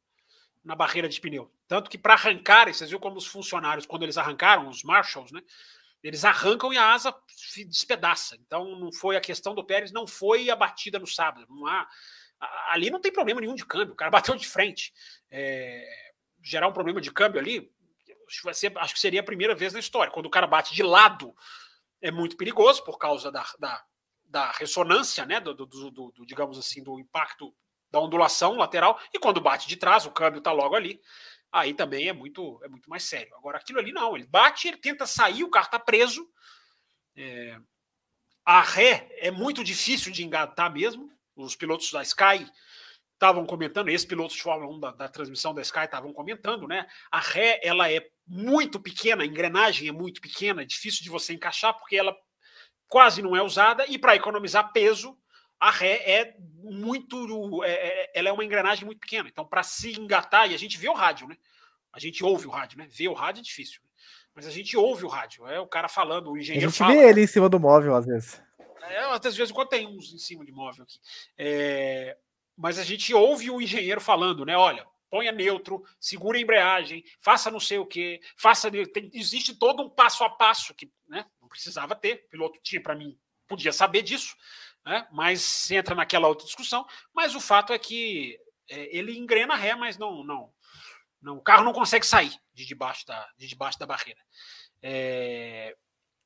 na 0.64 0.74
barreira 0.74 1.10
de 1.10 1.20
pneu. 1.20 1.52
Tanto 1.68 1.90
que 1.90 1.98
para 1.98 2.14
arrancar, 2.14 2.74
vocês 2.74 2.90
viram 2.90 3.02
como 3.02 3.18
os 3.18 3.28
funcionários, 3.28 3.86
quando 3.86 4.04
eles 4.04 4.18
arrancaram, 4.18 4.70
os 4.70 4.84
marshals, 4.84 5.34
né? 5.34 5.42
Eles 6.04 6.26
arrancam 6.26 6.74
e 6.74 6.78
a 6.78 6.94
asa 6.94 7.16
despedaça. 7.68 8.36
Então 8.36 8.78
não 8.78 8.92
foi 8.92 9.16
a 9.16 9.22
questão 9.22 9.56
do 9.56 9.64
Pérez, 9.64 9.92
não 9.92 10.06
foi 10.06 10.50
a 10.50 10.56
batida 10.56 11.00
no 11.00 11.08
sábado. 11.08 11.48
Não 11.50 11.66
há, 11.66 11.88
ali 12.70 12.90
não 12.90 13.00
tem 13.00 13.12
problema 13.12 13.40
nenhum 13.40 13.56
de 13.56 13.66
câmbio, 13.66 13.94
o 13.94 13.98
cara 13.98 14.12
bateu 14.12 14.36
de 14.36 14.48
frente. 14.48 14.94
É, 15.32 15.88
gerar 16.42 16.68
um 16.68 16.74
problema 16.74 17.00
de 17.00 17.12
câmbio 17.12 17.40
ali, 17.40 17.72
ser, 18.54 18.78
acho 18.78 18.94
que 18.94 19.00
seria 19.00 19.22
a 19.22 19.26
primeira 19.26 19.56
vez 19.56 19.74
na 19.74 19.80
história. 19.80 20.12
Quando 20.12 20.26
o 20.26 20.32
cara 20.32 20.46
bate 20.46 20.76
de 20.76 20.84
lado, 20.84 21.34
é 22.02 22.12
muito 22.12 22.36
perigoso 22.36 22.84
por 22.84 22.98
causa 22.98 23.32
da, 23.32 23.46
da, 23.58 23.84
da 24.26 24.52
ressonância, 24.52 25.26
né? 25.26 25.40
Do, 25.40 25.54
do, 25.54 25.66
do, 25.66 26.12
do, 26.12 26.26
digamos 26.26 26.58
assim, 26.58 26.84
do 26.84 27.00
impacto 27.00 27.56
da 27.90 28.00
ondulação 28.00 28.58
lateral, 28.58 29.00
e 29.14 29.20
quando 29.20 29.40
bate 29.40 29.68
de 29.68 29.78
trás, 29.78 30.04
o 30.06 30.12
câmbio 30.12 30.40
está 30.40 30.52
logo 30.52 30.76
ali. 30.76 31.00
Aí 31.54 31.72
também 31.72 32.10
é 32.10 32.14
muito, 32.14 32.60
é 32.64 32.68
muito 32.68 32.90
mais 32.90 33.04
sério. 33.04 33.36
Agora, 33.36 33.60
aquilo 33.60 33.78
ali 33.78 33.92
não, 33.92 34.16
ele 34.16 34.26
bate, 34.26 34.68
ele 34.68 34.78
tenta 34.78 35.06
sair, 35.06 35.44
o 35.44 35.52
carro 35.52 35.68
está 35.68 35.78
preso. 35.78 36.28
É, 37.16 37.60
a 38.44 38.60
ré 38.60 39.08
é 39.20 39.30
muito 39.30 39.64
difícil 39.64 40.12
de 40.12 40.26
engatar 40.26 40.74
mesmo. 40.74 41.12
Os 41.36 41.56
pilotos 41.56 41.92
da 41.92 42.02
Sky 42.02 42.50
estavam 43.14 43.46
comentando, 43.46 43.90
esses 43.90 44.06
pilotos 44.06 44.36
de 44.36 44.42
Fórmula 44.42 44.76
1 44.76 44.80
da, 44.80 44.92
da 44.94 45.08
transmissão 45.08 45.54
da 45.54 45.62
Sky 45.62 45.82
estavam 45.82 46.12
comentando, 46.12 46.68
né? 46.68 46.88
A 47.12 47.20
ré 47.20 47.60
ela 47.64 47.90
é 47.90 48.04
muito 48.26 48.80
pequena, 48.80 49.22
a 49.22 49.26
engrenagem 49.26 49.88
é 49.88 49.92
muito 49.92 50.22
pequena, 50.22 50.64
é 50.64 50.66
difícil 50.66 51.04
de 51.04 51.10
você 51.12 51.34
encaixar 51.34 51.78
porque 51.78 51.96
ela 51.96 52.18
quase 52.88 53.22
não 53.22 53.36
é 53.36 53.44
usada 53.44 53.86
e 53.88 54.00
para 54.00 54.16
economizar 54.16 54.74
peso 54.74 55.16
a 55.64 55.72
ré 55.72 55.94
é 56.06 56.36
muito, 56.62 57.64
é, 57.64 57.72
é, 57.72 58.12
ela 58.16 58.28
é 58.28 58.32
uma 58.34 58.44
engrenagem 58.44 58.84
muito 58.84 59.00
pequena. 59.00 59.30
Então 59.30 59.46
para 59.46 59.64
se 59.64 59.98
engatar 59.98 60.52
e 60.52 60.54
a 60.54 60.60
gente 60.60 60.78
vê 60.78 60.90
o 60.90 60.94
rádio, 60.94 61.26
né? 61.26 61.38
A 61.94 62.00
gente 62.02 62.22
ouve 62.22 62.46
o 62.48 62.50
rádio, 62.50 62.78
né? 62.78 62.88
Ver 62.92 63.08
o 63.08 63.14
rádio 63.14 63.40
é 63.40 63.44
difícil, 63.44 63.80
né? 63.82 63.90
mas 64.36 64.46
a 64.46 64.52
gente 64.52 64.76
ouve 64.76 65.06
o 65.06 65.08
rádio, 65.08 65.48
é 65.48 65.62
o 65.62 65.68
cara 65.68 65.88
falando, 65.88 66.32
o 66.32 66.38
engenheiro. 66.38 66.68
A 66.68 66.70
gente 66.70 66.78
fala, 66.78 66.94
vê 66.94 67.08
ele 67.08 67.22
em 67.22 67.28
cima 67.28 67.48
do 67.48 67.62
móvel 67.62 67.96
às 67.96 68.06
vezes. 68.06 68.42
É, 68.90 69.00
às 69.00 69.38
vezes 69.38 69.54
quando 69.54 69.70
tem 69.70 69.88
uns 69.88 70.14
em 70.14 70.18
cima 70.18 70.44
de 70.44 70.52
móvel 70.52 70.84
aqui. 70.84 71.00
É, 71.38 72.18
mas 72.58 72.78
a 72.78 72.84
gente 72.84 73.14
ouve 73.14 73.50
o 73.50 73.62
engenheiro 73.62 74.02
falando, 74.02 74.44
né? 74.44 74.58
Olha, 74.58 74.86
ponha 75.10 75.32
neutro, 75.32 75.82
segura 75.98 76.38
a 76.38 76.42
embreagem, 76.42 77.06
faça 77.22 77.50
não 77.50 77.60
sei 77.62 77.78
o 77.78 77.86
que, 77.86 78.20
faça. 78.36 78.70
Tem, 78.70 79.10
existe 79.14 79.56
todo 79.56 79.82
um 79.82 79.90
passo 79.90 80.26
a 80.26 80.30
passo 80.30 80.74
que 80.74 80.92
né, 81.08 81.26
não 81.42 81.48
precisava 81.48 81.96
ter. 81.96 82.26
O 82.26 82.30
piloto 82.32 82.60
tinha 82.62 82.84
para 82.84 82.96
mim, 82.96 83.18
podia 83.48 83.72
saber 83.72 84.02
disso, 84.02 84.36
né? 84.86 85.08
Mas 85.12 85.70
entra 85.72 85.96
naquela 85.96 86.28
outra 86.28 86.46
discussão. 86.46 86.86
Mas 87.14 87.36
o 87.36 87.40
fato 87.40 87.74
é 87.74 87.80
que 87.80 88.38
é, 88.70 88.96
ele 88.96 89.18
engrena 89.18 89.56
ré, 89.56 89.76
mas 89.76 89.98
não, 89.98 90.24
não, 90.24 90.50
não, 91.22 91.38
o 91.38 91.42
carro 91.42 91.64
não 91.64 91.74
consegue 91.74 92.06
sair 92.06 92.34
de 92.54 92.66
debaixo 92.66 93.06
da, 93.06 93.28
de 93.38 93.48
debaixo 93.48 93.80
da 93.80 93.86
barreira. 93.86 94.20
É, 94.82 95.76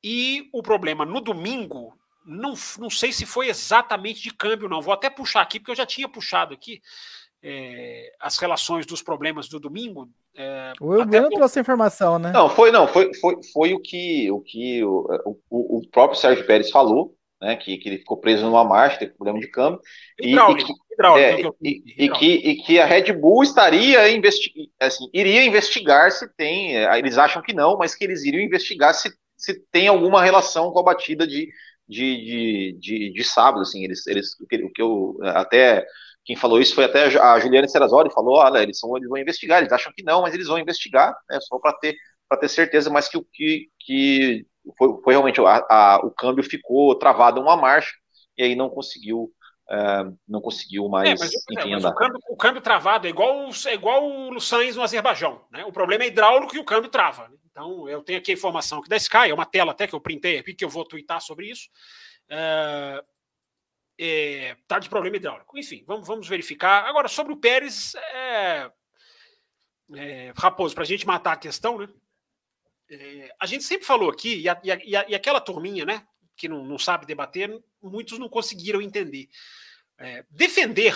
e 0.02 0.48
o 0.52 0.62
problema 0.62 1.04
no 1.04 1.20
domingo 1.20 1.96
não, 2.24 2.54
não 2.78 2.90
sei 2.90 3.10
se 3.10 3.24
foi 3.24 3.48
exatamente 3.48 4.22
de 4.22 4.30
câmbio, 4.30 4.68
não. 4.68 4.82
Vou 4.82 4.92
até 4.92 5.08
puxar 5.08 5.40
aqui, 5.40 5.58
porque 5.58 5.70
eu 5.70 5.76
já 5.76 5.86
tinha 5.86 6.08
puxado 6.08 6.52
aqui 6.52 6.82
é, 7.42 8.12
as 8.20 8.36
relações 8.38 8.84
dos 8.84 9.02
problemas 9.02 9.48
do 9.48 9.58
domingo. 9.58 10.08
É, 10.36 10.72
o 10.80 10.94
Elbiano 10.94 11.30
trouxe 11.30 11.58
informação, 11.58 12.18
né? 12.18 12.30
Não, 12.30 12.50
foi 12.50 12.70
não, 12.70 12.86
foi, 12.86 13.12
foi, 13.14 13.42
foi 13.52 13.74
o 13.74 13.80
que 13.80 14.30
o 14.30 14.40
que 14.40 14.84
o, 14.84 15.38
o, 15.50 15.78
o 15.78 15.88
próprio 15.88 16.20
Sérgio 16.20 16.46
Pérez 16.46 16.70
falou, 16.70 17.16
né? 17.40 17.56
Que, 17.56 17.78
que 17.78 17.88
ele 17.88 17.98
ficou 17.98 18.16
preso 18.16 18.44
numa 18.44 18.64
marcha, 18.64 18.98
teve 18.98 19.12
problema 19.12 19.40
de 19.40 19.48
câmbio. 19.48 19.80
E, 20.20 20.28
e, 20.28 20.32
hidráulico, 20.92 21.56
é, 21.62 21.68
e, 21.68 21.82
e, 22.04 22.10
que, 22.10 22.26
e 22.26 22.56
que 22.62 22.80
a 22.80 22.86
Red 22.86 23.12
Bull 23.12 23.42
estaria 23.42 24.00
assim, 24.80 25.08
iria 25.12 25.44
investigar 25.44 26.10
se 26.10 26.28
tem. 26.36 26.76
É, 26.76 26.98
eles 26.98 27.16
acham 27.16 27.40
que 27.40 27.52
não, 27.52 27.76
mas 27.76 27.94
que 27.94 28.04
eles 28.04 28.24
iriam 28.24 28.42
investigar 28.42 28.94
se, 28.94 29.10
se 29.36 29.54
tem 29.70 29.88
alguma 29.88 30.22
relação 30.22 30.70
com 30.72 30.80
a 30.80 30.82
batida 30.82 31.26
de, 31.26 31.48
de, 31.88 32.16
de, 32.16 32.78
de, 32.78 33.12
de 33.12 33.24
sábado, 33.24 33.62
assim, 33.62 33.84
eles, 33.84 34.06
eles, 34.06 34.38
o 34.40 34.46
que, 34.46 34.56
o 34.56 34.72
que 34.72 34.82
eu, 34.82 35.16
até, 35.22 35.86
quem 36.24 36.36
falou 36.36 36.60
isso 36.60 36.74
foi 36.74 36.84
até 36.84 37.04
a 37.18 37.38
Juliana 37.38 37.68
Serrazoli, 37.68 38.12
falou, 38.12 38.36
olha, 38.36 38.62
eles, 38.62 38.78
são, 38.78 38.94
eles 38.96 39.08
vão 39.08 39.18
investigar, 39.18 39.60
eles 39.60 39.72
acham 39.72 39.92
que 39.96 40.02
não, 40.02 40.22
mas 40.22 40.34
eles 40.34 40.48
vão 40.48 40.58
investigar, 40.58 41.16
né, 41.30 41.38
só 41.40 41.58
para 41.58 41.72
ter, 41.74 41.96
ter 42.40 42.48
certeza, 42.48 42.90
mas 42.90 43.08
que 43.08 43.16
o 43.16 43.24
que, 43.32 43.68
que 43.78 44.46
foi, 44.76 45.00
foi 45.02 45.14
realmente, 45.14 45.40
a, 45.40 45.66
a, 45.70 46.00
o 46.04 46.10
câmbio 46.10 46.44
ficou 46.44 46.94
travado 46.94 47.40
uma 47.40 47.56
marcha, 47.56 47.92
e 48.36 48.42
aí 48.42 48.54
não 48.54 48.68
conseguiu, 48.68 49.32
Uh, 49.70 50.16
não 50.26 50.40
conseguiu 50.40 50.88
mais, 50.88 51.10
é, 51.10 51.14
mas, 51.22 51.30
enfim, 51.50 51.74
mas 51.74 51.84
o, 51.84 51.94
câmbio, 51.94 52.20
o, 52.30 52.36
câmbio, 52.38 52.62
travado 52.62 53.06
é 53.06 53.10
igual, 53.10 53.50
é 53.66 53.74
igual 53.74 54.30
o 54.32 54.40
Sainz 54.40 54.74
no 54.74 54.82
Azerbaijão. 54.82 55.44
Né? 55.50 55.62
O 55.66 55.70
problema 55.70 56.04
é 56.04 56.06
hidráulico 56.06 56.56
e 56.56 56.58
o 56.58 56.64
câmbio 56.64 56.88
trava. 56.88 57.28
Né? 57.28 57.36
Então, 57.50 57.86
eu 57.86 58.02
tenho 58.02 58.18
aqui 58.18 58.30
a 58.30 58.34
informação 58.34 58.78
aqui 58.78 58.88
da 58.88 58.96
Sky, 58.96 59.28
é 59.28 59.34
uma 59.34 59.44
tela 59.44 59.72
até 59.72 59.86
que 59.86 59.94
eu 59.94 60.00
printei 60.00 60.38
aqui, 60.38 60.54
que 60.54 60.64
eu 60.64 60.70
vou 60.70 60.86
twittar 60.86 61.20
sobre 61.20 61.50
isso. 61.50 61.68
É, 62.30 63.04
é, 63.98 64.56
tá 64.66 64.78
de 64.78 64.88
problema 64.88 65.16
hidráulico. 65.16 65.58
Enfim, 65.58 65.84
vamos, 65.86 66.06
vamos 66.06 66.28
verificar. 66.28 66.86
Agora, 66.86 67.08
sobre 67.08 67.32
o 67.32 67.36
Pérez, 67.36 67.94
é, 67.94 68.70
é, 69.96 70.32
Raposo, 70.36 70.74
para 70.74 70.84
a 70.84 70.86
gente 70.86 71.06
matar 71.06 71.32
a 71.32 71.36
questão, 71.36 71.78
né? 71.78 71.88
É, 72.90 73.34
a 73.38 73.46
gente 73.46 73.64
sempre 73.64 73.86
falou 73.86 74.10
aqui, 74.10 74.40
e, 74.40 74.48
a, 74.48 74.60
e, 74.62 74.96
a, 74.96 75.08
e 75.08 75.14
aquela 75.14 75.40
turminha, 75.40 75.84
né, 75.84 76.06
que 76.36 76.48
não, 76.48 76.64
não, 76.64 76.78
sabe 76.78 77.06
debater, 77.06 77.50
muitos 77.82 78.18
não 78.18 78.28
conseguiram 78.28 78.80
entender. 78.80 79.28
É, 79.98 80.24
defender 80.30 80.94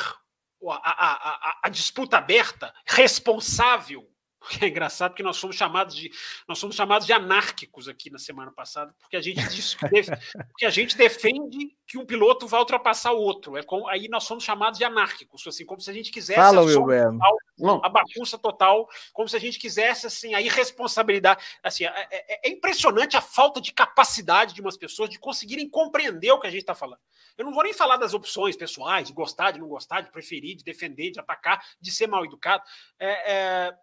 a, 0.71 1.59
a, 1.65 1.69
disputa 1.69 2.19
aberta, 2.19 2.73
responsável 2.87 4.09
É 4.63 4.69
engraçado 4.69 5.13
porque 5.13 5.23
nós 5.23 5.37
somos 5.37 5.57
chamados 5.57 5.95
de 5.95 6.11
nós 6.49 6.59
somos 6.59 6.77
chamados 6.77 7.07
de 7.07 7.13
anárquicos 7.13 7.89
aqui 7.89 8.11
na 8.11 8.19
semana 8.19 8.51
passada, 8.51 8.95
porque 9.01 9.17
a 9.17 9.21
gente 9.21 9.43
diz, 9.49 9.75
porque 10.51 10.67
a 10.67 10.71
gente 10.71 10.97
defende 10.97 11.77
que 11.87 11.99
um 11.99 12.07
piloto 12.07 12.47
vai 12.47 12.61
ultrapassar 12.61 13.13
o 13.13 13.19
outro. 13.19 13.57
É 13.57 13.63
como, 13.63 13.89
aí 13.89 14.09
nós 14.09 14.25
somos 14.25 14.45
chamados 14.45 14.79
de 14.79 14.85
anárquicos, 14.85 15.47
assim, 15.47 15.65
como 15.65 15.81
se 15.81 15.91
a 15.91 15.95
gente 15.95 16.11
quisesse 16.11 16.41
Fala, 16.41 16.61
a, 16.61 16.65
Will 16.65 16.81
total, 16.81 17.81
a 17.83 17.89
bagunça 17.89 18.39
total, 18.39 18.89
como 19.13 19.29
se 19.29 19.37
a 19.37 19.41
gente 19.41 19.59
quisesse 19.59 20.07
assim 20.07 20.35
a 20.35 20.41
irresponsabilidade. 20.41 21.43
Assim, 21.63 21.85
é, 21.85 22.09
é, 22.11 22.49
é 22.49 22.51
impressionante 22.51 23.17
a 23.17 23.21
falta 23.21 23.61
de 23.61 23.73
capacidade 23.73 24.55
de 24.55 24.61
umas 24.61 24.77
pessoas 24.77 25.11
de 25.11 25.19
conseguirem 25.19 25.69
compreender 25.69 26.33
o 26.33 26.41
que 26.41 26.47
a 26.47 26.51
gente 26.51 26.61
está 26.61 26.75
falando. 26.75 27.01
Eu 27.37 27.45
não 27.45 27.53
vou 27.53 27.63
nem 27.63 27.73
falar 27.73 27.97
das 27.97 28.15
opções 28.15 28.57
pessoais, 28.57 29.09
de 29.09 29.13
gostar, 29.13 29.53
de 29.53 29.61
não 29.61 29.69
gostar, 29.69 30.01
de 30.01 30.11
preferir, 30.11 30.57
de 30.57 30.65
defender, 30.65 31.11
de 31.11 31.21
atacar, 31.21 31.63
de 31.81 31.91
ser 31.91 32.07
mal 32.07 32.25
educado. 32.25 32.63
É, 32.99 33.33
é, 33.33 33.75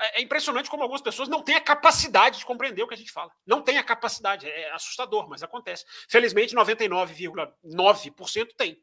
é, 0.00 0.20
é 0.20 0.22
impressionante 0.22 0.70
como 0.70 0.82
algumas 0.82 1.02
pessoas 1.02 1.28
não 1.28 1.42
têm 1.42 1.56
a 1.56 1.60
capacidade 1.60 2.38
de 2.38 2.46
compreender 2.46 2.82
o 2.82 2.88
que 2.88 2.94
a 2.94 2.98
gente 2.98 3.12
fala. 3.12 3.32
Não 3.46 3.62
tem 3.62 3.78
a 3.78 3.84
capacidade. 3.84 4.48
É 4.48 4.70
assustador, 4.72 5.28
mas 5.28 5.42
acontece. 5.42 5.84
Felizmente, 6.08 6.54
99,9% 6.54 8.48
tem. 8.56 8.80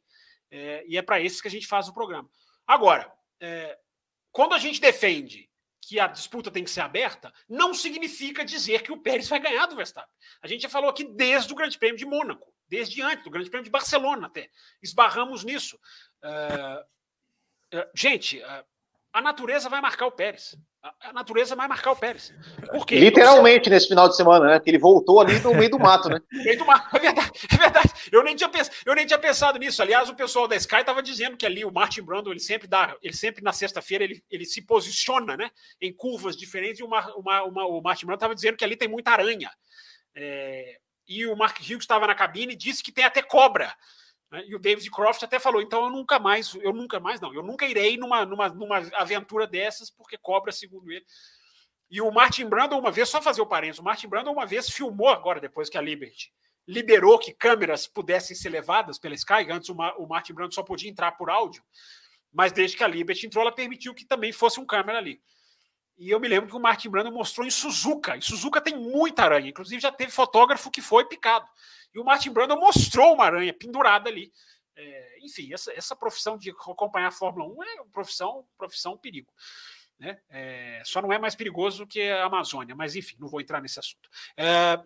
É, 0.52 0.84
e 0.88 0.98
é 0.98 1.02
para 1.02 1.20
esses 1.22 1.42
que 1.42 1.48
a 1.48 1.52
gente 1.52 1.68
faz 1.68 1.88
o 1.88 1.94
programa. 1.94 2.30
Agora, 2.68 3.12
é, 3.40 3.78
quando 4.32 4.54
a 4.54 4.60
gente 4.60 4.82
defende 4.82 5.50
que 5.82 6.00
a 6.00 6.08
disputa 6.08 6.50
tem 6.50 6.64
que 6.64 6.70
ser 6.70 6.82
aberta, 6.82 7.32
não 7.48 7.74
significa 7.74 8.44
dizer 8.44 8.82
que 8.82 8.92
o 8.92 9.02
Pérez 9.02 9.30
vai 9.30 9.40
ganhar 9.40 9.68
do 9.68 9.76
Verstappen. 9.76 10.12
A 10.42 10.48
gente 10.48 10.62
já 10.62 10.70
falou 10.70 10.90
aqui 10.90 11.04
desde 11.04 11.54
o 11.54 11.56
Grande 11.56 11.78
Prêmio 11.78 11.98
de 11.98 12.06
Mônaco, 12.06 12.52
desde 12.68 13.02
antes 13.04 13.24
do 13.24 13.30
Grande 13.30 13.50
Prêmio 13.50 13.66
de 13.66 13.70
Barcelona 13.70 14.26
até. 14.26 14.50
Esbarramos 14.82 15.44
nisso. 15.44 15.80
Uh, 16.24 17.86
gente, 17.94 18.42
a 19.16 19.22
natureza 19.22 19.70
vai 19.70 19.80
marcar 19.80 20.08
o 20.08 20.12
Pérez. 20.12 20.58
A 21.00 21.14
natureza 21.14 21.56
vai 21.56 21.70
marcar 21.70 21.94
o 21.94 21.96
Pérez. 21.96 22.34
Por 22.70 22.86
quê? 22.86 23.00
Literalmente 23.00 23.70
nesse 23.70 23.88
final 23.88 24.10
de 24.10 24.18
semana, 24.18 24.46
né? 24.46 24.60
Que 24.60 24.70
ele 24.70 24.78
voltou 24.78 25.22
ali 25.22 25.40
no 25.40 25.56
meio 25.56 25.70
do 25.70 25.80
mato, 25.80 26.10
né? 26.10 26.20
no 26.30 26.38
meio 26.44 26.58
do 26.58 26.66
mato, 26.66 26.94
é 26.98 27.00
verdade, 27.00 27.32
é 27.50 27.56
verdade. 27.56 27.94
Eu 28.12 28.22
nem 28.26 28.36
tinha, 28.36 28.50
pens... 28.50 28.70
eu 28.86 28.94
nem 28.94 29.06
tinha 29.06 29.18
pensado 29.18 29.58
nisso. 29.58 29.82
Aliás, 29.82 30.10
o 30.10 30.16
pessoal 30.16 30.50
da 30.50 30.58
Sky 30.58 30.82
estava 30.82 31.02
dizendo 31.02 31.38
que 31.38 31.46
ali 31.46 31.64
o 31.64 31.72
Martin 31.72 32.02
Brando, 32.02 32.30
ele 32.30 32.42
sempre 32.42 32.68
dá, 32.68 32.94
ele 33.02 33.16
sempre 33.16 33.42
na 33.42 33.54
sexta-feira 33.54 34.04
ele, 34.04 34.22
ele 34.30 34.44
se 34.44 34.62
posiciona, 34.62 35.38
né? 35.38 35.50
Em 35.82 35.94
curvas 35.94 36.36
diferentes, 36.36 36.82
e 36.82 36.84
uma, 36.84 37.16
uma, 37.16 37.44
uma, 37.44 37.66
o 37.68 37.82
Martin 37.82 38.08
Brando 38.08 38.18
estava 38.18 38.36
dizendo 38.36 38.58
que 38.58 38.66
ali 38.66 38.76
tem 38.76 38.90
muita 38.90 39.12
aranha. 39.12 39.50
É... 40.14 40.78
E 41.08 41.26
o 41.26 41.38
Mark 41.38 41.58
Hughes 41.62 41.84
estava 41.84 42.06
na 42.06 42.16
cabine 42.16 42.52
e 42.52 42.58
disse 42.58 42.84
que 42.84 42.92
tem 42.92 43.06
até 43.06 43.22
cobra. 43.22 43.74
Né? 44.32 44.44
E 44.48 44.56
o 44.56 44.60
David 44.60 44.90
Croft 44.92 45.24
até 45.24 45.40
falou: 45.40 45.62
então 45.62 45.86
eu 45.86 45.90
nunca 45.90 46.20
mais, 46.20 46.56
eu 46.56 46.74
nunca 46.74 47.00
mais 47.00 47.20
não, 47.20 47.34
eu 47.34 47.44
nunca 47.44 47.66
irei 47.66 47.98
numa, 47.98 48.26
numa, 48.26 48.50
numa 48.50 48.78
aventura 48.94 49.48
dessas, 49.48 49.90
porque 49.90 50.18
cobra, 50.18 50.52
segundo 50.52 50.92
ele. 50.92 51.06
E 51.90 52.02
o 52.02 52.12
Martin 52.12 52.48
Brandon, 52.48 52.80
uma 52.80 52.92
vez, 52.92 53.10
só 53.10 53.22
fazer 53.22 53.42
o 53.42 53.46
parênteses, 53.46 53.80
o 53.80 53.84
Martin 53.84 54.08
Brandon, 54.08 54.32
uma 54.32 54.46
vez, 54.46 54.70
filmou 54.70 55.10
agora, 55.10 55.40
depois 55.40 55.70
que 55.70 55.78
a 55.78 55.82
Liberty 55.82 56.32
liberou 56.68 57.20
que 57.20 57.32
câmeras 57.32 57.88
pudessem 57.88 58.36
ser 58.36 58.50
levadas 58.50 58.98
pela 58.98 59.14
Sky. 59.16 59.50
Antes 59.50 59.70
o, 59.70 59.74
o 59.74 60.08
Martin 60.08 60.34
Brandon 60.34 60.52
só 60.52 60.64
podia 60.64 60.90
entrar 60.90 61.12
por 61.14 61.30
áudio, 61.30 61.64
mas 62.34 62.52
desde 62.52 62.76
que 62.76 62.84
a 62.84 62.88
Liberty 62.88 63.28
entrou, 63.28 63.44
ela 63.44 63.54
permitiu 63.54 63.94
que 63.94 64.06
também 64.06 64.32
fosse 64.32 64.60
um 64.60 64.66
câmera 64.66 64.98
ali. 64.98 65.22
E 65.98 66.10
eu 66.10 66.20
me 66.20 66.28
lembro 66.28 66.50
que 66.50 66.56
o 66.56 66.60
Martin 66.60 66.90
Brandon 66.90 67.12
mostrou 67.12 67.48
em 67.48 67.52
Suzuka. 67.52 68.18
Em 68.18 68.22
Suzuka 68.22 68.60
tem 68.60 68.76
muita 68.76 69.24
aranha. 69.24 69.50
Inclusive 69.50 69.82
já 69.82 69.92
teve 69.92 70.12
fotógrafo 70.12 70.70
que 70.70 70.82
foi 70.82 71.06
picado. 71.06 71.48
E 71.96 72.00
o 72.00 72.04
Martin 72.04 72.32
Brandon 72.32 72.60
mostrou 72.60 73.14
uma 73.14 73.26
aranha 73.26 73.54
pendurada 73.54 74.10
ali. 74.10 74.32
É, 74.76 75.20
enfim, 75.22 75.54
essa, 75.54 75.72
essa 75.72 75.96
profissão 75.96 76.38
de 76.38 76.50
acompanhar 76.50 77.08
a 77.08 77.12
Fórmula 77.12 77.48
1 77.48 77.64
é 77.64 77.84
profissão, 77.92 78.46
profissão 78.58 78.98
perigo. 78.98 79.32
Né? 79.98 80.20
É, 80.30 80.82
só 80.84 81.02
não 81.02 81.14
é 81.14 81.18
mais 81.18 81.36
perigoso 81.36 81.88
que 81.88 82.12
a 82.12 82.26
Amazônia, 82.26 82.76
mas 82.76 82.98
enfim, 82.98 83.16
não 83.18 83.30
vou 83.30 83.40
entrar 83.40 83.62
nesse 83.62 83.80
assunto. 83.80 84.10
É, 84.36 84.78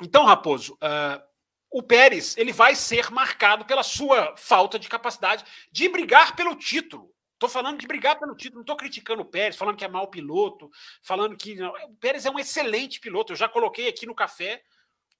então, 0.00 0.24
Raposo, 0.24 0.78
é, 0.80 1.22
o 1.68 1.82
Pérez 1.82 2.36
ele 2.36 2.52
vai 2.52 2.76
ser 2.76 3.10
marcado 3.10 3.64
pela 3.64 3.82
sua 3.82 4.36
falta 4.36 4.78
de 4.78 4.88
capacidade 4.88 5.44
de 5.72 5.88
brigar 5.88 6.36
pelo 6.36 6.54
título. 6.54 7.12
Estou 7.34 7.48
falando 7.48 7.78
de 7.78 7.86
brigar 7.86 8.18
pelo 8.18 8.36
título, 8.36 8.56
não 8.56 8.62
estou 8.62 8.76
criticando 8.76 9.22
o 9.22 9.24
Pérez, 9.24 9.56
falando 9.56 9.76
que 9.76 9.84
é 9.84 9.88
mau 9.88 10.08
piloto, 10.08 10.70
falando 11.02 11.36
que. 11.36 11.54
Não, 11.56 11.72
o 11.72 11.96
Pérez 11.96 12.26
é 12.26 12.30
um 12.30 12.38
excelente 12.38 13.00
piloto. 13.00 13.32
Eu 13.32 13.36
já 13.36 13.48
coloquei 13.48 13.88
aqui 13.88 14.04
no 14.06 14.14
café 14.14 14.62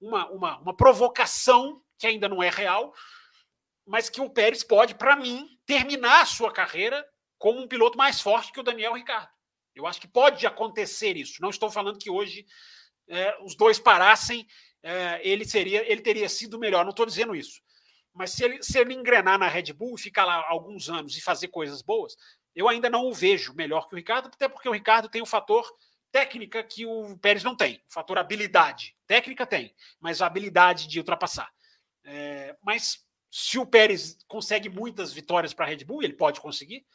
uma, 0.01 0.27
uma, 0.29 0.59
uma 0.59 0.75
provocação 0.75 1.81
que 1.97 2.07
ainda 2.07 2.27
não 2.27 2.41
é 2.41 2.49
real, 2.49 2.93
mas 3.85 4.09
que 4.09 4.19
o 4.19 4.29
Pérez 4.29 4.63
pode, 4.63 4.95
para 4.95 5.15
mim, 5.15 5.47
terminar 5.65 6.21
a 6.21 6.25
sua 6.25 6.51
carreira 6.51 7.05
como 7.37 7.61
um 7.61 7.67
piloto 7.67 7.97
mais 7.97 8.19
forte 8.19 8.51
que 8.51 8.59
o 8.59 8.63
Daniel 8.63 8.93
Ricardo. 8.93 9.29
Eu 9.75 9.85
acho 9.87 10.01
que 10.01 10.07
pode 10.07 10.45
acontecer 10.45 11.15
isso. 11.15 11.41
Não 11.41 11.49
estou 11.49 11.69
falando 11.69 11.97
que 11.97 12.09
hoje 12.09 12.45
é, 13.07 13.37
os 13.41 13.55
dois 13.55 13.79
parassem, 13.79 14.45
é, 14.83 15.21
ele 15.23 15.45
seria, 15.45 15.89
ele 15.89 16.01
teria 16.01 16.27
sido 16.27 16.59
melhor. 16.59 16.83
Não 16.83 16.91
estou 16.91 17.05
dizendo 17.05 17.35
isso. 17.35 17.61
Mas 18.13 18.31
se 18.31 18.43
ele, 18.43 18.61
se 18.61 18.77
ele 18.77 18.93
engrenar 18.93 19.39
na 19.39 19.47
Red 19.47 19.73
Bull 19.73 19.95
e 19.95 20.01
ficar 20.01 20.25
lá 20.25 20.45
alguns 20.47 20.89
anos 20.89 21.15
e 21.15 21.21
fazer 21.21 21.47
coisas 21.47 21.81
boas, 21.81 22.15
eu 22.53 22.67
ainda 22.67 22.89
não 22.89 23.05
o 23.05 23.13
vejo 23.13 23.53
melhor 23.53 23.87
que 23.87 23.95
o 23.95 23.97
Ricardo, 23.97 24.27
até 24.27 24.49
porque 24.49 24.67
o 24.67 24.73
Ricardo 24.73 25.07
tem 25.07 25.21
o 25.21 25.25
fator 25.25 25.65
técnica 26.11 26.63
que 26.63 26.85
o 26.85 27.17
Pérez 27.17 27.43
não 27.43 27.55
tem, 27.55 27.81
fator 27.87 28.17
habilidade. 28.17 28.95
Técnica 29.07 29.45
tem, 29.45 29.73
mas 29.99 30.21
a 30.21 30.27
habilidade 30.27 30.87
de 30.87 30.99
ultrapassar. 30.99 31.51
É, 32.03 32.55
mas 32.61 33.05
se 33.29 33.57
o 33.57 33.65
Pérez 33.65 34.17
consegue 34.27 34.69
muitas 34.69 35.13
vitórias 35.13 35.53
para 35.53 35.65
a 35.65 35.69
Red 35.69 35.85
Bull, 35.85 36.03
ele 36.03 36.13
pode 36.13 36.41
conseguir. 36.41 36.85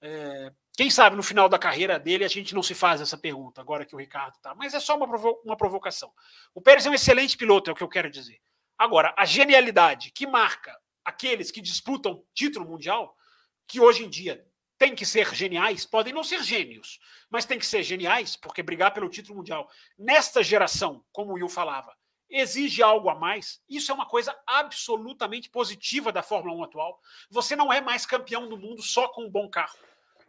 É, 0.00 0.52
quem 0.76 0.90
sabe 0.90 1.14
no 1.16 1.22
final 1.22 1.48
da 1.48 1.58
carreira 1.58 1.98
dele 1.98 2.24
a 2.24 2.28
gente 2.28 2.54
não 2.54 2.62
se 2.62 2.74
faz 2.74 3.00
essa 3.00 3.16
pergunta, 3.16 3.60
agora 3.60 3.86
que 3.86 3.94
o 3.94 3.98
Ricardo 3.98 4.34
está. 4.34 4.54
Mas 4.54 4.74
é 4.74 4.80
só 4.80 4.96
uma, 4.96 5.06
provo 5.06 5.40
uma 5.44 5.56
provocação. 5.56 6.12
O 6.52 6.60
Pérez 6.60 6.84
é 6.84 6.90
um 6.90 6.94
excelente 6.94 7.36
piloto, 7.36 7.70
é 7.70 7.72
o 7.72 7.76
que 7.76 7.82
eu 7.82 7.88
quero 7.88 8.10
dizer. 8.10 8.40
Agora, 8.76 9.14
a 9.16 9.24
genialidade 9.24 10.10
que 10.10 10.26
marca 10.26 10.76
aqueles 11.04 11.50
que 11.50 11.60
disputam 11.60 12.24
título 12.34 12.66
mundial, 12.66 13.16
que 13.68 13.80
hoje 13.80 14.04
em 14.04 14.10
dia 14.10 14.44
tem 14.78 14.94
que 14.94 15.06
ser 15.06 15.34
geniais, 15.34 15.86
podem 15.86 16.12
não 16.12 16.24
ser 16.24 16.42
gênios, 16.42 16.98
mas 17.30 17.44
tem 17.44 17.58
que 17.58 17.66
ser 17.66 17.82
geniais, 17.82 18.36
porque 18.36 18.62
brigar 18.62 18.92
pelo 18.92 19.08
título 19.08 19.36
mundial 19.36 19.70
nesta 19.98 20.42
geração, 20.42 21.04
como 21.12 21.32
o 21.32 21.34
Will 21.34 21.48
falava, 21.48 21.94
exige 22.28 22.82
algo 22.82 23.08
a 23.08 23.14
mais. 23.14 23.60
Isso 23.68 23.92
é 23.92 23.94
uma 23.94 24.06
coisa 24.06 24.36
absolutamente 24.46 25.48
positiva 25.48 26.10
da 26.10 26.22
Fórmula 26.22 26.56
1 26.56 26.64
atual. 26.64 27.00
Você 27.30 27.54
não 27.54 27.72
é 27.72 27.80
mais 27.80 28.04
campeão 28.04 28.48
do 28.48 28.56
mundo 28.56 28.82
só 28.82 29.08
com 29.08 29.24
um 29.24 29.30
bom 29.30 29.48
carro. 29.48 29.78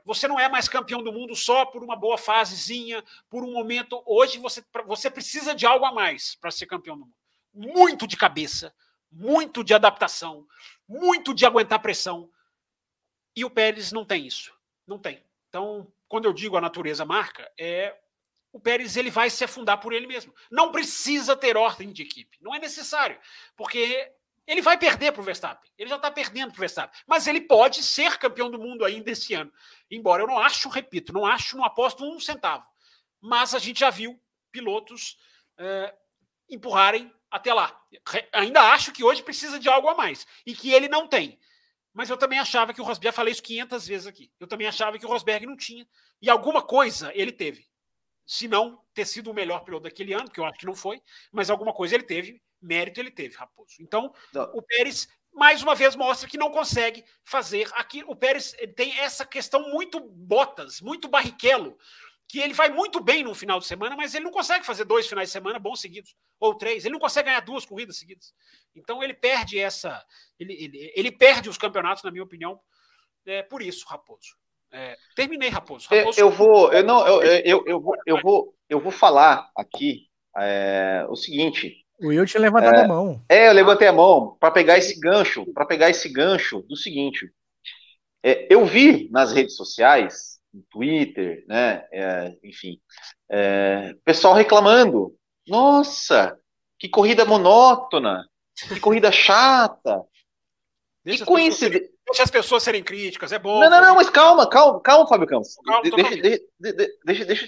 Você 0.06 0.28
não 0.28 0.40
é 0.40 0.48
mais 0.48 0.70
campeão 0.70 1.02
do 1.02 1.12
mundo 1.12 1.36
só 1.36 1.66
por 1.66 1.84
uma 1.84 1.96
boa 1.96 2.18
fasezinha, 2.18 3.04
por 3.28 3.44
um 3.44 3.52
momento. 3.52 4.04
Hoje 4.06 4.38
você, 4.38 4.64
você 4.86 5.10
precisa 5.10 5.56
de 5.56 5.66
algo 5.66 5.84
a 5.84 5.92
mais 5.92 6.36
para 6.36 6.52
ser 6.52 6.68
campeão 6.68 6.96
do 6.96 7.06
mundo. 7.06 7.16
Muito 7.52 8.06
de 8.06 8.16
cabeça, 8.16 8.72
muito 9.12 9.64
de 9.64 9.74
adaptação, 9.74 10.46
muito 10.88 11.34
de 11.34 11.44
aguentar 11.44 11.82
pressão, 11.82 12.30
e 13.36 13.44
o 13.44 13.50
Pérez 13.50 13.92
não 13.92 14.06
tem 14.06 14.26
isso. 14.26 14.54
Não 14.88 14.98
tem. 14.98 15.24
Então, 15.50 15.92
quando 16.08 16.26
eu 16.26 16.34
digo 16.34 16.56
a 16.56 16.62
natureza 16.62 17.04
marca, 17.06 17.52
é 17.58 17.96
o 18.52 18.60
Pérez 18.60 18.96
ele 18.96 19.10
vai 19.10 19.30
se 19.30 19.44
afundar 19.44 19.80
por 19.80 19.92
ele 19.92 20.08
mesmo. 20.08 20.34
Não 20.50 20.72
precisa 20.72 21.36
ter 21.36 21.58
ordem 21.58 21.92
de 21.92 22.04
equipe. 22.04 22.38
Não 22.40 22.56
é 22.56 22.60
necessário. 22.60 23.20
Porque 23.58 24.12
ele 24.48 24.62
vai 24.62 24.78
perder 24.78 25.12
para 25.12 25.22
o 25.22 25.24
Verstappen. 25.26 25.70
Ele 25.78 25.90
já 25.90 25.98
está 25.98 26.10
perdendo 26.10 26.52
para 26.52 26.58
o 26.58 26.60
Verstappen. 26.62 26.98
Mas 27.06 27.28
ele 27.28 27.42
pode 27.42 27.84
ser 27.84 28.18
campeão 28.18 28.50
do 28.50 28.60
mundo 28.60 28.86
ainda 28.86 29.12
esse 29.12 29.34
ano. 29.34 29.52
Embora 29.92 30.24
eu 30.24 30.28
não 30.28 30.40
acho, 30.40 30.70
repito, 30.70 31.12
não 31.12 31.26
acho, 31.26 31.58
não 31.58 31.66
aposto 31.66 32.06
um 32.06 32.20
centavo. 32.20 32.66
Mas 33.20 33.54
a 33.54 33.60
gente 33.60 33.80
já 33.80 33.90
viu 33.90 34.18
pilotos 34.52 35.18
é, 35.58 35.94
empurrarem 36.50 37.12
até 37.30 37.54
lá. 37.54 37.78
Ainda 38.32 38.62
acho 38.72 38.94
que 38.94 39.04
hoje 39.04 39.22
precisa 39.22 39.60
de 39.60 39.68
algo 39.68 39.90
a 39.90 39.96
mais. 39.96 40.26
E 40.46 40.56
que 40.56 40.72
ele 40.72 40.88
não 40.88 41.08
tem. 41.08 41.38
Mas 41.96 42.10
eu 42.10 42.18
também 42.18 42.38
achava 42.38 42.74
que 42.74 42.82
o 42.82 42.84
Rosberg, 42.84 43.06
já 43.06 43.14
falei 43.14 43.32
isso 43.32 43.42
500 43.42 43.88
vezes 43.88 44.06
aqui, 44.06 44.30
eu 44.38 44.46
também 44.46 44.68
achava 44.68 45.00
que 45.00 45.06
o 45.06 45.10
Rosberg 45.10 45.46
não 45.46 45.56
tinha. 45.56 45.88
E 46.22 46.30
alguma 46.30 46.62
coisa 46.62 47.10
ele 47.16 47.32
teve. 47.32 47.66
Se 48.26 48.50
não 48.50 48.84
ter 48.94 49.06
sido 49.06 49.32
o 49.32 49.34
melhor 49.34 49.64
piloto 49.64 49.84
daquele 49.84 50.12
ano, 50.12 50.30
que 50.30 50.40
eu 50.40 50.46
acho 50.46 50.60
que 50.60 50.66
não 50.66 50.76
foi, 50.76 51.02
mas 51.32 51.50
alguma 51.50 51.72
coisa 51.72 51.96
ele 51.96 52.04
teve, 52.04 52.42
mérito 52.62 53.00
ele 53.00 53.12
teve, 53.12 53.38
Raposo. 53.38 53.76
Então, 53.80 54.14
não. 54.34 54.44
o 54.54 54.62
Pérez, 54.62 55.08
mais 55.34 55.64
uma 55.64 55.74
vez, 55.74 55.96
mostra 55.96 56.28
que 56.28 56.38
não 56.38 56.52
consegue 56.52 57.06
fazer 57.24 57.70
aqui. 57.76 58.04
O 58.08 58.16
Pérez 58.16 58.54
tem 58.76 59.00
essa 59.00 59.26
questão 59.26 59.70
muito 59.70 60.02
botas, 60.02 60.82
muito 60.82 61.08
barrichello, 61.08 61.78
que 62.28 62.40
ele 62.40 62.54
vai 62.54 62.70
muito 62.70 63.00
bem 63.00 63.24
no 63.24 63.36
final 63.36 63.60
de 63.60 63.66
semana, 63.66 63.96
mas 63.96 64.16
ele 64.16 64.26
não 64.26 64.32
consegue 64.32 64.66
fazer 64.66 64.84
dois 64.84 65.08
finais 65.08 65.30
de 65.30 65.34
semana 65.34 65.60
bons 65.60 65.80
seguidos, 65.80 66.16
ou 66.40 66.56
três. 66.56 66.84
Ele 66.84 66.94
não 66.94 67.00
consegue 67.00 67.28
ganhar 67.28 67.42
duas 67.42 67.66
corridas 67.66 67.98
seguidas. 67.98 68.34
Então 68.76 69.04
ele 69.04 69.14
perde 69.14 69.60
essa. 69.60 70.04
Ele, 70.40 70.54
ele, 70.54 70.94
ele 70.96 71.12
perde 71.12 71.50
os 71.50 71.58
campeonatos, 71.58 72.04
na 72.04 72.12
minha 72.12 72.24
opinião, 72.24 72.60
é, 73.26 73.44
por 73.44 73.62
isso, 73.62 73.86
Raposo. 73.88 74.36
É, 74.72 74.98
terminei, 75.16 75.50
Raposo. 75.50 75.88
Raposo 75.90 76.20
eu, 76.20 76.26
eu, 76.28 76.32
vou, 76.32 76.74
eu 76.74 76.84
não, 76.84 77.08
eu, 77.08 77.22
eu, 77.22 77.64
eu, 77.66 77.80
vou, 77.80 77.96
eu 78.06 78.22
vou, 78.22 78.56
eu 78.70 78.80
vou 78.80 78.92
falar 78.92 79.50
aqui 79.56 80.08
é, 80.38 81.06
o 81.10 81.16
seguinte. 81.16 81.86
O 82.02 82.08
Will 82.08 82.26
tinha 82.26 82.42
levantado 82.42 82.76
é, 82.76 82.84
a 82.84 82.88
mão. 82.88 83.24
É, 83.30 83.48
eu 83.48 83.54
levantei 83.54 83.88
a 83.88 83.94
mão 83.94 84.36
para 84.40 84.52
pegar 84.52 84.78
esse 84.78 85.00
gancho, 85.00 85.46
para 85.54 85.66
pegar 85.66 85.90
esse 85.90 86.10
gancho 86.10 86.62
do 86.64 86.76
seguinte. 86.76 87.32
É, 88.22 88.54
eu 88.54 88.66
vi 88.66 89.10
nas 89.12 89.32
redes 89.32 89.56
sociais 89.56 90.35
no 90.56 90.64
Twitter, 90.72 91.44
né? 91.48 91.86
É, 91.92 92.34
enfim, 92.44 92.80
é, 93.30 93.94
pessoal 94.06 94.34
reclamando. 94.34 95.14
Nossa, 95.46 96.38
que 96.80 96.88
corrida 96.88 97.26
monótona, 97.26 98.26
que 98.56 98.80
corrida 98.80 99.12
chata. 99.12 100.02
Deixa 101.04 101.24
que 101.24 101.30
coincidência. 101.30 101.90
Deixa 102.08 102.24
as 102.24 102.32
pessoas 102.32 102.64
serem 102.64 102.84
críticas, 102.84 103.32
é 103.32 103.40
bom. 103.40 103.60
Não, 103.60 103.70
não, 103.70 103.82
não, 103.82 103.96
mas 103.96 104.10
calma, 104.10 104.48
calma, 104.48 104.80
calma, 104.80 105.08
Fábio 105.08 105.28
Campos. 105.28 105.56
Calma, 105.66 105.82
deixa, 105.84 106.16
deixa, 106.16 106.96
deixa, 107.04 107.26
deixa, 107.26 107.48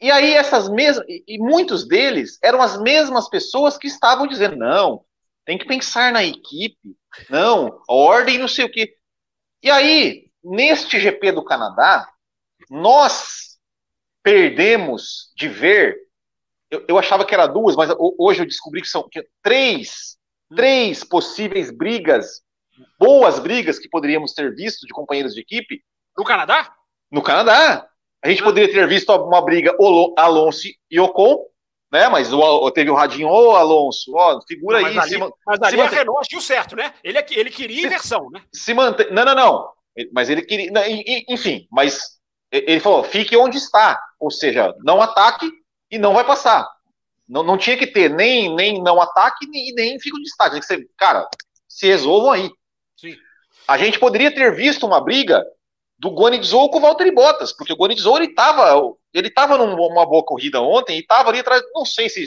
E 0.00 0.10
aí, 0.10 0.32
essas 0.32 0.68
mesmas. 0.68 1.06
E 1.08 1.38
muitos 1.38 1.86
deles 1.86 2.38
eram 2.42 2.60
as 2.60 2.80
mesmas 2.80 3.28
pessoas 3.28 3.76
que 3.78 3.86
estavam 3.86 4.26
dizendo: 4.26 4.56
não, 4.56 5.04
tem 5.44 5.58
que 5.58 5.66
pensar 5.66 6.12
na 6.12 6.24
equipe, 6.24 6.96
não, 7.28 7.80
ordem, 7.88 8.38
não 8.38 8.48
sei 8.48 8.64
o 8.64 8.72
quê. 8.72 8.96
E 9.62 9.70
aí, 9.70 10.29
neste 10.42 10.98
GP 10.98 11.32
do 11.32 11.44
Canadá, 11.44 12.08
nós 12.68 13.58
perdemos 14.22 15.32
de 15.36 15.48
ver. 15.48 15.96
Eu, 16.70 16.84
eu 16.88 16.98
achava 16.98 17.24
que 17.24 17.34
era 17.34 17.46
duas, 17.46 17.76
mas 17.76 17.90
hoje 17.98 18.42
eu 18.42 18.46
descobri 18.46 18.80
que 18.80 18.88
são 18.88 19.08
que 19.08 19.26
três, 19.42 20.16
hum. 20.50 20.56
três 20.56 21.02
possíveis 21.04 21.70
brigas, 21.70 22.42
boas 22.98 23.38
brigas 23.38 23.78
que 23.78 23.88
poderíamos 23.88 24.32
ter 24.32 24.54
visto 24.54 24.86
de 24.86 24.92
companheiros 24.92 25.34
de 25.34 25.40
equipe. 25.40 25.82
No 26.16 26.24
Canadá? 26.24 26.74
No 27.10 27.22
Canadá. 27.22 27.88
A 28.22 28.28
gente 28.28 28.42
ah. 28.42 28.44
poderia 28.44 28.72
ter 28.72 28.86
visto 28.86 29.10
uma 29.10 29.42
briga 29.42 29.74
Alonso 30.16 30.68
e 30.90 31.00
Ocon, 31.00 31.44
né? 31.90 32.08
Mas 32.08 32.32
o, 32.32 32.70
teve 32.70 32.90
o 32.90 32.94
radinho, 32.94 33.28
ô 33.28 33.56
Alonso, 33.56 34.12
ó, 34.14 34.40
figura 34.46 34.80
não, 34.80 34.86
aí. 34.86 34.98
Ali, 34.98 35.08
se, 35.08 35.18
mas 35.18 35.62
ali 35.62 35.76
se 35.76 35.80
a 35.80 35.88
Renault 35.88 36.20
agiu 36.20 36.40
certo, 36.40 36.76
né? 36.76 36.94
Ele, 37.02 37.18
é 37.18 37.26
ele 37.30 37.50
queria 37.50 37.86
inversão, 37.86 38.30
né? 38.30 38.42
Se 38.52 38.72
mantém. 38.72 39.10
Não, 39.10 39.24
não, 39.24 39.34
não. 39.34 39.79
Mas 40.12 40.30
ele 40.30 40.42
queria. 40.42 40.70
Enfim, 41.28 41.66
mas 41.70 42.18
ele 42.50 42.80
falou: 42.80 43.04
fique 43.04 43.36
onde 43.36 43.58
está. 43.58 44.00
Ou 44.18 44.30
seja, 44.30 44.74
não 44.84 45.00
ataque 45.00 45.50
e 45.90 45.98
não 45.98 46.14
vai 46.14 46.24
passar. 46.24 46.68
Não, 47.28 47.42
não 47.42 47.56
tinha 47.56 47.76
que 47.76 47.86
ter 47.86 48.10
nem, 48.10 48.54
nem 48.54 48.82
não 48.82 49.00
ataque 49.00 49.46
nem, 49.48 49.72
nem 49.74 50.00
fique 50.00 50.16
onde 50.16 50.28
está. 50.28 50.48
Tinha 50.48 50.60
que 50.60 50.66
ser, 50.66 50.88
cara, 50.96 51.28
se 51.68 51.86
resolvam 51.86 52.32
aí. 52.32 52.50
Sim. 52.96 53.16
A 53.68 53.78
gente 53.78 53.98
poderia 53.98 54.34
ter 54.34 54.54
visto 54.54 54.86
uma 54.86 55.00
briga 55.00 55.44
do 55.98 56.10
Guanizou 56.10 56.70
com 56.70 56.78
o 56.78 56.80
Valtteri 56.80 57.12
Bottas, 57.12 57.52
porque 57.52 57.72
o 57.72 57.76
Guanizou 57.76 58.16
ele 58.16 58.26
estava 58.26 58.74
ele 59.12 59.30
tava 59.30 59.58
numa 59.58 60.06
boa 60.06 60.24
corrida 60.24 60.60
ontem 60.60 60.96
e 60.96 61.00
estava 61.00 61.28
ali 61.28 61.40
atrás, 61.40 61.62
não 61.74 61.84
sei 61.84 62.08
se 62.08 62.24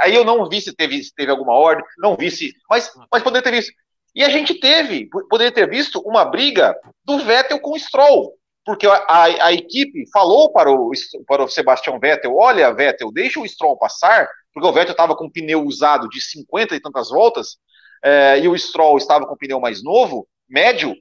aí 0.00 0.14
eu 0.14 0.24
não 0.24 0.48
vi 0.48 0.60
se 0.60 0.74
teve, 0.74 1.02
se 1.02 1.14
teve 1.14 1.30
alguma 1.30 1.52
ordem, 1.52 1.84
não 1.98 2.16
vi 2.16 2.30
se, 2.30 2.54
mas, 2.68 2.90
mas 3.12 3.22
poderia 3.22 3.42
ter 3.42 3.52
visto. 3.52 3.72
E 4.16 4.24
a 4.24 4.30
gente 4.30 4.54
teve, 4.54 5.10
poderia 5.28 5.52
ter 5.52 5.68
visto 5.68 6.00
uma 6.00 6.24
briga 6.24 6.74
do 7.04 7.18
Vettel 7.18 7.60
com 7.60 7.72
o 7.72 7.78
Stroll, 7.78 8.32
porque 8.64 8.86
a, 8.86 8.94
a, 8.94 9.24
a 9.24 9.52
equipe 9.52 10.10
falou 10.10 10.50
para 10.50 10.72
o, 10.72 10.90
para 11.26 11.44
o 11.44 11.48
Sebastião 11.48 12.00
Vettel: 12.00 12.34
olha, 12.34 12.72
Vettel, 12.72 13.12
deixa 13.12 13.38
o 13.38 13.46
Stroll 13.46 13.76
passar, 13.76 14.26
porque 14.54 14.66
o 14.66 14.72
Vettel 14.72 14.92
estava 14.92 15.14
com 15.14 15.26
um 15.26 15.30
pneu 15.30 15.62
usado 15.62 16.08
de 16.08 16.18
50 16.18 16.74
e 16.74 16.80
tantas 16.80 17.10
voltas, 17.10 17.58
é, 18.02 18.40
e 18.40 18.48
o 18.48 18.56
Stroll 18.56 18.96
estava 18.96 19.26
com 19.26 19.34
um 19.34 19.36
pneu 19.36 19.60
mais 19.60 19.84
novo, 19.84 20.26
médio, 20.48 20.96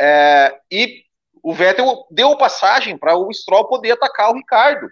é, 0.00 0.58
e 0.70 1.02
o 1.42 1.52
Vettel 1.52 2.06
deu 2.10 2.34
passagem 2.38 2.96
para 2.96 3.14
o 3.14 3.30
Stroll 3.30 3.68
poder 3.68 3.90
atacar 3.90 4.30
o 4.30 4.36
Ricardo. 4.36 4.88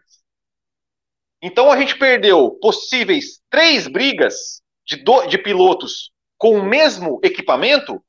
Então 1.41 1.73
a 1.73 1.79
gente 1.79 1.99
perdeu 1.99 2.51
possíveis 2.61 3.41
três 3.49 3.89
brigas 3.89 4.61
de, 4.85 4.97
do, 4.97 5.25
de 5.25 5.39
pilotos 5.39 6.11
com 6.41 6.59
o 6.59 6.65
mesmo 6.65 7.21
equipamento, 7.23 8.03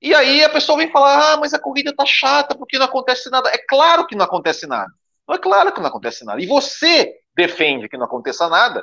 e 0.00 0.14
aí 0.14 0.44
a 0.44 0.48
pessoa 0.48 0.78
vem 0.78 0.90
falar: 0.90 1.32
ah, 1.32 1.36
mas 1.36 1.52
a 1.52 1.58
corrida 1.58 1.92
tá 1.94 2.06
chata 2.06 2.56
porque 2.56 2.78
não 2.78 2.86
acontece 2.86 3.28
nada. 3.28 3.50
É 3.50 3.58
claro 3.58 4.06
que 4.06 4.14
não 4.14 4.24
acontece 4.24 4.68
nada. 4.68 4.90
Não 5.28 5.34
é 5.34 5.38
claro 5.38 5.74
que 5.74 5.80
não 5.80 5.88
acontece 5.88 6.24
nada. 6.24 6.40
E 6.40 6.46
você 6.46 7.12
defende 7.36 7.88
que 7.88 7.96
não 7.96 8.06
aconteça 8.06 8.48
nada 8.48 8.82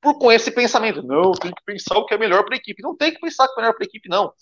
por 0.00 0.18
com 0.18 0.32
esse 0.32 0.50
pensamento. 0.50 1.02
Não, 1.02 1.32
tem 1.32 1.52
que 1.52 1.62
pensar 1.64 1.98
o 1.98 2.06
que 2.06 2.14
é 2.14 2.18
melhor 2.18 2.44
para 2.44 2.54
a 2.54 2.58
equipe. 2.58 2.82
Não 2.82 2.96
tem 2.96 3.12
que 3.12 3.20
pensar 3.20 3.44
o 3.44 3.54
que 3.54 3.60
é 3.60 3.62
melhor 3.62 3.74
para 3.74 3.84
a 3.84 3.88
equipe, 3.88 4.08
não. 4.08 4.32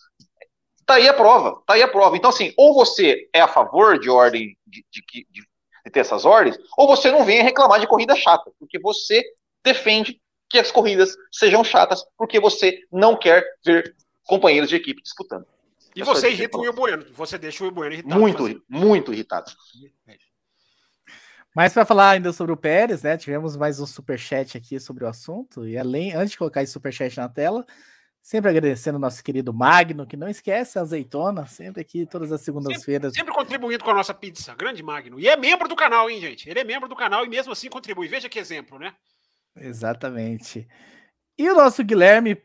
Tá 0.86 0.94
aí 0.94 1.09
a 1.09 1.14
prova, 1.14 1.60
tá 1.66 1.74
aí 1.74 1.82
a 1.82 1.88
prova. 1.88 2.16
Então, 2.16 2.30
assim, 2.30 2.55
ou 2.56 2.72
você 2.72 3.28
é 3.32 3.40
a 3.40 3.48
favor 3.48 3.98
de 3.98 4.09
ordem, 4.09 4.56
de, 4.64 4.86
de, 4.93 5.02
de, 5.10 5.26
de 5.28 5.90
ter 5.90 6.01
essas 6.01 6.24
ordens, 6.24 6.56
ou 6.78 6.86
você 6.86 7.10
não 7.10 7.24
vem 7.24 7.43
reclamar 7.43 7.80
de 7.80 7.88
corrida 7.88 8.14
chata, 8.14 8.52
porque 8.60 8.78
você 8.78 9.24
defende 9.64 10.20
que 10.48 10.59
as 10.59 10.70
corridas 10.70 11.16
sejam 11.31 11.64
chatas, 11.64 12.05
porque 12.16 12.40
você 12.40 12.81
não 12.90 13.16
quer 13.16 13.44
ver 13.64 13.94
companheiros 14.24 14.68
de 14.68 14.77
equipe 14.77 15.02
disputando. 15.02 15.47
E 15.94 16.02
é 16.02 16.05
você 16.05 16.31
irrita 16.31 16.56
o 16.56 16.60
Will 16.60 16.73
Bueno, 16.73 17.06
você 17.12 17.39
deixa 17.39 17.64
o 17.64 17.66
Will 17.66 17.74
Bueno 17.74 17.94
irritado. 17.94 18.20
Muito, 18.20 18.43
fazer. 18.43 18.62
muito 18.68 19.12
irritado. 19.12 19.51
Mas 21.55 21.73
para 21.73 21.86
falar 21.86 22.10
ainda 22.10 22.32
sobre 22.32 22.52
o 22.52 22.56
Pérez, 22.56 23.02
né? 23.02 23.16
Tivemos 23.16 23.56
mais 23.56 23.81
um 23.81 23.86
super 23.86 24.18
chat 24.18 24.59
aqui 24.59 24.78
sobre 24.78 25.05
o 25.05 25.09
assunto. 25.09 25.66
E 25.66 25.78
além, 25.78 26.12
antes 26.12 26.32
de 26.32 26.39
colocar 26.39 26.62
esse 26.62 26.73
super 26.73 26.93
chat 26.93 27.16
na 27.16 27.31
tela, 27.31 27.64
Sempre 28.27 28.51
agradecendo 28.51 28.98
o 28.98 29.01
nosso 29.01 29.23
querido 29.23 29.55
Magno, 29.55 30.05
que 30.05 30.16
não 30.16 30.28
esquece 30.28 30.81
a 30.81 30.82
azeitona, 30.82 31.47
sempre 31.47 31.81
aqui, 31.81 32.05
todas 32.05 32.32
as 32.32 32.40
segundas-feiras. 32.40 33.12
Sempre, 33.12 33.31
sempre, 33.31 33.32
contribuindo 33.32 33.85
com 33.85 33.90
a 33.93 33.94
nossa 33.94 34.12
pizza, 34.12 34.52
grande 34.52 34.82
Magno. 34.82 35.20
E 35.20 35.28
é 35.28 35.36
membro 35.36 35.68
do 35.68 35.77
canal, 35.77 36.10
hein, 36.10 36.20
gente? 36.20 36.51
Ele 36.51 36.59
é 36.59 36.64
membro 36.64 36.89
do 36.89 36.97
canal 36.97 37.24
e 37.24 37.28
mesmo 37.28 37.52
assim 37.52 37.68
contribui. 37.68 38.09
Veja 38.09 38.28
que 38.28 38.40
exemplo, 38.40 38.81
né? 38.81 38.93
Exatamente. 39.56 40.68
E 41.38 41.48
o 41.50 41.54
nosso 41.56 41.84
Guilherme 41.84 42.40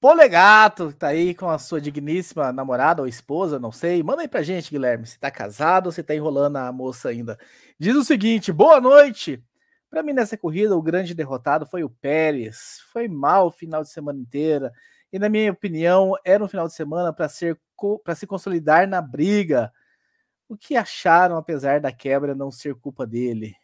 Polegato, 0.00 0.88
que 0.90 0.94
tá 0.96 1.08
aí 1.08 1.34
com 1.34 1.50
a 1.50 1.58
sua 1.58 1.80
digníssima 1.80 2.52
namorada 2.52 3.02
ou 3.02 3.08
esposa, 3.08 3.58
não 3.58 3.72
sei. 3.72 4.02
Manda 4.02 4.22
aí 4.22 4.28
pra 4.28 4.42
gente, 4.42 4.70
Guilherme, 4.70 5.06
se 5.06 5.18
tá 5.18 5.30
casado 5.30 5.86
ou 5.86 5.92
se 5.92 6.02
tá 6.02 6.14
enrolando 6.14 6.56
a 6.56 6.72
moça 6.72 7.10
ainda. 7.10 7.38
Diz 7.78 7.96
o 7.96 8.04
seguinte: 8.04 8.52
boa 8.52 8.80
noite. 8.80 9.42
Para 9.90 10.02
mim, 10.02 10.12
nessa 10.12 10.36
corrida, 10.38 10.76
o 10.76 10.82
grande 10.82 11.14
derrotado 11.14 11.66
foi 11.66 11.84
o 11.84 11.90
Pérez. 11.90 12.80
Foi 12.92 13.08
mal 13.08 13.48
o 13.48 13.50
final 13.52 13.82
de 13.82 13.90
semana 13.90 14.20
inteira 14.20 14.72
e, 15.12 15.18
na 15.18 15.28
minha 15.28 15.52
opinião, 15.52 16.14
era 16.24 16.44
um 16.44 16.48
final 16.48 16.68
de 16.68 16.74
semana 16.74 17.12
para 17.12 17.28
se 17.28 18.26
consolidar 18.26 18.88
na 18.88 19.02
briga. 19.02 19.72
O 20.48 20.56
que 20.56 20.76
acharam, 20.76 21.36
apesar 21.36 21.80
da 21.80 21.92
quebra 21.92 22.34
não 22.34 22.50
ser 22.50 22.74
culpa 22.76 23.06
dele? 23.06 23.54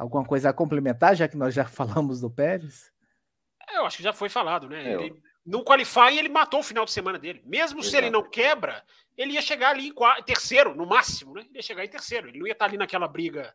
Alguma 0.00 0.24
coisa 0.24 0.48
a 0.48 0.52
complementar, 0.52 1.14
já 1.14 1.28
que 1.28 1.36
nós 1.36 1.54
já 1.54 1.64
falamos 1.68 2.20
do 2.20 2.30
Pérez? 2.30 2.90
É, 3.68 3.76
eu 3.78 3.84
acho 3.84 3.98
que 3.98 4.02
já 4.02 4.12
foi 4.12 4.28
falado, 4.28 4.68
né? 4.68 4.92
É, 4.92 4.94
ele, 4.94 5.22
no 5.44 5.62
qualify 5.62 6.16
ele 6.16 6.28
matou 6.28 6.60
o 6.60 6.64
final 6.64 6.84
de 6.84 6.90
semana 6.90 7.18
dele. 7.18 7.42
Mesmo 7.44 7.80
Exato. 7.80 7.90
se 7.90 7.96
ele 7.96 8.10
não 8.10 8.22
quebra, 8.22 8.82
ele 9.16 9.34
ia 9.34 9.42
chegar 9.42 9.70
ali 9.70 9.88
em, 9.88 9.92
quarto, 9.92 10.24
terceiro, 10.24 10.74
no 10.74 10.86
máximo, 10.86 11.34
né? 11.34 11.42
Ele 11.42 11.56
ia 11.56 11.62
chegar 11.62 11.84
em 11.84 11.88
terceiro. 11.88 12.28
Ele 12.28 12.38
não 12.38 12.46
ia 12.46 12.52
estar 12.52 12.64
ali 12.64 12.78
naquela 12.78 13.06
briga 13.06 13.54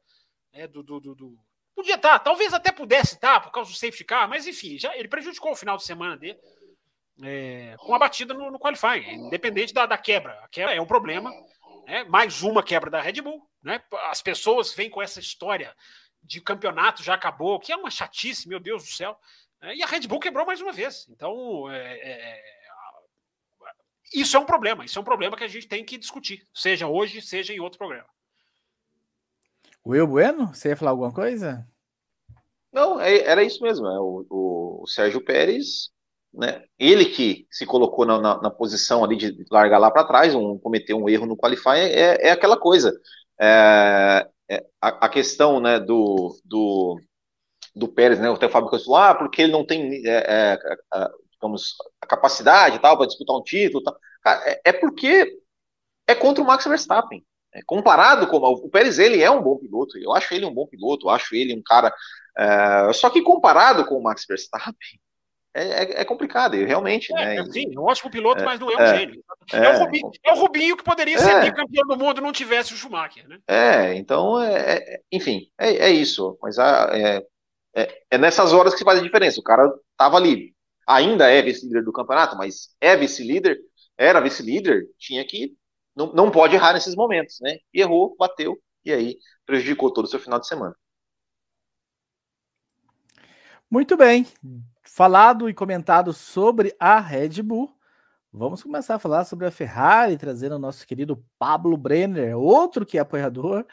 né, 0.54 0.68
do, 0.68 0.84
do, 0.84 1.00
do, 1.00 1.16
do 1.16 1.40
Podia 1.76 1.96
estar, 1.96 2.12
tá, 2.12 2.20
talvez 2.20 2.54
até 2.54 2.72
pudesse 2.72 3.16
estar 3.16 3.34
tá, 3.34 3.40
por 3.42 3.52
causa 3.52 3.70
do 3.70 3.76
safety 3.76 4.06
car, 4.06 4.30
mas 4.30 4.48
enfim, 4.48 4.80
já 4.80 4.96
ele 4.96 5.10
prejudicou 5.10 5.52
o 5.52 5.56
final 5.58 5.76
de 5.76 5.84
semana 5.84 6.16
dele 6.16 6.40
é, 7.22 7.76
com 7.80 7.94
a 7.94 8.00
batida 8.00 8.34
no, 8.34 8.50
no 8.50 8.58
qualifying, 8.58 9.26
independente 9.26 9.74
da, 9.74 9.86
da 9.86 9.98
quebra. 9.98 10.40
A 10.42 10.48
quebra 10.48 10.74
é 10.74 10.80
um 10.80 10.86
problema, 10.86 11.30
né? 11.86 12.06
mais 12.06 12.42
uma 12.44 12.64
quebra 12.64 12.90
da 12.90 13.02
Red 13.02 13.22
Bull. 13.22 13.46
Né? 13.62 13.82
As 14.10 14.22
pessoas 14.22 14.74
vêm 14.74 14.90
com 14.90 15.02
essa 15.02 15.20
história 15.20 15.76
de 16.26 16.42
campeonato 16.42 17.04
já 17.04 17.14
acabou, 17.14 17.60
que 17.60 17.72
é 17.72 17.76
uma 17.76 17.92
chatice, 17.92 18.48
meu 18.48 18.60
Deus 18.60 18.84
do 18.84 18.90
céu. 18.90 19.18
Né? 19.62 19.76
E 19.76 19.84
a 19.84 19.86
Red 19.86 20.08
Bull 20.08 20.20
quebrou 20.20 20.46
mais 20.46 20.62
uma 20.62 20.72
vez. 20.72 21.08
Então, 21.10 21.70
é, 21.70 21.94
é, 21.94 22.44
isso 24.14 24.36
é 24.36 24.40
um 24.40 24.46
problema. 24.46 24.86
Isso 24.86 24.98
é 24.98 25.02
um 25.02 25.06
problema 25.06 25.38
que 25.38 25.44
a 25.44 25.48
gente 25.48 25.68
tem 25.68 25.84
que 25.84 25.98
discutir, 25.98 26.48
seja 26.54 26.88
hoje, 26.88 27.22
seja 27.22 27.54
em 27.54 27.60
outro 27.60 27.78
programa. 27.78 28.08
Will 29.86 30.08
Bueno, 30.08 30.48
você 30.48 30.70
ia 30.70 30.78
falar 30.78 30.92
alguma 30.92 31.14
coisa? 31.14 31.68
Não, 32.74 33.00
é, 33.00 33.20
era 33.20 33.44
isso 33.44 33.62
mesmo. 33.62 33.86
É 33.88 34.00
o, 34.00 34.26
o, 34.30 34.84
o, 34.84 34.88
Sérgio 34.88 35.24
Pérez, 35.24 35.92
né? 36.34 36.64
Ele 36.78 37.06
que 37.06 37.48
se 37.52 37.66
colocou 37.66 38.06
na, 38.06 38.20
na, 38.20 38.42
na 38.42 38.50
posição 38.50 39.04
ali 39.04 39.16
de 39.16 39.46
largar 39.52 39.78
lá 39.78 39.92
para 39.92 40.04
trás, 40.04 40.34
um, 40.34 40.58
cometeu 40.58 40.98
um 40.98 41.08
erro 41.08 41.26
no 41.26 41.38
qualify, 41.38 41.78
é, 41.78 42.28
é 42.28 42.32
aquela 42.32 42.58
coisa. 42.58 42.92
É, 43.40 44.28
é, 44.50 44.66
a, 44.82 45.06
a, 45.06 45.10
questão 45.10 45.60
né, 45.60 45.80
do, 45.80 46.40
do, 46.44 47.00
do 47.76 47.88
Pérez, 47.88 48.20
né? 48.20 48.30
O 48.30 48.38
Fábio 48.38 48.70
falou, 48.70 48.96
ah, 48.96 49.16
porque 49.16 49.42
ele 49.42 49.52
não 49.52 49.66
tem 49.66 50.06
é, 50.06 50.58
é, 50.94 51.10
digamos, 51.32 51.76
a 52.02 52.08
capacidade 52.08 52.80
tal 52.80 52.98
para 52.98 53.08
disputar 53.08 53.36
um 53.36 53.44
título. 53.44 53.84
Tal. 53.84 53.96
Cara, 54.22 54.50
é, 54.50 54.62
é 54.66 54.74
porque 54.74 55.40
é 56.08 56.16
contra 56.16 56.44
o 56.44 56.48
Max 56.48 56.66
Verstappen. 56.66 57.26
É, 57.54 57.62
comparado 57.66 58.28
com 58.28 58.38
o 58.38 58.70
Pérez, 58.70 59.00
ele 59.00 59.22
é 59.22 59.32
um 59.32 59.42
bom 59.42 59.58
piloto. 59.58 59.98
Eu 59.98 60.14
acho 60.14 60.34
ele 60.34 60.46
um 60.46 60.54
bom 60.54 60.68
piloto. 60.68 61.10
Acho 61.10 61.36
ele 61.36 61.56
um 61.56 61.64
cara. 61.64 61.94
É, 62.38 62.94
só 62.94 63.10
que 63.10 63.22
comparado 63.22 63.86
com 63.86 63.96
o 63.98 64.04
Max 64.04 64.26
Verstappen, 64.28 65.00
é, 65.56 65.84
é, 65.84 66.02
é 66.02 66.06
complicado, 66.06 66.54
realmente. 66.58 67.14
É, 67.14 67.42
né? 67.42 67.46
Sim, 67.46 67.78
um 67.78 67.84
ótimo 67.84 68.12
piloto, 68.12 68.44
mas 68.44 68.60
não 68.60 68.70
é 68.70 68.76
um 68.76 68.82
é, 68.82 68.98
gênio. 68.98 69.24
É, 69.54 69.70
o 69.70 69.80
Rubinho, 69.80 70.12
é, 70.22 70.34
o 70.34 70.36
Rubinho, 70.36 70.78
que 70.78 70.84
poderia 70.84 71.18
ser 71.18 71.54
campeão 71.54 71.88
do 71.88 71.98
mundo 71.98 72.20
não 72.20 72.34
tivesse 72.34 72.74
o 72.74 72.78
Schumacher, 72.78 73.26
né? 73.26 73.40
É, 73.48 73.96
então, 73.96 74.42
é, 74.42 75.00
enfim, 75.10 75.50
é, 75.58 75.90
isso. 75.90 76.38
Mas 76.42 76.58
é, 76.58 77.24
é, 78.12 78.18
nessas 78.18 78.52
horas 78.52 78.76
que 78.76 78.84
faz 78.84 79.00
a 79.00 79.04
diferença. 79.04 79.40
O 79.40 79.44
cara 79.44 79.72
tava 79.96 80.18
ali, 80.18 80.54
ainda 80.86 81.32
é 81.32 81.42
vice-líder 81.42 81.86
do 81.86 81.94
campeonato, 81.94 82.36
mas 82.38 82.76
é 82.82 82.98
vice-líder, 82.98 83.58
era 83.98 84.20
vice-líder, 84.20 84.86
tinha 85.00 85.26
que 85.26 85.56
não, 85.96 86.12
não 86.12 86.30
pode 86.30 86.54
errar 86.54 86.74
nesses 86.74 86.96
momentos, 86.96 87.38
né? 87.40 87.60
E 87.74 87.80
errou, 87.80 88.14
bateu, 88.20 88.58
e 88.84 88.92
aí 88.92 89.18
prejudicou 89.46 89.94
todo 89.94 90.04
o 90.04 90.10
seu 90.10 90.20
final 90.20 90.38
de 90.38 90.48
semana. 90.48 90.76
Muito 93.72 93.96
bem. 93.96 94.28
Falado 94.88 95.50
e 95.50 95.54
comentado 95.54 96.14
sobre 96.14 96.76
a 96.80 97.00
Red 97.00 97.42
Bull, 97.42 97.76
vamos 98.32 98.62
começar 98.62 98.96
a 98.96 99.00
falar 99.00 99.26
sobre 99.26 99.48
a 99.48 99.52
Ferrari, 99.52 100.16
trazendo 100.16 100.56
o 100.56 100.60
nosso 100.60 100.86
querido 100.86 101.26
Pablo 101.40 101.76
Brenner, 101.76 102.38
outro 102.38 102.86
que 102.86 102.98
é 102.98 103.02
apoiador, 103.02 103.66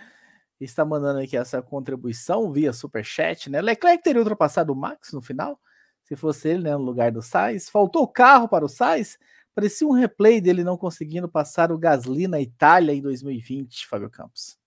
está 0.59 0.87
mandando 0.87 1.21
aqui 1.21 1.37
essa 1.37 1.61
contribuição 1.61 2.51
via 2.51 2.73
Superchat, 2.73 3.51
né? 3.51 3.61
Leclerc 3.61 4.03
teria 4.03 4.21
ultrapassado 4.23 4.73
o 4.73 4.77
Max 4.77 5.13
no 5.13 5.21
final, 5.21 5.61
se 6.03 6.17
fosse 6.17 6.49
ele, 6.49 6.65
né, 6.65 6.73
no 6.73 6.83
lugar 6.83 7.13
do 7.13 7.21
Sainz. 7.21 7.69
Faltou 7.69 8.09
carro 8.09 8.49
para 8.49 8.65
o 8.65 8.69
Sainz? 8.69 9.19
Parecia 9.55 9.87
um 9.87 9.93
replay 9.93 10.41
dele 10.41 10.65
não 10.65 10.79
conseguindo 10.79 11.29
passar 11.29 11.71
o 11.71 11.79
Gasly 11.79 12.27
na 12.27 12.41
Itália 12.41 12.95
em 12.95 13.03
2020, 13.03 13.87
Fábio 13.87 14.09
Campos. 14.09 14.62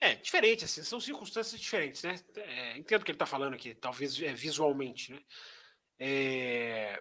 É, 0.00 0.14
diferente, 0.14 0.64
assim, 0.64 0.82
são 0.84 1.00
circunstâncias 1.00 1.60
diferentes, 1.60 2.04
né? 2.04 2.14
É, 2.36 2.78
entendo 2.78 3.02
o 3.02 3.04
que 3.04 3.10
ele 3.10 3.16
está 3.16 3.26
falando 3.26 3.54
aqui, 3.54 3.74
talvez 3.74 4.20
é, 4.22 4.32
visualmente, 4.32 5.12
né? 5.12 5.20
É... 5.98 7.00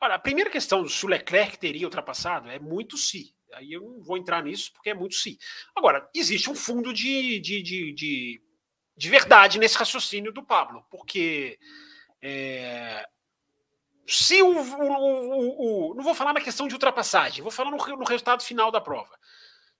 Olha, 0.00 0.14
a 0.14 0.18
primeira 0.18 0.48
questão 0.48 0.88
se 0.88 1.04
o 1.04 1.08
Leclerc 1.08 1.58
teria 1.58 1.86
ultrapassado 1.86 2.48
é 2.48 2.58
muito 2.58 2.96
se. 2.96 3.34
Aí 3.52 3.72
eu 3.72 3.82
não 3.82 4.00
vou 4.00 4.16
entrar 4.16 4.42
nisso 4.42 4.72
porque 4.72 4.90
é 4.90 4.94
muito 4.94 5.14
se. 5.14 5.38
Agora, 5.76 6.08
existe 6.14 6.48
um 6.48 6.54
fundo 6.54 6.94
de, 6.94 7.38
de, 7.40 7.62
de, 7.62 7.92
de, 7.92 8.42
de 8.96 9.10
verdade 9.10 9.58
nesse 9.58 9.76
raciocínio 9.76 10.32
do 10.32 10.42
Pablo, 10.42 10.82
porque 10.90 11.58
é... 12.22 13.04
se 14.06 14.40
o, 14.40 14.48
o, 14.48 14.60
o, 14.60 15.90
o, 15.90 15.94
Não 15.94 16.02
vou 16.02 16.14
falar 16.14 16.32
na 16.32 16.40
questão 16.40 16.66
de 16.66 16.74
ultrapassagem, 16.74 17.42
vou 17.42 17.52
falar 17.52 17.70
no, 17.70 17.76
no 17.76 18.04
resultado 18.04 18.42
final 18.42 18.70
da 18.70 18.80
prova. 18.80 19.18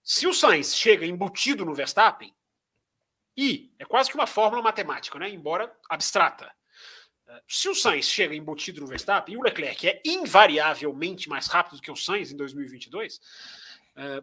Se 0.03 0.27
o 0.27 0.33
Sainz 0.33 0.75
chega 0.75 1.05
embutido 1.05 1.65
no 1.65 1.73
Verstappen, 1.73 2.31
e 3.35 3.71
é 3.79 3.85
quase 3.85 4.09
que 4.09 4.15
uma 4.15 4.27
fórmula 4.27 4.61
matemática, 4.61 5.17
né? 5.19 5.29
embora 5.29 5.73
abstrata. 5.89 6.51
Se 7.47 7.69
o 7.69 7.75
Sainz 7.75 8.05
chega 8.05 8.35
embutido 8.35 8.81
no 8.81 8.87
Verstappen 8.87 9.35
e 9.35 9.37
o 9.37 9.41
Leclerc 9.41 9.87
é 9.87 10.01
invariavelmente 10.03 11.29
mais 11.29 11.47
rápido 11.47 11.77
do 11.77 11.81
que 11.81 11.91
o 11.91 11.95
Sainz 11.95 12.31
em 12.31 12.35
2022, 12.35 13.21
é, 13.95 14.21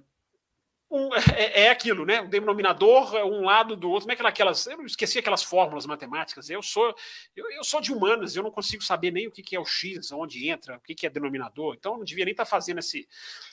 um, 0.90 1.14
é, 1.14 1.64
é, 1.64 1.70
aquilo, 1.70 2.06
né? 2.06 2.20
O 2.22 2.28
denominador 2.28 3.14
é 3.14 3.24
um 3.24 3.42
lado 3.42 3.76
do 3.76 3.90
outro. 3.90 4.06
Como 4.06 4.12
é 4.12 4.16
que 4.16 4.26
aquelas. 4.26 4.66
Eu 4.66 4.84
esqueci 4.86 5.18
aquelas 5.18 5.42
fórmulas 5.42 5.84
matemáticas. 5.84 6.48
Eu 6.48 6.62
sou 6.62 6.94
eu, 7.36 7.50
eu, 7.50 7.64
sou 7.64 7.80
de 7.80 7.92
humanas, 7.92 8.34
eu 8.34 8.42
não 8.42 8.50
consigo 8.50 8.82
saber 8.82 9.10
nem 9.10 9.26
o 9.26 9.30
que, 9.30 9.42
que 9.42 9.54
é 9.54 9.60
o 9.60 9.66
X, 9.66 10.10
onde 10.12 10.48
entra, 10.48 10.76
o 10.76 10.80
que, 10.80 10.94
que 10.94 11.06
é 11.06 11.10
denominador. 11.10 11.74
Então, 11.74 11.92
eu 11.92 11.98
não 11.98 12.04
devia 12.04 12.24
nem 12.24 12.32
estar 12.32 12.46
fazendo 12.46 12.78
esse. 12.78 13.06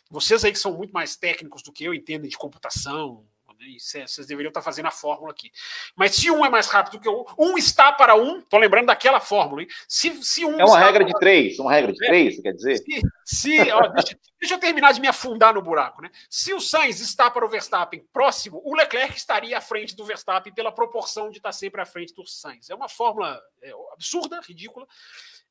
Vocês 0.09 0.45
aí 0.45 0.51
que 0.51 0.59
são 0.59 0.77
muito 0.77 0.93
mais 0.93 1.17
técnicos 1.17 1.61
do 1.61 1.73
que 1.73 1.83
eu, 1.83 1.93
entendem 1.93 2.29
de 2.29 2.37
computação, 2.37 3.25
né? 3.59 4.05
vocês 4.07 4.27
deveriam 4.27 4.49
estar 4.49 4.61
fazendo 4.61 4.87
a 4.87 4.91
fórmula 4.91 5.31
aqui. 5.31 5.51
Mas 5.95 6.15
se 6.15 6.29
um 6.29 6.45
é 6.45 6.49
mais 6.49 6.67
rápido 6.67 6.99
que 6.99 7.07
o 7.07 7.13
outro, 7.13 7.35
um 7.37 7.57
está 7.57 7.91
para 7.91 8.15
um, 8.15 8.39
estou 8.39 8.59
lembrando 8.59 8.87
daquela 8.87 9.19
fórmula, 9.19 9.61
hein? 9.61 9.67
Se, 9.87 10.23
se 10.23 10.45
um 10.45 10.59
é 10.59 10.65
uma 10.65 10.79
regra 10.79 11.03
para... 11.03 11.13
de 11.13 11.19
três, 11.19 11.59
uma 11.59 11.71
regra 11.71 11.91
de 11.91 12.03
é, 12.03 12.07
três, 12.07 12.41
quer 12.41 12.53
dizer? 12.53 12.77
Se, 12.77 13.01
se 13.25 13.71
ó, 13.71 13.87
deixa, 13.87 14.17
deixa, 14.39 14.55
eu 14.55 14.59
terminar 14.59 14.93
de 14.93 15.01
me 15.01 15.07
afundar 15.07 15.53
no 15.53 15.61
buraco, 15.61 16.01
né? 16.01 16.09
Se 16.29 16.53
o 16.53 16.59
Sainz 16.59 16.99
está 16.99 17.29
para 17.29 17.45
o 17.45 17.49
Verstappen 17.49 18.05
próximo, 18.11 18.61
o 18.63 18.75
Leclerc 18.75 19.15
estaria 19.15 19.57
à 19.57 19.61
frente 19.61 19.95
do 19.95 20.05
Verstappen 20.05 20.53
pela 20.53 20.71
proporção 20.71 21.29
de 21.29 21.37
estar 21.37 21.51
sempre 21.51 21.81
à 21.81 21.85
frente 21.85 22.13
do 22.13 22.25
Sainz. 22.25 22.69
É 22.69 22.75
uma 22.75 22.89
fórmula 22.89 23.41
é, 23.61 23.71
absurda, 23.93 24.39
ridícula. 24.41 24.87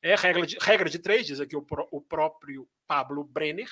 É 0.01 0.15
regra 0.15 0.45
de, 0.45 0.57
regra 0.59 0.89
de 0.89 0.99
três, 0.99 1.25
diz 1.25 1.39
aqui 1.39 1.55
o, 1.55 1.65
o 1.91 2.01
próprio 2.01 2.67
Pablo 2.87 3.23
Brenner. 3.23 3.69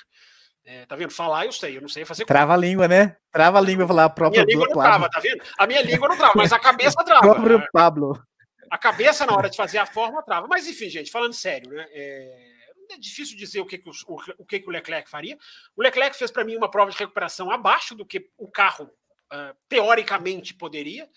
É, 0.66 0.86
tá 0.86 0.96
vendo? 0.96 1.10
Falar 1.10 1.44
eu 1.44 1.52
sei, 1.52 1.76
eu 1.76 1.82
não 1.82 1.88
sei 1.88 2.04
fazer. 2.04 2.24
Trava 2.24 2.54
a 2.54 2.56
língua, 2.56 2.88
né? 2.88 3.16
Trava 3.30 3.58
a 3.58 3.60
língua 3.60 3.86
falar 3.86 4.04
a 4.06 4.10
própria. 4.10 4.42
A 4.42 4.44
minha 4.44 4.56
língua 4.56 4.74
não 4.74 4.82
trava, 4.82 5.10
tá 5.10 5.20
vendo? 5.20 5.44
A 5.58 5.66
minha 5.66 5.82
língua 5.82 6.08
não 6.08 6.16
trava, 6.16 6.32
mas 6.36 6.52
a 6.52 6.58
cabeça 6.58 6.96
trava. 7.04 7.26
O 7.26 7.34
próprio 7.34 7.68
Pablo. 7.70 8.22
A 8.70 8.78
cabeça, 8.78 9.26
na 9.26 9.34
hora 9.34 9.50
de 9.50 9.56
fazer 9.56 9.78
a 9.78 9.86
forma, 9.86 10.22
trava. 10.22 10.46
Mas 10.48 10.66
enfim, 10.66 10.88
gente, 10.88 11.10
falando 11.10 11.34
sério, 11.34 11.70
né? 11.70 11.86
É, 11.90 12.54
é 12.92 12.98
difícil 12.98 13.36
dizer 13.36 13.60
o 13.60 13.66
que, 13.66 13.76
que 13.76 13.88
o, 13.88 13.92
o, 14.38 14.44
que, 14.46 14.60
que 14.60 14.68
o 14.68 14.72
Leclerc 14.72 15.08
faria. 15.08 15.36
O 15.76 15.82
Leclerc 15.82 16.16
fez 16.16 16.30
para 16.30 16.44
mim 16.44 16.56
uma 16.56 16.70
prova 16.70 16.90
de 16.90 16.96
recuperação 16.96 17.50
abaixo 17.50 17.94
do 17.94 18.06
que 18.06 18.30
o 18.38 18.50
carro 18.50 18.84
uh, 18.84 19.56
teoricamente 19.68 20.54
poderia. 20.54 21.08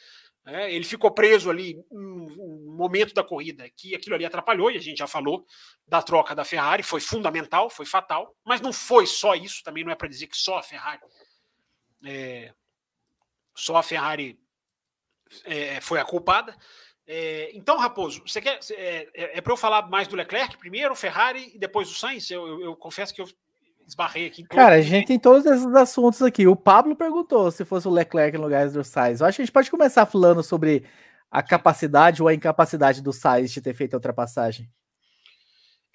É, 0.47 0.73
ele 0.73 0.85
ficou 0.85 1.11
preso 1.11 1.49
ali 1.49 1.77
um, 1.91 2.73
momento 2.77 3.13
da 3.13 3.21
corrida 3.21 3.69
que 3.69 3.93
aquilo 3.93 4.15
ali 4.15 4.23
atrapalhou, 4.23 4.71
e 4.71 4.77
a 4.77 4.81
gente 4.81 4.99
já 4.99 5.07
falou 5.07 5.45
da 5.85 6.01
troca 6.01 6.33
da 6.33 6.45
Ferrari, 6.45 6.83
foi 6.83 7.01
fundamental, 7.01 7.69
foi 7.69 7.85
fatal, 7.85 8.33
mas 8.45 8.61
não 8.61 8.71
foi 8.71 9.05
só 9.05 9.35
isso, 9.35 9.61
também 9.61 9.83
não 9.83 9.91
é 9.91 9.95
para 9.95 10.07
dizer 10.07 10.27
que 10.27 10.37
só 10.37 10.57
a 10.57 10.63
Ferrari. 10.63 11.01
É, 12.05 12.53
só 13.53 13.75
a 13.75 13.83
Ferrari 13.83 14.39
é, 15.43 15.81
foi 15.81 15.99
a 15.99 16.05
culpada. 16.05 16.55
É, 17.05 17.51
então, 17.53 17.77
Raposo, 17.77 18.21
você 18.25 18.39
quer. 18.39 18.59
É, 18.71 19.09
é, 19.13 19.37
é 19.37 19.41
para 19.41 19.51
eu 19.51 19.57
falar 19.57 19.89
mais 19.89 20.07
do 20.07 20.15
Leclerc 20.15 20.57
primeiro, 20.57 20.95
Ferrari 20.95 21.51
e 21.53 21.59
depois 21.59 21.89
do 21.89 21.95
Sainz? 21.95 22.29
Eu, 22.29 22.47
eu, 22.47 22.61
eu 22.61 22.75
confesso 22.75 23.13
que 23.13 23.21
eu 23.21 23.27
esbarrei 23.87 24.27
aqui. 24.27 24.43
Cara, 24.43 24.75
a 24.75 24.81
gente 24.81 25.07
tem 25.07 25.17
todos 25.17 25.45
esses 25.45 25.73
assuntos 25.73 26.21
aqui. 26.21 26.45
O 26.45 26.55
Pablo 26.55 26.95
perguntou 26.95 27.49
se 27.49 27.63
fosse 27.63 27.87
o 27.87 27.91
Leclerc 27.91 28.37
no 28.37 28.43
lugar 28.43 28.69
do 28.69 28.83
Sainz. 28.83 29.21
Eu 29.21 29.27
acho 29.27 29.37
que 29.37 29.41
a 29.41 29.45
gente 29.45 29.53
pode 29.53 29.71
começar 29.71 30.05
falando 30.05 30.43
sobre 30.43 30.83
a 31.31 31.41
capacidade 31.41 32.21
ou 32.21 32.27
a 32.27 32.33
incapacidade 32.33 33.01
do 33.01 33.13
Sainz 33.13 33.51
de 33.51 33.61
ter 33.61 33.73
feito 33.73 33.93
a 33.93 33.97
ultrapassagem. 33.97 34.69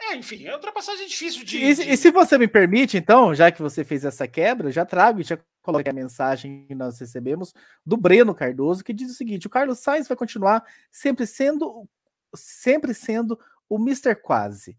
É, 0.01 0.17
enfim, 0.17 0.47
a 0.49 0.55
ultrapassagem 0.55 1.05
é 1.05 1.09
difícil 1.09 1.45
de 1.45 1.59
e, 1.59 1.75
de. 1.75 1.91
e, 1.91 1.97
se 1.97 2.11
você 2.11 2.37
me 2.37 2.49
permite, 2.49 2.97
então, 2.97 3.33
já 3.35 3.53
que 3.53 3.63
você 3.63 3.85
fez 3.85 4.05
essa 4.05 4.27
quebra, 4.27 4.69
eu 4.69 4.73
já 4.73 4.85
trago 4.85 5.21
e 5.21 5.25
já 5.25 5.39
coloquei 5.63 5.91
a 5.91 5.95
mensagem 5.95 6.67
que 6.67 6.75
nós 6.75 6.99
recebemos 6.99 7.55
do 7.87 7.97
Breno 7.97 8.35
Cardoso, 8.35 8.83
que 8.83 8.93
diz 8.93 9.13
o 9.13 9.15
seguinte: 9.15 9.47
o 9.47 9.51
Carlos 9.51 9.79
Sainz 9.79 10.09
vai 10.09 10.17
continuar 10.17 10.65
sempre 10.91 11.25
sendo, 11.25 11.89
sempre 12.35 12.93
sendo 12.95 13.39
o 13.69 13.77
Mr. 13.77 14.17
Quase. 14.17 14.77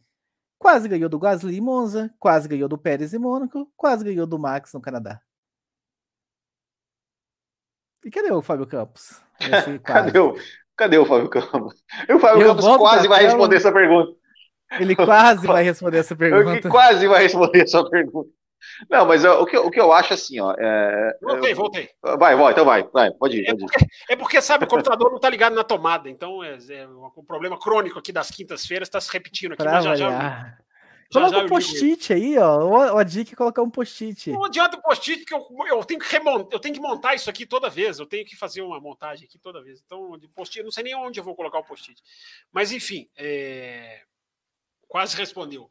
Quase 0.64 0.88
ganhou 0.88 1.10
do 1.10 1.19
Gasly 1.19 1.57
em 1.57 1.60
Monza, 1.60 2.10
quase 2.18 2.48
ganhou 2.48 2.69
do 2.69 2.77
Pérez 2.77 3.14
em 3.14 3.19
Mônaco, 3.19 3.69
quase 3.76 4.02
ganhou 4.02 4.26
do 4.26 4.40
Max 4.40 4.72
no 4.73 4.80
Canadá. 4.80 5.19
E 8.06 8.10
cadê 8.10 8.31
o 8.31 8.41
Fábio 8.41 8.65
Campos? 8.65 9.22
cadê, 9.84 10.18
o, 10.18 10.38
cadê 10.77 10.98
o 10.98 11.06
Fábio 11.06 11.30
Campos? 11.30 11.84
O 12.10 12.18
Fábio 12.18 12.48
Campos 12.48 12.77
quase 12.77 13.10
vai 13.10 13.23
responder 13.23 13.57
essa 13.57 13.73
pergunta. 13.73 14.18
Ele 14.80 14.95
quase 14.95 15.45
vai 15.45 15.64
responder 15.65 15.98
essa 15.98 16.15
pergunta. 16.15 16.52
Ele 16.52 16.69
quase 16.69 17.07
vai 17.10 17.23
responder 17.23 17.61
essa 17.64 17.90
pergunta. 17.90 18.30
Não, 18.90 19.06
mas 19.06 19.23
o, 19.23 19.45
que, 19.45 19.57
o 19.57 19.69
que 19.69 19.80
eu 19.80 19.91
acho 19.91 20.14
assim, 20.14 20.40
ó. 20.40 20.53
É, 20.57 21.18
voltei, 21.22 21.52
eu, 21.52 21.56
voltei. 21.56 21.90
Vai, 22.02 22.35
vai, 22.35 22.52
então 22.52 22.65
vai, 22.65 22.84
vai, 22.84 23.11
pode 23.11 23.38
ir. 23.38 23.48
É, 23.48 23.52
pode 23.52 23.64
ir. 23.64 23.68
Porque, 23.68 23.85
é 24.10 24.15
porque, 24.15 24.41
sabe, 24.41 24.65
o 24.65 24.68
computador 24.68 25.10
não 25.10 25.18
está 25.18 25.30
ligado 25.30 25.56
na 25.56 25.64
tomada, 25.64 26.10
então 26.10 26.44
é, 26.44 26.57
é 26.69 26.88
um 26.88 27.26
problema 27.26 27.60
crônico 27.60 27.99
aqui 27.99 28.11
das 28.11 28.30
quintas-feiras, 28.30 28.88
está 28.88 28.99
se 28.99 29.11
repetindo 29.11 29.53
aqui, 29.53 29.64
pra 29.64 29.73
mas 29.73 29.84
já 29.84 29.95
já. 29.95 30.57
Coloca 31.14 31.40
um 31.40 31.48
post-it 31.48 32.11
aí, 32.11 32.38
ó. 32.38 32.95
O 32.95 33.03
Dick 33.03 33.35
colocar 33.35 33.61
um 33.61 33.69
post-it. 33.69 34.31
Não 34.31 34.45
adianta 34.45 34.77
o 34.77 34.81
post-it 34.81 35.23
que 35.23 35.34
eu, 35.34 35.45
eu 35.69 35.84
tenho 35.85 35.99
que 35.99 36.11
remontar, 36.11 36.48
eu 36.52 36.60
tenho 36.60 36.73
que 36.73 36.81
montar 36.81 37.14
isso 37.14 37.30
aqui 37.30 37.45
toda 37.45 37.69
vez. 37.69 37.99
Eu 37.99 38.07
tenho 38.07 38.26
que 38.26 38.35
fazer 38.35 38.61
uma 38.61 38.80
montagem 38.80 39.26
aqui 39.26 39.38
toda 39.38 39.61
vez. 39.61 39.81
Então, 39.85 40.18
de 40.18 40.27
post-it, 40.27 40.64
não 40.64 40.72
sei 40.72 40.85
nem 40.85 40.95
onde 40.95 41.19
eu 41.19 41.23
vou 41.23 41.35
colocar 41.35 41.60
o 41.60 41.64
post-it. 41.64 42.02
Mas 42.52 42.72
enfim, 42.72 43.07
é... 43.15 44.02
quase 44.88 45.15
respondeu. 45.15 45.69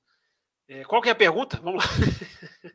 É, 0.73 0.85
qual 0.85 1.03
que 1.03 1.11
é 1.11 1.13
a 1.13 1.15
pergunta? 1.15 1.61
Vamos 1.63 1.85
lá. 1.85 1.91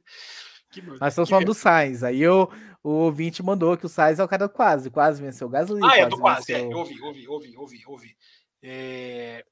que, 0.70 0.82
Nós 0.84 1.14
estamos 1.14 1.30
falando 1.30 1.48
do 1.48 1.54
Sainz. 1.56 2.04
Aí 2.04 2.22
eu, 2.22 2.52
o 2.84 2.90
ouvinte 2.90 3.42
mandou 3.42 3.76
que 3.76 3.88
o 3.88 3.90
Sainz 3.90 4.20
é 4.20 4.24
o 4.24 4.28
cara 4.28 4.48
quase. 4.48 4.92
Quase 4.92 5.20
venceu 5.20 5.48
o 5.48 5.50
Gasly. 5.50 5.82
Ah, 5.84 5.98
é 5.98 6.06
do 6.06 6.20
quase. 6.20 6.54
Venceu... 6.54 6.72
É, 6.72 6.76
ouvi, 6.76 7.02
ouvi, 7.02 7.28
ouvi, 7.28 7.58
ouvi, 7.58 7.84
ouvi. 7.88 8.18
É... 8.62 9.44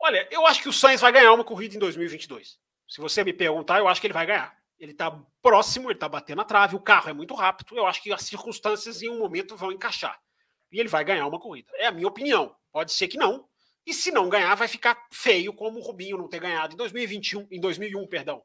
Olha, 0.00 0.26
eu 0.30 0.46
acho 0.46 0.62
que 0.62 0.68
o 0.68 0.72
Sainz 0.72 1.02
vai 1.02 1.12
ganhar 1.12 1.32
uma 1.34 1.44
corrida 1.44 1.76
em 1.76 1.78
2022. 1.78 2.58
Se 2.88 3.00
você 3.02 3.22
me 3.22 3.34
perguntar, 3.34 3.80
eu 3.80 3.88
acho 3.88 4.00
que 4.00 4.06
ele 4.06 4.14
vai 4.14 4.24
ganhar. 4.24 4.56
Ele 4.78 4.92
está 4.92 5.10
próximo, 5.42 5.88
ele 5.88 5.96
está 5.96 6.08
batendo 6.08 6.40
a 6.40 6.44
trave, 6.44 6.74
o 6.74 6.80
carro 6.80 7.10
é 7.10 7.12
muito 7.12 7.34
rápido. 7.34 7.76
Eu 7.76 7.86
acho 7.86 8.02
que 8.02 8.12
as 8.14 8.22
circunstâncias 8.22 9.02
em 9.02 9.10
um 9.10 9.18
momento 9.18 9.56
vão 9.56 9.70
encaixar. 9.70 10.18
E 10.72 10.80
ele 10.80 10.88
vai 10.88 11.04
ganhar 11.04 11.26
uma 11.26 11.38
corrida. 11.38 11.70
É 11.74 11.86
a 11.86 11.92
minha 11.92 12.08
opinião. 12.08 12.56
Pode 12.72 12.92
ser 12.92 13.08
que 13.08 13.18
não, 13.18 13.46
e 13.86 13.92
se 13.92 14.10
não 14.10 14.28
ganhar, 14.28 14.54
vai 14.54 14.68
ficar 14.68 14.96
feio 15.12 15.52
como 15.52 15.78
o 15.78 15.82
Rubinho 15.82 16.18
não 16.18 16.28
ter 16.28 16.40
ganhado 16.40 16.74
em 16.74 16.76
2021, 16.76 17.46
em 17.50 17.60
2001, 17.60 18.06
perdão, 18.06 18.42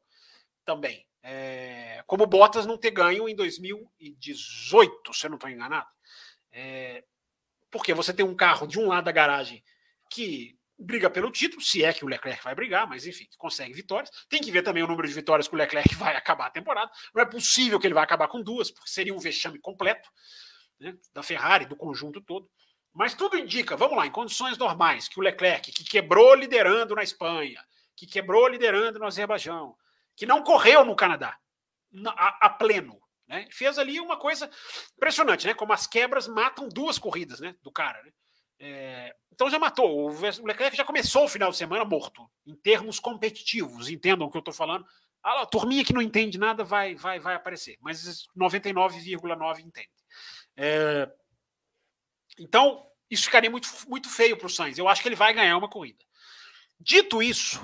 também. 0.64 1.06
É, 1.22 2.02
como 2.06 2.24
o 2.24 2.26
Bottas 2.26 2.66
não 2.66 2.78
ter 2.78 2.90
ganho 2.90 3.28
em 3.28 3.34
2018, 3.34 5.14
se 5.14 5.26
eu 5.26 5.30
não 5.30 5.36
estou 5.36 5.50
enganado. 5.50 5.88
É, 6.52 7.04
porque 7.70 7.94
você 7.94 8.12
tem 8.12 8.24
um 8.24 8.34
carro 8.34 8.66
de 8.66 8.78
um 8.78 8.88
lado 8.88 9.04
da 9.04 9.12
garagem 9.12 9.62
que 10.10 10.58
briga 10.80 11.10
pelo 11.10 11.30
título, 11.30 11.62
se 11.62 11.84
é 11.84 11.92
que 11.92 12.04
o 12.04 12.08
Leclerc 12.08 12.42
vai 12.42 12.54
brigar, 12.54 12.88
mas 12.88 13.06
enfim, 13.06 13.26
consegue 13.36 13.74
vitórias. 13.74 14.10
Tem 14.28 14.40
que 14.40 14.50
ver 14.50 14.62
também 14.62 14.82
o 14.82 14.86
número 14.86 15.06
de 15.06 15.12
vitórias 15.12 15.46
que 15.46 15.54
o 15.54 15.58
Leclerc 15.58 15.94
vai 15.94 16.16
acabar 16.16 16.46
a 16.46 16.50
temporada. 16.50 16.90
Não 17.14 17.22
é 17.22 17.26
possível 17.26 17.78
que 17.78 17.86
ele 17.86 17.94
vai 17.94 18.02
acabar 18.02 18.28
com 18.28 18.42
duas, 18.42 18.70
porque 18.70 18.90
seria 18.90 19.14
um 19.14 19.18
vexame 19.18 19.58
completo 19.60 20.08
né, 20.80 20.96
da 21.12 21.22
Ferrari, 21.22 21.66
do 21.66 21.76
conjunto 21.76 22.20
todo. 22.22 22.50
Mas 22.92 23.14
tudo 23.14 23.38
indica, 23.38 23.76
vamos 23.76 23.96
lá, 23.96 24.06
em 24.06 24.10
condições 24.10 24.58
normais, 24.58 25.08
que 25.08 25.18
o 25.18 25.22
Leclerc, 25.22 25.70
que 25.72 25.84
quebrou 25.84 26.34
liderando 26.34 26.94
na 26.94 27.02
Espanha, 27.02 27.64
que 27.96 28.06
quebrou 28.06 28.48
liderando 28.48 28.98
no 28.98 29.06
Azerbaijão, 29.06 29.76
que 30.16 30.26
não 30.26 30.42
correu 30.42 30.84
no 30.84 30.96
Canadá 30.96 31.38
a, 32.08 32.46
a 32.46 32.50
pleno. 32.50 33.00
Né? 33.28 33.46
Fez 33.50 33.78
ali 33.78 34.00
uma 34.00 34.16
coisa 34.16 34.50
impressionante, 34.96 35.46
né? 35.46 35.54
Como 35.54 35.72
as 35.72 35.86
quebras 35.86 36.26
matam 36.26 36.68
duas 36.68 36.98
corridas 36.98 37.40
né? 37.40 37.54
do 37.62 37.70
cara. 37.70 38.02
Né? 38.02 38.10
É, 38.58 39.16
então 39.32 39.48
já 39.48 39.58
matou. 39.58 40.10
O 40.10 40.20
Leclerc 40.20 40.76
já 40.76 40.84
começou 40.84 41.24
o 41.24 41.28
final 41.28 41.50
de 41.50 41.56
semana 41.56 41.84
morto, 41.84 42.28
em 42.46 42.54
termos 42.56 42.98
competitivos. 42.98 43.88
Entendam 43.88 44.26
o 44.26 44.30
que 44.30 44.36
eu 44.36 44.40
estou 44.40 44.54
falando. 44.54 44.84
A 45.22 45.46
turminha 45.46 45.84
que 45.84 45.92
não 45.92 46.00
entende 46.00 46.38
nada 46.38 46.64
vai, 46.64 46.94
vai, 46.94 47.20
vai 47.20 47.34
aparecer, 47.34 47.76
mas 47.80 48.26
99,9 48.36 49.58
entende. 49.60 49.90
É, 50.56 51.10
então, 52.40 52.86
isso 53.10 53.24
ficaria 53.24 53.50
muito, 53.50 53.68
muito 53.86 54.08
feio 54.08 54.36
para 54.36 54.46
o 54.46 54.50
Sainz. 54.50 54.78
Eu 54.78 54.88
acho 54.88 55.02
que 55.02 55.08
ele 55.08 55.16
vai 55.16 55.34
ganhar 55.34 55.56
uma 55.56 55.68
corrida. 55.68 56.02
Dito 56.78 57.22
isso, 57.22 57.60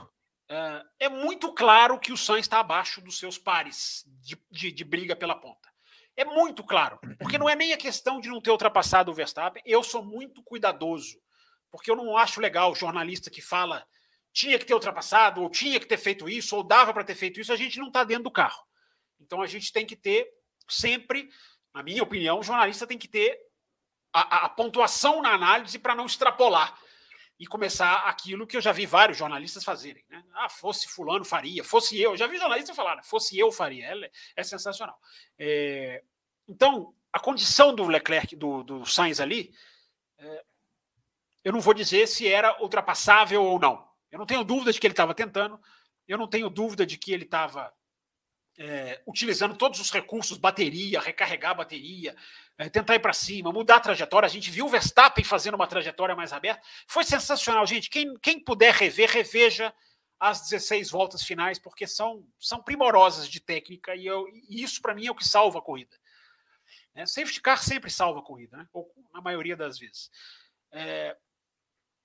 é, 0.48 0.82
é 1.00 1.08
muito 1.08 1.52
claro 1.54 1.98
que 1.98 2.12
o 2.12 2.16
Sainz 2.16 2.44
está 2.44 2.60
abaixo 2.60 3.00
dos 3.00 3.18
seus 3.18 3.38
pares 3.38 4.04
de, 4.22 4.38
de, 4.50 4.70
de, 4.70 4.84
briga 4.84 5.16
pela 5.16 5.34
ponta. 5.34 5.66
É 6.14 6.24
muito 6.24 6.62
claro, 6.62 6.98
porque 7.18 7.38
não 7.38 7.48
é 7.48 7.56
nem 7.56 7.72
a 7.72 7.76
questão 7.76 8.20
de 8.20 8.28
não 8.28 8.40
ter 8.40 8.50
ultrapassado 8.50 9.10
o 9.10 9.14
Verstappen. 9.14 9.62
Eu 9.66 9.82
sou 9.82 10.04
muito 10.04 10.42
cuidadoso, 10.42 11.18
porque 11.70 11.90
eu 11.90 11.96
não 11.96 12.16
acho 12.16 12.40
legal 12.40 12.72
o 12.72 12.76
jornalista 12.76 13.30
que 13.30 13.40
fala 13.40 13.86
tinha 14.32 14.58
que 14.58 14.66
ter 14.66 14.74
ultrapassado, 14.74 15.42
ou 15.42 15.48
tinha 15.48 15.80
que 15.80 15.86
ter 15.86 15.96
feito 15.96 16.28
isso, 16.28 16.54
ou 16.54 16.62
dava 16.62 16.92
para 16.92 17.04
ter 17.04 17.14
feito 17.14 17.40
isso. 17.40 17.52
A 17.52 17.56
gente 17.56 17.78
não 17.78 17.88
está 17.88 18.04
dentro 18.04 18.24
do 18.24 18.30
carro. 18.30 18.62
Então 19.18 19.40
a 19.40 19.46
gente 19.46 19.72
tem 19.72 19.86
que 19.86 19.96
ter 19.96 20.30
sempre, 20.68 21.30
na 21.74 21.82
minha 21.82 22.02
opinião, 22.02 22.38
o 22.38 22.42
jornalista 22.42 22.86
tem 22.86 22.98
que 22.98 23.08
ter 23.08 23.38
a, 24.20 24.44
a 24.46 24.48
pontuação 24.48 25.20
na 25.22 25.32
análise 25.32 25.78
para 25.78 25.94
não 25.94 26.06
extrapolar 26.06 26.78
e 27.38 27.46
começar 27.46 28.08
aquilo 28.08 28.46
que 28.46 28.56
eu 28.56 28.60
já 28.60 28.72
vi 28.72 28.86
vários 28.86 29.18
jornalistas 29.18 29.62
fazerem. 29.62 30.04
Né? 30.08 30.24
Ah, 30.34 30.48
fosse 30.48 30.88
fulano 30.88 31.24
faria, 31.24 31.62
fosse 31.62 32.00
eu. 32.00 32.16
Já 32.16 32.26
vi 32.26 32.38
jornalistas 32.38 32.74
falar, 32.74 33.02
fosse 33.02 33.38
eu 33.38 33.52
faria. 33.52 33.86
É, 33.86 34.10
é 34.36 34.42
sensacional. 34.42 34.98
É, 35.38 36.02
então, 36.48 36.94
a 37.12 37.20
condição 37.20 37.74
do 37.74 37.86
Leclerc, 37.86 38.34
do, 38.34 38.62
do 38.62 38.86
Sainz 38.86 39.20
ali, 39.20 39.52
é, 40.18 40.44
eu 41.44 41.52
não 41.52 41.60
vou 41.60 41.74
dizer 41.74 42.06
se 42.08 42.26
era 42.26 42.60
ultrapassável 42.62 43.42
ou 43.42 43.58
não. 43.58 43.86
Eu 44.10 44.18
não 44.18 44.26
tenho 44.26 44.42
dúvida 44.42 44.72
de 44.72 44.80
que 44.80 44.86
ele 44.86 44.92
estava 44.92 45.14
tentando, 45.14 45.60
eu 46.08 46.16
não 46.16 46.26
tenho 46.26 46.48
dúvida 46.48 46.86
de 46.86 46.96
que 46.96 47.12
ele 47.12 47.24
estava 47.24 47.72
é, 48.58 49.02
utilizando 49.06 49.56
todos 49.56 49.80
os 49.80 49.90
recursos, 49.90 50.38
bateria, 50.38 51.00
recarregar 51.00 51.52
a 51.52 51.54
bateria, 51.54 52.16
é, 52.58 52.68
tentar 52.68 52.94
ir 52.94 53.00
para 53.00 53.12
cima, 53.12 53.52
mudar 53.52 53.76
a 53.76 53.80
trajetória. 53.80 54.26
A 54.26 54.30
gente 54.30 54.50
viu 54.50 54.66
o 54.66 54.68
Verstappen 54.68 55.24
fazendo 55.24 55.54
uma 55.54 55.66
trajetória 55.66 56.16
mais 56.16 56.32
aberta. 56.32 56.62
Foi 56.86 57.04
sensacional, 57.04 57.66
gente. 57.66 57.90
Quem, 57.90 58.14
quem 58.16 58.38
puder 58.42 58.72
rever, 58.72 59.10
reveja 59.10 59.72
as 60.18 60.48
16 60.48 60.90
voltas 60.90 61.22
finais, 61.22 61.58
porque 61.58 61.86
são, 61.86 62.26
são 62.40 62.62
primorosas 62.62 63.28
de 63.28 63.38
técnica 63.38 63.94
e, 63.94 64.06
eu, 64.06 64.26
e 64.48 64.62
isso, 64.62 64.80
para 64.80 64.94
mim, 64.94 65.06
é 65.06 65.10
o 65.10 65.14
que 65.14 65.26
salva 65.26 65.58
a 65.58 65.62
corrida. 65.62 65.94
É, 66.94 67.04
safety 67.04 67.42
car 67.42 67.62
sempre 67.62 67.90
salva 67.90 68.20
a 68.20 68.22
corrida, 68.22 68.56
né? 68.56 68.66
ou 68.72 68.90
na 69.12 69.20
maioria 69.20 69.54
das 69.54 69.78
vezes. 69.78 70.10
É, 70.72 71.14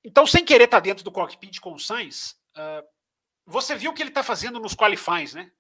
então, 0.03 0.27
sem 0.27 0.43
querer 0.43 0.65
estar 0.65 0.77
tá 0.77 0.81
dentro 0.81 1.03
do 1.03 1.11
cockpit 1.11 1.59
com 1.59 1.73
o 1.73 1.79
Sainz, 1.79 2.35
uh, 2.57 2.85
você 3.45 3.75
viu 3.75 3.91
o 3.91 3.93
que 3.93 4.01
ele 4.01 4.09
está 4.09 4.23
fazendo 4.23 4.59
nos 4.59 4.73
qualifies, 4.73 5.33
né? 5.33 5.51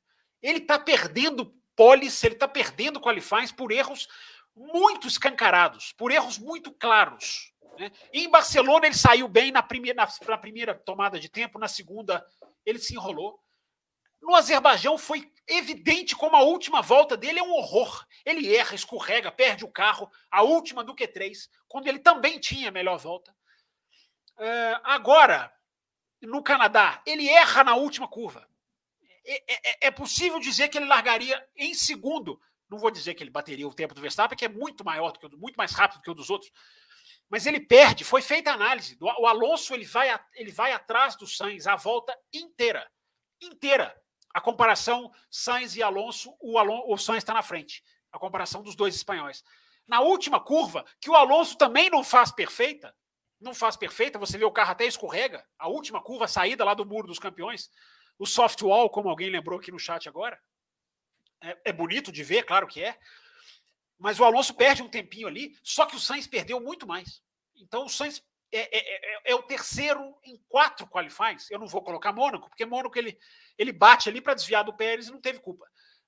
Ele 0.41 0.59
está 0.59 0.79
perdendo 0.79 1.53
polis, 1.75 2.23
ele 2.23 2.35
está 2.35 2.47
perdendo 2.47 2.99
qualifies 2.99 3.51
por 3.51 3.71
erros 3.71 4.07
muito 4.55 5.07
escancarados, 5.07 5.93
por 5.93 6.11
erros 6.11 6.37
muito 6.37 6.71
claros. 6.71 7.51
Né? 7.79 7.89
em 8.11 8.29
Barcelona 8.29 8.85
ele 8.85 8.95
saiu 8.95 9.27
bem 9.27 9.51
na 9.51 9.63
primeira, 9.63 10.07
na 10.27 10.37
primeira 10.37 10.75
tomada 10.75 11.19
de 11.19 11.29
tempo, 11.29 11.57
na 11.57 11.67
segunda 11.67 12.25
ele 12.65 12.79
se 12.79 12.93
enrolou. 12.93 13.39
No 14.21 14.35
Azerbaijão 14.35 14.97
foi 14.97 15.31
evidente 15.47 16.15
como 16.15 16.35
a 16.35 16.43
última 16.43 16.81
volta 16.81 17.17
dele 17.17 17.39
é 17.39 17.43
um 17.43 17.53
horror. 17.53 18.05
Ele 18.23 18.55
erra, 18.55 18.75
escorrega, 18.75 19.31
perde 19.31 19.65
o 19.65 19.71
carro, 19.71 20.11
a 20.29 20.43
última 20.43 20.83
do 20.83 20.95
Q3, 20.95 21.49
quando 21.67 21.87
ele 21.87 21.97
também 21.97 22.39
tinha 22.39 22.69
a 22.69 22.71
melhor 22.71 22.99
volta. 22.99 23.35
Uh, 24.37 24.77
agora, 24.83 25.51
no 26.21 26.43
Canadá, 26.43 27.01
ele 27.05 27.27
erra 27.27 27.63
na 27.63 27.75
última 27.75 28.07
curva. 28.07 28.47
É, 29.25 29.85
é, 29.85 29.87
é, 29.87 29.91
possível 29.91 30.39
dizer 30.39 30.69
que 30.69 30.77
ele 30.77 30.87
largaria 30.87 31.45
em 31.55 31.73
segundo 31.73 32.39
não 32.71 32.79
vou 32.79 32.89
dizer 32.89 33.15
que 33.15 33.21
ele 33.21 33.29
bateria 33.29 33.67
o 33.67 33.73
tempo 33.73 33.93
do 33.93 33.99
Verstappen, 33.99 34.37
que 34.37 34.45
é 34.45 34.49
muito 34.49 34.85
maior 34.85 35.11
do 35.11 35.19
que 35.19 35.35
muito 35.35 35.57
mais 35.57 35.73
rápido 35.73 35.97
do 35.99 36.03
que 36.03 36.09
o 36.09 36.13
dos 36.13 36.29
outros. 36.29 36.49
Mas 37.29 37.45
ele 37.45 37.59
perde. 37.59 38.05
Foi 38.05 38.21
feita 38.21 38.49
a 38.49 38.53
análise. 38.53 38.97
O 39.01 39.27
Alonso 39.27 39.73
ele 39.73 39.83
vai, 39.83 40.07
ele 40.33 40.51
vai 40.53 40.71
atrás 40.71 41.17
do 41.17 41.27
Sainz 41.27 41.67
a 41.67 41.75
volta 41.75 42.17
inteira. 42.33 42.89
Inteira. 43.41 43.93
A 44.33 44.39
comparação 44.39 45.11
Sainz 45.29 45.75
e 45.75 45.83
Alonso, 45.83 46.33
o, 46.39 46.57
o 46.93 46.97
Sainz 46.97 47.17
está 47.17 47.33
na 47.33 47.43
frente. 47.43 47.83
A 48.09 48.17
comparação 48.17 48.63
dos 48.63 48.73
dois 48.73 48.95
espanhóis. 48.95 49.43
Na 49.85 49.99
última 49.99 50.39
curva, 50.39 50.85
que 51.01 51.09
o 51.09 51.15
Alonso 51.15 51.57
também 51.57 51.89
não 51.89 52.05
faz 52.05 52.31
perfeita, 52.31 52.95
não 53.37 53.53
faz 53.53 53.75
perfeita, 53.75 54.17
você 54.17 54.37
vê 54.37 54.45
o 54.45 54.51
carro 54.51 54.71
até 54.71 54.85
escorrega. 54.85 55.45
A 55.59 55.67
última 55.67 56.01
curva, 56.01 56.23
a 56.23 56.29
saída 56.29 56.63
lá 56.63 56.73
do 56.73 56.85
muro 56.85 57.07
dos 57.07 57.19
campeões. 57.19 57.69
O 58.17 58.25
soft 58.25 58.61
wall, 58.61 58.89
como 58.89 59.09
alguém 59.09 59.29
lembrou 59.29 59.59
aqui 59.59 59.71
no 59.71 59.79
chat 59.79 60.07
agora, 60.07 60.39
é, 61.41 61.57
é 61.65 61.73
bonito 61.73 62.11
de 62.11 62.23
ver, 62.23 62.43
claro 62.43 62.67
que 62.67 62.83
é. 62.83 62.97
Mas 63.97 64.19
o 64.19 64.23
Alonso 64.23 64.53
perde 64.53 64.81
um 64.81 64.89
tempinho 64.89 65.27
ali, 65.27 65.55
só 65.63 65.85
que 65.85 65.95
o 65.95 65.99
Sainz 65.99 66.27
perdeu 66.27 66.59
muito 66.59 66.87
mais. 66.87 67.21
Então 67.55 67.85
o 67.85 67.89
Sainz 67.89 68.23
é, 68.51 68.59
é, 68.59 68.79
é, 68.79 69.31
é, 69.31 69.35
o 69.35 69.43
terceiro 69.43 70.17
em 70.23 70.37
quatro 70.49 70.85
qualifies. 70.87 71.49
Eu 71.49 71.59
não 71.59 71.67
vou 71.67 71.81
colocar 71.81 72.11
Mônaco, 72.11 72.49
porque 72.49 72.65
Mônaco 72.65 72.97
ele, 72.97 73.17
ele 73.57 73.71
bate 73.71 74.09
ali 74.09 74.19
para 74.19 74.33
desviar 74.33 74.63
do 74.63 74.75
Pérez 74.75 75.07
e 75.07 75.11
não 75.11 75.21
teve 75.21 75.39
culpa. 75.39 75.65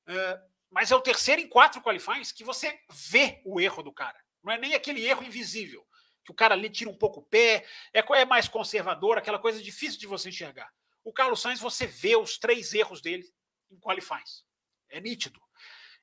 Uh, 0.07 0.53
mas 0.69 0.91
é 0.91 0.95
o 0.95 1.01
terceiro 1.01 1.41
em 1.41 1.47
quatro 1.47 1.81
qualifies 1.81 2.31
que 2.31 2.43
você 2.43 2.77
vê 2.89 3.41
o 3.45 3.61
erro 3.61 3.81
do 3.81 3.93
cara. 3.93 4.19
Não 4.43 4.51
é 4.51 4.57
nem 4.57 4.73
aquele 4.73 5.05
erro 5.05 5.23
invisível, 5.23 5.85
que 6.25 6.31
o 6.31 6.35
cara 6.35 6.53
ali 6.53 6.69
tira 6.69 6.89
um 6.89 6.97
pouco 6.97 7.21
o 7.21 7.23
pé, 7.23 7.65
é, 7.93 7.99
é 7.99 8.25
mais 8.25 8.47
conservador, 8.47 9.17
aquela 9.17 9.39
coisa 9.39 9.61
difícil 9.61 9.99
de 9.99 10.07
você 10.07 10.29
enxergar. 10.29 10.69
O 11.03 11.11
Carlos 11.11 11.41
Sainz, 11.41 11.59
você 11.59 11.85
vê 11.85 12.15
os 12.15 12.37
três 12.37 12.73
erros 12.73 13.01
dele 13.01 13.25
em 13.71 13.79
qualifies. 13.79 14.43
É 14.89 15.01
nítido. 15.01 15.39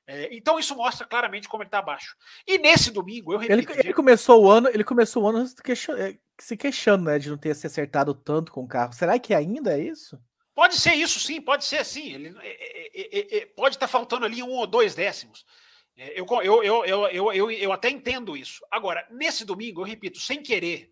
É, 0.07 0.35
então 0.35 0.59
isso 0.59 0.75
mostra 0.75 1.05
claramente 1.05 1.47
como 1.47 1.63
ele 1.63 1.67
está 1.67 1.79
abaixo. 1.79 2.15
E 2.45 2.57
nesse 2.57 2.91
domingo, 2.91 3.33
eu 3.33 3.37
repito. 3.37 3.71
Ele, 3.71 3.79
ele, 3.79 3.93
começou 3.93 4.43
o 4.43 4.49
ano, 4.49 4.67
ele 4.69 4.83
começou 4.83 5.23
o 5.23 5.27
ano 5.27 5.45
é, 5.97 6.17
se 6.39 6.57
queixando, 6.57 7.05
né, 7.05 7.19
de 7.19 7.29
não 7.29 7.37
ter 7.37 7.55
se 7.55 7.67
acertado 7.67 8.13
tanto 8.13 8.51
com 8.51 8.63
o 8.63 8.67
carro. 8.67 8.93
Será 8.93 9.17
que 9.17 9.33
ainda 9.33 9.77
é 9.77 9.81
isso? 9.81 10.19
Pode 10.53 10.75
ser 10.75 10.93
isso, 10.95 11.19
sim, 11.19 11.39
pode 11.39 11.63
ser 11.63 11.85
sim. 11.85 12.13
Ele 12.13 12.35
é, 12.41 13.37
é, 13.37 13.45
pode 13.45 13.75
estar 13.75 13.87
tá 13.87 13.91
faltando 13.91 14.25
ali 14.25 14.43
um 14.43 14.49
ou 14.49 14.67
dois 14.67 14.93
décimos. 14.93 15.45
Eu, 15.95 16.25
eu, 16.43 16.63
eu, 16.63 16.85
eu, 16.85 17.07
eu, 17.07 17.33
eu, 17.33 17.51
eu 17.51 17.71
até 17.71 17.89
entendo 17.89 18.35
isso. 18.35 18.65
Agora, 18.71 19.07
nesse 19.11 19.45
domingo, 19.45 19.81
eu 19.81 19.85
repito, 19.85 20.19
sem 20.19 20.41
querer 20.41 20.91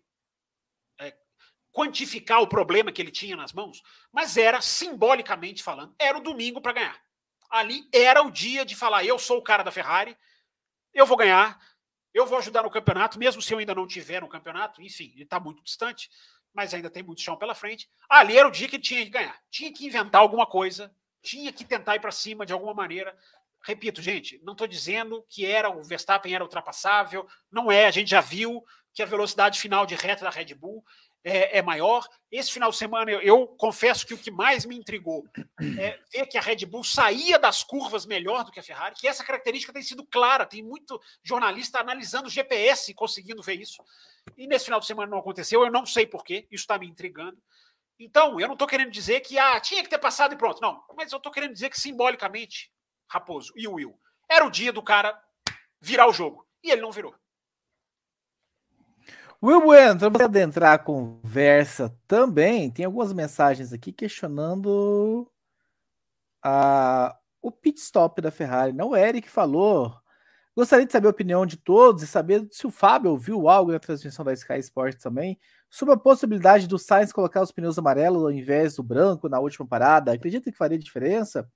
quantificar 1.72 2.40
o 2.40 2.48
problema 2.48 2.90
que 2.90 3.00
ele 3.00 3.10
tinha 3.10 3.36
nas 3.36 3.52
mãos, 3.52 3.82
mas 4.12 4.36
era, 4.36 4.60
simbolicamente 4.60 5.62
falando, 5.62 5.94
era 5.98 6.18
o 6.18 6.22
domingo 6.22 6.60
para 6.60 6.72
ganhar 6.72 7.10
ali 7.50 7.88
era 7.92 8.22
o 8.22 8.30
dia 8.30 8.64
de 8.64 8.76
falar: 8.76 9.04
eu 9.04 9.18
sou 9.18 9.38
o 9.38 9.42
cara 9.42 9.64
da 9.64 9.72
Ferrari, 9.72 10.16
eu 10.94 11.04
vou 11.04 11.16
ganhar, 11.16 11.60
eu 12.14 12.24
vou 12.24 12.38
ajudar 12.38 12.62
no 12.62 12.70
campeonato, 12.70 13.18
mesmo 13.18 13.42
se 13.42 13.52
eu 13.52 13.58
ainda 13.58 13.74
não 13.74 13.86
tiver 13.86 14.20
no 14.20 14.28
campeonato. 14.28 14.80
Enfim, 14.80 15.10
ele 15.14 15.24
está 15.24 15.40
muito 15.40 15.62
distante, 15.62 16.08
mas 16.54 16.72
ainda 16.72 16.88
tem 16.88 17.02
muito 17.02 17.20
chão 17.20 17.36
pela 17.36 17.54
frente. 17.54 17.90
Ali 18.08 18.38
era 18.38 18.46
o 18.46 18.52
dia 18.52 18.68
que 18.68 18.76
ele 18.76 18.82
tinha 18.82 19.04
que 19.04 19.10
ganhar, 19.10 19.36
tinha 19.50 19.72
que 19.72 19.84
inventar 19.84 20.20
alguma 20.20 20.46
coisa, 20.46 20.94
tinha 21.20 21.52
que 21.52 21.64
tentar 21.64 21.96
ir 21.96 22.00
para 22.00 22.12
cima 22.12 22.46
de 22.46 22.52
alguma 22.52 22.72
maneira. 22.72 23.16
Repito, 23.62 24.00
gente, 24.00 24.40
não 24.42 24.52
estou 24.52 24.66
dizendo 24.66 25.22
que 25.28 25.44
era 25.44 25.68
o 25.68 25.82
Verstappen 25.82 26.34
era 26.34 26.44
ultrapassável, 26.44 27.28
não 27.50 27.70
é. 27.70 27.86
A 27.86 27.90
gente 27.90 28.08
já 28.08 28.20
viu 28.20 28.64
que 28.94 29.02
a 29.02 29.06
velocidade 29.06 29.60
final 29.60 29.84
de 29.84 29.94
reta 29.94 30.24
da 30.24 30.30
Red 30.30 30.54
Bull 30.54 30.82
é, 31.24 31.58
é, 31.58 31.62
maior. 31.62 32.06
Esse 32.30 32.52
final 32.52 32.70
de 32.70 32.76
semana, 32.76 33.10
eu, 33.10 33.20
eu, 33.20 33.46
confesso 33.46 34.06
que 34.06 34.14
o 34.14 34.18
que 34.18 34.30
mais 34.30 34.64
me 34.64 34.76
intrigou 34.76 35.24
é 35.78 35.98
ver 36.12 36.26
que 36.26 36.38
a 36.38 36.40
Red 36.40 36.64
Bull 36.66 36.84
saía 36.84 37.38
das 37.38 37.62
curvas 37.62 38.06
melhor 38.06 38.44
do 38.44 38.50
que 38.50 38.60
a 38.60 38.62
Ferrari, 38.62 38.94
que 38.94 39.08
essa 39.08 39.24
característica 39.24 39.72
tem 39.72 39.82
sido 39.82 40.06
clara. 40.06 40.46
Tem 40.46 40.62
muito 40.62 41.00
jornalista 41.22 41.80
analisando 41.80 42.26
o 42.26 42.30
GPS 42.30 42.90
e 42.90 42.94
conseguindo 42.94 43.42
ver 43.42 43.60
isso. 43.60 43.82
E 44.36 44.46
nesse 44.46 44.66
final 44.66 44.80
de 44.80 44.86
semana 44.86 45.10
não 45.10 45.18
aconteceu, 45.18 45.62
eu 45.62 45.70
não 45.70 45.84
sei 45.84 46.06
porquê, 46.06 46.46
isso 46.50 46.62
está 46.62 46.78
me 46.78 46.86
intrigando. 46.86 47.38
Então, 47.98 48.40
eu 48.40 48.46
não 48.46 48.54
estou 48.54 48.66
querendo 48.66 48.90
dizer 48.90 49.20
que 49.20 49.38
ah, 49.38 49.60
tinha 49.60 49.82
que 49.82 49.90
ter 49.90 49.98
passado 49.98 50.32
e 50.32 50.38
pronto. 50.38 50.60
Não, 50.62 50.82
mas 50.96 51.12
eu 51.12 51.18
estou 51.18 51.30
querendo 51.30 51.52
dizer 51.52 51.68
que 51.68 51.78
simbolicamente, 51.78 52.72
Raposo 53.10 53.52
e 53.54 53.68
Will, 53.68 53.98
era 54.28 54.46
o 54.46 54.50
dia 54.50 54.72
do 54.72 54.82
cara 54.82 55.20
virar 55.80 56.08
o 56.08 56.12
jogo. 56.12 56.46
E 56.62 56.70
ele 56.70 56.80
não 56.80 56.90
virou. 56.90 57.14
Will 59.42 59.62
Bueno, 59.62 60.12
para 60.12 60.26
adentrar 60.26 60.74
a 60.74 60.78
conversa 60.78 61.96
também, 62.06 62.70
tem 62.70 62.84
algumas 62.84 63.10
mensagens 63.12 63.72
aqui 63.72 63.90
questionando 63.90 65.26
a, 66.42 67.16
o 67.40 67.50
pit 67.50 67.80
stop 67.80 68.20
da 68.20 68.30
Ferrari. 68.30 68.72
Não, 68.74 68.90
o 68.90 68.96
Eric 68.96 69.30
falou. 69.30 69.94
Gostaria 70.54 70.84
de 70.84 70.92
saber 70.92 71.06
a 71.06 71.10
opinião 71.10 71.46
de 71.46 71.56
todos 71.56 72.02
e 72.02 72.06
saber 72.06 72.46
se 72.50 72.66
o 72.66 72.70
Fábio 72.70 73.12
ouviu 73.12 73.48
algo 73.48 73.72
na 73.72 73.78
transmissão 73.78 74.24
da 74.24 74.32
Sky 74.34 74.58
Sports 74.58 75.02
também 75.02 75.38
sobre 75.70 75.94
a 75.94 75.96
possibilidade 75.96 76.66
do 76.66 76.78
Sainz 76.78 77.12
colocar 77.12 77.40
os 77.40 77.52
pneus 77.52 77.78
amarelos 77.78 78.22
ao 78.22 78.32
invés 78.32 78.74
do 78.76 78.82
branco 78.82 79.28
na 79.28 79.40
última 79.40 79.66
parada. 79.66 80.12
Acredita 80.12 80.50
que 80.52 80.58
faria 80.58 80.78
diferença? 80.78 81.48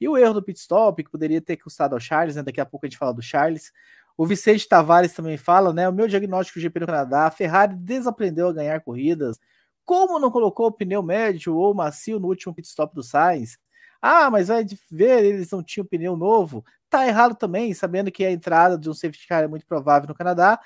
E 0.00 0.08
o 0.08 0.18
erro 0.18 0.34
do 0.34 0.42
pit 0.42 0.58
stop, 0.58 1.02
que 1.02 1.10
poderia 1.10 1.40
ter 1.40 1.56
custado 1.56 1.94
ao 1.94 2.00
Charles, 2.00 2.36
né? 2.36 2.42
Daqui 2.42 2.60
a 2.60 2.66
pouco 2.66 2.84
a 2.84 2.88
gente 2.88 2.98
fala 2.98 3.14
do 3.14 3.22
Charles. 3.22 3.72
O 4.20 4.26
Vicente 4.26 4.68
Tavares 4.68 5.14
também 5.14 5.38
fala, 5.38 5.72
né? 5.72 5.88
O 5.88 5.92
meu 5.94 6.06
diagnóstico 6.06 6.60
GP 6.60 6.80
no 6.80 6.86
Canadá, 6.86 7.24
a 7.24 7.30
Ferrari 7.30 7.74
desaprendeu 7.74 8.48
a 8.48 8.52
ganhar 8.52 8.78
corridas. 8.82 9.40
Como 9.82 10.18
não 10.18 10.30
colocou 10.30 10.66
o 10.66 10.70
pneu 10.70 11.02
médio 11.02 11.56
ou 11.56 11.72
macio 11.72 12.20
no 12.20 12.28
último 12.28 12.54
pit 12.54 12.68
stop 12.68 12.94
do 12.94 13.02
Sainz? 13.02 13.56
Ah, 13.98 14.28
mas 14.30 14.48
vai 14.48 14.62
ver, 14.90 15.24
eles 15.24 15.50
não 15.50 15.62
tinham 15.62 15.86
pneu 15.86 16.18
novo. 16.18 16.62
Tá 16.90 17.08
errado 17.08 17.34
também, 17.34 17.72
sabendo 17.72 18.12
que 18.12 18.22
a 18.22 18.30
entrada 18.30 18.76
de 18.76 18.90
um 18.90 18.92
safety 18.92 19.26
car 19.26 19.42
é 19.42 19.48
muito 19.48 19.64
provável 19.64 20.06
no 20.06 20.14
Canadá 20.14 20.60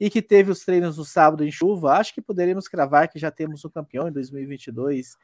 e 0.00 0.08
que 0.08 0.22
teve 0.22 0.50
os 0.50 0.64
treinos 0.64 0.96
no 0.96 1.04
sábado 1.04 1.44
em 1.44 1.52
chuva. 1.52 1.98
Acho 1.98 2.14
que 2.14 2.22
poderíamos 2.22 2.68
cravar 2.68 3.10
que 3.10 3.18
já 3.18 3.30
temos 3.30 3.62
um 3.66 3.68
campeão 3.68 4.08
em 4.08 4.12
2022. 4.12 5.18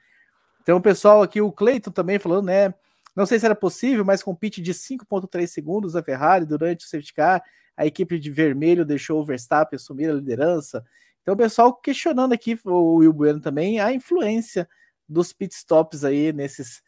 Então, 0.60 0.76
o 0.76 0.82
pessoal 0.82 1.22
aqui, 1.22 1.40
o 1.40 1.50
Cleiton 1.50 1.92
também 1.92 2.18
falando, 2.18 2.44
né? 2.44 2.74
Não 3.16 3.24
sei 3.24 3.38
se 3.38 3.46
era 3.46 3.54
possível, 3.54 4.04
mas 4.04 4.22
com 4.22 4.34
pitch 4.34 4.58
de 4.58 4.74
5,3 4.74 5.46
segundos 5.46 5.94
da 5.94 6.02
Ferrari 6.02 6.44
durante 6.44 6.84
o 6.84 6.88
safety 6.88 7.14
car, 7.14 7.42
a 7.80 7.86
equipe 7.86 8.18
de 8.18 8.30
vermelho 8.30 8.84
deixou 8.84 9.20
o 9.20 9.24
Verstappen 9.24 9.76
assumir 9.76 10.10
a 10.10 10.12
liderança. 10.12 10.84
Então, 11.22 11.32
o 11.32 11.36
pessoal 11.36 11.72
questionando 11.72 12.34
aqui, 12.34 12.60
o 12.62 12.96
Will 12.96 13.12
Bueno 13.12 13.40
também, 13.40 13.80
a 13.80 13.90
influência 13.90 14.68
dos 15.08 15.32
pitstops 15.32 16.04
aí 16.04 16.30
nesses, 16.30 16.82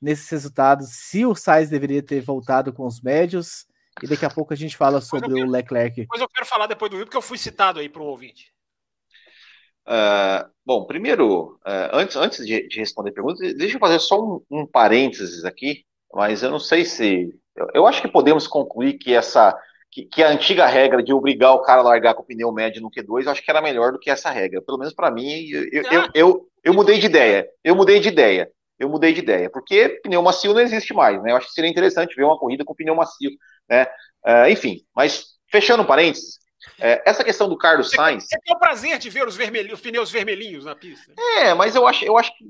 nesses 0.00 0.28
resultados. 0.28 0.88
Se 0.90 1.26
o 1.26 1.34
Sainz 1.34 1.68
deveria 1.68 2.00
ter 2.00 2.20
voltado 2.20 2.72
com 2.72 2.86
os 2.86 3.00
médios, 3.00 3.66
e 4.00 4.06
daqui 4.06 4.24
a 4.24 4.30
pouco 4.30 4.52
a 4.52 4.56
gente 4.56 4.76
fala 4.76 5.00
sobre 5.00 5.34
quero, 5.34 5.48
o 5.48 5.50
Leclerc. 5.50 6.06
Mas 6.08 6.20
eu 6.20 6.28
quero 6.28 6.46
falar 6.46 6.68
depois 6.68 6.92
do 6.92 6.96
Will, 6.96 7.06
porque 7.06 7.16
eu 7.16 7.22
fui 7.22 7.38
citado 7.38 7.80
aí 7.80 7.88
para 7.88 8.02
o 8.02 8.06
ouvinte. 8.06 8.54
Uh, 9.84 10.48
bom, 10.64 10.84
primeiro, 10.84 11.58
uh, 11.66 11.90
antes, 11.92 12.14
antes 12.14 12.46
de, 12.46 12.68
de, 12.68 12.78
responder 12.78 13.10
a 13.10 13.14
pergunta, 13.14 13.40
deixa 13.54 13.76
eu 13.76 13.80
fazer 13.80 13.98
só 13.98 14.20
um, 14.22 14.42
um, 14.48 14.66
parênteses 14.66 15.44
aqui, 15.44 15.84
mas 16.14 16.42
eu 16.44 16.50
não 16.50 16.60
sei 16.60 16.84
se. 16.84 17.36
Eu, 17.56 17.68
eu 17.74 17.86
acho 17.86 18.00
que 18.00 18.08
podemos 18.08 18.46
concluir 18.46 18.94
que 18.94 19.12
essa. 19.12 19.56
Que, 19.96 20.04
que, 20.04 20.22
a 20.22 20.28
antiga 20.28 20.66
regra 20.66 21.02
de 21.02 21.10
obrigar 21.10 21.54
o 21.54 21.62
cara 21.62 21.80
a 21.80 21.84
largar 21.84 22.12
com 22.12 22.22
o 22.22 22.26
pneu 22.26 22.52
médio 22.52 22.82
no 22.82 22.90
Q2, 22.90 23.24
eu 23.24 23.30
acho 23.30 23.42
que 23.42 23.50
era 23.50 23.62
melhor 23.62 23.92
do 23.92 23.98
que 23.98 24.10
essa 24.10 24.28
regra. 24.28 24.60
Pelo 24.60 24.76
menos 24.76 24.92
para 24.92 25.10
mim, 25.10 25.48
eu, 25.48 25.62
eu, 25.72 25.82
eu, 25.90 26.08
eu, 26.14 26.48
eu 26.62 26.74
mudei 26.74 26.98
de 26.98 27.06
ideia. 27.06 27.48
Eu 27.64 27.74
mudei 27.74 27.98
de 27.98 28.08
ideia. 28.08 28.46
Eu 28.78 28.90
mudei 28.90 29.14
de 29.14 29.20
ideia. 29.20 29.48
Porque 29.48 29.98
pneu 30.02 30.20
macio 30.20 30.52
não 30.52 30.60
existe 30.60 30.92
mais, 30.92 31.22
né? 31.22 31.32
Eu 31.32 31.36
acho 31.38 31.46
que 31.46 31.54
seria 31.54 31.70
interessante 31.70 32.14
ver 32.14 32.24
uma 32.24 32.38
corrida 32.38 32.62
com 32.62 32.74
pneu 32.74 32.94
macio, 32.94 33.30
né? 33.66 33.86
Uh, 34.22 34.50
enfim, 34.50 34.82
mas 34.94 35.24
fechando 35.50 35.82
parênteses, 35.82 36.40
é, 36.78 37.02
essa 37.06 37.24
questão 37.24 37.48
do 37.48 37.56
Carlos 37.56 37.90
Sainz. 37.90 38.24
Você 38.24 38.38
tem 38.44 38.54
o 38.54 38.58
prazer 38.58 38.98
de 38.98 39.08
ver 39.08 39.26
os, 39.26 39.38
os 39.72 39.80
pneus 39.80 40.10
vermelhinhos 40.10 40.66
na 40.66 40.74
pista. 40.74 41.14
É, 41.38 41.54
mas 41.54 41.74
eu 41.74 41.86
acho, 41.86 42.04
eu 42.04 42.18
acho 42.18 42.36
que 42.36 42.44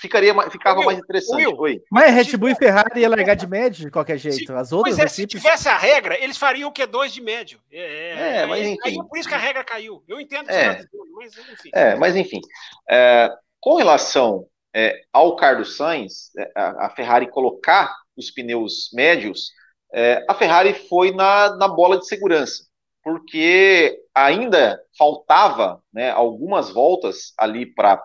ficaria, 0.00 0.34
ficava 0.50 0.78
Will, 0.78 0.86
mais 0.86 0.98
interessante. 0.98 1.46
Will, 1.46 1.82
mas 1.90 2.14
Red 2.14 2.36
Bull 2.36 2.50
e 2.50 2.54
Ferrari 2.54 3.00
ia 3.00 3.08
largar 3.08 3.34
de 3.34 3.46
médio 3.46 3.84
de 3.84 3.90
qualquer 3.90 4.18
jeito. 4.18 4.46
Se, 4.46 4.52
As 4.52 4.72
outras 4.72 4.96
pois 4.96 5.06
é, 5.06 5.08
se 5.08 5.26
tivesse 5.26 5.68
a 5.68 5.76
regra, 5.76 6.18
eles 6.18 6.36
fariam 6.36 6.70
o 6.70 6.72
Q2 6.72 7.08
de 7.08 7.20
médio. 7.20 7.60
É, 7.70 7.80
é, 7.80 8.36
é 8.38 8.46
mas 8.46 8.66
enfim. 8.66 8.78
Aí, 8.84 8.96
por 9.08 9.18
isso 9.18 9.28
que 9.28 9.34
a 9.34 9.38
regra 9.38 9.64
caiu. 9.64 10.02
Eu 10.08 10.20
entendo 10.20 10.46
que 10.46 10.52
é, 10.52 10.82
mas 11.14 11.36
enfim. 11.36 11.70
É, 11.74 11.94
mas 11.94 12.16
enfim. 12.16 12.40
É, 12.88 13.30
com 13.60 13.76
relação 13.76 14.46
é, 14.74 15.02
ao 15.12 15.36
Carlos 15.36 15.76
Sainz, 15.76 16.30
é, 16.36 16.50
a, 16.54 16.86
a 16.86 16.90
Ferrari 16.90 17.30
colocar 17.30 17.94
os 18.16 18.30
pneus 18.30 18.90
médios, 18.92 19.50
é, 19.92 20.24
a 20.28 20.34
Ferrari 20.34 20.74
foi 20.88 21.12
na, 21.12 21.54
na 21.56 21.68
bola 21.68 21.98
de 21.98 22.06
segurança, 22.06 22.64
porque 23.02 23.98
ainda 24.14 24.80
faltava 24.96 25.82
né, 25.92 26.10
algumas 26.10 26.70
voltas 26.70 27.34
ali 27.38 27.66
para 27.66 28.02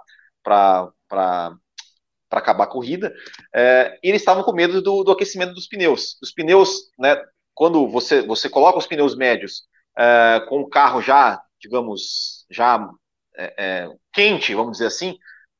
acabar 2.29 2.65
a 2.65 2.67
corrida, 2.67 3.13
é, 3.53 3.97
e 4.03 4.09
eles 4.09 4.21
estavam 4.21 4.43
com 4.43 4.51
medo 4.51 4.81
do, 4.81 5.03
do, 5.03 5.11
aquecimento 5.11 5.53
dos 5.53 5.67
pneus. 5.67 6.17
Os 6.21 6.31
pneus, 6.31 6.91
né, 6.99 7.17
quando 7.53 7.87
você, 7.87 8.21
você 8.21 8.49
coloca 8.49 8.77
os 8.77 8.87
pneus 8.87 9.15
médios 9.15 9.63
é, 9.97 10.41
com 10.47 10.61
o 10.61 10.69
carro 10.69 11.01
já, 11.01 11.41
digamos, 11.59 12.45
já 12.49 12.89
é, 13.37 13.87
quente, 14.11 14.53
vamos 14.53 14.73
dizer 14.73 14.87
assim, 14.87 15.11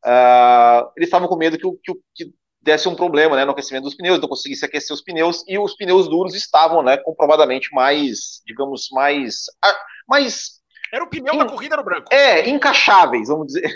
uh, 0.05 0.91
eles 0.95 1.07
estavam 1.07 1.27
com 1.27 1.35
medo 1.35 1.57
que, 1.57 1.93
que, 1.93 1.99
que 2.15 2.33
desse 2.61 2.87
um 2.87 2.95
problema 2.95 3.35
né, 3.35 3.45
no 3.45 3.51
aquecimento 3.51 3.83
dos 3.83 3.95
pneus, 3.95 4.19
não 4.19 4.27
conseguisse 4.27 4.65
aquecer 4.65 4.93
os 4.93 5.01
pneus, 5.01 5.43
e 5.47 5.57
os 5.57 5.75
pneus 5.75 6.09
duros 6.09 6.33
estavam, 6.35 6.81
né, 6.83 6.97
comprovadamente 6.97 7.69
mais, 7.73 8.41
digamos, 8.45 8.89
mais. 8.91 9.45
Ah, 9.63 9.79
mais 10.07 10.56
era 10.97 11.05
o 11.05 11.09
pneu 11.09 11.35
in, 11.35 11.37
da 11.37 11.45
corrida 11.45 11.77
no 11.77 11.83
branco. 11.83 12.07
É, 12.11 12.49
encaixáveis, 12.49 13.29
vamos 13.29 13.47
dizer. 13.47 13.73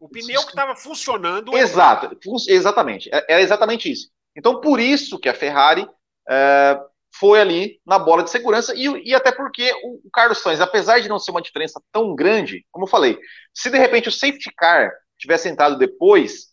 O 0.00 0.08
pneu 0.08 0.42
que 0.42 0.48
estava 0.48 0.74
funcionando. 0.74 1.56
Exato, 1.56 2.16
exatamente. 2.48 3.08
É, 3.12 3.36
é, 3.36 3.40
exatamente 3.40 3.90
isso. 3.90 4.10
Então, 4.36 4.60
por 4.60 4.80
isso 4.80 5.18
que 5.18 5.28
a 5.28 5.34
Ferrari 5.34 5.88
é, 6.28 6.80
foi 7.14 7.40
ali 7.40 7.80
na 7.86 7.98
bola 7.98 8.22
de 8.22 8.30
segurança, 8.30 8.74
e, 8.74 9.10
e 9.10 9.14
até 9.14 9.30
porque 9.30 9.70
o, 9.84 10.06
o 10.06 10.10
Carlos 10.12 10.38
Sainz, 10.38 10.60
apesar 10.60 11.00
de 11.00 11.08
não 11.08 11.18
ser 11.18 11.30
uma 11.30 11.42
diferença 11.42 11.80
tão 11.92 12.14
grande, 12.14 12.66
como 12.70 12.86
eu 12.86 12.90
falei, 12.90 13.18
se 13.54 13.70
de 13.70 13.78
repente 13.78 14.08
o 14.08 14.12
safety 14.12 14.50
car 14.56 14.90
tivesse 15.18 15.48
entrado 15.48 15.78
depois, 15.78 16.48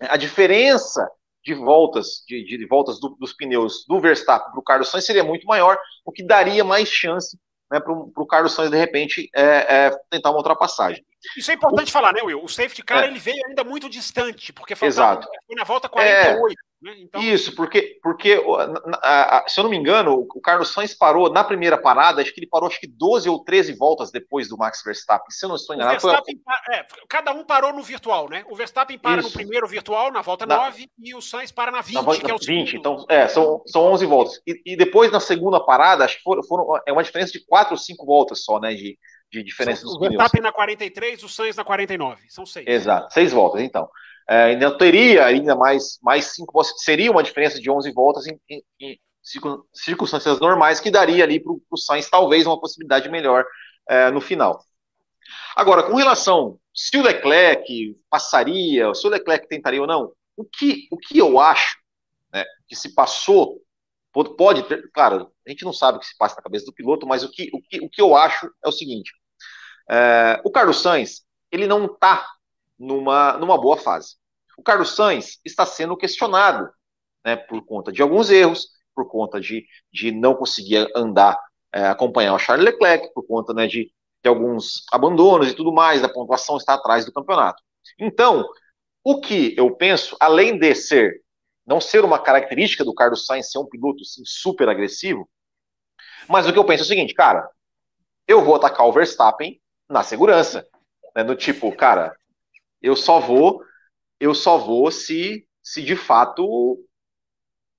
a 0.00 0.16
diferença 0.16 1.08
de 1.44 1.54
voltas 1.54 2.24
de, 2.26 2.44
de 2.44 2.66
voltas 2.66 2.98
do, 2.98 3.10
dos 3.20 3.34
pneus 3.34 3.84
do 3.86 4.00
Verstappen 4.00 4.50
para 4.50 4.60
o 4.60 4.64
Carlos 4.64 4.88
Sainz 4.88 5.06
seria 5.06 5.22
muito 5.22 5.46
maior, 5.46 5.78
o 6.04 6.10
que 6.10 6.24
daria 6.24 6.64
mais 6.64 6.88
chance 6.88 7.38
né, 7.70 7.80
para 7.80 7.92
o 7.92 8.26
Carlos 8.26 8.52
Sainz 8.52 8.70
de 8.70 8.76
repente 8.76 9.30
é, 9.34 9.86
é, 9.86 9.90
tentar 10.10 10.30
uma 10.30 10.38
ultrapassagem. 10.38 11.04
Isso 11.36 11.50
é 11.50 11.54
importante 11.54 11.88
o, 11.88 11.92
falar, 11.92 12.12
né, 12.12 12.22
Will? 12.22 12.42
O 12.42 12.48
safety 12.48 12.82
car 12.82 13.04
é. 13.04 13.06
ele 13.06 13.18
veio 13.18 13.42
ainda 13.46 13.64
muito 13.64 13.88
distante, 13.88 14.52
porque 14.52 14.74
faltava, 14.74 15.20
Exato. 15.20 15.28
foi 15.46 15.56
na 15.56 15.64
volta 15.64 15.88
48. 15.88 16.56
Né? 16.84 16.94
Então... 16.98 17.18
Isso, 17.22 17.54
porque, 17.54 17.98
porque 18.02 18.36
se 19.48 19.58
eu 19.58 19.64
não 19.64 19.70
me 19.70 19.76
engano, 19.78 20.28
o 20.34 20.40
Carlos 20.42 20.70
Sainz 20.70 20.92
parou 20.92 21.32
na 21.32 21.42
primeira 21.42 21.78
parada, 21.78 22.20
acho 22.20 22.30
que 22.30 22.40
ele 22.40 22.46
parou 22.46 22.68
acho 22.68 22.78
que 22.78 22.86
12 22.86 23.26
ou 23.26 23.42
13 23.42 23.72
voltas 23.72 24.10
depois 24.10 24.50
do 24.50 24.58
Max 24.58 24.82
Verstappen. 24.84 25.30
Se 25.30 25.46
eu 25.46 25.48
não 25.48 25.56
estou 25.56 25.74
enganado. 25.74 25.98
Foi... 25.98 26.12
É, 26.12 26.86
cada 27.08 27.32
um 27.32 27.42
parou 27.42 27.72
no 27.72 27.82
virtual, 27.82 28.28
né? 28.28 28.44
O 28.50 28.54
Verstappen 28.54 28.98
para 28.98 29.20
Isso. 29.22 29.30
no 29.30 29.34
primeiro 29.34 29.66
virtual, 29.66 30.12
na 30.12 30.20
volta 30.20 30.44
na... 30.44 30.56
9, 30.56 30.90
e 30.98 31.14
o 31.14 31.22
Sainz 31.22 31.50
para 31.50 31.70
na 31.70 31.80
20, 31.80 31.94
na 31.94 32.02
volta, 32.02 32.22
que 32.22 32.30
é 32.30 32.34
o 32.34 32.38
20, 32.38 32.46
segundo. 32.46 32.76
então, 32.78 33.06
é, 33.08 33.28
são, 33.28 33.62
são 33.64 33.82
11 33.84 34.04
voltas. 34.04 34.42
E, 34.46 34.60
e, 34.66 34.76
depois, 34.76 35.10
na 35.10 35.20
segunda 35.20 35.58
parada, 35.64 36.04
acho 36.04 36.18
que 36.18 36.22
foram, 36.22 36.42
foram, 36.42 36.82
é 36.86 36.92
uma 36.92 37.02
diferença 37.02 37.32
de 37.32 37.42
4 37.46 37.72
ou 37.72 37.78
5 37.78 38.04
voltas 38.04 38.44
só, 38.44 38.60
né? 38.60 38.74
De, 38.74 38.98
de 39.32 39.42
diferença 39.42 39.80
são, 39.80 39.88
dos 39.88 39.96
O 39.96 40.00
Verstappen 40.00 40.42
na 40.42 40.52
43, 40.52 41.22
o 41.22 41.30
Sainz 41.30 41.56
na 41.56 41.64
49. 41.64 42.22
São 42.28 42.44
6. 42.44 42.66
Exato, 42.66 43.14
6 43.14 43.32
voltas, 43.32 43.62
então 43.62 43.88
é, 44.28 44.44
ainda 44.44 44.76
teria 44.76 45.26
ainda 45.26 45.54
mais, 45.54 45.98
mais 46.02 46.26
cinco, 46.26 46.62
seria 46.78 47.10
uma 47.10 47.22
diferença 47.22 47.60
de 47.60 47.70
11 47.70 47.92
voltas 47.92 48.26
em, 48.26 48.40
em, 48.48 48.62
em 48.80 49.00
circunstâncias 49.72 50.38
normais 50.40 50.80
que 50.80 50.90
daria 50.90 51.24
ali 51.24 51.40
para 51.40 51.52
o 51.52 51.76
Sainz 51.76 52.08
talvez 52.08 52.46
uma 52.46 52.60
possibilidade 52.60 53.08
melhor 53.08 53.44
é, 53.88 54.10
no 54.10 54.20
final. 54.20 54.62
Agora, 55.56 55.82
com 55.82 55.94
relação 55.94 56.58
se 56.74 56.96
o 56.98 57.02
Leclerc 57.02 57.96
passaria, 58.10 58.92
se 58.94 59.06
o 59.06 59.10
Leclerc 59.10 59.46
tentaria 59.46 59.80
ou 59.80 59.86
não, 59.86 60.12
o 60.36 60.44
que, 60.44 60.88
o 60.90 60.98
que 60.98 61.18
eu 61.18 61.38
acho 61.38 61.78
né, 62.32 62.44
que 62.66 62.74
se 62.74 62.92
passou, 62.94 63.60
pode 64.36 64.64
ter, 64.64 64.90
claro, 64.92 65.30
a 65.46 65.50
gente 65.50 65.64
não 65.64 65.72
sabe 65.72 65.98
o 65.98 66.00
que 66.00 66.06
se 66.06 66.16
passa 66.16 66.36
na 66.36 66.42
cabeça 66.42 66.66
do 66.66 66.72
piloto, 66.72 67.06
mas 67.06 67.22
o 67.22 67.30
que, 67.30 67.48
o 67.52 67.62
que, 67.62 67.80
o 67.80 67.88
que 67.88 68.02
eu 68.02 68.16
acho 68.16 68.50
é 68.64 68.68
o 68.68 68.72
seguinte: 68.72 69.12
é, 69.88 70.40
o 70.44 70.50
Carlos 70.50 70.80
Sainz, 70.82 71.24
ele 71.52 71.66
não 71.68 71.86
está 71.86 72.26
numa, 72.78 73.34
numa 73.38 73.58
boa 73.58 73.76
fase. 73.76 74.16
O 74.56 74.62
Carlos 74.62 74.94
Sainz 74.94 75.40
está 75.44 75.66
sendo 75.66 75.96
questionado 75.96 76.70
né, 77.24 77.36
por 77.36 77.64
conta 77.64 77.90
de 77.90 78.02
alguns 78.02 78.30
erros, 78.30 78.68
por 78.94 79.08
conta 79.08 79.40
de, 79.40 79.66
de 79.92 80.12
não 80.12 80.34
conseguir 80.34 80.88
andar, 80.94 81.38
é, 81.72 81.86
acompanhar 81.86 82.34
o 82.34 82.38
Charles 82.38 82.64
Leclerc, 82.64 83.12
por 83.12 83.26
conta 83.26 83.52
né, 83.52 83.66
de, 83.66 83.90
de 84.22 84.28
alguns 84.28 84.84
abandonos 84.92 85.48
e 85.48 85.54
tudo 85.54 85.72
mais, 85.72 86.04
a 86.04 86.08
pontuação 86.08 86.56
está 86.56 86.74
atrás 86.74 87.04
do 87.04 87.12
campeonato. 87.12 87.62
Então, 87.98 88.48
o 89.02 89.20
que 89.20 89.54
eu 89.56 89.74
penso, 89.74 90.16
além 90.20 90.58
de 90.58 90.74
ser 90.74 91.22
não 91.66 91.80
ser 91.80 92.04
uma 92.04 92.18
característica 92.18 92.84
do 92.84 92.94
Carlos 92.94 93.24
Sainz 93.24 93.50
ser 93.50 93.58
um 93.58 93.66
piloto 93.66 94.02
assim, 94.02 94.22
super 94.24 94.68
agressivo, 94.68 95.28
mas 96.28 96.46
o 96.46 96.52
que 96.52 96.58
eu 96.58 96.64
penso 96.64 96.82
é 96.82 96.84
o 96.84 96.88
seguinte, 96.88 97.14
cara, 97.14 97.48
eu 98.26 98.44
vou 98.44 98.54
atacar 98.54 98.86
o 98.86 98.92
Verstappen 98.92 99.60
na 99.88 100.02
segurança, 100.02 100.66
né, 101.14 101.22
no 101.22 101.34
tipo, 101.34 101.74
cara, 101.74 102.16
eu 102.84 102.94
só 102.94 103.18
vou, 103.18 103.62
eu 104.20 104.34
só 104.34 104.58
vou 104.58 104.90
se, 104.90 105.46
se 105.62 105.82
de 105.82 105.96
fato 105.96 106.78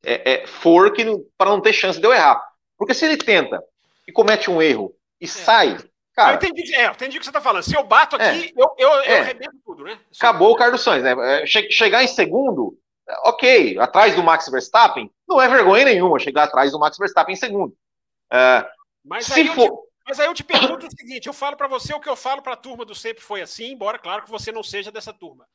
é, 0.03 0.33
é, 0.33 0.47
for 0.47 0.91
que 0.91 1.05
para 1.37 1.51
não 1.51 1.61
ter 1.61 1.73
chance 1.73 1.99
de 1.99 2.07
eu 2.07 2.11
errar. 2.11 2.43
Porque 2.75 2.93
se 2.93 3.05
ele 3.05 3.15
tenta 3.15 3.63
e 4.07 4.11
comete 4.11 4.49
um 4.49 4.59
erro 4.59 4.95
e 5.21 5.25
é. 5.25 5.27
sai, 5.27 5.77
cara. 6.15 6.33
Eu 6.33 6.35
entendi, 6.37 6.73
é, 6.73 6.87
eu 6.87 6.91
entendi 6.91 7.17
o 7.17 7.19
que 7.19 7.25
você 7.25 7.29
está 7.29 7.39
falando. 7.39 7.63
Se 7.63 7.77
eu 7.77 7.83
bato 7.83 8.15
aqui, 8.15 8.47
é. 8.47 8.51
eu, 8.55 8.75
eu, 8.79 8.89
eu 8.89 9.01
é. 9.03 9.19
arrebento 9.19 9.55
tudo, 9.63 9.83
né? 9.83 9.99
Acabou 10.17 10.53
o 10.53 10.55
Carlos 10.55 10.83
Sainz, 10.83 11.03
né? 11.03 11.13
É, 11.41 11.45
che 11.45 11.69
chegar 11.71 12.03
em 12.03 12.07
segundo, 12.07 12.75
ok, 13.25 13.77
atrás 13.77 14.15
do 14.15 14.23
Max 14.23 14.49
Verstappen, 14.49 15.11
não 15.27 15.39
é 15.39 15.47
vergonha 15.47 15.85
nenhuma 15.85 16.17
chegar 16.17 16.45
atrás 16.45 16.71
do 16.71 16.79
Max 16.79 16.97
Verstappen 16.97 17.33
em 17.33 17.37
segundo. 17.37 17.75
Mas 19.03 19.27
se 19.27 19.45
for. 19.49 19.84
Mas 20.07 20.19
aí 20.19 20.27
eu 20.27 20.33
te 20.33 20.43
pergunto 20.43 20.85
o 20.85 20.91
seguinte: 20.91 21.27
eu 21.27 21.33
falo 21.33 21.57
para 21.57 21.67
você 21.67 21.93
o 21.93 21.99
que 21.99 22.09
eu 22.09 22.15
falo 22.15 22.41
para 22.41 22.53
a 22.53 22.57
turma 22.57 22.85
do 22.85 22.93
Sempre 22.93 23.23
Foi 23.23 23.41
Assim, 23.41 23.71
embora, 23.71 23.97
claro, 23.97 24.23
que 24.23 24.29
você 24.29 24.51
não 24.51 24.63
seja 24.63 24.91
dessa 24.91 25.13
turma. 25.13 25.47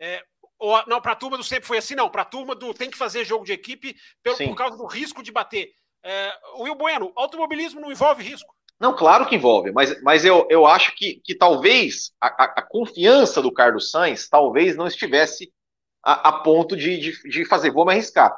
É, 0.00 0.22
Ou, 0.58 0.82
não, 0.86 1.00
para 1.00 1.12
a 1.12 1.16
turma 1.16 1.36
do 1.36 1.44
sempre 1.44 1.66
foi 1.66 1.78
assim, 1.78 1.94
não. 1.94 2.08
Para 2.08 2.22
a 2.22 2.26
turma 2.26 2.54
do 2.54 2.72
tem 2.72 2.90
que 2.90 2.96
fazer 2.96 3.24
jogo 3.24 3.44
de 3.44 3.52
equipe 3.52 3.96
pelo, 4.22 4.36
por 4.36 4.56
causa 4.56 4.76
do 4.76 4.86
risco 4.86 5.22
de 5.22 5.32
bater. 5.32 5.72
É, 6.02 6.32
Will 6.58 6.74
Bueno, 6.74 7.12
automobilismo 7.16 7.80
não 7.80 7.90
envolve 7.90 8.22
risco. 8.22 8.54
Não, 8.80 8.94
claro 8.94 9.26
que 9.26 9.34
envolve, 9.34 9.72
mas, 9.72 10.00
mas 10.02 10.24
eu, 10.24 10.46
eu 10.48 10.64
acho 10.64 10.94
que, 10.94 11.20
que 11.24 11.34
talvez 11.34 12.12
a, 12.20 12.28
a, 12.28 12.44
a 12.58 12.62
confiança 12.62 13.42
do 13.42 13.52
Carlos 13.52 13.90
Sainz 13.90 14.28
talvez 14.28 14.76
não 14.76 14.86
estivesse 14.86 15.52
a, 16.00 16.28
a 16.28 16.32
ponto 16.40 16.76
de, 16.76 16.96
de, 16.96 17.28
de, 17.28 17.44
fazer, 17.44 17.72
vou 17.72 17.84
me 17.84 17.92
arriscar. 17.92 18.32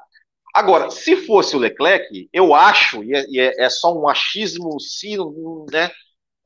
Agora, 0.54 0.90
se 0.90 1.16
fosse 1.16 1.54
o 1.54 1.58
Leclerc, 1.58 2.28
eu 2.32 2.54
acho, 2.54 3.04
e 3.04 3.14
é, 3.14 3.24
e 3.28 3.40
é, 3.40 3.64
é 3.64 3.70
só 3.70 3.96
um 3.96 4.08
achismo, 4.08 4.80
se, 4.80 5.16
né, 5.70 5.90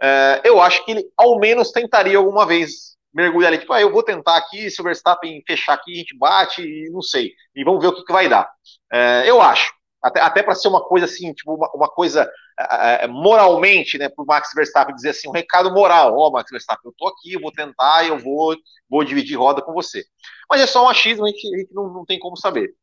é, 0.03 0.43
eu 0.45 0.61
acho 0.61 0.85
que 0.85 0.91
ele 0.91 1.05
ao 1.17 1.39
menos 1.39 1.71
tentaria 1.71 2.19
alguma 2.19 2.47
vez 2.47 2.95
mergulhar 3.13 3.53
ali, 3.53 3.61
tipo, 3.61 3.73
ah, 3.73 3.81
eu 3.81 3.93
vou 3.93 4.03
tentar 4.03 4.37
aqui, 4.37 4.69
se 4.71 4.81
o 4.81 4.85
Verstappen 4.85 5.43
fechar 5.47 5.75
aqui, 5.75 5.93
a 5.93 5.97
gente 5.97 6.19
bate, 6.19 6.63
e 6.63 6.91
não 6.91 7.01
sei, 7.01 7.33
e 7.55 7.65
vamos 7.65 7.81
ver 7.81 7.89
o 7.89 7.95
que, 7.95 8.05
que 8.05 8.13
vai 8.13 8.29
dar. 8.29 8.51
É, 8.93 9.25
eu 9.27 9.41
acho, 9.41 9.73
até, 10.03 10.21
até 10.21 10.43
para 10.43 10.55
ser 10.55 10.69
uma 10.69 10.83
coisa 10.85 11.07
assim, 11.07 11.33
tipo, 11.33 11.55
uma, 11.55 11.71
uma 11.75 11.89
coisa 11.89 12.31
é, 12.59 13.05
é 13.05 13.07
moralmente, 13.07 13.97
né, 13.97 14.09
para 14.09 14.23
o 14.23 14.27
Max 14.27 14.51
Verstappen 14.55 14.95
dizer 14.95 15.11
assim, 15.11 15.29
um 15.29 15.33
recado 15.33 15.73
moral, 15.73 16.15
ó, 16.19 16.29
oh, 16.29 16.31
Max 16.33 16.51
Verstappen, 16.51 16.91
eu 16.91 16.95
tô 16.99 17.07
aqui, 17.07 17.33
eu 17.33 17.41
vou 17.41 17.53
tentar, 17.53 18.07
eu 18.07 18.19
vou, 18.19 18.55
vou 18.91 19.05
dividir 19.05 19.39
roda 19.39 19.63
com 19.63 19.73
você. 19.73 20.05
Mas 20.51 20.61
é 20.61 20.67
só 20.67 20.85
um 20.85 20.89
achismo, 20.89 21.25
a 21.25 21.29
gente, 21.29 21.55
a 21.55 21.59
gente 21.59 21.73
não, 21.73 21.89
não 21.89 22.05
tem 22.05 22.19
como 22.19 22.37
saber. 22.37 22.75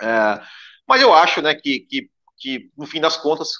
É, 0.00 0.40
mas 0.86 1.00
eu 1.02 1.12
acho, 1.12 1.42
né, 1.42 1.54
que, 1.54 1.80
que, 1.80 2.10
que, 2.38 2.70
no 2.76 2.86
fim 2.86 3.00
das 3.00 3.16
contas, 3.16 3.50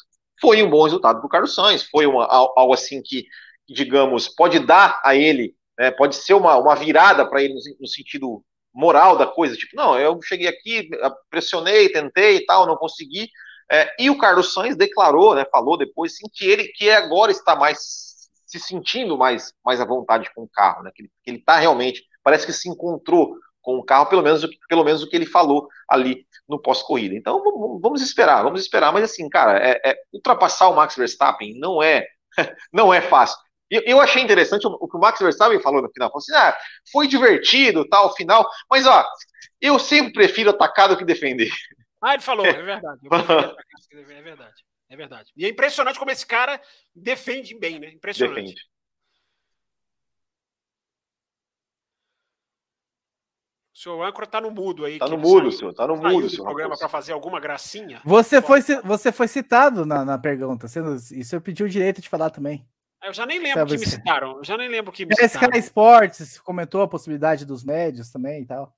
foi 0.41 0.63
um 0.63 0.71
bom 0.71 0.85
resultado 0.85 1.19
para 1.19 1.27
o 1.27 1.31
Carlos 1.31 1.55
Sainz, 1.55 1.83
foi 1.85 2.07
uma, 2.07 2.27
algo 2.27 2.75
assim 2.75 3.03
que, 3.03 3.27
digamos, 3.69 4.29
pode 4.29 4.59
dar 4.61 5.01
a 5.05 5.15
ele, 5.15 5.55
né, 5.79 5.91
pode 5.91 6.17
ser 6.17 6.35
uma, 6.35 6.57
uma 6.57 6.75
virada 6.75 7.29
para 7.29 7.43
ele 7.43 7.55
no, 7.55 7.61
no 7.81 7.89
sentido 7.89 8.45
moral 8.73 9.17
da 9.17 9.27
coisa, 9.27 9.57
tipo, 9.57 9.75
não, 9.75 9.99
eu 9.99 10.21
cheguei 10.23 10.47
aqui, 10.47 10.89
pressionei, 11.31 11.89
tentei 11.89 12.37
e 12.37 12.45
tal, 12.45 12.67
não 12.67 12.77
consegui. 12.77 13.31
É, 13.71 13.95
e 13.99 14.11
o 14.11 14.19
Carlos 14.19 14.53
Sainz 14.53 14.77
declarou, 14.77 15.35
né, 15.35 15.45
falou 15.51 15.77
depois, 15.77 16.17
sim, 16.17 16.27
que 16.33 16.45
ele 16.45 16.69
que 16.69 16.91
agora 16.91 17.33
está 17.33 17.57
mais 17.57 18.07
se 18.47 18.61
sentindo 18.61 19.19
mais, 19.19 19.53
mais 19.65 19.81
à 19.81 19.85
vontade 19.85 20.31
com 20.35 20.43
o 20.43 20.49
carro, 20.49 20.85
né, 20.85 20.93
que 20.95 21.11
ele 21.27 21.39
está 21.39 21.59
realmente, 21.59 22.05
parece 22.23 22.47
que 22.47 22.53
se 22.53 22.69
encontrou 22.69 23.37
com 23.67 23.79
o 23.79 23.83
carro, 23.83 24.07
pelo 24.07 24.23
menos, 24.23 24.47
pelo 24.69 24.85
menos 24.85 25.03
o 25.03 25.09
que 25.09 25.17
ele 25.17 25.27
falou 25.27 25.69
ali 25.89 26.25
no 26.49 26.57
pós-corrida. 26.57 27.17
Então 27.17 27.43
vamos 27.83 28.01
esperar, 28.01 28.45
vamos 28.45 28.61
esperar, 28.61 28.93
mas 28.93 29.03
assim, 29.03 29.29
cara, 29.29 29.59
é, 29.59 29.81
é, 29.85 29.97
ultrapassar 30.13 30.69
o 30.69 30.77
Max 30.77 30.95
Verstappen 30.95 31.59
não 31.59 31.83
é 31.83 32.07
não 32.73 32.95
é 32.95 33.01
fácil. 33.01 33.37
Eu, 33.69 33.83
eu 33.85 34.01
achei 34.01 34.23
interessante 34.23 34.69
o, 34.69 34.71
o, 34.81 34.89
que 34.89 34.97
o 34.97 35.01
Max 35.01 35.19
Verstappen 35.19 35.59
falou 35.61 35.83
no 35.83 35.91
final. 35.91 36.09
Falou 36.11 36.19
assim: 36.19 36.33
ah, 36.33 36.57
foi 36.93 37.09
divertido, 37.09 37.89
tal, 37.89 38.15
final, 38.15 38.49
mas 38.71 38.87
ó, 38.87 39.05
eu 39.61 39.81
sempre 39.81 40.13
prefiro 40.13 40.51
atacar 40.51 40.89
do 40.89 40.97
que 40.97 41.05
defender. 41.05 41.51
Ah, 41.99 42.13
ele 42.13 42.23
falou, 42.23 42.45
é 42.45 42.53
verdade. 42.53 43.01
é 43.03 44.23
verdade. 44.23 44.55
É 44.89 44.97
verdade. 44.97 45.33
E 45.35 45.47
é 45.47 45.49
impressionante 45.49 45.99
como 45.99 46.11
esse 46.11 46.27
cara 46.27 46.61
defende 46.95 47.59
bem, 47.59 47.81
né? 47.81 47.89
Impressionante. 47.89 48.35
Defende. 48.35 48.61
O 53.87 53.91
senhor 53.91 54.03
âncora 54.03 54.27
tá 54.27 54.41
no 54.41 54.51
mudo 54.51 54.85
aí. 54.85 54.99
Tá 54.99 55.09
no 55.09 55.17
mudo, 55.17 55.53
senhor. 55.53 55.73
Tá 55.73 55.87
no 55.87 55.97
mudo, 55.97 56.29
senhor. 56.29 56.45
programa 56.45 56.77
para 56.77 56.89
fazer 56.89 57.13
alguma 57.13 57.39
gracinha. 57.39 58.01
Você 58.05 58.43
foi, 58.43 58.61
você 58.83 59.13
foi 59.13 59.29
citado 59.29 59.87
na, 59.87 60.05
na 60.05 60.19
pergunta. 60.19 60.67
Isso 61.13 61.37
eu 61.37 61.41
pedi 61.41 61.63
o 61.63 61.69
direito 61.69 62.01
de 62.01 62.09
falar 62.09 62.31
também. 62.31 62.67
Eu 63.05 63.13
já 63.13 63.25
nem 63.25 63.39
lembro 63.39 63.61
Sabe 63.61 63.73
que 63.73 63.79
me 63.79 63.87
citaram. 63.87 64.39
Eu 64.39 64.45
já 64.45 64.57
nem 64.57 64.69
lembro 64.69 64.93
que 64.93 65.07
me 65.07 65.15
é, 65.17 65.29
citaram. 65.29 65.49
Sky 65.53 65.59
Sports 65.61 66.41
comentou 66.41 66.83
a 66.83 66.89
possibilidade 66.89 67.47
dos 67.47 67.63
médios 67.63 68.11
também 68.11 68.43
e 68.43 68.47
tal. 68.47 68.77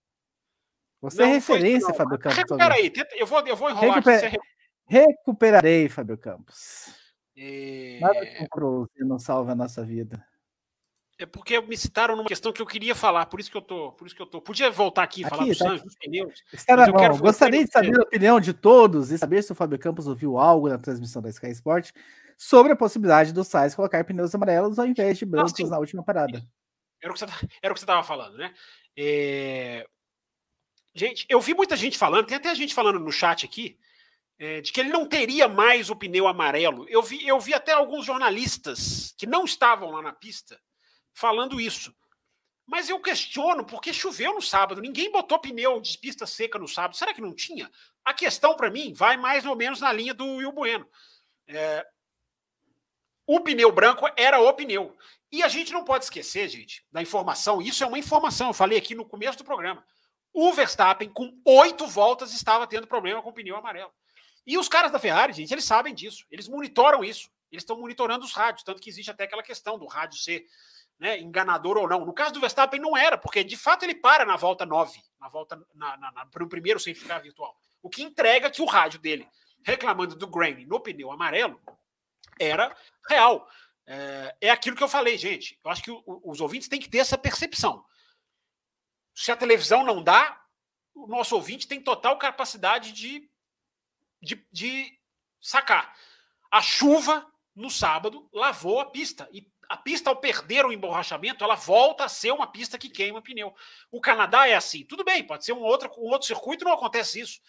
Você 1.01 1.22
é 1.22 1.24
não, 1.24 1.32
é 1.32 1.35
referência, 1.35 1.94
Fábio 1.94 2.18
Campos. 2.18 2.36
Recupera 2.36 2.74
aí, 2.74 2.93
eu 3.16 3.26
vou, 3.26 3.40
eu 3.47 3.56
vou 3.56 3.70
enrolar 3.70 3.97
Recuper... 3.97 4.26
aqui. 4.26 4.39
Recuperarei, 4.86 5.89
Fábio 5.89 6.18
Campos. 6.18 6.93
E... 7.35 7.98
Nada 8.01 8.26
que 8.26 8.47
um 8.62 8.86
não 9.06 9.18
salva 9.18 9.52
a 9.52 9.55
nossa 9.55 9.82
vida. 9.85 10.22
É 11.19 11.27
porque 11.27 11.61
me 11.61 11.77
citaram 11.77 12.15
numa 12.15 12.28
questão 12.28 12.53
que 12.53 12.62
eu 12.62 12.66
queria 12.66 12.95
falar, 12.95 13.27
por 13.27 13.40
isso 13.40 13.51
que 13.51 13.57
eu 13.57 13.61
tô, 13.61 13.90
por 13.90 14.07
isso 14.07 14.15
que 14.15 14.23
eu 14.23 14.27
tô. 14.27 14.40
Podia 14.40 14.70
voltar 14.70 15.03
aqui 15.03 15.23
e 15.23 15.28
falar 15.28 15.45
dos 15.47 15.59
tá 15.59 15.74
dos 15.74 15.97
pneus. 15.97 16.45
Eu 16.69 17.16
Gostaria 17.19 17.65
de 17.65 17.73
saber 17.73 17.99
a 17.99 18.03
opinião 18.05 18.39
de 18.39 18.53
todos 18.53 19.11
e 19.11 19.19
saber 19.19 19.43
se 19.43 19.51
o 19.51 19.55
Fábio 19.55 19.81
Campos 19.81 20.07
ouviu 20.07 20.39
algo 20.39 20.69
na 20.69 20.78
transmissão 20.78 21.20
da 21.20 21.28
Sky 21.28 21.51
Sport 21.51 21.90
sobre 22.36 22.73
a 22.73 22.77
possibilidade 22.77 23.32
do 23.32 23.43
Sainz 23.43 23.74
colocar 23.74 24.05
pneus 24.05 24.32
amarelos 24.32 24.78
ao 24.78 24.86
invés 24.86 25.19
de 25.19 25.27
brancos 25.27 25.69
na 25.69 25.78
última 25.78 26.05
parada. 26.05 26.40
Era 27.03 27.11
o 27.11 27.15
que 27.15 27.19
você 27.19 27.85
estava 27.85 28.05
falando, 28.05 28.36
né? 28.36 28.55
É... 28.97 29.85
Gente, 30.95 31.27
eu 31.28 31.40
vi 31.40 31.53
muita 31.53 31.77
gente 31.77 31.99
falando, 31.99 32.27
tem 32.27 32.36
até 32.36 32.55
gente 32.55 32.74
falando 32.74 33.01
no 33.01 33.11
chat 33.11 33.45
aqui, 33.45 33.77
é, 34.39 34.61
de 34.61 34.73
que 34.73 34.78
ele 34.81 34.90
não 34.90 35.05
teria 35.05 35.49
mais 35.49 35.90
o 35.90 35.97
pneu 35.97 36.28
amarelo. 36.28 36.86
Eu 36.89 37.03
vi, 37.03 37.27
eu 37.27 37.40
vi 37.40 37.55
até 37.55 37.73
alguns 37.73 38.07
jornalistas 38.07 39.15
que 39.19 39.27
não 39.27 39.45
estavam 39.45 39.90
lá 39.90 40.01
na 40.01 40.12
pista 40.12 40.61
falando 41.19 41.61
isso. 41.61 41.95
Mas 42.65 42.89
eu 42.89 43.01
questiono 43.01 43.65
porque 43.65 43.93
choveu 43.93 44.35
no 44.35 44.43
sábado, 44.43 44.81
ninguém 44.81 45.11
botou 45.11 45.39
pneu 45.39 45.81
de 45.81 45.97
pista 45.99 46.27
seca 46.27 46.59
no 46.59 46.69
sábado. 46.69 46.97
Será 46.97 47.12
que 47.15 47.20
não 47.20 47.35
tinha? 47.35 47.70
A 48.05 48.12
questão 48.12 48.55
para 48.55 48.70
mim 48.70 48.93
vai 48.93 49.16
mais 49.16 49.45
ou 49.47 49.57
menos 49.57 49.81
na 49.81 49.93
linha 49.93 50.15
do 50.15 50.24
Will 50.36 50.53
Bueno. 50.53 50.89
É, 51.47 51.86
o 53.27 53.40
pneu 53.40 53.73
branco 53.73 54.07
era 54.16 54.39
o 54.40 54.53
pneu. 54.53 54.97
E 55.32 55.43
a 55.43 55.49
gente 55.49 55.73
não 55.73 55.85
pode 55.85 56.05
esquecer, 56.05 56.49
gente, 56.49 56.86
da 56.93 57.03
informação. 57.03 57.61
Isso 57.61 57.82
é 57.82 57.86
uma 57.86 57.99
informação. 57.99 58.49
Eu 58.49 58.55
falei 58.55 58.78
aqui 58.78 58.95
no 58.95 59.05
começo 59.05 59.39
do 59.39 59.45
programa. 59.45 59.85
O 60.32 60.53
Verstappen, 60.53 61.11
com 61.11 61.39
oito 61.45 61.86
voltas, 61.86 62.32
estava 62.32 62.66
tendo 62.66 62.86
problema 62.86 63.23
com 63.23 63.31
o 63.31 63.32
pneu 63.32 63.57
amarelo. 63.57 63.93
E 64.47 64.57
os 64.57 64.69
caras 64.69 64.93
da 64.93 64.99
Ferrari, 64.99 65.32
gente, 65.32 65.53
eles 65.53 65.65
sabem 65.65 65.95
disso. 65.95 66.24
Eles 66.31 66.49
monitoram 66.49 67.03
isso. 67.03 67.31
Eles 67.51 67.62
estão 67.62 67.78
monitorando 67.78 68.24
os 68.24 68.32
rádios. 68.32 68.62
Tanto 68.62 68.81
que 68.81 68.89
existe 68.89 69.11
até 69.11 69.24
aquela 69.24 69.43
questão 69.43 69.78
do 69.78 69.86
rádio 69.86 70.19
ser 70.19 70.47
né, 70.99 71.20
enganador 71.20 71.77
ou 71.77 71.89
não. 71.89 72.05
No 72.05 72.12
caso 72.12 72.35
do 72.35 72.41
Verstappen, 72.41 72.81
não 72.81 72.97
era, 72.97 73.16
porque 73.16 73.45
de 73.45 73.57
fato 73.57 73.85
ele 73.85 73.95
para 73.95 74.25
na 74.25 74.37
volta 74.37 74.66
9, 74.66 75.01
na 75.20 75.29
volta 75.29 75.57
na, 75.75 75.97
na, 75.97 76.12
na, 76.12 76.29
no 76.39 76.49
primeiro 76.49 76.81
safety 76.81 77.07
car 77.07 77.23
virtual. 77.23 77.57
O 77.83 77.89
que 77.89 78.03
entrega 78.03 78.51
que 78.51 78.61
o 78.61 78.66
rádio 78.66 78.99
dele, 78.99 79.29
reclamando 79.62 80.16
do 80.16 80.27
grain 80.27 80.66
no 80.66 80.81
pneu 80.81 81.12
amarelo, 81.12 81.61
era 82.39 82.77
real. 83.09 83.49
É, 83.87 84.37
é 84.43 84.51
aquilo 84.51 84.77
que 84.77 84.83
eu 84.83 84.89
falei, 84.89 85.16
gente. 85.16 85.59
Eu 85.65 85.70
acho 85.70 85.83
que 85.83 85.91
o, 85.91 86.03
os 86.25 86.41
ouvintes 86.41 86.69
têm 86.69 86.81
que 86.81 86.89
ter 86.89 86.99
essa 86.99 87.16
percepção. 87.16 87.85
Se 89.15 89.33
a 89.33 89.37
televisão 89.37 89.85
não 89.85 90.03
dá, 90.03 90.41
o 90.95 91.07
nosso 91.07 91.35
ouvinte 91.35 91.66
tem 91.66 91.81
total 91.81 92.19
capacidade 92.19 92.93
de, 92.93 93.29
de, 94.20 94.47
de 94.51 94.99
sacar. 95.41 95.97
A 96.51 96.61
chuva 96.61 97.27
no 97.55 97.70
sábado 97.70 98.29
lavou 98.33 98.81
a 98.81 98.87
pista 98.87 99.29
e 99.33 99.49
a 99.69 99.77
pista, 99.77 100.09
ao 100.09 100.16
perder 100.16 100.65
o 100.65 100.73
emborrachamento, 100.73 101.45
ela 101.45 101.55
volta 101.55 102.05
a 102.05 102.09
ser 102.09 102.32
uma 102.32 102.47
pista 102.47 102.78
que 102.78 102.89
queima 102.89 103.20
pneu. 103.20 103.55
O 103.90 104.01
Canadá 104.01 104.49
é 104.49 104.55
assim. 104.55 104.85
Tudo 104.85 105.05
bem, 105.05 105.23
pode 105.23 105.45
ser 105.45 105.53
um 105.53 105.62
outro, 105.62 105.90
um 105.99 106.11
outro 106.11 106.27
circuito, 106.27 106.65
não 106.65 106.73
acontece 106.73 107.20
isso. 107.20 107.40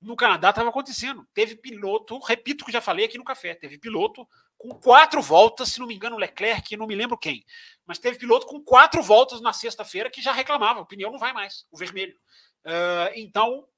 No 0.00 0.14
Canadá 0.14 0.50
estava 0.50 0.68
acontecendo. 0.68 1.26
Teve 1.34 1.56
piloto, 1.56 2.18
repito 2.18 2.62
o 2.62 2.66
que 2.66 2.72
já 2.72 2.80
falei 2.80 3.06
aqui 3.06 3.18
no 3.18 3.24
café, 3.24 3.54
teve 3.54 3.78
piloto 3.78 4.28
com 4.56 4.70
quatro 4.70 5.20
voltas, 5.20 5.70
se 5.70 5.80
não 5.80 5.86
me 5.86 5.94
engano, 5.94 6.16
Leclerc, 6.16 6.76
não 6.76 6.86
me 6.86 6.94
lembro 6.94 7.18
quem, 7.18 7.44
mas 7.84 7.98
teve 7.98 8.18
piloto 8.18 8.46
com 8.46 8.62
quatro 8.62 9.02
voltas 9.02 9.40
na 9.40 9.52
sexta-feira 9.52 10.10
que 10.10 10.22
já 10.22 10.32
reclamava, 10.32 10.80
o 10.80 10.86
pneu 10.86 11.10
não 11.10 11.18
vai 11.18 11.32
mais, 11.32 11.66
o 11.70 11.76
vermelho. 11.76 12.16
Uh, 12.64 13.12
então, 13.14 13.68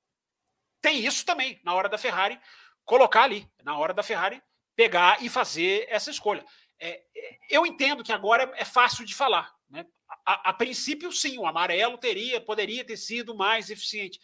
tem 0.80 1.04
isso 1.04 1.24
também 1.26 1.60
na 1.64 1.74
hora 1.74 1.88
da 1.88 1.98
Ferrari 1.98 2.38
colocar 2.84 3.24
ali, 3.24 3.50
na 3.62 3.76
hora 3.76 3.92
da 3.92 4.02
Ferrari 4.02 4.40
pegar 4.76 5.22
e 5.22 5.28
fazer 5.28 5.86
essa 5.88 6.10
escolha. 6.10 6.44
É, 6.80 7.02
é, 7.16 7.38
eu 7.50 7.66
entendo 7.66 8.04
que 8.04 8.12
agora 8.12 8.52
é 8.56 8.64
fácil 8.64 9.04
de 9.04 9.14
falar. 9.14 9.52
Né? 9.68 9.84
A, 10.24 10.50
a, 10.50 10.52
princípio, 10.52 11.10
sim, 11.12 11.38
o 11.38 11.46
amarelo 11.46 11.98
teria, 11.98 12.40
poderia 12.40 12.84
ter 12.84 12.96
sido 12.96 13.34
mais 13.34 13.70
eficiente. 13.70 14.20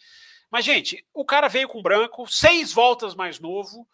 Mas, 0.49 0.63
gente, 0.63 1.05
o 1.13 1.25
cara 1.25 1.47
veio 1.47 1.67
com 1.67 1.81
branco, 1.81 2.27
seis 2.27 2.71
voltas 2.71 3.15
mais 3.15 3.39
novo. 3.39 3.87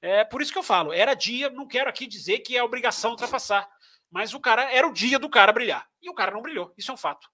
É 0.00 0.24
por 0.24 0.40
isso 0.40 0.52
que 0.52 0.58
eu 0.58 0.62
falo, 0.62 0.92
era 0.92 1.14
dia, 1.14 1.50
não 1.50 1.66
quero 1.66 1.90
aqui 1.90 2.06
dizer 2.06 2.38
que 2.40 2.56
é 2.56 2.62
obrigação 2.62 3.12
ultrapassar. 3.12 3.68
Mas 4.10 4.32
o 4.32 4.40
cara 4.40 4.72
era 4.72 4.86
o 4.86 4.92
dia 4.92 5.18
do 5.18 5.28
cara 5.28 5.52
brilhar. 5.52 5.86
E 6.00 6.08
o 6.08 6.14
cara 6.14 6.30
não 6.30 6.42
brilhou. 6.42 6.72
Isso 6.76 6.90
é 6.90 6.94
um 6.94 6.96
fato. 6.96 7.28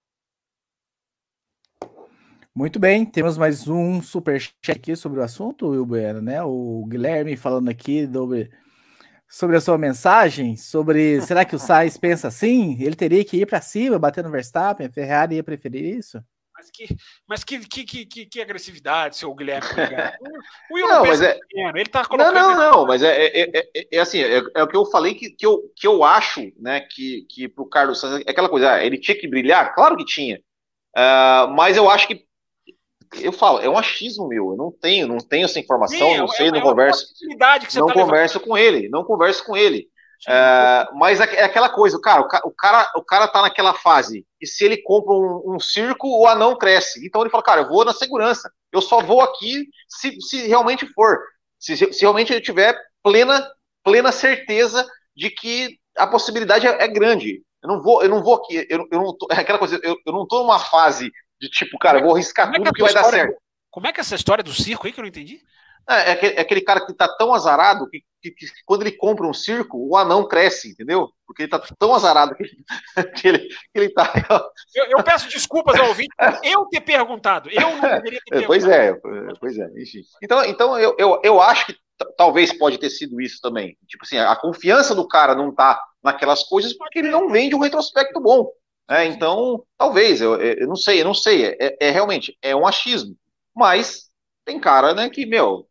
Muito 2.53 2.79
bem, 2.79 3.05
temos 3.05 3.37
mais 3.37 3.67
um 3.67 4.01
super 4.01 4.39
chat 4.39 4.71
aqui 4.71 4.95
sobre 4.95 5.19
o 5.19 5.23
assunto, 5.23 5.67
Will 5.67 5.85
Bueno, 5.85 6.21
né? 6.21 6.41
O 6.41 6.85
Guilherme 6.87 7.35
falando 7.35 7.67
aqui 7.67 8.09
sobre 8.11 8.49
sobre 9.35 9.57
a 9.57 9.59
sua 9.59 9.77
mensagem, 9.77 10.55
sobre 10.55 11.19
será 11.19 11.43
que 11.43 11.57
o 11.57 11.59
Sainz 11.59 11.97
pensa 11.97 12.29
assim? 12.29 12.81
Ele 12.81 12.95
teria 12.95 13.25
que 13.25 13.35
ir 13.35 13.45
para 13.45 13.59
cima, 13.59 13.99
bater 13.99 14.23
no 14.23 14.31
Verstappen, 14.31 14.87
a 14.87 14.89
Ferrari 14.89 15.35
ia 15.35 15.43
preferir 15.43 15.83
isso? 15.83 16.23
Mas 16.53 16.71
que, 16.71 16.87
mas 17.27 17.43
que, 17.43 17.59
que, 17.59 18.05
que, 18.05 18.25
que 18.27 18.41
agressividade, 18.41 19.17
seu 19.17 19.35
Guilherme. 19.35 19.67
O 20.71 20.75
Will 20.75 20.87
não, 20.87 21.05
mas 21.05 21.19
é... 21.19 21.37
ele 21.53 21.89
tá 21.89 22.05
colocando. 22.05 22.33
Não, 22.33 22.55
não, 22.55 22.71
não, 22.71 22.87
mas 22.87 23.03
é, 23.03 23.25
é, 23.25 23.59
é, 23.59 23.87
é 23.91 23.99
assim, 23.99 24.19
é, 24.19 24.41
é, 24.55 24.63
o 24.63 24.67
que 24.69 24.77
eu 24.77 24.85
falei 24.85 25.13
que, 25.13 25.29
que, 25.31 25.45
eu, 25.45 25.69
que 25.75 25.85
eu 25.85 26.01
acho, 26.01 26.53
né, 26.57 26.79
que, 26.79 27.25
que 27.29 27.49
pro 27.49 27.67
Carlos 27.67 27.99
Sainz, 27.99 28.23
é 28.25 28.31
aquela 28.31 28.47
coisa, 28.47 28.71
ah, 28.71 28.85
ele 28.85 28.97
tinha 28.97 29.19
que 29.19 29.27
brilhar? 29.27 29.75
Claro 29.75 29.97
que 29.97 30.05
tinha. 30.05 30.39
Uh, 30.95 31.51
mas 31.53 31.75
eu 31.75 31.89
acho 31.89 32.07
que 32.07 32.25
eu 33.21 33.31
falo, 33.31 33.59
é 33.59 33.69
um 33.69 33.77
achismo 33.77 34.27
meu, 34.27 34.51
eu 34.51 34.57
não 34.57 34.71
tenho, 34.71 35.07
não 35.07 35.17
tenho 35.17 35.45
essa 35.45 35.59
informação, 35.59 35.97
Sim, 35.97 36.17
não 36.17 36.25
é, 36.25 36.29
sei, 36.29 36.47
é, 36.47 36.51
não 36.51 36.59
é 36.59 36.61
converso, 36.61 37.07
não 37.75 37.87
tá 37.87 37.93
converso 37.93 38.39
com 38.39 38.57
ele, 38.57 38.89
não 38.89 39.03
converso 39.03 39.45
com 39.45 39.55
ele. 39.55 39.89
É, 40.27 40.87
mas 40.93 41.19
é, 41.19 41.35
é, 41.35 41.43
aquela 41.43 41.69
coisa, 41.69 41.99
cara, 41.99 42.21
o 42.21 42.51
cara, 42.51 42.91
o 42.95 43.03
cara 43.03 43.27
tá 43.27 43.41
naquela 43.41 43.73
fase 43.73 44.25
e 44.41 44.47
se 44.47 44.63
ele 44.63 44.77
compra 44.77 45.13
um, 45.13 45.55
um, 45.55 45.59
circo, 45.59 46.07
o 46.07 46.27
anão 46.27 46.57
cresce. 46.57 47.05
Então 47.05 47.21
ele 47.21 47.29
fala, 47.29 47.43
cara, 47.43 47.61
eu 47.61 47.67
vou 47.67 47.85
na 47.85 47.93
segurança, 47.93 48.49
eu 48.71 48.81
só 48.81 49.01
vou 49.01 49.21
aqui 49.21 49.67
se, 49.87 50.19
se 50.21 50.47
realmente 50.47 50.87
for, 50.93 51.19
se, 51.59 51.75
se 51.75 52.01
realmente 52.01 52.33
eu 52.33 52.41
tiver 52.41 52.75
plena, 53.03 53.47
plena 53.83 54.11
certeza 54.11 54.87
de 55.15 55.29
que 55.29 55.77
a 55.97 56.07
possibilidade 56.07 56.65
é, 56.65 56.83
é 56.83 56.87
grande. 56.87 57.43
Eu 57.61 57.69
não 57.69 57.81
vou, 57.81 58.03
eu 58.03 58.09
não 58.09 58.23
vou 58.23 58.35
aqui, 58.35 58.65
eu, 58.69 58.87
eu 58.91 58.99
não 58.99 59.17
tô, 59.17 59.27
é 59.31 59.35
aquela 59.35 59.59
coisa, 59.59 59.79
eu, 59.83 59.95
eu 60.05 60.13
não 60.13 60.25
tô 60.27 60.39
numa 60.39 60.59
fase 60.59 61.11
de 61.39 61.49
tipo, 61.49 61.77
cara, 61.77 61.99
eu 61.99 62.03
vou 62.03 62.15
arriscar 62.15 62.51
tudo 62.51 62.65
que, 62.65 62.73
que 62.73 62.81
vai 62.81 62.93
dar 62.93 63.03
certo. 63.05 63.37
Como 63.69 63.87
é 63.87 63.91
que 63.91 63.99
é 63.99 64.01
essa 64.01 64.15
história 64.15 64.43
do 64.43 64.53
circo 64.53 64.87
aí 64.87 64.93
que 64.93 64.99
eu 64.99 65.03
não 65.03 65.09
entendi? 65.09 65.41
É, 65.87 66.09
é, 66.09 66.11
aquele, 66.13 66.33
é 66.33 66.41
aquele, 66.41 66.61
cara 66.61 66.83
que 66.83 66.93
tá 66.93 67.07
tão 67.07 67.31
azarado 67.33 67.87
que, 67.89 68.01
que, 68.19 68.31
que, 68.31 68.47
quando 68.65 68.81
ele 68.81 68.91
compra 68.91 69.27
um 69.27 69.33
circo, 69.33 69.77
o 69.77 69.95
anão 69.95 70.27
cresce, 70.27 70.71
entendeu? 70.71 71.09
Porque 71.27 71.43
ele 71.43 71.49
tá 71.49 71.61
tão 71.77 71.93
azarado 71.93 72.33
que, 72.35 72.43
que, 73.21 73.27
ele, 73.27 73.39
que 73.39 73.55
ele 73.75 73.89
tá. 73.89 74.11
Eu, 74.73 74.85
eu, 74.85 75.03
peço 75.03 75.29
desculpas 75.29 75.79
ao 75.79 75.89
ouvinte 75.89 76.09
eu 76.43 76.65
ter 76.65 76.81
perguntado. 76.81 77.49
Eu 77.51 77.69
não 77.69 77.81
deveria 77.81 78.19
ter 78.25 78.31
perguntado. 78.31 78.47
Pois 78.47 78.65
é, 78.65 78.93
pois 79.39 79.57
é, 79.59 79.69
enfim. 79.79 80.01
Então, 80.23 80.43
então 80.45 80.79
eu, 80.79 80.95
eu, 80.97 81.21
eu 81.23 81.41
acho 81.41 81.67
que 81.67 81.77
talvez 82.17 82.51
pode 82.57 82.79
ter 82.79 82.89
sido 82.89 83.21
isso 83.21 83.39
também. 83.39 83.77
Tipo 83.87 84.05
assim, 84.05 84.17
a 84.17 84.35
confiança 84.35 84.95
do 84.95 85.07
cara 85.07 85.35
não 85.35 85.53
tá 85.53 85.79
naquelas 86.03 86.43
coisas 86.43 86.73
porque 86.73 86.99
ele 86.99 87.09
não 87.09 87.29
vende 87.29 87.55
um 87.55 87.59
retrospecto 87.59 88.19
bom. 88.19 88.49
É, 88.89 89.05
então, 89.05 89.65
talvez, 89.77 90.21
eu, 90.21 90.39
eu 90.39 90.67
não 90.67 90.75
sei, 90.75 91.01
eu 91.01 91.05
não 91.05 91.13
sei. 91.13 91.45
É, 91.59 91.77
é 91.79 91.91
realmente, 91.91 92.37
é 92.41 92.55
um 92.55 92.67
achismo. 92.67 93.15
Mas 93.55 94.09
tem 94.45 94.59
cara, 94.59 94.93
né, 94.93 95.09
que, 95.09 95.25
meu, 95.25 95.67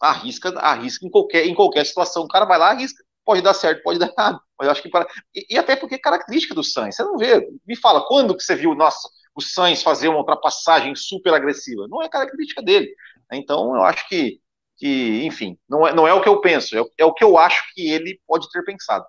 arrisca, 0.00 0.50
arrisca 0.58 1.06
em 1.06 1.10
qualquer, 1.10 1.46
em 1.46 1.54
qualquer 1.54 1.84
situação. 1.86 2.24
O 2.24 2.28
cara 2.28 2.44
vai 2.44 2.58
lá, 2.58 2.70
arrisca. 2.70 3.02
Pode 3.24 3.42
dar 3.42 3.54
certo, 3.54 3.82
pode 3.82 3.98
dar 4.00 4.08
errado. 4.08 4.40
Mas 4.58 4.68
acho 4.68 4.82
que 4.82 4.90
para... 4.90 5.06
e, 5.34 5.46
e, 5.50 5.58
até 5.58 5.76
porque 5.76 5.94
é 5.96 5.98
característica 5.98 6.54
do 6.54 6.64
Sainz. 6.64 6.96
Você 6.96 7.04
não 7.04 7.16
vê. 7.16 7.46
Me 7.66 7.76
fala, 7.76 8.06
quando 8.06 8.36
que 8.36 8.42
você 8.42 8.56
viu, 8.56 8.74
nossa, 8.74 9.08
o 9.34 9.40
Sainz 9.40 9.82
fazer 9.82 10.08
uma 10.08 10.18
ultrapassagem 10.18 10.94
super 10.94 11.34
agressiva? 11.34 11.86
Não 11.88 12.02
é 12.02 12.08
característica 12.08 12.62
dele. 12.62 12.94
Então, 13.32 13.74
eu 13.76 13.82
acho 13.82 14.08
que, 14.08 14.40
que 14.76 15.24
enfim, 15.24 15.58
não 15.68 15.86
é, 15.86 15.94
não 15.94 16.08
é 16.08 16.12
o 16.14 16.20
que 16.22 16.28
eu 16.28 16.40
penso, 16.40 16.76
é 16.76 16.82
é 16.98 17.04
o 17.04 17.14
que 17.14 17.22
eu 17.22 17.38
acho 17.38 17.62
que 17.74 17.88
ele 17.90 18.20
pode 18.26 18.50
ter 18.50 18.64
pensado. 18.64 19.06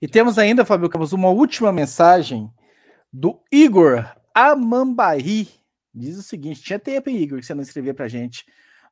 E 0.00 0.06
temos 0.06 0.38
ainda, 0.38 0.64
Fábio 0.64 0.88
Campos, 0.88 1.12
uma 1.12 1.28
última 1.28 1.72
mensagem 1.72 2.48
do 3.12 3.40
Igor 3.50 4.08
Amambaí. 4.32 5.48
Diz 5.92 6.16
o 6.16 6.22
seguinte: 6.22 6.62
tinha 6.62 6.78
tempo, 6.78 7.10
Igor, 7.10 7.40
que 7.40 7.46
você 7.46 7.54
não 7.54 7.62
escrevia 7.62 7.92
pra 7.92 8.06
gente. 8.06 8.44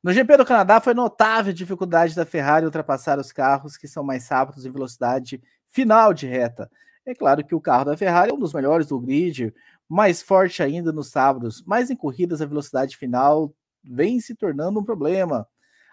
No 0.03 0.11
GP 0.11 0.37
do 0.37 0.45
Canadá 0.45 0.81
foi 0.81 0.93
notável 0.93 1.51
a 1.51 1.55
dificuldade 1.55 2.13
da 2.13 2.25
Ferrari 2.25 2.65
ultrapassar 2.65 3.17
os 3.19 3.31
carros 3.31 3.77
que 3.77 3.87
são 3.87 4.03
mais 4.03 4.27
rápidos 4.27 4.65
em 4.65 4.71
velocidade 4.71 5.41
final 5.69 6.13
de 6.13 6.27
reta. 6.27 6.69
É 7.05 7.15
claro 7.15 7.43
que 7.45 7.55
o 7.55 7.61
carro 7.61 7.85
da 7.85 7.97
Ferrari 7.97 8.31
é 8.31 8.33
um 8.33 8.39
dos 8.39 8.53
melhores 8.53 8.87
do 8.87 8.99
grid, 8.99 9.53
mais 9.87 10.21
forte 10.21 10.61
ainda 10.61 10.91
nos 10.91 11.09
sábados, 11.09 11.63
mas 11.65 11.89
em 11.89 11.95
corridas 11.95 12.41
a 12.41 12.45
velocidade 12.45 12.97
final 12.97 13.53
vem 13.81 14.19
se 14.19 14.35
tornando 14.35 14.79
um 14.79 14.83
problema. 14.83 15.47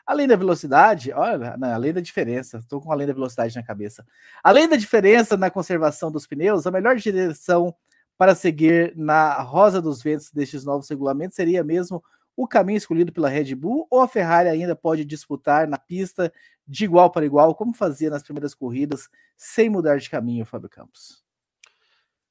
Além 0.06 0.28
da 0.28 0.36
velocidade, 0.36 1.12
olha, 1.12 1.56
não, 1.56 1.72
além 1.72 1.93
da 1.93 2.01
diferença, 2.01 2.59
estou 2.59 2.81
com 2.81 2.93
além 2.93 3.06
da 3.06 3.12
velocidade 3.12 3.56
na 3.56 3.62
cabeça. 3.62 4.06
Além 4.43 4.68
da 4.68 4.76
diferença 4.76 5.36
na 5.36 5.51
conservação 5.51 6.12
dos 6.12 6.26
pneus, 6.26 6.66
a 6.66 6.70
melhor 6.70 6.97
direção 6.97 7.74
para 8.18 8.35
seguir 8.35 8.94
na 8.97 9.40
rosa 9.40 9.81
dos 9.81 10.02
ventos 10.02 10.31
destes 10.31 10.64
novos 10.64 10.89
regulamentos 10.89 11.36
seria 11.36 11.64
mesmo 11.64 12.05
o 12.36 12.47
caminho 12.47 12.76
escolhido 12.76 13.12
pela 13.12 13.28
Red 13.28 13.55
Bull 13.55 13.86
ou 13.90 14.01
a 14.01 14.09
Ferrari 14.09 14.48
ainda 14.48 14.74
pode 14.74 15.05
disputar 15.05 15.66
na 15.66 15.78
pista 15.78 16.32
de 16.66 16.85
igual 16.85 17.10
para 17.10 17.26
igual, 17.26 17.55
como 17.55 17.74
fazia 17.74 18.10
nas 18.10 18.22
primeiras 18.22 18.55
corridas, 18.55 19.09
sem 19.36 19.68
mudar 19.68 19.98
de 19.98 20.10
caminho, 20.10 20.44
Fábio 20.44 20.68
Campos? 20.68 21.24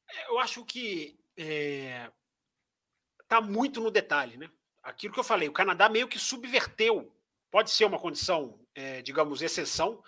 É, 0.09 0.29
eu 0.29 0.39
acho 0.39 0.65
que 0.65 1.17
é, 1.37 2.09
tá 3.27 3.39
muito 3.41 3.79
no 3.79 3.91
detalhe, 3.91 4.37
né? 4.37 4.49
Aquilo 4.81 5.13
que 5.13 5.19
eu 5.19 5.23
falei, 5.23 5.47
o 5.47 5.53
Canadá 5.53 5.87
meio 5.87 6.07
que 6.07 6.19
subverteu, 6.19 7.11
pode 7.53 7.69
ser 7.69 7.85
uma 7.85 7.99
condição, 7.99 8.59
é, 8.73 9.03
digamos, 9.03 9.43
exceção, 9.43 10.01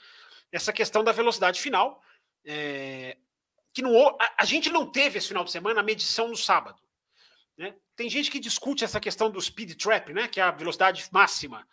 essa 0.52 0.74
questão 0.74 1.04
da 1.04 1.12
velocidade 1.12 1.62
final. 1.62 2.02
É, 2.44 3.18
que 3.72 3.84
não, 3.84 3.96
a, 4.20 4.34
a 4.40 4.46
gente 4.46 4.72
não 4.72 4.90
teve 4.90 5.20
esse 5.20 5.28
final 5.28 5.44
de 5.44 5.52
semana 5.52 5.80
a 5.80 5.84
medição 5.84 6.28
no 6.28 6.36
sábado. 6.36 6.82
Né? 7.56 7.76
Tem 7.96 8.10
gente 8.10 8.32
que 8.32 8.40
discute 8.40 8.84
essa 8.84 9.00
questão 9.00 9.30
do 9.30 9.40
speed 9.40 9.76
trap, 9.76 10.12
né? 10.12 10.28
que 10.28 10.40
é 10.40 10.44
a 10.44 10.50
velocidade 10.50 11.06
máxima. 11.12 11.68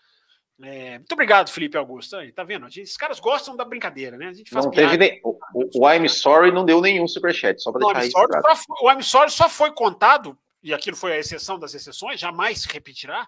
É, 0.62 0.98
muito 0.98 1.12
obrigado, 1.12 1.48
Felipe 1.48 1.78
Augusto. 1.78 2.16
Aí, 2.16 2.30
tá 2.32 2.44
vendo? 2.44 2.66
Gente, 2.66 2.82
esses 2.82 2.96
caras 2.98 3.18
gostam 3.18 3.56
da 3.56 3.64
brincadeira, 3.64 4.18
né? 4.18 4.26
A 4.26 4.34
gente 4.34 4.50
faz 4.50 4.66
não 4.66 4.72
teve 4.72 4.98
nem, 4.98 5.20
o, 5.24 5.38
o, 5.74 5.90
I'm 5.90 6.06
Sorry 6.06 6.52
não 6.52 6.66
deu 6.66 6.82
nenhum 6.82 7.08
superchat, 7.08 7.62
só 7.62 7.72
para 7.72 8.00
deixar 8.00 8.06
isso. 8.08 8.66
o 8.68 8.92
I'm 8.92 9.02
Sorry 9.02 9.30
só 9.30 9.48
foi 9.48 9.72
contado, 9.72 10.38
e 10.62 10.74
aquilo 10.74 10.96
foi 10.96 11.14
a 11.14 11.18
exceção 11.18 11.58
das 11.58 11.72
exceções, 11.72 12.20
jamais 12.20 12.60
se 12.60 12.68
repetirá, 12.68 13.26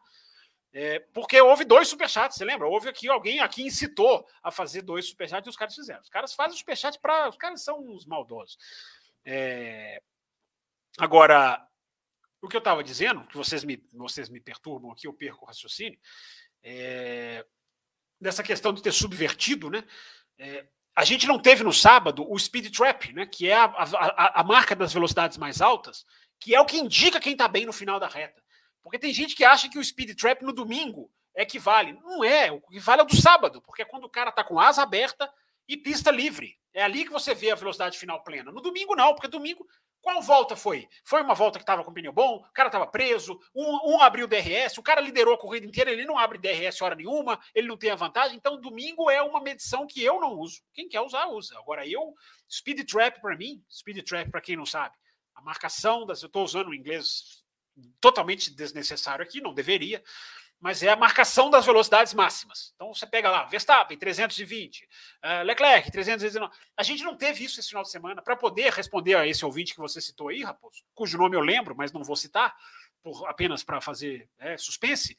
é, 0.77 0.99
porque 0.99 1.41
houve 1.41 1.65
dois 1.65 1.87
superchats, 1.87 2.37
você 2.37 2.45
lembra? 2.45 2.67
Houve 2.67 2.89
aqui 2.89 3.09
alguém 3.09 3.39
aqui 3.39 3.63
incitou 3.63 4.27
a 4.43 4.51
fazer 4.51 4.83
dois 4.83 5.09
superchats 5.09 5.47
e 5.47 5.51
os 5.51 5.57
caras 5.57 5.73
fizeram. 5.73 6.01
Os 6.01 6.09
caras 6.09 6.35
fazem 6.35 6.59
superchat 6.59 6.99
para. 6.99 7.29
Os 7.29 7.37
caras 7.37 7.63
são 7.63 7.79
uns 7.79 8.05
maldosos. 8.05 8.59
É, 9.25 10.03
agora, 10.99 11.65
o 12.43 12.49
que 12.49 12.57
eu 12.57 12.59
estava 12.59 12.83
dizendo, 12.83 13.25
que 13.29 13.37
vocês 13.37 13.63
me, 13.63 13.81
vocês 13.93 14.29
me 14.29 14.41
perturbam 14.41 14.91
aqui, 14.91 15.07
eu 15.07 15.15
perco 15.15 15.45
o 15.45 15.47
raciocínio, 15.47 15.99
é, 16.61 17.47
dessa 18.21 18.43
questão 18.43 18.73
de 18.73 18.83
ter 18.83 18.93
subvertido, 18.93 19.71
né? 19.71 19.85
É, 20.37 20.67
a 20.97 21.05
gente 21.05 21.29
não 21.29 21.39
teve 21.39 21.63
no 21.63 21.73
sábado 21.73 22.29
o 22.29 22.37
speed 22.37 22.77
trap, 22.77 23.13
né? 23.13 23.27
Que 23.27 23.49
é 23.49 23.55
a, 23.55 23.65
a, 23.67 24.41
a 24.41 24.43
marca 24.43 24.75
das 24.75 24.93
velocidades 24.93 25.39
mais 25.39 25.61
altas, 25.61 26.05
que 26.41 26.53
é 26.53 26.61
o 26.61 26.67
que 26.67 26.79
indica 26.79 27.21
quem 27.21 27.33
está 27.33 27.47
bem 27.47 27.65
no 27.65 27.73
final 27.73 28.01
da 28.01 28.09
reta. 28.09 28.43
Porque 28.85 28.99
tem 28.99 29.13
gente 29.13 29.35
que 29.35 29.45
acha 29.45 29.69
que 29.69 29.79
o 29.79 29.85
speed 29.85 30.15
trap 30.17 30.43
no 30.43 30.53
domingo 30.53 31.11
é 31.35 31.45
que 31.45 31.59
vale. 31.59 31.95
Não 31.95 32.23
é, 32.23 32.53
o 32.53 32.61
que 32.61 32.79
vale 32.79 33.01
é 33.01 33.05
o 33.05 33.09
do 33.09 33.17
sábado, 33.17 33.61
porque 33.63 33.83
é 33.83 33.85
quando 33.85 34.05
o 34.05 34.11
cara 34.11 34.31
está 34.31 34.45
com 34.45 34.61
asa 34.61 34.83
aberta 34.83 35.29
e 35.67 35.77
pista 35.77 36.11
livre. 36.11 36.57
É 36.73 36.83
ali 36.83 37.05
que 37.05 37.11
você 37.11 37.35
vê 37.35 37.51
a 37.51 37.57
velocidade 37.57 37.99
final 37.99 38.23
plena. 38.23 38.53
No 38.53 38.61
domingo, 38.61 38.95
não, 38.95 39.15
porque 39.15 39.27
domingo 39.27 39.67
qual 40.05 40.21
volta 40.21 40.55
foi? 40.55 40.87
Foi 41.03 41.23
uma 41.23 41.35
volta 41.35 41.59
que 41.59 41.63
estava 41.63 41.83
com 41.83 41.91
pneu 41.91 42.13
bom, 42.13 42.37
o 42.37 42.53
cara 42.53 42.69
estava 42.69 42.87
preso, 42.87 43.41
um, 43.55 43.95
um, 43.95 44.03
abriu 44.03 44.29
DRS, 44.29 44.77
o 44.77 44.83
cara 44.83 45.01
liderou 45.01 45.33
a 45.33 45.39
corrida 45.39 45.67
inteira, 45.67 45.91
ele 45.91 46.05
não 46.05 46.19
abre 46.19 46.37
DRS 46.37 46.83
hora 46.83 46.95
nenhuma, 46.95 47.41
ele 47.55 47.67
não 47.67 47.77
tem 47.79 47.91
a 47.91 47.95
vantagem. 47.95 48.37
Então, 48.37 48.61
domingo 48.61 49.11
é 49.11 49.23
uma 49.23 49.41
medição 49.41 49.87
que 49.87 50.05
eu 50.05 50.21
não 50.21 50.35
uso. 50.35 50.61
Quem 50.75 50.91
quer 50.91 51.01
usar, 51.01 51.27
usa. 51.29 51.59
Agora, 51.59 51.89
eu, 51.89 52.13
speed 52.51 52.87
trap 52.87 53.19
para 53.23 53.35
mim, 53.35 53.65
speed 53.71 54.05
trap 54.07 54.31
para 54.31 54.43
quem 54.43 54.57
não 54.57 54.67
sabe, 54.67 54.95
a 55.35 55.41
marcação 55.41 56.05
das. 56.05 56.23
Eu 56.23 56.27
estou 56.27 56.45
usando 56.45 56.69
o 56.69 56.75
inglês 56.75 57.43
totalmente 58.01 58.51
desnecessário 58.55 59.23
aqui, 59.23 59.41
não 59.41 59.55
deveria 59.55 60.03
mas 60.65 60.83
é 60.83 60.89
a 60.89 60.97
marcação 60.97 61.51
das 61.51 61.67
velocidades 61.67 62.15
máximas. 62.15 62.73
Então 62.75 62.95
você 62.95 63.07
pega 63.07 63.31
lá, 63.31 63.45
Verstappen 63.45 63.99
320, 63.99 64.83
uh, 64.83 65.45
Leclerc 65.45 65.91
319. 65.91 66.51
A 66.75 66.83
gente 66.83 67.05
não 67.05 67.15
teve 67.15 67.45
isso 67.45 67.61
esse 67.61 67.69
final 67.69 67.83
de 67.83 67.91
semana 67.91 68.23
para 68.23 68.35
poder 68.35 68.73
responder 68.73 69.15
a 69.15 69.27
esse 69.27 69.45
ouvinte 69.45 69.75
que 69.75 69.81
você 69.81 70.01
citou 70.01 70.29
aí, 70.29 70.43
Raposo, 70.43 70.83
cujo 70.95 71.19
nome 71.19 71.37
eu 71.37 71.43
lembro, 71.43 71.77
mas 71.77 71.93
não 71.93 72.03
vou 72.03 72.17
citar, 72.17 72.57
por, 73.03 73.29
apenas 73.29 73.63
para 73.63 73.79
fazer 73.79 74.27
é, 74.39 74.57
suspense. 74.57 75.19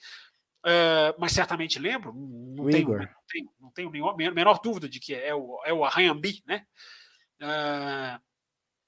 Uh, 0.65 1.14
mas 1.19 1.32
certamente 1.32 1.77
lembro, 1.77 2.11
não 2.11 2.65
tenho, 2.68 2.90
não 2.90 3.07
tenho, 3.30 3.49
não 3.60 3.72
tenho 3.72 3.91
nenhuma, 3.91 4.15
menor 4.15 4.60
dúvida 4.60 4.90
de 4.90 4.99
que 4.99 5.14
é 5.14 5.36
o, 5.36 5.61
é 5.64 5.72
o 5.72 5.86
Arranhambi, 5.86 6.41
né? 6.44 6.65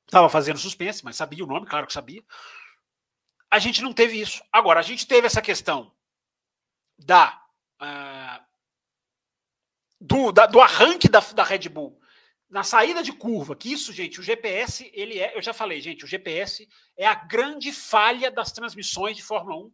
Estava 0.08 0.26
uh, 0.26 0.30
fazendo 0.30 0.58
suspense, 0.58 1.06
mas 1.06 1.16
sabia 1.16 1.44
o 1.44 1.48
nome, 1.48 1.68
claro 1.68 1.86
que 1.86 1.94
sabia. 1.94 2.24
A 3.50 3.60
gente 3.60 3.82
não 3.82 3.94
teve 3.94 4.20
isso. 4.20 4.44
Agora, 4.52 4.80
a 4.80 4.84
gente 4.84 5.08
teve 5.08 5.28
essa 5.28 5.42
questão 5.42 5.92
da, 6.98 7.42
uh, 7.82 8.44
do, 10.00 10.32
da, 10.32 10.46
do 10.46 10.60
arranque 10.60 11.08
da, 11.08 11.20
da 11.20 11.44
Red 11.44 11.70
Bull 11.70 12.00
na 12.50 12.64
saída 12.64 13.04
de 13.04 13.12
curva, 13.12 13.56
que 13.56 13.72
isso, 13.72 13.92
gente, 13.92 14.20
o 14.20 14.24
GPS, 14.24 14.90
ele 14.94 15.20
é, 15.20 15.36
eu 15.36 15.42
já 15.42 15.54
falei, 15.54 15.82
gente, 15.82 16.06
o 16.06 16.08
GPS 16.08 16.68
é 16.96 17.06
a 17.06 17.14
grande 17.14 17.74
falha 17.74 18.32
das 18.32 18.52
transmissões 18.52 19.18
de 19.18 19.24
Fórmula 19.24 19.66
1, 19.66 19.72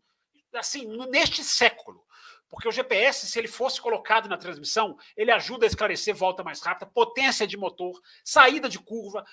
assim, 0.55 0.87
neste 1.09 1.43
século. 1.43 2.03
Porque 2.49 2.67
o 2.67 2.71
GPS, 2.71 3.27
se 3.27 3.39
ele 3.39 3.47
fosse 3.47 3.81
colocado 3.81 4.29
na 4.29 4.37
transmissão, 4.37 4.97
ele 5.17 5.31
ajuda 5.31 5.65
a 5.65 5.67
esclarecer 5.67 6.15
volta 6.15 6.43
mais 6.43 6.61
rápida, 6.61 6.91
potência 6.91 7.47
de 7.47 7.57
motor, 7.57 7.99
saída 8.23 8.69
de 8.69 8.79
curva, 8.79 9.25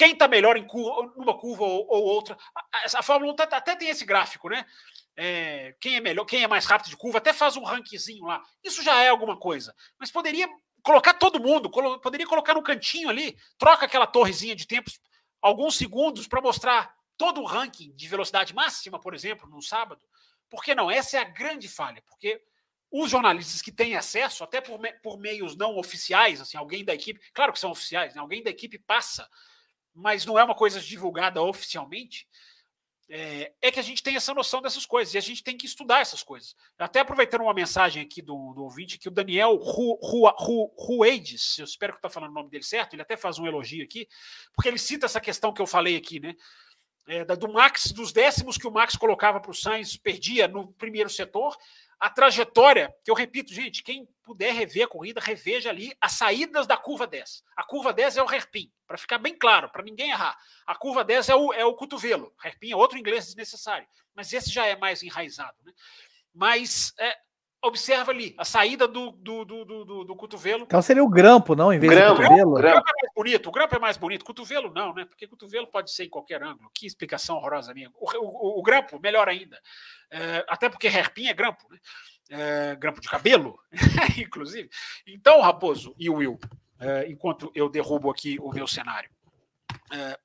quem 0.00 0.12
está 0.12 0.26
melhor 0.26 0.56
em 0.56 0.66
numa 1.16 1.36
curva 1.38 1.64
ou, 1.64 1.86
ou 1.86 2.04
outra. 2.04 2.36
A, 2.54 2.98
a 2.98 3.02
Fórmula 3.02 3.32
1 3.32 3.36
tá, 3.36 3.44
até 3.44 3.76
tem 3.76 3.90
esse 3.90 4.04
gráfico, 4.04 4.48
né? 4.48 4.64
é, 5.22 5.74
quem 5.78 5.96
é 5.96 6.00
melhor, 6.00 6.24
quem 6.24 6.42
é 6.42 6.48
mais 6.48 6.64
rápido 6.64 6.88
de 6.88 6.96
curva, 6.96 7.18
até 7.18 7.30
faz 7.34 7.54
um 7.54 7.62
rankzinho 7.62 8.24
lá. 8.24 8.42
Isso 8.64 8.82
já 8.82 9.02
é 9.02 9.10
alguma 9.10 9.36
coisa. 9.36 9.74
Mas 9.98 10.10
poderia 10.10 10.48
colocar 10.82 11.12
todo 11.12 11.38
mundo, 11.38 11.70
poderia 12.00 12.26
colocar 12.26 12.54
no 12.54 12.62
cantinho 12.62 13.10
ali, 13.10 13.36
troca 13.58 13.84
aquela 13.84 14.06
torrezinha 14.06 14.56
de 14.56 14.66
tempos, 14.66 14.98
alguns 15.42 15.76
segundos 15.76 16.26
para 16.26 16.40
mostrar 16.40 16.94
todo 17.18 17.42
o 17.42 17.44
ranking 17.44 17.92
de 17.94 18.08
velocidade 18.08 18.54
máxima, 18.54 18.98
por 18.98 19.14
exemplo, 19.14 19.46
no 19.46 19.60
sábado. 19.60 20.02
Por 20.48 20.64
que 20.64 20.74
não? 20.74 20.90
Essa 20.90 21.18
é 21.18 21.20
a 21.20 21.24
grande 21.24 21.68
falha, 21.68 22.02
porque 22.08 22.42
os 22.90 23.10
jornalistas 23.10 23.60
que 23.60 23.70
têm 23.70 23.96
acesso, 23.96 24.42
até 24.42 24.62
por, 24.62 24.80
me, 24.80 24.90
por 24.94 25.18
meios 25.18 25.54
não 25.54 25.76
oficiais, 25.76 26.40
assim, 26.40 26.56
alguém 26.56 26.82
da 26.82 26.94
equipe, 26.94 27.20
claro 27.34 27.52
que 27.52 27.60
são 27.60 27.70
oficiais, 27.70 28.14
né? 28.14 28.22
alguém 28.22 28.42
da 28.42 28.48
equipe 28.48 28.78
passa, 28.78 29.28
mas 29.94 30.24
não 30.24 30.38
é 30.38 30.44
uma 30.44 30.54
coisa 30.54 30.80
divulgada 30.80 31.42
oficialmente, 31.42 32.26
é, 33.12 33.52
é, 33.60 33.72
que 33.72 33.80
a 33.80 33.82
gente 33.82 34.04
tem 34.04 34.14
essa 34.14 34.32
noção 34.32 34.62
dessas 34.62 34.86
coisas 34.86 35.12
e 35.12 35.18
a 35.18 35.20
gente 35.20 35.42
tem 35.42 35.56
que 35.56 35.66
estudar 35.66 36.00
essas 36.00 36.22
coisas. 36.22 36.54
Até 36.78 37.00
aproveitando 37.00 37.40
uma 37.40 37.52
mensagem 37.52 38.00
aqui 38.00 38.22
do, 38.22 38.54
do 38.54 38.62
ouvinte, 38.62 38.98
que 38.98 39.08
o 39.08 39.10
Daniel 39.10 39.56
Rueides, 39.56 41.58
eu 41.58 41.64
espero 41.64 41.98
que 41.98 42.06
eu 42.06 42.10
falando 42.10 42.30
o 42.30 42.34
nome 42.34 42.48
dele 42.48 42.62
certo, 42.62 42.94
ele 42.94 43.02
até 43.02 43.16
faz 43.16 43.40
um 43.40 43.46
elogio 43.46 43.82
aqui, 43.82 44.08
porque 44.54 44.68
ele 44.68 44.78
cita 44.78 45.06
essa 45.06 45.20
questão 45.20 45.52
que 45.52 45.60
eu 45.60 45.66
falei 45.66 45.96
aqui, 45.96 46.20
né? 46.20 46.36
É, 47.06 47.24
do 47.24 47.52
Max, 47.52 47.92
dos 47.92 48.12
décimos 48.12 48.56
que 48.56 48.66
o 48.66 48.70
Max 48.70 48.96
colocava 48.96 49.40
para 49.40 49.50
o 49.50 49.54
Sainz, 49.54 49.96
perdia 49.96 50.46
no 50.46 50.72
primeiro 50.74 51.10
setor, 51.10 51.56
a 52.00 52.08
trajetória, 52.08 52.94
que 53.04 53.10
eu 53.10 53.14
repito, 53.14 53.52
gente, 53.52 53.82
quem 53.82 54.08
puder 54.24 54.54
rever 54.54 54.84
a 54.84 54.88
corrida, 54.88 55.20
reveja 55.20 55.68
ali 55.68 55.92
as 56.00 56.12
saídas 56.12 56.66
da 56.66 56.76
curva 56.76 57.06
10. 57.06 57.44
A 57.54 57.62
curva 57.62 57.92
10 57.92 58.16
é 58.16 58.22
o 58.22 58.26
hairpin, 58.26 58.72
para 58.86 58.96
ficar 58.96 59.18
bem 59.18 59.36
claro, 59.36 59.68
para 59.68 59.82
ninguém 59.82 60.10
errar. 60.10 60.34
A 60.66 60.74
curva 60.74 61.04
10 61.04 61.28
é 61.28 61.34
o, 61.34 61.52
é 61.52 61.64
o 61.64 61.74
cotovelo. 61.74 62.32
Hairpin 62.42 62.72
é 62.72 62.76
outro 62.76 62.96
inglês 62.96 63.26
desnecessário, 63.26 63.86
mas 64.14 64.32
esse 64.32 64.50
já 64.50 64.64
é 64.64 64.76
mais 64.76 65.02
enraizado. 65.02 65.56
Né? 65.62 65.72
Mas 66.32 66.94
é, 66.98 67.18
observa 67.62 68.10
ali 68.10 68.34
a 68.38 68.44
saída 68.44 68.88
do, 68.88 69.10
do, 69.12 69.44
do, 69.44 69.64
do, 69.64 70.04
do 70.04 70.16
cotovelo. 70.16 70.64
Então 70.64 70.80
seria 70.80 71.04
o 71.04 71.08
grampo, 71.08 71.54
não? 71.54 71.72
Em 71.72 71.78
vez 71.78 71.92
grampo, 71.92 72.22
do 72.22 72.22
cotovelo? 72.22 72.50
O 72.52 72.54
grampo 72.54 72.88
é 72.88 73.02
mais 73.02 73.14
bonito, 73.14 73.48
o 73.48 73.52
grampo 73.52 73.76
é 73.76 73.78
mais 73.78 73.96
bonito. 73.96 74.24
Cotovelo 74.24 74.72
não, 74.72 74.94
né? 74.94 75.04
Porque 75.04 75.26
cotovelo 75.26 75.66
pode 75.66 75.92
ser 75.92 76.04
em 76.04 76.08
qualquer 76.08 76.42
ângulo. 76.42 76.70
Que 76.74 76.86
explicação 76.86 77.36
horrorosa 77.36 77.74
minha. 77.74 77.90
O, 77.94 78.08
o, 78.18 78.60
o 78.60 78.62
grampo, 78.62 78.98
melhor 78.98 79.28
ainda. 79.28 79.60
É, 80.10 80.44
até 80.48 80.68
porque 80.68 80.88
hairpin 80.88 81.28
é 81.28 81.34
grampo, 81.34 81.66
né? 81.70 81.78
É, 82.30 82.76
grampo 82.76 83.00
de 83.00 83.08
cabelo, 83.08 83.58
inclusive. 84.16 84.70
Então, 85.06 85.40
Raposo 85.40 85.94
e 85.98 86.08
Will, 86.08 86.38
é, 86.78 87.08
enquanto 87.08 87.50
eu 87.54 87.68
derrubo 87.68 88.10
aqui 88.10 88.38
o 88.40 88.52
meu 88.52 88.66
cenário, 88.66 89.10
é, 89.92 90.18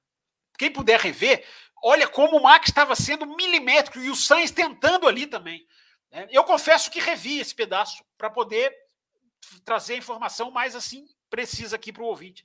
quem 0.58 0.72
puder 0.72 1.00
rever, 1.00 1.44
olha 1.84 2.08
como 2.08 2.38
o 2.38 2.44
Max 2.44 2.70
estava 2.70 2.96
sendo 2.96 3.26
milimétrico 3.26 4.00
e 4.00 4.10
o 4.10 4.16
Sainz 4.16 4.52
tentando 4.52 5.08
ali 5.08 5.28
também. 5.28 5.66
É, 6.12 6.28
eu 6.32 6.44
confesso 6.44 6.90
que 6.90 7.00
revi 7.00 7.40
esse 7.40 7.54
pedaço 7.54 8.04
para 8.18 8.30
poder 8.30 8.76
trazer 9.64 9.96
a 9.96 9.98
informação 9.98 10.50
mais 10.52 10.76
assim 10.76 11.08
precisa 11.30 11.76
aqui 11.76 11.92
para 11.92 12.04
o 12.04 12.08
ouvinte. 12.08 12.44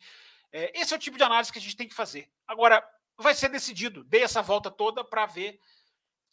É, 0.52 0.78
esse 0.78 0.92
é 0.92 0.96
o 0.96 1.00
tipo 1.00 1.16
de 1.16 1.22
análise 1.22 1.52
que 1.52 1.58
a 1.58 1.62
gente 1.62 1.76
tem 1.76 1.88
que 1.88 1.94
fazer. 1.94 2.28
Agora, 2.46 2.84
vai 3.16 3.34
ser 3.34 3.48
decidido. 3.48 4.02
Dei 4.04 4.22
essa 4.22 4.42
volta 4.42 4.70
toda 4.70 5.04
para 5.04 5.26
ver, 5.26 5.60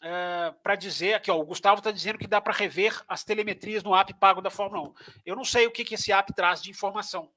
é, 0.01 0.53
para 0.63 0.75
dizer 0.75 1.15
aqui, 1.15 1.29
ó, 1.29 1.37
o 1.37 1.45
Gustavo 1.45 1.79
está 1.79 1.91
dizendo 1.91 2.17
que 2.17 2.27
dá 2.27 2.41
para 2.41 2.53
rever 2.53 2.99
as 3.07 3.23
telemetrias 3.23 3.83
no 3.83 3.95
app 3.95 4.13
pago 4.15 4.41
da 4.41 4.49
Fórmula 4.49 4.89
1. 4.89 4.93
Eu 5.25 5.35
não 5.35 5.45
sei 5.45 5.67
o 5.67 5.71
que, 5.71 5.85
que 5.85 5.95
esse 5.95 6.11
app 6.11 6.33
traz 6.33 6.61
de 6.61 6.71
informação. 6.71 7.31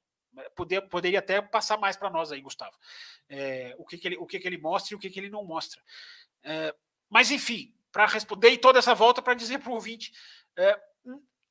Poder, 0.55 0.83
poderia 0.83 1.19
até 1.19 1.43
passar 1.43 1.77
mais 1.77 1.97
para 1.97 2.09
nós 2.09 2.31
aí, 2.31 2.41
Gustavo. 2.41 2.77
É, 3.29 3.75
o 3.79 3.85
que, 3.85 3.99
que, 3.99 4.09
ele, 4.09 4.17
o 4.17 4.27
que, 4.27 4.39
que 4.39 4.47
ele 4.47 4.59
mostra 4.59 4.95
e 4.95 4.97
o 4.97 4.99
que, 4.99 5.11
que 5.11 5.19
ele 5.19 5.29
não 5.29 5.45
mostra. 5.45 5.83
É, 6.43 6.75
mas, 7.09 7.31
enfim, 7.31 7.75
para 7.93 8.07
responder 8.07 8.57
toda 8.59 8.79
essa 8.79 8.95
volta 8.95 9.21
para 9.21 9.35
dizer 9.35 9.59
para 9.59 9.71
o 9.71 9.75
ouvinte. 9.75 10.13
É, 10.57 10.79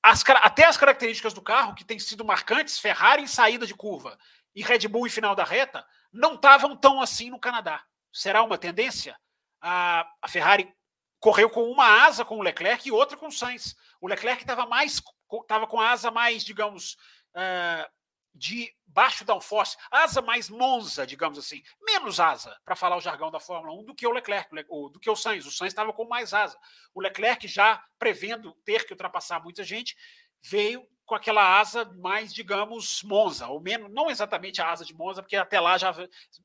as, 0.01 0.23
até 0.27 0.65
as 0.65 0.77
características 0.77 1.33
do 1.33 1.41
carro, 1.41 1.75
que 1.75 1.83
têm 1.83 1.99
sido 1.99 2.23
marcantes, 2.25 2.79
Ferrari 2.79 3.23
em 3.23 3.27
saída 3.27 3.65
de 3.65 3.73
curva 3.73 4.17
e 4.55 4.63
Red 4.63 4.87
Bull 4.87 5.07
em 5.07 5.09
final 5.09 5.35
da 5.35 5.43
reta, 5.43 5.85
não 6.11 6.35
estavam 6.35 6.75
tão 6.75 7.01
assim 7.01 7.29
no 7.29 7.39
Canadá. 7.39 7.83
Será 8.11 8.41
uma 8.43 8.57
tendência? 8.57 9.17
A, 9.61 10.09
a 10.21 10.27
Ferrari 10.27 10.73
correu 11.19 11.49
com 11.49 11.69
uma 11.69 12.05
asa 12.05 12.23
com 12.23 12.37
o 12.37 12.41
Leclerc 12.41 12.87
e 12.87 12.91
outra 12.91 13.17
com 13.17 13.27
o 13.27 13.31
Sainz. 13.31 13.75
O 13.99 14.07
Leclerc 14.07 14.41
estava 14.41 14.65
mais 14.65 15.01
estava 15.41 15.67
com 15.67 15.79
a 15.79 15.91
asa 15.91 16.09
mais, 16.09 16.43
digamos, 16.43 16.93
uh, 17.35 17.98
de 18.33 18.73
baixo 18.85 19.25
downforce, 19.25 19.77
asa 19.91 20.21
mais 20.21 20.49
Monza, 20.49 21.05
digamos 21.05 21.37
assim, 21.37 21.61
menos 21.81 22.19
asa, 22.19 22.57
para 22.63 22.75
falar 22.75 22.97
o 22.97 23.01
jargão 23.01 23.29
da 23.29 23.39
Fórmula 23.39 23.73
1, 23.81 23.85
do 23.85 23.95
que 23.95 24.07
o 24.07 24.11
Leclerc, 24.11 24.49
do 24.91 24.99
que 24.99 25.09
o 25.09 25.15
Sainz. 25.15 25.45
O 25.45 25.51
Sainz 25.51 25.71
estava 25.71 25.93
com 25.93 26.05
mais 26.05 26.33
asa. 26.33 26.57
O 26.93 27.01
Leclerc, 27.01 27.47
já 27.47 27.83
prevendo 27.97 28.53
ter 28.65 28.85
que 28.85 28.93
ultrapassar 28.93 29.41
muita 29.41 29.63
gente, 29.63 29.95
veio 30.41 30.87
com 31.05 31.15
aquela 31.15 31.59
asa 31.59 31.85
mais, 31.97 32.33
digamos, 32.33 33.01
Monza, 33.03 33.47
ou 33.47 33.59
menos, 33.59 33.91
não 33.91 34.09
exatamente 34.11 34.61
a 34.61 34.69
asa 34.69 34.85
de 34.85 34.93
Monza, 34.93 35.23
porque 35.23 35.35
até 35.35 35.59
lá 35.59 35.77
já, 35.77 35.93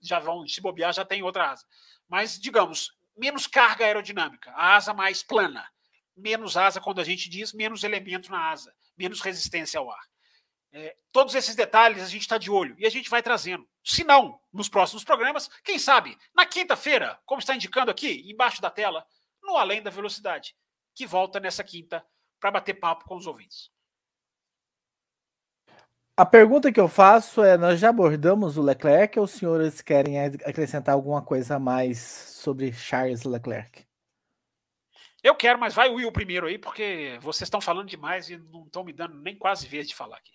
já 0.00 0.18
vão 0.18 0.46
se 0.48 0.60
bobear, 0.60 0.92
já 0.92 1.04
tem 1.04 1.22
outra 1.22 1.50
asa. 1.50 1.66
Mas, 2.08 2.38
digamos, 2.38 2.90
menos 3.16 3.46
carga 3.46 3.84
aerodinâmica, 3.84 4.50
a 4.52 4.74
asa 4.76 4.94
mais 4.94 5.22
plana. 5.22 5.70
Menos 6.16 6.56
asa, 6.56 6.80
quando 6.80 7.00
a 7.00 7.04
gente 7.04 7.28
diz, 7.28 7.52
menos 7.52 7.84
elemento 7.84 8.30
na 8.30 8.50
asa, 8.50 8.74
menos 8.96 9.20
resistência 9.20 9.78
ao 9.78 9.90
ar. 9.90 10.13
É, 10.76 10.96
todos 11.12 11.36
esses 11.36 11.54
detalhes 11.54 12.02
a 12.02 12.08
gente 12.08 12.22
está 12.22 12.36
de 12.36 12.50
olho 12.50 12.74
e 12.80 12.84
a 12.84 12.90
gente 12.90 13.08
vai 13.08 13.22
trazendo. 13.22 13.64
Se 13.84 14.02
não, 14.02 14.40
nos 14.52 14.68
próximos 14.68 15.04
programas, 15.04 15.48
quem 15.62 15.78
sabe, 15.78 16.18
na 16.34 16.44
quinta-feira, 16.44 17.16
como 17.24 17.38
está 17.38 17.54
indicando 17.54 17.92
aqui, 17.92 18.28
embaixo 18.28 18.60
da 18.60 18.68
tela, 18.68 19.06
no 19.40 19.56
Além 19.56 19.80
da 19.80 19.90
Velocidade, 19.90 20.52
que 20.92 21.06
volta 21.06 21.38
nessa 21.38 21.62
quinta 21.62 22.04
para 22.40 22.50
bater 22.50 22.74
papo 22.74 23.04
com 23.04 23.14
os 23.14 23.24
ouvintes. 23.24 23.70
A 26.16 26.26
pergunta 26.26 26.72
que 26.72 26.80
eu 26.80 26.88
faço 26.88 27.44
é: 27.44 27.56
nós 27.56 27.78
já 27.78 27.90
abordamos 27.90 28.56
o 28.56 28.62
Leclerc 28.62 29.16
ou 29.16 29.26
os 29.26 29.30
senhores 29.30 29.80
querem 29.80 30.18
acrescentar 30.44 30.96
alguma 30.96 31.22
coisa 31.22 31.54
a 31.54 31.58
mais 31.60 31.98
sobre 32.00 32.72
Charles 32.72 33.22
Leclerc? 33.22 33.86
Eu 35.22 35.36
quero, 35.36 35.58
mas 35.58 35.72
vai 35.72 35.88
o 35.88 35.94
Will 35.94 36.10
primeiro 36.10 36.48
aí, 36.48 36.58
porque 36.58 37.16
vocês 37.20 37.46
estão 37.46 37.60
falando 37.60 37.88
demais 37.88 38.28
e 38.28 38.36
não 38.36 38.64
estão 38.64 38.82
me 38.82 38.92
dando 38.92 39.16
nem 39.20 39.38
quase 39.38 39.68
vez 39.68 39.86
de 39.88 39.94
falar 39.94 40.16
aqui. 40.16 40.34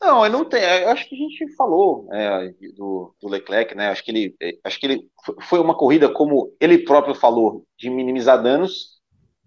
Não, 0.00 0.24
eu 0.24 0.32
não 0.32 0.48
acho 0.88 1.08
que 1.08 1.14
a 1.14 1.18
gente 1.18 1.54
falou 1.56 2.08
é, 2.12 2.54
do, 2.74 3.14
do, 3.20 3.28
Leclerc, 3.28 3.74
né? 3.74 3.90
Acho 3.90 4.02
que 4.02 4.10
ele, 4.10 4.36
é, 4.40 4.52
acho 4.64 4.80
que 4.80 4.86
ele 4.86 5.10
foi 5.42 5.60
uma 5.60 5.76
corrida 5.76 6.10
como 6.10 6.54
ele 6.58 6.78
próprio 6.78 7.14
falou 7.14 7.66
de 7.78 7.90
minimizar 7.90 8.42
danos, 8.42 8.98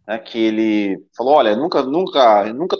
né? 0.07 0.19
Que 0.19 0.37
ele 0.37 1.03
falou, 1.17 1.33
olha, 1.33 1.55
nunca, 1.55 1.81
nunca, 1.81 2.53
nunca, 2.53 2.77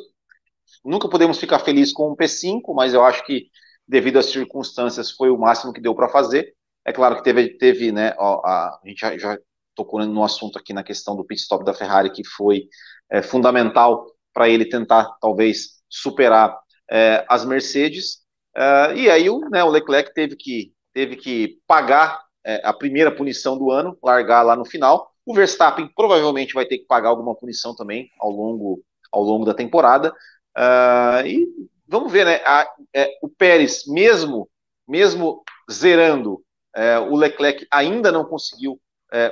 nunca 0.86 1.10
podemos 1.10 1.40
ficar 1.40 1.60
felizes 1.60 1.94
com 1.94 2.12
um 2.12 2.16
P5, 2.16 2.62
mas 2.76 2.94
eu 2.94 3.04
acho 3.04 3.26
que 3.26 3.48
devido 3.88 4.20
às 4.20 4.28
circunstâncias 4.28 5.12
foi 5.12 5.32
o 5.32 5.38
máximo 5.38 5.74
que 5.74 5.82
deu 5.82 5.96
para 5.96 6.10
fazer. 6.10 6.54
É 6.86 6.94
claro 6.94 7.16
que 7.16 7.24
teve, 7.24 7.58
teve, 7.58 7.92
né? 7.92 8.14
Ó, 8.20 8.42
a, 8.46 8.80
a 8.84 8.88
gente 8.88 9.00
já, 9.00 9.18
já 9.18 9.38
tocou 9.76 10.06
no 10.06 10.24
assunto 10.24 10.60
aqui 10.60 10.74
na 10.74 10.84
questão 10.84 11.16
do 11.16 11.26
pit 11.26 11.42
stop 11.42 11.66
da 11.66 11.74
Ferrari 11.74 12.12
que 12.12 12.24
foi 12.24 12.68
é, 13.10 13.24
fundamental 13.24 14.06
para 14.32 14.48
ele 14.48 14.66
tentar 14.66 15.18
talvez 15.20 15.82
superar 15.90 16.63
é, 16.90 17.26
as 17.28 17.46
Mercedes, 17.46 18.24
é, 18.56 18.96
e 18.96 19.10
aí 19.10 19.30
o, 19.30 19.40
né, 19.50 19.64
o, 19.64 19.70
Leclerc 19.70 20.14
teve 20.14 20.36
que, 20.36 20.74
teve 20.94 21.16
que 21.16 21.60
pagar 21.68 22.22
é, 22.46 22.62
a 22.64 22.74
primeira 22.74 23.14
punição 23.14 23.58
do 23.58 23.72
ano, 23.72 23.98
largar 24.04 24.42
lá 24.44 24.56
no 24.56 24.66
final. 24.66 25.12
O 25.26 25.34
Verstappen 25.34 25.90
provavelmente 25.96 26.54
vai 26.54 26.66
ter 26.66 26.78
que 26.78 26.86
pagar 26.86 27.10
alguma 27.10 27.36
punição 27.36 27.76
também 27.76 28.12
ao 28.20 28.30
longo, 28.30 28.84
ao 29.12 29.24
longo 29.24 29.46
da 29.46 29.54
temporada. 29.54 30.14
Uh, 30.56 31.26
e 31.26 31.48
vamos 31.88 32.12
ver, 32.12 32.26
né? 32.26 32.42
A, 32.46 32.70
é, 32.94 33.18
o 33.22 33.30
Pérez, 33.30 33.86
mesmo, 33.88 34.50
mesmo 34.88 35.44
zerando, 35.72 36.44
é, 36.76 37.00
o 37.00 37.16
Leclerc 37.16 37.66
ainda 37.72 38.12
não 38.12 38.26
conseguiu 38.26 38.80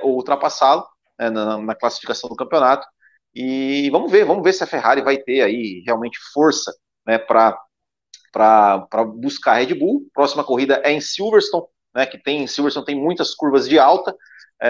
ultrapassá-lo 0.04 0.86
é, 1.20 1.28
na, 1.30 1.58
na, 1.58 1.76
classificação 1.76 2.30
do 2.30 2.36
campeonato. 2.36 2.86
E 3.34 3.90
vamos 3.90 4.12
ver, 4.12 4.26
vamos 4.26 4.44
ver 4.44 4.54
se 4.54 4.64
a 4.64 4.68
Ferrari 4.68 5.02
vai 5.02 5.18
ter 5.18 5.42
aí 5.42 5.82
realmente 5.86 6.20
força 6.34 6.72
né, 7.06 7.18
para 7.18 7.58
buscar 9.16 9.56
Red 9.56 9.74
Bull. 9.76 10.08
Próxima 10.14 10.44
corrida 10.44 10.82
é 10.84 10.92
em 10.92 11.02
Silverstone, 11.02 11.66
né, 11.94 12.06
que 12.06 12.18
tem 12.18 12.48
Silverstone 12.48 12.86
tem 12.86 12.96
muitas 12.96 13.34
curvas 13.34 13.68
de 13.68 13.80
alta. 13.80 14.16
É, 14.64 14.70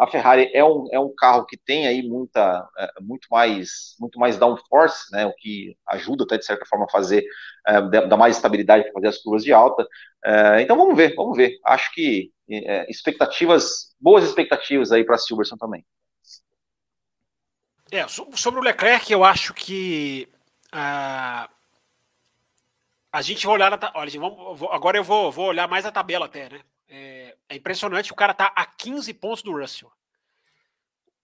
a 0.00 0.08
Ferrari 0.10 0.50
é 0.52 0.64
um, 0.64 0.88
é 0.90 0.98
um 0.98 1.14
carro 1.16 1.46
que 1.46 1.56
tem 1.56 1.86
aí 1.86 2.02
muita, 2.02 2.68
é, 2.76 2.88
muito 3.00 3.28
mais 3.30 3.94
muito 4.00 4.18
mais 4.18 4.36
downforce, 4.36 5.12
né, 5.12 5.24
o 5.24 5.32
que 5.34 5.76
ajuda 5.86 6.24
até 6.24 6.36
de 6.36 6.44
certa 6.44 6.66
forma 6.66 6.84
a 6.84 6.90
fazer, 6.90 7.24
é, 7.64 7.80
dá 8.08 8.16
mais 8.16 8.34
estabilidade 8.34 8.82
para 8.84 8.94
fazer 8.94 9.06
as 9.06 9.18
curvas 9.18 9.44
de 9.44 9.52
alta. 9.52 9.86
É, 10.24 10.62
então 10.62 10.76
vamos 10.76 10.96
ver, 10.96 11.14
vamos 11.14 11.36
ver. 11.36 11.58
Acho 11.64 11.92
que 11.94 12.32
é, 12.50 12.90
expectativas, 12.90 13.94
boas 14.00 14.24
expectativas 14.24 14.90
aí 14.90 15.04
para 15.04 15.16
Silverstone 15.16 15.60
também. 15.60 15.84
É, 17.90 18.06
sobre 18.08 18.60
o 18.60 18.62
Leclerc, 18.62 19.10
eu 19.10 19.24
acho 19.24 19.54
que 19.54 20.28
a, 20.72 21.48
a 23.12 23.22
gente 23.22 23.46
vai 23.46 23.54
olhar. 23.54 23.70
Na, 23.70 23.92
olha, 23.94 24.10
vamos, 24.20 24.62
agora 24.70 24.96
eu 24.98 25.04
vou, 25.04 25.30
vou 25.32 25.46
olhar 25.46 25.68
mais 25.68 25.86
a 25.86 25.92
tabela 25.92 26.26
até, 26.26 26.48
né? 26.48 26.60
É, 26.88 27.36
é 27.48 27.56
impressionante, 27.56 28.12
o 28.12 28.16
cara 28.16 28.32
tá 28.32 28.52
a 28.56 28.64
15 28.64 29.12
pontos 29.14 29.42
do 29.42 29.52
Russell. 29.52 29.92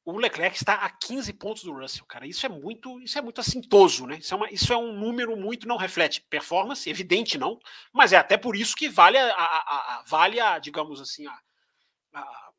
O 0.04 0.18
Leclerc 0.18 0.54
está 0.54 0.74
a 0.74 0.90
15 0.90 1.32
pontos 1.32 1.64
do 1.64 1.72
Russell, 1.72 2.04
cara. 2.04 2.26
Isso 2.26 2.44
é 2.44 2.48
muito, 2.48 3.00
isso 3.00 3.18
é 3.18 3.22
muito 3.22 3.40
assintoso, 3.40 4.06
né? 4.06 4.18
Isso 4.18 4.34
é, 4.34 4.36
uma, 4.36 4.50
isso 4.50 4.72
é 4.72 4.76
um 4.76 4.92
número 4.92 5.34
muito 5.34 5.66
não 5.66 5.78
reflete 5.78 6.20
performance, 6.20 6.88
evidente 6.90 7.38
não, 7.38 7.58
mas 7.90 8.12
é 8.12 8.18
até 8.18 8.36
por 8.36 8.54
isso 8.54 8.76
que 8.76 8.86
vale 8.86 9.16
a, 9.16 9.32
a, 9.32 9.98
a 9.98 10.04
vale 10.06 10.38
a, 10.38 10.58
digamos 10.58 11.00
assim, 11.00 11.26
a, 11.26 11.38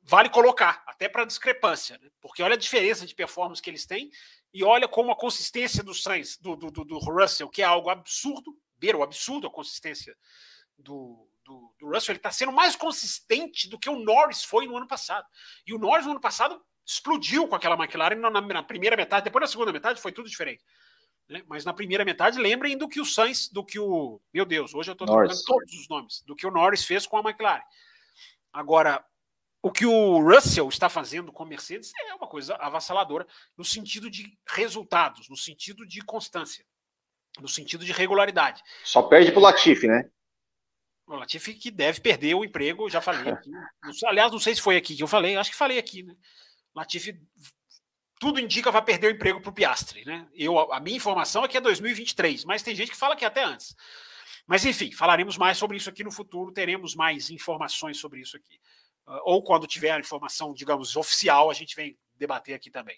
vale 0.06 0.30
colocar, 0.30 0.84
até 0.86 1.10
para 1.10 1.26
discrepância, 1.26 1.98
né? 1.98 2.10
porque 2.22 2.44
olha 2.44 2.53
a 2.53 2.57
diferença 2.57 3.06
de 3.06 3.16
performance 3.16 3.62
que 3.62 3.70
eles 3.70 3.86
têm 3.86 4.12
e 4.56 4.64
olha 4.64 4.88
como 4.88 5.11
a 5.11 5.18
consistência 5.18 5.84
do 5.84 5.94
Sainz, 5.94 6.38
do, 6.38 6.56
do, 6.56 6.72
do, 6.72 6.98
Russell, 6.98 7.49
que 7.49 7.61
é 7.61 7.65
algo 7.65 7.90
absurdo, 7.90 8.57
beira 8.77 8.98
o 8.98 9.03
absurdo 9.03 9.48
a 9.48 9.52
consistência 9.52 10.15
do, 10.80 11.27
do, 11.44 11.76
do 11.77 11.90
Russell, 11.90 12.14
ele 12.14 12.19
está 12.19 12.32
sendo 12.32 12.53
mais 12.53 12.73
consistente 12.73 13.69
do 13.69 13.77
que 13.77 13.90
o 13.90 13.99
Norris 13.99 14.45
foi 14.45 14.65
no 14.65 14.77
ano 14.77 14.88
passado. 14.88 15.27
E 15.68 15.73
o 15.73 15.77
Norris 15.77 16.06
no 16.06 16.11
ano 16.11 16.22
passado 16.22 16.64
explodiu 16.86 17.49
com 17.49 17.56
aquela 17.56 17.76
McLaren 17.76 18.15
na, 18.15 18.30
na 18.30 18.64
primeira 18.64 18.95
metade, 18.95 19.26
depois 19.26 19.41
na 19.41 19.48
segunda 19.48 19.73
metade 19.73 19.99
foi 19.99 20.14
tudo 20.14 20.30
diferente. 20.30 20.64
Né? 21.27 21.44
Mas 21.48 21.65
na 21.65 21.73
primeira 21.73 22.06
metade, 22.06 22.40
lembrem 22.40 22.77
do 22.77 22.88
que 22.88 23.02
o 23.02 23.06
Sainz, 23.06 23.49
do 23.49 23.61
que 23.61 23.77
o. 23.77 24.22
Meu 24.34 24.45
Deus, 24.45 24.73
hoje 24.73 24.90
eu 24.90 24.94
estou 24.94 25.06
trocando 25.06 25.44
todos 25.45 25.73
os 25.73 25.90
nomes, 25.90 26.22
do 26.22 26.34
que 26.34 26.48
o 26.48 26.52
Norris 26.52 26.86
fez 26.86 27.06
com 27.06 27.18
a 27.18 27.22
McLaren. 27.22 27.61
Agora, 28.53 29.06
o 29.65 29.71
que 29.71 29.83
o 29.83 30.19
Russell 30.19 30.69
está 30.69 30.87
fazendo 30.87 31.31
com 31.31 31.41
a 31.41 31.45
Mercedes 31.47 31.91
é 31.99 32.13
uma 32.13 32.27
coisa 32.27 32.53
avassaladora 32.57 33.25
no 33.57 33.65
sentido 33.65 34.11
de 34.11 34.37
resultados, 34.47 35.27
no 35.27 35.35
sentido 35.35 35.87
de 35.87 36.01
constância, 36.01 36.63
no 37.41 37.47
sentido 37.47 37.83
de 37.83 37.91
regularidade. 37.91 38.61
Só 38.83 39.01
perde 39.01 39.31
para 39.31 39.39
o 39.39 39.41
Latifi, 39.41 39.87
né? 39.87 40.07
O 41.07 41.15
Latifi 41.15 41.55
que 41.55 41.71
deve 41.71 41.99
perder 41.99 42.35
o 42.35 42.45
emprego, 42.45 42.87
já 42.91 43.01
falei 43.01 43.33
aqui. 43.33 43.49
Aliás, 44.05 44.31
não 44.31 44.37
sei 44.37 44.53
se 44.53 44.61
foi 44.61 44.77
aqui 44.77 44.95
que 44.95 45.01
eu 45.01 45.07
falei, 45.07 45.35
acho 45.35 45.49
que 45.49 45.57
falei 45.57 45.79
aqui, 45.79 46.03
né? 46.03 46.15
Latifi, 46.75 47.19
tudo 48.19 48.39
indica 48.39 48.69
vai 48.69 48.83
perder 48.83 49.07
o 49.07 49.15
emprego 49.15 49.41
para 49.41 49.49
o 49.49 49.53
Piastre, 49.53 50.05
né? 50.05 50.27
Eu, 50.35 50.71
a 50.71 50.79
minha 50.79 50.97
informação 50.97 51.43
é 51.43 51.47
que 51.47 51.57
é 51.57 51.61
2023, 51.61 52.45
mas 52.45 52.61
tem 52.61 52.75
gente 52.75 52.91
que 52.91 52.97
fala 52.97 53.15
que 53.15 53.25
é 53.25 53.27
até 53.27 53.43
antes. 53.43 53.75
Mas 54.45 54.63
enfim, 54.63 54.91
falaremos 54.91 55.39
mais 55.39 55.57
sobre 55.57 55.75
isso 55.75 55.89
aqui 55.89 56.03
no 56.03 56.11
futuro, 56.11 56.51
teremos 56.51 56.93
mais 56.93 57.31
informações 57.31 57.97
sobre 57.97 58.21
isso 58.21 58.37
aqui. 58.37 58.59
Ah, 59.06 59.22
ou 59.23 59.44
quando 59.44 59.68
tiver 59.68 59.91
a 59.91 59.99
informação, 59.99 60.53
digamos, 60.53 60.95
oficial, 60.95 61.49
a 61.49 61.53
gente 61.53 61.76
vem 61.76 61.98
debater 62.15 62.56
aqui 62.56 62.69
também. 62.69 62.98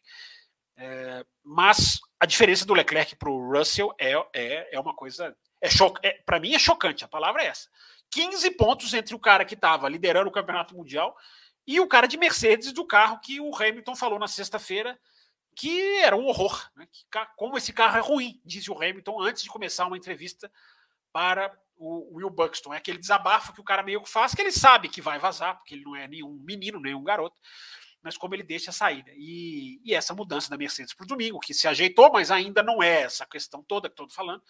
É, 0.75 1.25
mas 1.43 1.99
a 2.19 2.25
diferença 2.25 2.65
do 2.65 2.73
Leclerc 2.73 3.15
para 3.15 3.29
o 3.29 3.51
Russell 3.51 3.93
é, 3.99 4.13
é, 4.33 4.75
é 4.75 4.79
uma 4.79 4.93
coisa. 4.93 5.35
É 5.59 5.67
é, 6.03 6.11
para 6.23 6.39
mim 6.39 6.53
é 6.53 6.59
chocante, 6.59 7.03
a 7.03 7.07
palavra 7.07 7.43
é 7.43 7.47
essa. 7.47 7.67
15 8.11 8.51
pontos 8.51 8.93
entre 8.93 9.15
o 9.15 9.19
cara 9.19 9.43
que 9.43 9.55
estava 9.55 9.89
liderando 9.89 10.29
o 10.29 10.31
campeonato 10.31 10.75
mundial 10.75 11.17
e 11.65 11.79
o 11.79 11.87
cara 11.87 12.07
de 12.07 12.15
Mercedes 12.15 12.71
do 12.71 12.85
carro 12.85 13.19
que 13.19 13.41
o 13.41 13.53
Hamilton 13.53 13.95
falou 13.95 14.19
na 14.19 14.27
sexta-feira 14.27 14.97
que 15.57 15.97
era 15.97 16.15
um 16.15 16.27
horror. 16.27 16.69
Né? 16.75 16.87
Que, 16.91 17.03
como 17.35 17.57
esse 17.57 17.73
carro 17.73 17.97
é 17.97 17.99
ruim, 17.99 18.39
disse 18.45 18.69
o 18.69 18.75
Hamilton 18.75 19.19
antes 19.21 19.41
de 19.41 19.49
começar 19.49 19.87
uma 19.87 19.97
entrevista 19.97 20.51
para 21.11 21.51
o 21.77 22.15
Will 22.15 22.29
Buxton. 22.29 22.73
É 22.73 22.77
aquele 22.77 22.97
desabafo 22.97 23.53
que 23.53 23.61
o 23.61 23.63
cara 23.63 23.83
meio 23.83 24.01
que 24.01 24.09
faz, 24.09 24.33
que 24.33 24.41
ele 24.41 24.51
sabe 24.51 24.89
que 24.89 25.01
vai 25.01 25.19
vazar, 25.19 25.57
porque 25.57 25.75
ele 25.75 25.83
não 25.83 25.95
é 25.95 26.07
nenhum 26.07 26.33
menino, 26.43 26.79
nenhum 26.79 27.03
garoto, 27.03 27.39
mas 28.01 28.17
como 28.17 28.35
ele 28.35 28.43
deixa 28.43 28.71
sair. 28.71 29.03
Né? 29.05 29.13
E, 29.15 29.81
e 29.83 29.93
essa 29.93 30.13
mudança 30.13 30.49
da 30.49 30.57
Mercedes 30.57 30.93
para 30.93 31.05
o 31.05 31.07
domingo, 31.07 31.39
que 31.39 31.53
se 31.53 31.67
ajeitou, 31.67 32.11
mas 32.11 32.31
ainda 32.31 32.63
não 32.63 32.81
é 32.81 33.01
essa 33.01 33.25
questão 33.25 33.63
toda 33.63 33.89
que 33.89 33.93
estou 33.93 34.09
falando, 34.09 34.41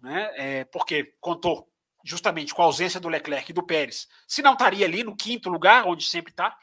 né? 0.00 0.30
É 0.36 0.64
porque 0.64 1.14
contou 1.20 1.70
justamente 2.04 2.54
com 2.54 2.62
a 2.62 2.66
ausência 2.66 3.00
do 3.00 3.08
Leclerc 3.08 3.50
e 3.50 3.54
do 3.54 3.66
Pérez, 3.66 4.08
se 4.26 4.40
não 4.40 4.52
estaria 4.52 4.86
ali 4.86 5.02
no 5.02 5.16
quinto 5.16 5.50
lugar, 5.50 5.86
onde 5.86 6.04
sempre 6.04 6.30
está, 6.30 6.56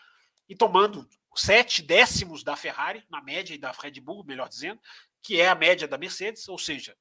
e 0.47 0.55
tomando 0.55 1.07
sete 1.35 1.81
décimos 1.81 2.43
da 2.43 2.55
Ferrari, 2.55 3.03
na 3.09 3.21
média, 3.21 3.53
e 3.53 3.57
da 3.57 3.71
Red 3.71 3.99
Bull, 3.99 4.23
melhor 4.23 4.47
dizendo, 4.47 4.79
que 5.21 5.39
é 5.39 5.49
a 5.49 5.55
média 5.55 5.87
da 5.87 5.97
Mercedes, 5.97 6.47
ou 6.47 6.57
seja, 6.57 6.95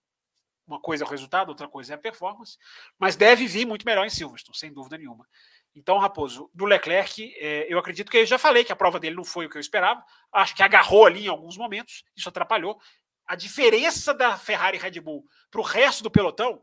uma 0.67 0.81
coisa 0.81 1.05
é 1.05 1.07
o 1.07 1.11
resultado, 1.11 1.49
outra 1.49 1.69
coisa 1.69 1.93
é 1.93 1.97
a 1.97 1.99
performance, 1.99 2.57
mas 2.99 3.17
deve 3.17 3.47
vir 3.47 3.67
muito 3.67 3.85
melhor 3.85 4.07
em 4.07 4.11
Silverstone, 4.11 4.57
sem 4.57 4.73
dúvida 4.73 4.97
nenhuma. 4.97 5.29
Então, 5.75 5.99
Raposo, 5.99 6.51
do 6.55 6.65
Leclerc, 6.65 7.35
é, 7.37 7.67
eu 7.73 7.79
acredito 7.79 8.11
que 8.11 8.19
eu 8.19 8.27
já 8.27 8.39
falei 8.39 8.65
que 8.65 8.73
a 8.73 8.77
prova 8.77 9.01
dele 9.01 9.17
não 9.17 9.25
foi 9.25 9.47
o 9.47 9.51
que 9.51 9.57
eu 9.57 9.61
esperava. 9.61 10.05
Acho 10.33 10.55
que 10.55 10.63
agarrou 10.63 11.05
ali 11.05 11.25
em 11.25 11.29
alguns 11.29 11.57
momentos, 11.57 12.05
isso 12.17 12.29
atrapalhou. 12.29 12.81
A 13.27 13.35
diferença 13.35 14.15
da 14.15 14.39
Ferrari 14.39 14.77
e 14.77 14.81
Red 14.81 15.01
Bull 15.01 15.27
para 15.51 15.61
o 15.61 15.65
resto 15.65 16.03
do 16.03 16.11
pelotão 16.11 16.63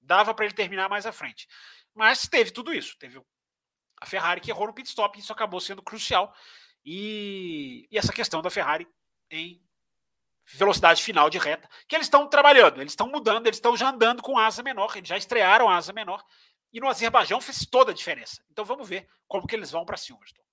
dava 0.00 0.34
para 0.34 0.44
ele 0.44 0.54
terminar 0.54 0.88
mais 0.88 1.06
à 1.06 1.12
frente. 1.12 1.48
Mas 1.94 2.28
teve 2.28 2.50
tudo 2.50 2.74
isso. 2.74 2.96
Teve 2.98 3.20
a 4.00 4.06
Ferrari 4.06 4.40
que 4.40 4.50
errou 4.50 4.66
no 4.66 4.74
pit 4.74 4.88
stop, 4.88 5.18
isso 5.18 5.32
acabou 5.32 5.60
sendo 5.60 5.82
crucial. 5.82 6.34
E, 6.84 7.86
e 7.90 7.98
essa 7.98 8.12
questão 8.12 8.42
da 8.42 8.50
Ferrari 8.50 8.88
em 9.30 9.62
velocidade 10.54 11.02
final 11.02 11.30
de 11.30 11.38
reta, 11.38 11.68
que 11.86 11.94
eles 11.94 12.06
estão 12.06 12.26
trabalhando, 12.26 12.80
eles 12.80 12.92
estão 12.92 13.08
mudando, 13.08 13.46
eles 13.46 13.56
estão 13.56 13.76
já 13.76 13.90
andando 13.90 14.22
com 14.22 14.38
asa 14.38 14.62
menor, 14.62 14.96
eles 14.96 15.08
já 15.08 15.16
estrearam 15.16 15.68
a 15.68 15.76
asa 15.76 15.92
menor, 15.92 16.22
e 16.72 16.80
no 16.80 16.88
Azerbaijão 16.88 17.40
fez 17.40 17.66
toda 17.66 17.90
a 17.90 17.94
diferença. 17.94 18.42
Então 18.50 18.64
vamos 18.64 18.88
ver 18.88 19.06
como 19.26 19.46
que 19.46 19.54
eles 19.54 19.70
vão 19.70 19.84
para 19.84 19.96
Silverstone. 19.96 20.46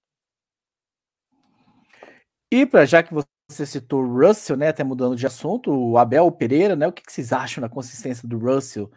E 2.52 2.66
para 2.66 2.86
já 2.86 3.04
que 3.04 3.14
você 3.14 3.66
citou 3.66 4.04
o 4.04 4.20
Russell, 4.20 4.56
né, 4.56 4.70
até 4.70 4.84
mudando 4.84 5.16
de 5.16 5.28
assunto, 5.28 5.72
o 5.72 5.98
Abel 5.98 6.32
Pereira, 6.32 6.76
né, 6.76 6.88
o 6.88 6.94
que, 6.94 7.04
que 7.04 7.12
vocês 7.12 7.34
acham 7.34 7.62
da 7.62 7.70
consistência 7.70 8.28
do 8.28 8.38
Russell? 8.38 8.92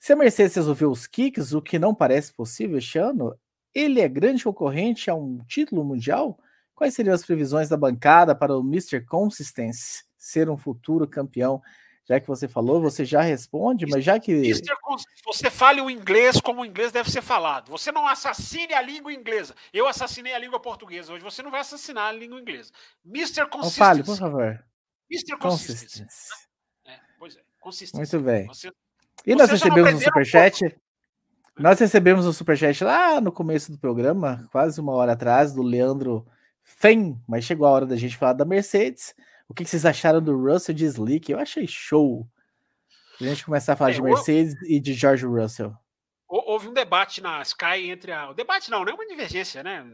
Se 0.00 0.12
a 0.12 0.16
Mercedes 0.16 0.56
resolveu 0.56 0.90
os 0.90 1.06
kicks, 1.06 1.52
o 1.52 1.62
que 1.62 1.78
não 1.78 1.94
parece 1.94 2.32
possível 2.32 2.78
este 2.78 2.98
ano, 2.98 3.38
ele 3.74 4.00
é 4.00 4.08
grande 4.08 4.42
concorrente 4.42 5.10
a 5.10 5.14
um 5.14 5.38
título 5.46 5.84
mundial? 5.84 6.38
Quais 6.74 6.94
seriam 6.94 7.14
as 7.14 7.24
previsões 7.24 7.68
da 7.68 7.76
bancada 7.76 8.34
para 8.34 8.56
o 8.56 8.60
Mr. 8.60 9.04
Consistency? 9.04 10.09
Ser 10.20 10.50
um 10.50 10.56
futuro 10.56 11.08
campeão? 11.08 11.62
Já 12.04 12.18
que 12.18 12.26
você 12.26 12.48
falou, 12.48 12.80
você 12.80 13.04
já 13.04 13.20
responde, 13.20 13.86
mas 13.86 14.04
já 14.04 14.18
que. 14.18 14.34
Mister, 14.34 14.76
você 15.24 15.48
fale 15.48 15.80
o 15.80 15.88
inglês 15.88 16.40
como 16.40 16.62
o 16.62 16.64
inglês 16.64 16.90
deve 16.90 17.10
ser 17.10 17.22
falado. 17.22 17.70
Você 17.70 17.92
não 17.92 18.06
assassine 18.06 18.74
a 18.74 18.82
língua 18.82 19.12
inglesa. 19.12 19.54
Eu 19.72 19.86
assassinei 19.86 20.34
a 20.34 20.38
língua 20.38 20.58
portuguesa. 20.58 21.12
Hoje 21.12 21.22
você 21.22 21.42
não 21.42 21.52
vai 21.52 21.60
assassinar 21.60 22.08
a 22.08 22.12
língua 22.12 22.40
inglesa. 22.40 22.72
Mr. 23.04 23.46
Consistency. 23.46 23.78
fale, 23.78 24.02
por 24.02 24.16
favor. 24.16 24.64
Mr. 25.08 25.36
Consistency. 25.38 26.32
É, 26.84 26.98
pois 27.18 27.36
é, 27.36 27.40
Consistency. 27.60 28.16
Muito 28.16 28.26
bem. 28.26 28.46
Você, 28.48 28.72
e 29.24 29.34
nós 29.34 29.50
recebemos 29.50 29.94
um 29.94 30.00
superchat. 30.00 30.64
Um 30.66 30.90
nós 31.62 31.78
recebemos 31.78 32.26
um 32.26 32.32
superchat 32.32 32.82
lá 32.82 33.20
no 33.20 33.30
começo 33.30 33.70
do 33.70 33.78
programa, 33.78 34.48
quase 34.50 34.80
uma 34.80 34.94
hora 34.94 35.12
atrás, 35.12 35.52
do 35.52 35.62
Leandro 35.62 36.26
Fen, 36.62 37.20
mas 37.28 37.44
chegou 37.44 37.66
a 37.66 37.70
hora 37.70 37.86
da 37.86 37.96
gente 37.96 38.16
falar 38.16 38.32
da 38.32 38.46
Mercedes. 38.46 39.14
O 39.50 39.54
que 39.54 39.64
vocês 39.64 39.84
acharam 39.84 40.22
do 40.22 40.40
Russell 40.40 40.72
de 40.72 40.84
Slick? 40.84 41.32
Eu 41.32 41.40
achei 41.40 41.66
show. 41.66 42.24
A 43.20 43.24
gente 43.24 43.44
começar 43.44 43.72
a 43.72 43.76
falar 43.76 43.90
é, 43.90 43.94
de 43.94 44.00
Mercedes 44.00 44.54
e 44.62 44.78
de 44.78 44.94
George 44.94 45.26
Russell. 45.26 45.76
Houve 46.28 46.68
um 46.68 46.72
debate 46.72 47.20
na 47.20 47.42
Sky 47.42 47.90
entre 47.90 48.12
a. 48.12 48.30
O 48.30 48.34
debate 48.34 48.70
não, 48.70 48.84
não 48.84 48.92
é 48.92 48.94
uma 48.94 49.08
divergência, 49.08 49.64
né? 49.64 49.84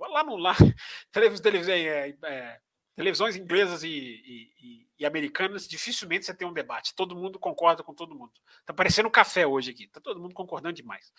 Lá 0.00 0.24
no 0.24 0.36
lá, 0.36 0.56
televisões, 1.12 1.68
é, 1.68 2.16
é, 2.24 2.58
televisões 2.96 3.36
inglesas 3.36 3.82
e, 3.84 3.90
e, 3.90 4.86
e, 4.98 5.04
americanas, 5.04 5.68
dificilmente 5.68 6.24
você 6.24 6.32
tem 6.32 6.48
um 6.48 6.52
debate. 6.54 6.94
Todo 6.94 7.14
mundo 7.14 7.38
concorda 7.38 7.82
com 7.82 7.92
todo 7.92 8.14
mundo. 8.14 8.32
Tá 8.64 8.72
parecendo 8.72 9.08
um 9.08 9.12
café 9.12 9.46
hoje 9.46 9.72
aqui. 9.72 9.88
Tá 9.88 10.00
todo 10.00 10.18
mundo 10.18 10.34
concordando 10.34 10.72
demais. 10.72 11.12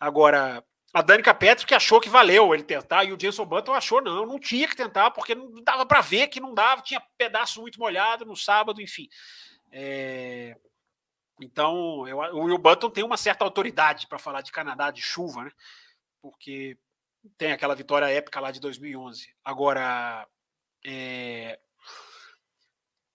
Agora, 0.00 0.62
a 0.94 1.02
Danica 1.02 1.34
Petro 1.34 1.66
achou 1.74 2.00
que 2.00 2.08
valeu 2.08 2.54
ele 2.54 2.62
tentar, 2.62 3.02
e 3.02 3.12
o 3.12 3.16
Jason 3.16 3.44
Button 3.44 3.74
achou 3.74 4.00
não, 4.00 4.24
não 4.24 4.38
tinha 4.38 4.68
que 4.68 4.76
tentar, 4.76 5.10
porque 5.10 5.34
não 5.34 5.60
dava 5.60 5.84
para 5.84 6.00
ver 6.00 6.28
que 6.28 6.38
não 6.38 6.54
dava, 6.54 6.82
tinha 6.82 7.02
pedaço 7.18 7.60
muito 7.60 7.80
molhado 7.80 8.24
no 8.24 8.36
sábado, 8.36 8.80
enfim. 8.80 9.08
É... 9.72 10.56
Então, 11.40 12.06
eu, 12.06 12.18
o 12.18 12.44
Will 12.44 12.58
Button 12.58 12.88
tem 12.90 13.02
uma 13.02 13.16
certa 13.16 13.44
autoridade 13.44 14.06
para 14.06 14.20
falar 14.20 14.40
de 14.40 14.52
Canadá 14.52 14.92
de 14.92 15.02
chuva, 15.02 15.42
né? 15.42 15.50
Porque 16.22 16.78
tem 17.36 17.50
aquela 17.50 17.74
vitória 17.74 18.08
épica 18.08 18.38
lá 18.38 18.52
de 18.52 18.60
2011. 18.60 19.34
Agora, 19.44 20.28
é... 20.86 21.58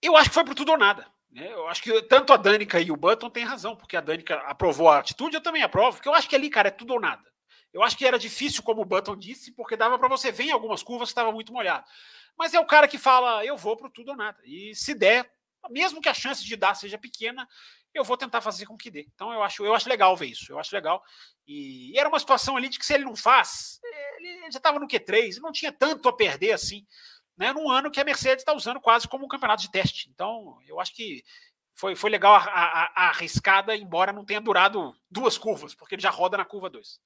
eu 0.01 0.17
acho 0.17 0.27
que 0.27 0.35
foi 0.35 0.43
por 0.43 0.53
tudo 0.53 0.73
ou 0.73 0.77
nada. 0.77 1.09
Né? 1.31 1.49
Eu 1.49 1.65
acho 1.69 1.81
que 1.81 2.01
tanto 2.03 2.33
a 2.33 2.37
Danica 2.37 2.81
e 2.81 2.91
o 2.91 2.97
Button 2.97 3.29
têm 3.29 3.45
razão, 3.45 3.73
porque 3.73 3.95
a 3.95 4.01
Danica 4.01 4.35
aprovou 4.39 4.89
a 4.89 4.99
atitude, 4.99 5.35
eu 5.35 5.41
também 5.41 5.63
aprovo, 5.63 5.95
porque 5.95 6.09
eu 6.09 6.13
acho 6.13 6.27
que 6.27 6.35
ali, 6.35 6.49
cara, 6.49 6.67
é 6.67 6.71
tudo 6.71 6.91
ou 6.91 6.99
nada. 6.99 7.28
Eu 7.73 7.83
acho 7.83 7.97
que 7.97 8.05
era 8.05 8.17
difícil, 8.17 8.63
como 8.63 8.81
o 8.81 8.85
Button 8.85 9.15
disse, 9.15 9.51
porque 9.51 9.75
dava 9.75 9.97
para 9.99 10.07
você 10.07 10.31
ver 10.31 10.45
em 10.45 10.51
algumas 10.51 10.81
curvas 10.81 11.09
que 11.09 11.11
estava 11.11 11.31
muito 11.31 11.53
molhado. 11.53 11.85
Mas 12.37 12.53
é 12.53 12.59
o 12.59 12.65
cara 12.65 12.87
que 12.87 12.97
fala, 12.97 13.45
eu 13.45 13.55
vou 13.55 13.77
para 13.77 13.89
tudo 13.89 14.11
ou 14.11 14.17
nada. 14.17 14.39
E 14.43 14.73
se 14.73 14.93
der, 14.93 15.31
mesmo 15.69 16.01
que 16.01 16.09
a 16.09 16.13
chance 16.13 16.43
de 16.43 16.55
dar 16.55 16.73
seja 16.73 16.97
pequena, 16.97 17.47
eu 17.93 18.03
vou 18.03 18.17
tentar 18.17 18.41
fazer 18.41 18.65
com 18.65 18.77
que 18.77 18.89
dê. 18.89 19.07
Então 19.13 19.31
eu 19.33 19.43
acho, 19.43 19.65
eu 19.65 19.73
acho 19.73 19.89
legal 19.89 20.15
ver 20.15 20.27
isso. 20.27 20.51
Eu 20.51 20.59
acho 20.59 20.73
legal. 20.73 21.03
E, 21.47 21.91
e 21.91 21.99
era 21.99 22.09
uma 22.09 22.19
situação 22.19 22.55
ali 22.55 22.69
de 22.69 22.79
que 22.79 22.85
se 22.85 22.93
ele 22.93 23.05
não 23.05 23.15
faz, 23.15 23.79
ele 24.17 24.51
já 24.51 24.57
estava 24.57 24.79
no 24.79 24.87
Q3, 24.87 25.37
não 25.37 25.51
tinha 25.51 25.71
tanto 25.71 26.07
a 26.07 26.13
perder 26.15 26.53
assim, 26.53 26.85
né? 27.37 27.51
Num 27.53 27.69
ano 27.69 27.91
que 27.91 27.99
a 27.99 28.03
Mercedes 28.03 28.41
está 28.41 28.53
usando 28.53 28.79
quase 28.79 29.07
como 29.07 29.25
um 29.25 29.29
campeonato 29.29 29.61
de 29.61 29.71
teste. 29.71 30.09
Então 30.09 30.59
eu 30.67 30.79
acho 30.79 30.95
que 30.95 31.23
foi, 31.73 31.95
foi 31.95 32.09
legal 32.09 32.35
a, 32.35 32.39
a, 32.39 32.91
a 32.95 33.09
arriscada, 33.09 33.75
embora 33.75 34.13
não 34.13 34.25
tenha 34.25 34.41
durado 34.41 34.95
duas 35.09 35.37
curvas, 35.37 35.73
porque 35.73 35.95
ele 35.95 36.01
já 36.01 36.09
roda 36.09 36.37
na 36.37 36.45
curva 36.45 36.69
2. 36.69 36.99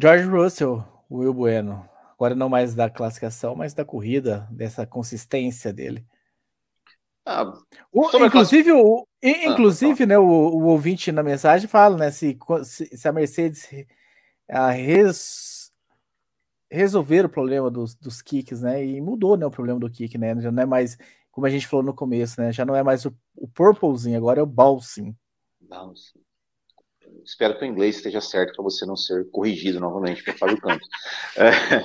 George 0.00 0.24
Russell, 0.24 0.84
Will 1.10 1.34
Bueno. 1.34 1.88
Agora 2.14 2.34
não 2.34 2.48
mais 2.48 2.74
da 2.74 2.90
classificação, 2.90 3.54
mas 3.54 3.74
da 3.74 3.84
corrida, 3.84 4.48
dessa 4.50 4.86
consistência 4.86 5.72
dele. 5.72 6.04
Ah, 7.24 7.52
o, 7.92 8.08
inclusive, 8.24 8.72
o, 8.72 9.06
inclusive 9.22 10.04
ah, 10.04 10.06
né, 10.06 10.18
o, 10.18 10.24
o, 10.24 10.64
ouvinte 10.64 11.12
na 11.12 11.22
mensagem 11.22 11.68
fala, 11.68 11.96
né, 11.96 12.10
se, 12.10 12.38
se, 12.64 13.06
a 13.06 13.12
Mercedes 13.12 13.68
a 14.48 14.70
res, 14.70 15.70
resolver 16.70 17.26
o 17.26 17.28
problema 17.28 17.70
dos, 17.70 17.94
dos 17.94 18.22
kicks, 18.22 18.62
né? 18.62 18.84
E 18.84 19.00
mudou, 19.00 19.36
né, 19.36 19.46
o 19.46 19.50
problema 19.50 19.78
do 19.78 19.90
kick, 19.90 20.16
né? 20.16 20.40
Já 20.40 20.50
não 20.50 20.62
é 20.62 20.66
mais, 20.66 20.96
como 21.30 21.46
a 21.46 21.50
gente 21.50 21.66
falou 21.66 21.84
no 21.84 21.94
começo, 21.94 22.40
né? 22.40 22.52
Já 22.52 22.64
não 22.64 22.74
é 22.74 22.82
mais 22.82 23.04
o, 23.04 23.14
o 23.36 23.46
purplezinho, 23.46 24.16
agora 24.16 24.40
é 24.40 24.42
o 24.42 24.46
ballzinho. 24.46 25.16
Bounce. 25.60 26.18
Espero 27.24 27.58
que 27.58 27.64
o 27.64 27.66
inglês 27.66 27.96
esteja 27.96 28.20
certo 28.20 28.54
para 28.54 28.62
você 28.62 28.86
não 28.86 28.96
ser 28.96 29.28
corrigido 29.30 29.80
novamente 29.80 30.22
por 30.24 30.34
Fábio 30.34 30.60
Campos. 30.60 30.88
É, 31.36 31.84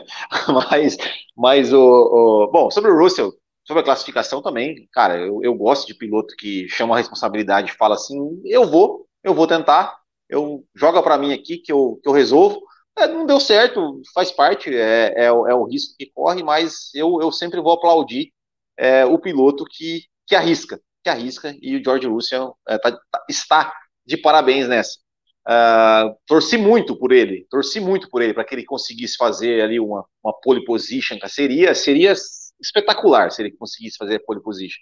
mas, 0.52 0.98
mas 1.36 1.74
o, 1.74 1.80
o, 1.80 2.52
bom, 2.52 2.72
sobre 2.72 2.92
o 2.92 2.98
Russell, 2.98 3.32
sobre 3.66 3.82
a 3.82 3.86
classificação 3.86 4.42
também, 4.42 4.88
cara, 4.92 5.18
eu, 5.18 5.42
eu 5.44 5.54
gosto 5.54 5.88
de 5.88 5.94
piloto 5.94 6.36
que 6.36 6.68
chama 6.70 6.96
a 6.96 6.98
responsabilidade 6.98 7.72
e 7.72 7.76
fala 7.76 7.96
assim, 7.96 8.42
eu 8.46 8.66
vou, 8.68 9.08
eu 9.24 9.34
vou 9.34 9.48
tentar, 9.48 9.96
eu 10.30 10.66
joga 10.76 11.02
para 11.04 11.18
mim 11.18 11.34
aqui 11.34 11.58
que 11.58 11.72
eu, 11.72 12.00
que 12.02 12.10
eu 12.10 12.14
resolvo. 12.14 12.62
É, 12.98 13.08
não 13.08 13.26
deu 13.26 13.40
certo, 13.40 14.02
faz 14.14 14.32
parte, 14.32 14.74
é, 14.74 15.14
é, 15.16 15.26
é, 15.26 15.32
o 15.32 15.66
risco 15.66 15.96
que 15.98 16.12
corre, 16.14 16.44
mas 16.44 16.94
eu, 16.94 17.20
eu 17.22 17.32
sempre 17.32 17.60
vou 17.60 17.74
aplaudir 17.74 18.32
é, 18.78 19.06
o 19.06 19.18
piloto 19.20 19.66
que, 19.66 20.04
que 20.28 20.36
arrisca, 20.36 20.80
que 21.04 21.10
arrisca, 21.10 21.56
e 21.62 21.76
o 21.78 21.84
George 21.84 22.08
Russell 22.08 22.56
é, 22.68 22.78
tá, 22.78 22.92
tá, 22.92 23.26
está 23.30 23.74
de 24.06 24.18
parabéns 24.18 24.68
nessa. 24.68 25.03
Uh, 25.45 26.15
torci 26.26 26.57
muito 26.57 26.98
por 26.98 27.11
ele, 27.11 27.45
torci 27.49 27.82
muito 27.82 28.10
por 28.10 28.22
ele 28.22 28.34
para 28.34 28.45
que 28.45 28.56
ele 28.56 28.64
conseguisse 28.64 29.18
fazer 29.18 29.61
ali 29.61 29.78
uma, 29.78 30.06
uma 30.24 30.34
pole 30.41 30.64
position, 30.64 31.18
seria, 31.28 31.76
seria 31.76 32.14
espetacular 32.61 33.30
se 33.30 33.41
ele 33.41 33.52
conseguisse 33.52 33.98
fazer 33.98 34.15
a 34.15 34.24
pole 34.26 34.41
position. 34.41 34.82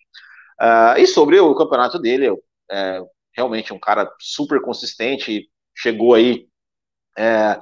Uh, 0.62 1.00
e 1.00 1.08
sobre 1.08 1.40
o 1.40 1.56
campeonato 1.56 1.98
dele, 1.98 2.28
é, 2.72 3.02
realmente 3.36 3.74
um 3.74 3.80
cara 3.80 4.12
super 4.20 4.62
consistente, 4.62 5.50
chegou 5.76 6.14
aí 6.14 6.48
é, 7.18 7.60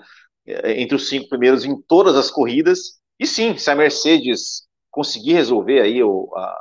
entre 0.76 0.95
os 0.95 1.07
cinco 1.07 1.30
primeiros 1.30 1.63
em 1.63 1.81
todas 1.84 2.15
as 2.15 2.30
corridas. 2.30 2.99
E 3.17 3.26
sim, 3.26 3.57
se 3.57 3.71
a 3.71 3.76
Mercedes 3.76 4.67
conseguir 4.91 5.34
resolver 5.34 5.81
aí 5.81 6.03
o, 6.03 6.30
a, 6.35 6.55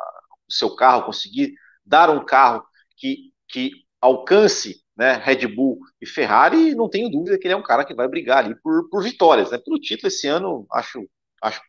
o 0.48 0.52
seu 0.52 0.74
carro, 0.76 1.06
conseguir 1.06 1.54
dar 1.84 2.10
um 2.10 2.24
carro 2.24 2.64
que, 2.96 3.32
que 3.48 3.72
alcance 4.00 4.82
né, 4.96 5.14
Red 5.14 5.46
Bull 5.46 5.78
e 6.00 6.06
Ferrari, 6.06 6.74
não 6.74 6.88
tenho 6.88 7.08
dúvida 7.08 7.38
que 7.38 7.46
ele 7.46 7.54
é 7.54 7.56
um 7.56 7.62
cara 7.62 7.84
que 7.84 7.94
vai 7.94 8.08
brigar 8.08 8.44
ali 8.44 8.54
por, 8.60 8.88
por 8.88 9.02
vitórias. 9.02 9.50
Né? 9.50 9.58
Pelo 9.58 9.78
título 9.78 10.08
esse 10.08 10.26
ano, 10.26 10.66
acho, 10.72 11.08
acho, 11.42 11.60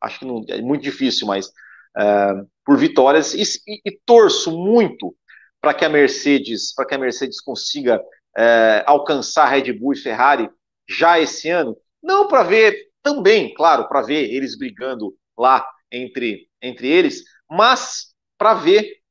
acho 0.00 0.18
que 0.18 0.24
não, 0.24 0.44
é 0.48 0.60
muito 0.60 0.82
difícil, 0.82 1.26
mas 1.26 1.50
é, 1.96 2.32
por 2.64 2.76
vitórias. 2.76 3.34
E, 3.34 3.42
e, 3.66 3.80
e 3.86 4.00
torço 4.04 4.50
muito 4.50 5.14
para 5.60 5.72
que 5.72 5.84
a 5.84 5.88
Mercedes, 5.88 6.74
para 6.74 6.84
que 6.84 6.94
a 6.94 6.98
Mercedes 6.98 7.40
consiga 7.40 8.02
é, 8.36 8.82
alcançar 8.86 9.46
Red 9.46 9.72
Bull 9.72 9.92
e 9.92 9.98
Ferrari 9.98 10.50
já 10.88 11.20
esse 11.20 11.48
ano, 11.48 11.76
não 12.02 12.26
para 12.26 12.42
ver 12.42 12.88
também, 13.02 13.54
claro, 13.54 13.88
para 13.88 14.02
ver 14.02 14.32
eles 14.34 14.58
brigando 14.58 15.14
lá 15.38 15.64
entre, 15.90 16.48
entre 16.60 16.88
eles, 16.88 17.22
mas 17.48 18.12
para 18.36 18.54
ver 18.54 19.01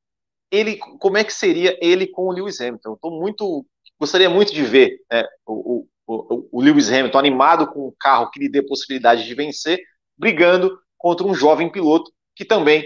ele 0.52 0.76
como 0.76 1.16
é 1.16 1.24
que 1.24 1.32
seria 1.32 1.76
ele 1.80 2.06
com 2.06 2.26
o 2.26 2.32
Lewis 2.32 2.60
Hamilton. 2.60 2.92
Estou 2.92 3.10
muito 3.10 3.66
gostaria 3.98 4.28
muito 4.28 4.52
de 4.52 4.62
ver 4.62 5.00
né, 5.10 5.24
o, 5.46 5.86
o, 6.06 6.48
o, 6.52 6.60
Lewis 6.60 6.92
Hamilton 6.92 7.18
animado 7.18 7.68
com 7.68 7.88
um 7.88 7.94
carro 7.98 8.30
que 8.30 8.40
lhe 8.40 8.48
dê 8.48 8.60
possibilidade 8.60 9.24
de 9.24 9.34
vencer, 9.34 9.80
brigando 10.18 10.78
contra 10.98 11.26
um 11.26 11.34
jovem 11.34 11.70
piloto 11.70 12.12
que 12.34 12.44
também 12.44 12.84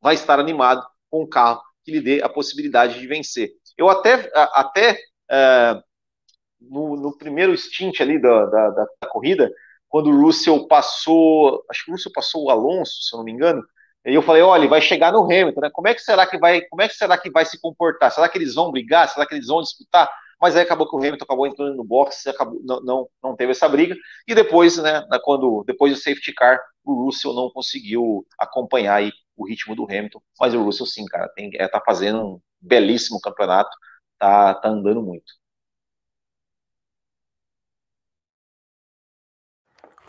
vai 0.00 0.14
estar 0.14 0.38
animado 0.38 0.84
com 1.08 1.22
um 1.22 1.28
carro 1.28 1.62
que 1.84 1.92
lhe 1.92 2.00
dê 2.00 2.22
a 2.22 2.28
possibilidade 2.28 2.98
de 2.98 3.06
vencer. 3.06 3.50
Eu 3.76 3.88
até, 3.88 4.30
até 4.34 4.98
é, 5.30 5.80
no, 6.60 6.96
no, 6.96 7.16
primeiro 7.16 7.56
stint 7.56 8.00
ali 8.00 8.20
da, 8.20 8.46
da, 8.46 8.70
da, 8.70 9.08
corrida, 9.08 9.50
quando 9.88 10.10
o 10.10 10.20
Russell 10.20 10.66
passou, 10.66 11.64
acho 11.70 11.84
que 11.84 11.90
o 11.90 11.94
Russell 11.94 12.12
passou 12.12 12.44
o 12.44 12.50
Alonso, 12.50 13.02
se 13.02 13.14
eu 13.14 13.18
não 13.18 13.24
me 13.24 13.32
engano, 13.32 13.62
e 14.06 14.14
eu 14.14 14.22
falei, 14.22 14.42
olha, 14.42 14.68
vai 14.68 14.80
chegar 14.80 15.12
no 15.12 15.24
Hamilton, 15.24 15.60
né? 15.60 15.70
Como 15.72 15.88
é 15.88 15.94
que 15.94 16.00
será 16.00 16.26
que 16.26 16.38
vai, 16.38 16.62
como 16.62 16.82
é 16.82 16.88
que 16.88 16.94
será 16.94 17.18
que 17.18 17.30
vai 17.30 17.44
se 17.44 17.60
comportar? 17.60 18.10
Será 18.10 18.28
que 18.28 18.38
eles 18.38 18.54
vão 18.54 18.70
brigar? 18.70 19.08
Será 19.08 19.26
que 19.26 19.34
eles 19.34 19.46
vão 19.48 19.60
disputar? 19.60 20.08
Mas 20.40 20.56
aí 20.56 20.62
acabou 20.62 20.88
que 20.88 20.94
o 20.94 20.98
Hamilton 20.98 21.24
acabou 21.24 21.46
entrando 21.46 21.76
no 21.76 21.84
box, 21.84 22.28
acabou, 22.28 22.60
não, 22.64 22.80
não, 22.80 23.08
não 23.22 23.36
teve 23.36 23.52
essa 23.52 23.68
briga. 23.68 23.96
E 24.26 24.34
depois, 24.34 24.78
né, 24.78 25.04
quando 25.24 25.64
depois 25.66 25.92
do 25.92 25.98
safety 25.98 26.32
car, 26.32 26.60
o 26.84 27.04
Russell 27.04 27.34
não 27.34 27.50
conseguiu 27.50 28.24
acompanhar 28.38 28.94
aí 28.96 29.12
o 29.36 29.46
ritmo 29.46 29.74
do 29.74 29.84
Hamilton, 29.84 30.20
mas 30.40 30.54
o 30.54 30.62
Russell 30.62 30.86
sim, 30.86 31.04
cara, 31.06 31.28
tem, 31.34 31.50
é, 31.54 31.68
tá 31.68 31.80
fazendo 31.84 32.20
um 32.20 32.40
belíssimo 32.60 33.20
campeonato, 33.20 33.70
tá, 34.18 34.54
tá 34.54 34.68
andando 34.68 35.02
muito. 35.02 35.37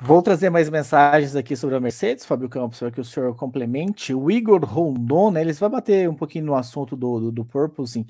Vou 0.01 0.21
trazer 0.21 0.49
mais 0.49 0.69
mensagens 0.69 1.35
aqui 1.35 1.57
sobre 1.57 1.76
a 1.76 1.80
Mercedes, 1.80 2.26
Fábio 2.26 2.47
Campos, 2.47 2.80
para 2.80 2.89
que 2.89 3.01
o 3.01 3.03
senhor 3.03 3.35
complemente. 3.35 4.13
O 4.13 4.31
Igor 4.31 4.63
Rondon, 4.63 5.30
né, 5.30 5.41
eles 5.41 5.59
vão 5.59 5.69
bater 5.69 6.07
um 6.07 6.15
pouquinho 6.15 6.45
no 6.45 6.55
assunto 6.55 6.95
do, 6.95 7.19
do, 7.19 7.31
do 7.34 7.43
purposing 7.45 8.07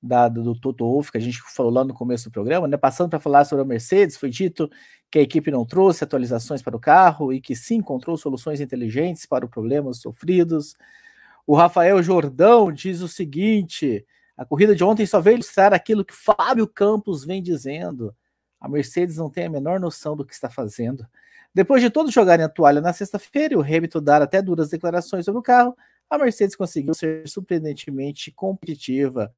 da, 0.00 0.28
do, 0.28 0.40
do 0.40 0.54
Toto 0.54 0.84
Wolff, 0.84 1.10
que 1.10 1.18
a 1.18 1.20
gente 1.20 1.40
falou 1.52 1.72
lá 1.72 1.82
no 1.82 1.92
começo 1.92 2.28
do 2.28 2.32
programa, 2.32 2.68
né? 2.68 2.76
Passando 2.76 3.10
para 3.10 3.18
falar 3.18 3.44
sobre 3.44 3.62
a 3.62 3.64
Mercedes, 3.64 4.16
foi 4.16 4.30
dito 4.30 4.70
que 5.10 5.18
a 5.18 5.22
equipe 5.22 5.50
não 5.50 5.66
trouxe 5.66 6.04
atualizações 6.04 6.62
para 6.62 6.76
o 6.76 6.80
carro 6.80 7.32
e 7.32 7.40
que 7.40 7.56
sim 7.56 7.76
encontrou 7.76 8.16
soluções 8.16 8.60
inteligentes 8.60 9.26
para 9.26 9.44
os 9.44 9.50
problemas 9.50 9.98
sofridos. 9.98 10.76
O 11.44 11.56
Rafael 11.56 12.00
Jordão 12.04 12.70
diz 12.70 13.00
o 13.00 13.08
seguinte: 13.08 14.06
a 14.36 14.44
corrida 14.44 14.76
de 14.76 14.84
ontem 14.84 15.06
só 15.06 15.20
veio 15.20 15.34
ilustrar 15.34 15.74
aquilo 15.74 16.04
que 16.04 16.14
Fábio 16.14 16.68
Campos 16.68 17.24
vem 17.24 17.42
dizendo. 17.42 18.14
A 18.60 18.68
Mercedes 18.68 19.16
não 19.16 19.28
tem 19.28 19.46
a 19.46 19.50
menor 19.50 19.80
noção 19.80 20.16
do 20.16 20.24
que 20.24 20.32
está 20.32 20.48
fazendo. 20.48 21.04
Depois 21.54 21.82
de 21.82 21.90
todos 21.90 22.12
jogarem 22.12 22.44
a 22.44 22.48
toalha 22.48 22.80
na 22.80 22.92
sexta-feira 22.92 23.54
e 23.54 23.56
o 23.56 23.60
Hamilton 23.60 24.02
dar 24.02 24.22
até 24.22 24.40
duras 24.40 24.70
declarações 24.70 25.24
sobre 25.24 25.38
o 25.38 25.42
carro, 25.42 25.76
a 26.08 26.18
Mercedes 26.18 26.56
conseguiu 26.56 26.94
ser 26.94 27.28
surpreendentemente 27.28 28.30
competitiva. 28.30 29.34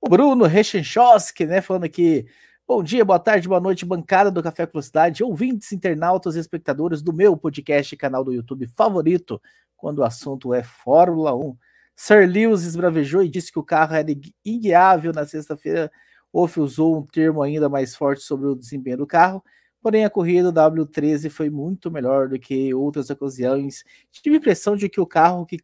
O 0.00 0.08
Bruno 0.08 0.44
Rechenchowski, 0.44 1.46
né, 1.46 1.60
falando 1.60 1.84
aqui, 1.84 2.26
Bom 2.68 2.82
dia, 2.82 3.02
boa 3.02 3.18
tarde, 3.18 3.48
boa 3.48 3.62
noite, 3.62 3.86
bancada 3.86 4.30
do 4.30 4.42
Café 4.42 4.66
com 4.66 4.72
Velocidade, 4.72 5.24
ouvintes, 5.24 5.72
internautas 5.72 6.36
e 6.36 6.38
espectadores 6.38 7.00
do 7.00 7.14
meu 7.14 7.34
podcast 7.34 7.94
e 7.94 7.96
canal 7.96 8.22
do 8.22 8.30
YouTube 8.30 8.66
favorito, 8.66 9.40
quando 9.74 10.00
o 10.00 10.04
assunto 10.04 10.52
é 10.52 10.62
Fórmula 10.62 11.34
1. 11.34 11.56
Sir 11.96 12.28
Lewis 12.28 12.64
esbravejou 12.64 13.22
e 13.22 13.30
disse 13.30 13.50
que 13.50 13.58
o 13.58 13.62
carro 13.62 13.94
era 13.94 14.14
inguiável 14.44 15.14
na 15.14 15.24
sexta-feira. 15.24 15.90
Wolff 16.30 16.60
usou 16.60 16.98
um 16.98 17.06
termo 17.06 17.42
ainda 17.42 17.70
mais 17.70 17.96
forte 17.96 18.22
sobre 18.22 18.48
o 18.48 18.54
desempenho 18.54 18.98
do 18.98 19.06
carro, 19.06 19.42
porém 19.80 20.04
a 20.04 20.10
corrida 20.10 20.52
W13 20.52 21.30
foi 21.30 21.50
muito 21.50 21.90
melhor 21.90 22.28
do 22.28 22.38
que 22.38 22.74
outras 22.74 23.10
ocasiões. 23.10 23.84
Tive 24.10 24.36
a 24.36 24.38
impressão 24.38 24.76
de 24.76 24.88
que 24.88 25.00
o 25.00 25.06
carro 25.06 25.46
que 25.46 25.58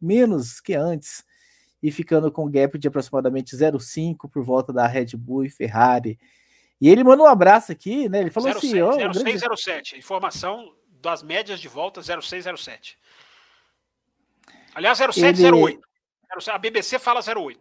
menos 0.00 0.60
que 0.60 0.74
antes 0.74 1.24
e 1.82 1.90
ficando 1.90 2.32
com 2.32 2.46
um 2.46 2.50
gap 2.50 2.78
de 2.78 2.88
aproximadamente 2.88 3.54
0,5 3.54 4.30
por 4.30 4.42
volta 4.42 4.72
da 4.72 4.86
Red 4.86 5.16
Bull 5.16 5.44
e 5.44 5.50
Ferrari. 5.50 6.18
E 6.80 6.88
ele 6.88 7.04
mandou 7.04 7.26
um 7.26 7.28
abraço 7.28 7.70
aqui, 7.70 8.08
né? 8.08 8.20
Ele 8.20 8.30
falou 8.30 8.52
06, 8.52 8.64
assim: 8.64 8.80
oh, 8.80 9.12
0607, 9.12 9.90
grande... 9.90 9.98
informação 9.98 10.74
das 11.02 11.22
médias 11.22 11.60
de 11.60 11.68
volta 11.68 12.00
0607. 12.02 12.98
Aliás, 14.74 14.98
0708. 14.98 15.78
Ele... 15.78 16.50
A 16.50 16.58
BBC 16.58 16.98
fala 16.98 17.20
08. 17.20 17.60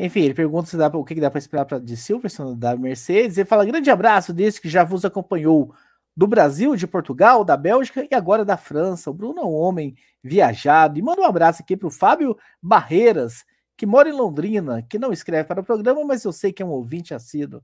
Enfim, 0.00 0.20
ele 0.20 0.34
pergunta 0.34 0.70
se 0.70 0.78
dá, 0.78 0.86
o 0.88 1.04
que 1.04 1.14
dá 1.16 1.30
para 1.30 1.38
esperar 1.38 1.66
pra, 1.66 1.78
de 1.78 1.94
Silverstone 1.94 2.56
da 2.56 2.74
Mercedes. 2.74 3.36
Ele 3.36 3.48
fala: 3.48 3.66
grande 3.66 3.90
abraço 3.90 4.32
desse 4.32 4.60
que 4.60 4.68
já 4.68 4.82
vos 4.82 5.04
acompanhou 5.04 5.74
do 6.16 6.26
Brasil, 6.26 6.74
de 6.74 6.86
Portugal, 6.86 7.44
da 7.44 7.56
Bélgica 7.56 8.06
e 8.10 8.14
agora 8.14 8.42
da 8.42 8.56
França. 8.56 9.10
O 9.10 9.14
Bruno 9.14 9.40
é 9.40 9.44
um 9.44 9.52
homem 9.52 9.94
viajado. 10.22 10.98
E 10.98 11.02
manda 11.02 11.20
um 11.20 11.26
abraço 11.26 11.62
aqui 11.62 11.76
para 11.76 11.86
o 11.86 11.90
Fábio 11.90 12.36
Barreiras, 12.62 13.44
que 13.76 13.84
mora 13.84 14.08
em 14.08 14.12
Londrina, 14.12 14.82
que 14.82 14.98
não 14.98 15.12
escreve 15.12 15.46
para 15.46 15.60
o 15.60 15.64
programa, 15.64 16.02
mas 16.04 16.24
eu 16.24 16.32
sei 16.32 16.50
que 16.50 16.62
é 16.62 16.66
um 16.66 16.70
ouvinte 16.70 17.12
assíduo. 17.12 17.62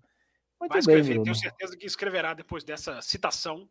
Muito 0.60 0.72
Vai 0.72 0.82
bem, 0.82 1.02
Bruno. 1.02 1.24
Tenho 1.24 1.34
certeza 1.34 1.76
que 1.76 1.86
escreverá 1.86 2.34
depois 2.34 2.64
dessa 2.64 3.00
citação. 3.00 3.66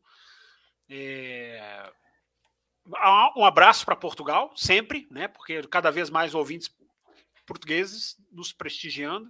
É... 0.90 1.92
Um 3.36 3.46
abraço 3.46 3.86
para 3.86 3.96
Portugal, 3.96 4.52
sempre, 4.56 5.08
né? 5.10 5.28
Porque 5.28 5.64
cada 5.64 5.90
vez 5.90 6.10
mais 6.10 6.36
ouvintes 6.36 6.70
portugueses 7.46 8.16
nos 8.32 8.52
prestigiando, 8.52 9.28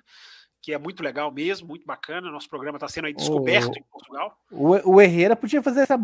que 0.62 0.74
é 0.74 0.78
muito 0.78 1.04
legal 1.04 1.32
mesmo, 1.32 1.68
muito 1.68 1.86
bacana. 1.86 2.32
Nosso 2.32 2.50
programa 2.50 2.78
está 2.78 2.88
sendo 2.88 3.06
aí 3.06 3.14
descoberto 3.14 3.76
o, 3.76 3.78
em 3.78 3.84
Portugal. 3.84 4.38
O, 4.52 4.96
o 4.96 5.02
Herrera 5.02 5.36
podia 5.36 5.62
fazer 5.62 5.82
essa 5.82 5.98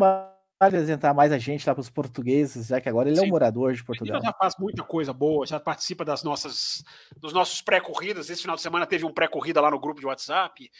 apresentar 0.66 1.12
mais 1.12 1.32
a 1.32 1.38
gente 1.38 1.66
lá 1.66 1.74
para 1.74 1.80
os 1.80 1.90
portugueses, 1.90 2.68
já 2.68 2.80
que 2.80 2.88
agora 2.88 3.08
ele 3.08 3.16
Sim. 3.16 3.24
é 3.24 3.26
um 3.26 3.30
morador 3.30 3.72
de 3.72 3.84
Portugal. 3.84 4.16
Ele 4.16 4.26
já 4.26 4.32
faz 4.32 4.54
muita 4.58 4.82
coisa 4.82 5.12
boa, 5.12 5.46
já 5.46 5.58
participa 5.58 6.04
das 6.04 6.22
nossas, 6.22 6.84
dos 7.16 7.32
nossos 7.32 7.60
pré-corridas. 7.60 8.30
Esse 8.30 8.42
final 8.42 8.56
de 8.56 8.62
semana 8.62 8.86
teve 8.86 9.04
um 9.04 9.12
pré-corrida 9.12 9.60
lá 9.60 9.70
no 9.70 9.80
grupo 9.80 10.00
de 10.00 10.06
WhatsApp. 10.06 10.70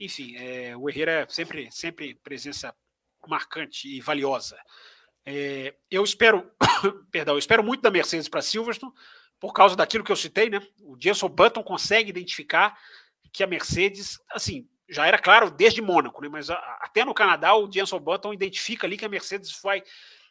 Enfim, 0.00 0.36
é, 0.36 0.76
o 0.76 0.88
Herrera 0.88 1.12
é 1.12 1.26
sempre, 1.28 1.70
sempre 1.70 2.14
presença 2.16 2.74
marcante 3.26 3.88
e 3.88 4.00
valiosa. 4.00 4.56
É, 5.24 5.74
eu 5.90 6.02
espero, 6.02 6.50
perdão, 7.10 7.34
eu 7.34 7.38
espero 7.38 7.62
muito 7.62 7.82
da 7.82 7.90
Mercedes 7.90 8.28
para 8.28 8.42
Silverstone 8.42 8.92
por 9.40 9.52
causa 9.52 9.76
daquilo 9.76 10.04
que 10.04 10.12
eu 10.12 10.16
citei, 10.16 10.50
né? 10.50 10.60
O 10.82 10.96
Jenson 11.00 11.28
Button 11.28 11.62
consegue 11.62 12.10
identificar 12.10 12.78
que 13.32 13.42
a 13.42 13.46
Mercedes, 13.46 14.18
assim, 14.30 14.68
já 14.88 15.06
era 15.06 15.18
claro 15.18 15.50
desde 15.50 15.82
Mônaco, 15.82 16.22
né? 16.22 16.28
mas 16.28 16.50
a, 16.50 16.56
até 16.80 17.04
no 17.04 17.14
Canadá 17.14 17.54
o 17.54 17.70
Jenson 17.70 18.00
Button 18.00 18.32
identifica 18.32 18.86
ali 18.86 18.96
que 18.96 19.04
a 19.04 19.08
Mercedes 19.08 19.52
foi 19.52 19.82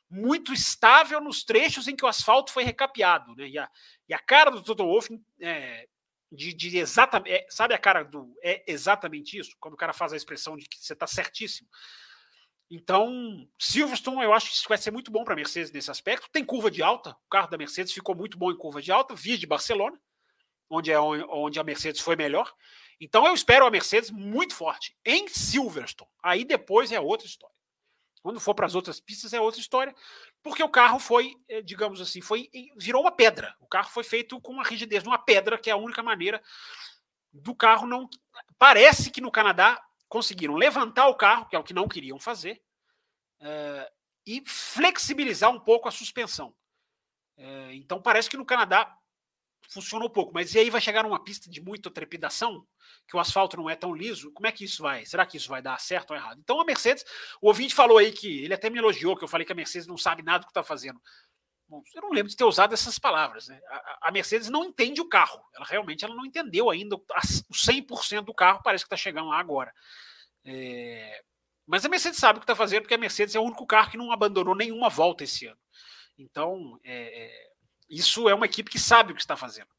muito 0.09 0.53
estável 0.53 1.21
nos 1.21 1.43
trechos 1.43 1.87
em 1.87 1.95
que 1.95 2.03
o 2.03 2.07
asfalto 2.07 2.51
foi 2.51 2.63
recapeado, 2.63 3.35
né? 3.35 3.47
E 3.47 3.57
a, 3.57 3.69
e 4.07 4.13
a 4.13 4.19
cara 4.19 4.49
do 4.49 4.63
Toto 4.63 4.83
Wolff 4.83 5.09
é, 5.39 5.87
de, 6.31 6.53
de 6.53 6.77
exatamente, 6.77 7.33
é, 7.33 7.45
sabe 7.49 7.73
a 7.73 7.77
cara 7.77 8.03
do 8.03 8.33
é 8.41 8.63
exatamente 8.67 9.37
isso, 9.37 9.55
quando 9.59 9.73
o 9.73 9.77
cara 9.77 9.93
faz 9.93 10.13
a 10.13 10.17
expressão 10.17 10.57
de 10.57 10.65
que 10.65 10.77
você 10.79 10.93
está 10.93 11.05
certíssimo. 11.05 11.67
Então, 12.69 13.47
Silverstone, 13.57 14.23
eu 14.23 14.33
acho 14.33 14.61
que 14.61 14.67
vai 14.67 14.77
ser 14.77 14.91
muito 14.91 15.09
bom 15.09 15.23
para 15.23 15.33
a 15.33 15.35
Mercedes 15.35 15.71
nesse 15.71 15.89
aspecto. 15.89 16.29
Tem 16.29 16.43
curva 16.43 16.69
de 16.69 16.83
alta, 16.83 17.11
o 17.11 17.29
carro 17.29 17.49
da 17.49 17.57
Mercedes 17.57 17.93
ficou 17.93 18.13
muito 18.13 18.37
bom 18.37 18.51
em 18.51 18.57
curva 18.57 18.81
de 18.81 18.91
alta, 18.91 19.15
via 19.15 19.37
de 19.37 19.47
Barcelona, 19.47 19.97
onde 20.69 20.91
é 20.91 20.99
onde 20.99 21.59
a 21.59 21.63
Mercedes 21.63 22.01
foi 22.01 22.15
melhor. 22.15 22.53
Então 22.99 23.25
eu 23.25 23.33
espero 23.33 23.65
a 23.65 23.71
Mercedes 23.71 24.11
muito 24.11 24.53
forte 24.53 24.97
em 25.05 25.27
Silverstone. 25.29 26.11
Aí 26.21 26.43
depois 26.43 26.91
é 26.91 26.99
outra 26.99 27.25
história. 27.25 27.55
Quando 28.21 28.39
for 28.41 28.53
para 28.53 28.65
as 28.65 28.75
outras 28.75 28.99
pistas 28.99 29.31
é 29.31 29.39
outra 29.39 29.61
história, 29.61 29.95
porque 30.43 30.61
o 30.61 30.67
carro 30.67 30.99
foi, 30.99 31.35
eh, 31.47 31.61
digamos 31.61 32.01
assim, 32.01 32.19
foi 32.19 32.49
virou 32.75 33.03
uma 33.03 33.11
pedra. 33.11 33.55
O 33.61 33.67
carro 33.67 33.89
foi 33.89 34.03
feito 34.03 34.41
com 34.41 34.51
uma 34.51 34.63
rigidez 34.63 35.03
de 35.03 35.07
uma 35.07 35.17
pedra, 35.17 35.57
que 35.57 35.69
é 35.69 35.73
a 35.73 35.77
única 35.77 36.03
maneira 36.03 36.41
do 37.31 37.55
carro 37.55 37.87
não. 37.87 38.09
Parece 38.57 39.11
que 39.11 39.21
no 39.21 39.31
Canadá 39.31 39.81
conseguiram 40.07 40.55
levantar 40.55 41.07
o 41.07 41.15
carro, 41.15 41.47
que 41.47 41.55
é 41.55 41.59
o 41.59 41.63
que 41.63 41.73
não 41.73 41.87
queriam 41.87 42.19
fazer, 42.19 42.61
uh, 43.41 43.91
e 44.25 44.43
flexibilizar 44.45 45.49
um 45.51 45.59
pouco 45.59 45.87
a 45.87 45.91
suspensão. 45.91 46.55
Uh, 47.37 47.71
então 47.73 48.01
parece 48.01 48.29
que 48.29 48.37
no 48.37 48.45
Canadá 48.45 48.97
funcionou 49.69 50.09
pouco, 50.09 50.33
mas 50.33 50.53
e 50.53 50.59
aí 50.59 50.69
vai 50.69 50.79
chegar 50.79 51.03
numa 51.03 51.23
pista 51.23 51.49
de 51.49 51.61
muita 51.61 51.91
trepidação, 51.91 52.65
que 53.07 53.15
o 53.15 53.19
asfalto 53.19 53.57
não 53.57 53.69
é 53.69 53.75
tão 53.75 53.93
liso, 53.93 54.31
como 54.31 54.47
é 54.47 54.51
que 54.51 54.63
isso 54.63 54.81
vai? 54.81 55.05
Será 55.05 55.25
que 55.25 55.37
isso 55.37 55.49
vai 55.49 55.61
dar 55.61 55.79
certo 55.79 56.11
ou 56.11 56.17
errado? 56.17 56.39
Então 56.39 56.59
a 56.59 56.65
Mercedes, 56.65 57.03
o 57.41 57.47
ouvinte 57.47 57.75
falou 57.75 57.97
aí 57.97 58.11
que 58.11 58.43
ele 58.43 58.53
até 58.53 58.69
me 58.69 58.79
elogiou, 58.79 59.15
que 59.17 59.23
eu 59.23 59.27
falei 59.27 59.45
que 59.45 59.51
a 59.51 59.55
Mercedes 59.55 59.87
não 59.87 59.97
sabe 59.97 60.23
nada 60.23 60.39
do 60.39 60.45
que 60.45 60.51
está 60.51 60.63
fazendo. 60.63 61.01
Bom, 61.69 61.83
eu 61.93 62.01
não 62.01 62.11
lembro 62.11 62.29
de 62.29 62.37
ter 62.37 62.45
usado 62.45 62.73
essas 62.73 62.97
palavras. 62.97 63.49
Né? 63.49 63.59
A, 63.69 64.07
a, 64.07 64.11
Mercedes 64.11 64.49
não 64.49 64.63
entende 64.63 65.01
o 65.01 65.09
carro. 65.09 65.43
Ela 65.53 65.65
realmente 65.65 66.05
ela 66.05 66.15
não 66.15 66.25
entendeu 66.25 66.69
ainda 66.69 66.95
o 66.95 67.03
100% 67.53 68.21
do 68.21 68.33
carro, 68.33 68.61
parece 68.63 68.85
que 68.85 68.87
está 68.87 68.95
chegando 68.95 69.29
lá 69.29 69.39
agora. 69.39 69.73
É, 70.45 71.23
mas 71.65 71.83
a 71.83 71.89
Mercedes 71.89 72.19
sabe 72.19 72.37
o 72.37 72.39
que 72.39 72.45
está 72.45 72.55
fazendo, 72.55 72.83
porque 72.83 72.93
a 72.93 72.97
Mercedes 72.97 73.35
é 73.35 73.39
o 73.39 73.43
único 73.43 73.65
carro 73.65 73.91
que 73.91 73.97
não 73.97 74.13
abandonou 74.13 74.55
nenhuma 74.55 74.89
volta 74.89 75.25
esse 75.25 75.45
ano. 75.45 75.59
Então, 76.17 76.79
é, 76.83 77.25
é, 77.25 77.49
isso 77.89 78.29
é 78.29 78.33
uma 78.33 78.45
equipe 78.45 78.71
que 78.71 78.79
sabe 78.79 79.11
o 79.11 79.15
que 79.15 79.21
está 79.21 79.35
fazendo. 79.35 79.69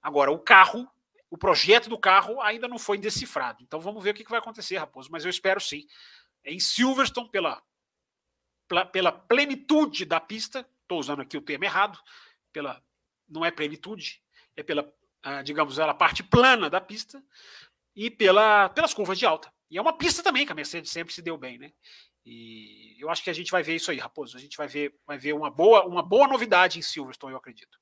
Agora, 0.00 0.30
o 0.30 0.38
carro, 0.38 0.88
o 1.28 1.36
projeto 1.36 1.88
do 1.88 1.98
carro 1.98 2.40
ainda 2.40 2.68
não 2.68 2.78
foi 2.78 2.96
decifrado. 2.96 3.62
Então 3.62 3.80
vamos 3.80 4.02
ver 4.02 4.10
o 4.10 4.14
que 4.14 4.22
vai 4.24 4.38
acontecer, 4.38 4.76
Raposo. 4.76 5.10
Mas 5.10 5.24
eu 5.24 5.30
espero 5.30 5.60
sim. 5.60 5.86
Em 6.44 6.60
Silverstone, 6.60 7.28
pela, 7.30 7.60
pela 8.92 9.10
plenitude 9.10 10.04
da 10.04 10.20
pista, 10.20 10.68
estou 10.84 11.00
usando 11.00 11.20
aqui 11.20 11.36
o 11.36 11.42
termo 11.42 11.64
errado, 11.64 11.98
pela 12.52 12.82
não 13.28 13.44
é 13.44 13.50
plenitude, 13.50 14.22
é 14.56 14.62
pela, 14.62 14.90
ah, 15.22 15.42
digamos, 15.42 15.78
ela 15.78 15.94
parte 15.94 16.22
plana 16.22 16.70
da 16.70 16.80
pista 16.80 17.22
e 17.96 18.10
pela, 18.10 18.68
pelas 18.68 18.94
curvas 18.94 19.18
de 19.18 19.26
alta. 19.26 19.52
E 19.70 19.78
é 19.78 19.80
uma 19.80 19.96
pista 19.96 20.22
também 20.22 20.46
que 20.46 20.52
a 20.52 20.54
Mercedes 20.54 20.90
sempre 20.90 21.12
se 21.12 21.22
deu 21.22 21.36
bem, 21.36 21.58
né? 21.58 21.72
E 22.24 22.96
eu 22.98 23.10
acho 23.10 23.22
que 23.22 23.30
a 23.30 23.34
gente 23.34 23.50
vai 23.50 23.62
ver 23.62 23.74
isso 23.74 23.90
aí, 23.90 23.98
Raposo. 23.98 24.36
A 24.36 24.40
gente 24.40 24.56
vai 24.56 24.66
ver, 24.66 24.94
vai 25.06 25.18
ver 25.18 25.34
uma 25.34 25.50
boa, 25.50 25.84
uma 25.86 26.02
boa 26.02 26.26
novidade 26.26 26.78
em 26.78 26.82
Silverstone, 26.82 27.32
eu 27.32 27.38
acredito. 27.38 27.78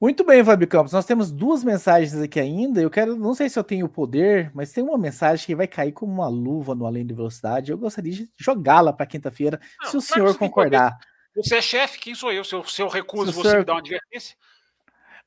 Muito 0.00 0.24
bem, 0.24 0.44
Fábio 0.44 0.68
Campos. 0.68 0.92
Nós 0.92 1.06
temos 1.06 1.32
duas 1.32 1.64
mensagens 1.64 2.14
aqui 2.14 2.38
ainda. 2.38 2.82
Eu 2.82 2.90
quero, 2.90 3.16
não 3.16 3.34
sei 3.34 3.48
se 3.48 3.58
eu 3.58 3.64
tenho 3.64 3.86
o 3.86 3.88
poder, 3.88 4.50
mas 4.54 4.70
tem 4.70 4.84
uma 4.84 4.98
mensagem 4.98 5.46
que 5.46 5.54
vai 5.54 5.66
cair 5.66 5.92
como 5.92 6.12
uma 6.12 6.28
luva 6.28 6.74
no 6.74 6.84
Além 6.84 7.06
de 7.06 7.14
Velocidade. 7.14 7.70
Eu 7.70 7.78
gostaria 7.78 8.12
de 8.12 8.30
jogá-la 8.38 8.92
para 8.92 9.06
quinta-feira, 9.06 9.58
se 9.84 9.96
o 9.96 10.00
senhor 10.00 10.36
concordar. 10.36 10.98
Você 11.34 11.56
é 11.56 11.62
chefe, 11.62 11.98
quem 11.98 12.14
sou 12.14 12.30
eu? 12.30 12.44
Se 12.44 12.54
eu, 12.54 12.64
se 12.64 12.82
eu 12.82 12.88
recuso, 12.88 13.32
se 13.32 13.36
você 13.36 13.48
senhor... 13.48 13.60
me 13.60 13.64
dá 13.64 13.72
uma 13.72 13.80
advertência? 13.80 14.36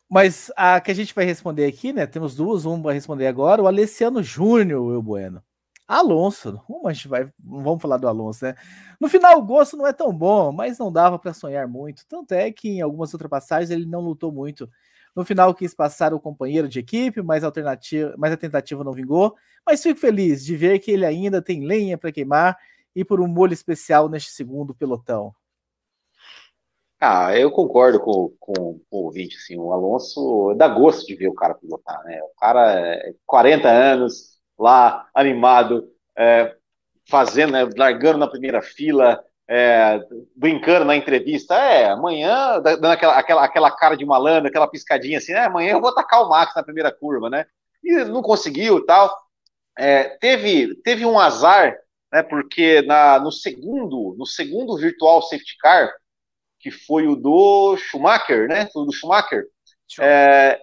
Mas 0.08 0.52
a 0.56 0.80
que 0.80 0.91
a 0.91 0.96
gente 0.96 1.14
vai 1.14 1.26
responder 1.26 1.66
aqui, 1.66 1.94
né? 1.94 2.06
Temos 2.08 2.36
duas, 2.36 2.66
uma 2.66 2.82
para 2.82 2.94
responder 2.94 3.28
agora. 3.28 3.62
O 3.62 3.68
Alessiano 3.68 4.24
Júnior, 4.24 4.82
o 4.82 5.02
Bueno. 5.02 5.44
Alonso, 5.90 6.61
como 6.68 6.88
a 6.88 6.94
gente 6.94 7.07
vai, 7.07 7.28
vamos 7.40 7.82
falar 7.82 7.98
do 7.98 8.07
Alonso, 8.07 8.45
né? 8.45 8.53
No 9.02 9.10
final 9.10 9.40
o 9.40 9.41
gosto 9.41 9.76
não 9.76 9.88
é 9.88 9.91
tão 9.91 10.14
bom, 10.14 10.52
mas 10.52 10.78
não 10.78 10.91
dava 10.91 11.18
para 11.18 11.34
sonhar 11.34 11.68
muito. 11.68 12.06
Tanto 12.07 12.32
é 12.34 12.52
que 12.52 12.70
em 12.70 12.82
algumas 12.82 13.11
ultrapassagens 13.11 13.72
ele 13.72 13.88
não 13.88 13.99
lutou 13.99 14.32
muito. 14.32 14.70
No 15.16 15.26
final 15.26 15.52
quis 15.56 15.74
passar 15.74 16.14
o 16.14 16.20
companheiro 16.20 16.70
de 16.70 16.78
equipe, 16.78 17.24
mas 17.24 17.44
a 17.44 17.48
alternativa, 17.48 18.14
mas 18.20 18.32
a 18.32 18.38
tentativa 18.38 18.84
não 18.84 18.94
vingou. 18.94 19.36
Mas 19.66 19.82
fico 19.82 19.99
feliz 19.99 20.45
de 20.45 20.56
ver 20.56 20.78
que 20.78 20.91
ele 20.91 21.07
ainda 21.07 21.41
tem 21.41 21.66
lenha 21.66 21.98
para 21.98 22.11
queimar 22.11 22.56
e 22.95 23.03
por 23.03 23.20
um 23.20 23.28
molho 23.28 23.53
especial 23.53 24.07
neste 24.07 24.30
segundo 24.30 24.76
pelotão. 24.76 25.34
Ah, 27.02 27.36
eu 27.36 27.49
concordo 27.49 27.99
com, 27.99 28.32
com, 28.40 28.80
com 28.90 28.98
o 28.98 29.06
ouvinte, 29.06 29.38
assim, 29.38 29.57
o 29.57 29.72
Alonso 29.72 30.53
dá 30.56 30.68
gosto 30.68 31.07
de 31.07 31.16
ver 31.16 31.30
o 31.30 31.34
cara 31.34 31.56
pilotar, 31.56 32.03
né? 32.03 32.22
O 32.22 32.40
cara 32.40 32.80
é 32.80 33.16
40 33.26 33.68
anos, 33.70 34.28
lá 34.60 35.07
animado, 35.15 35.90
é, 36.18 36.53
fazendo, 37.10 37.53
né, 37.53 37.68
largando 37.77 38.19
na 38.19 38.27
primeira 38.27 38.61
fila, 38.61 39.23
é, 39.48 39.99
brincando 40.36 40.86
na 40.86 40.95
entrevista. 40.95 41.56
É, 41.56 41.90
amanhã, 41.90 42.60
dando 42.60 42.86
aquela, 42.86 43.18
aquela, 43.18 43.44
aquela 43.45 43.72
cara 43.72 43.95
de 43.95 44.06
malandro, 44.06 44.49
aquela 44.49 44.68
piscadinha 44.68 45.18
assim, 45.18 45.31
é, 45.31 45.45
amanhã 45.45 45.72
eu 45.72 45.81
vou 45.81 45.90
atacar 45.90 46.22
o 46.22 46.30
Max 46.30 46.53
na 46.56 46.64
primeira 46.64 46.91
curva, 46.91 47.30
né? 47.30 47.45
E 47.84 48.03
não 48.03 48.22
conseguiu 48.22 48.86
tal. 48.86 49.15
É, 49.77 50.03
teve, 50.18 50.76
teve 50.84 51.06
um 51.06 51.18
azar, 51.18 51.76
né? 52.11 52.22
Porque 52.22 52.81
na, 52.81 53.19
no 53.19 53.31
segundo, 53.31 54.15
no 54.18 54.26
segundo 54.26 54.77
virtual 54.77 55.22
safety 55.22 55.57
car, 55.60 55.90
que 56.60 56.69
foi 56.69 57.07
o 57.07 57.15
do 57.15 57.77
Schumacher, 57.77 58.48
né? 58.48 58.69
Foi 58.72 58.84
o 58.84 58.86
do 58.86 58.91
Schumacher. 58.91 59.45
É, 59.99 60.61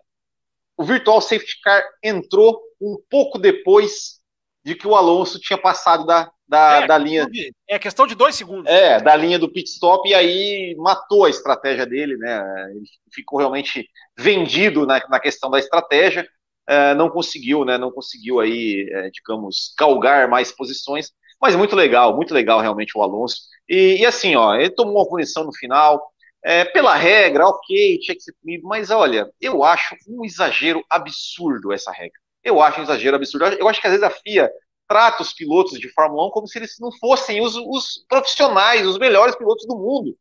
o 0.76 0.84
virtual 0.84 1.20
safety 1.20 1.60
car 1.62 1.82
entrou 2.02 2.65
um 2.80 2.96
pouco 3.10 3.38
depois 3.38 4.20
de 4.64 4.74
que 4.74 4.86
o 4.86 4.96
Alonso 4.96 5.38
tinha 5.38 5.56
passado 5.56 6.04
da, 6.04 6.30
da, 6.48 6.82
é, 6.82 6.86
da 6.86 6.98
linha. 6.98 7.28
É 7.68 7.78
questão 7.78 8.06
de 8.06 8.14
dois 8.14 8.34
segundos. 8.34 8.66
É, 8.66 9.00
da 9.00 9.14
linha 9.14 9.38
do 9.38 9.48
pit 9.48 9.70
stop, 9.70 10.08
e 10.08 10.14
aí 10.14 10.74
matou 10.78 11.24
a 11.24 11.30
estratégia 11.30 11.86
dele, 11.86 12.16
né? 12.16 12.42
Ele 12.70 12.84
ficou 13.12 13.38
realmente 13.38 13.88
vendido 14.18 14.86
na, 14.86 15.00
na 15.08 15.20
questão 15.20 15.50
da 15.50 15.58
estratégia. 15.58 16.28
É, 16.68 16.94
não 16.94 17.08
conseguiu, 17.08 17.64
né? 17.64 17.78
Não 17.78 17.92
conseguiu 17.92 18.40
aí, 18.40 18.88
é, 18.92 19.10
digamos, 19.10 19.72
galgar 19.78 20.28
mais 20.28 20.50
posições. 20.50 21.12
Mas 21.40 21.54
muito 21.54 21.76
legal, 21.76 22.16
muito 22.16 22.34
legal 22.34 22.60
realmente 22.60 22.96
o 22.96 23.02
Alonso. 23.02 23.42
E, 23.68 23.98
e 24.00 24.06
assim, 24.06 24.34
ó, 24.36 24.54
ele 24.54 24.70
tomou 24.70 24.96
uma 24.96 25.08
punição 25.08 25.44
no 25.44 25.54
final, 25.54 26.02
é, 26.44 26.64
pela 26.64 26.94
regra, 26.94 27.46
ok, 27.46 27.98
tinha 27.98 28.14
que 28.14 28.22
ser 28.22 28.32
punido, 28.40 28.66
mas 28.66 28.90
olha, 28.90 29.30
eu 29.40 29.62
acho 29.62 29.94
um 30.08 30.24
exagero 30.24 30.82
absurdo 30.88 31.72
essa 31.72 31.90
regra. 31.90 32.18
Eu 32.46 32.62
acho 32.62 32.80
um 32.80 32.84
exagero 32.84 33.16
absurdo. 33.16 33.46
Eu 33.58 33.68
acho 33.68 33.80
que 33.80 33.86
às 33.86 33.92
vezes 33.92 34.06
a 34.06 34.10
FIA 34.10 34.50
trata 34.88 35.22
os 35.22 35.32
pilotos 35.32 35.78
de 35.78 35.92
Fórmula 35.92 36.28
1 36.28 36.30
como 36.30 36.46
se 36.46 36.58
eles 36.58 36.76
não 36.78 36.92
fossem 36.92 37.40
os, 37.40 37.56
os 37.56 38.04
profissionais, 38.08 38.86
os 38.86 38.98
melhores 38.98 39.34
pilotos 39.34 39.66
do 39.66 39.76
mundo. 39.76 40.16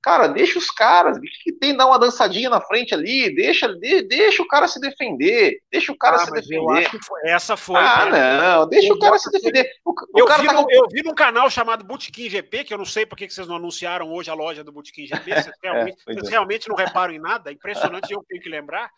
Cara, 0.00 0.28
deixa 0.28 0.58
os 0.58 0.70
caras, 0.70 1.18
o 1.18 1.20
que 1.20 1.52
tem 1.52 1.76
dar 1.76 1.86
uma 1.86 1.98
dançadinha 1.98 2.48
na 2.48 2.60
frente 2.60 2.94
ali, 2.94 3.34
deixa, 3.34 3.68
de, 3.68 4.02
deixa 4.02 4.42
o 4.42 4.46
cara 4.46 4.68
se 4.68 4.80
defender, 4.80 5.58
deixa 5.70 5.90
o 5.90 5.98
cara 5.98 6.16
ah, 6.16 6.18
se 6.20 6.30
defender. 6.30 6.88
Foi, 7.04 7.20
essa 7.24 7.56
foi. 7.56 7.76
Ah, 7.76 8.06
não, 8.06 8.68
deixa 8.68 8.92
o 8.92 8.98
cara 8.98 9.18
se 9.18 9.30
defender. 9.30 9.68
O, 9.84 9.92
eu, 10.16 10.26
vi 10.38 10.46
tá 10.46 10.52
no, 10.52 10.70
eu 10.70 10.86
vi 10.90 11.02
num 11.02 11.14
canal 11.14 11.50
chamado 11.50 11.84
Botequim 11.84 12.30
GP, 12.30 12.64
que 12.64 12.72
eu 12.72 12.78
não 12.78 12.84
sei 12.84 13.04
por 13.04 13.18
que 13.18 13.28
vocês 13.28 13.48
não 13.48 13.56
anunciaram 13.56 14.10
hoje 14.12 14.30
a 14.30 14.34
loja 14.34 14.62
do 14.62 14.72
Botequim 14.72 15.04
GP, 15.04 15.34
vocês, 15.34 15.54
realmente, 15.62 15.98
é, 16.08 16.14
vocês 16.14 16.28
é. 16.28 16.30
realmente 16.30 16.68
não 16.68 16.76
reparam 16.76 17.12
em 17.12 17.20
nada, 17.20 17.50
é 17.50 17.52
impressionante, 17.52 18.12
eu 18.12 18.24
tenho 18.28 18.40
que 18.40 18.48
lembrar. 18.48 18.88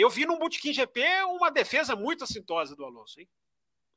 Eu 0.00 0.10
vi 0.10 0.26
num 0.26 0.38
Botequim 0.38 0.72
GP 0.72 1.02
uma 1.28 1.50
defesa 1.50 1.96
muito 1.96 2.24
assintosa 2.24 2.74
do 2.74 2.84
Alonso, 2.84 3.20
hein? 3.20 3.28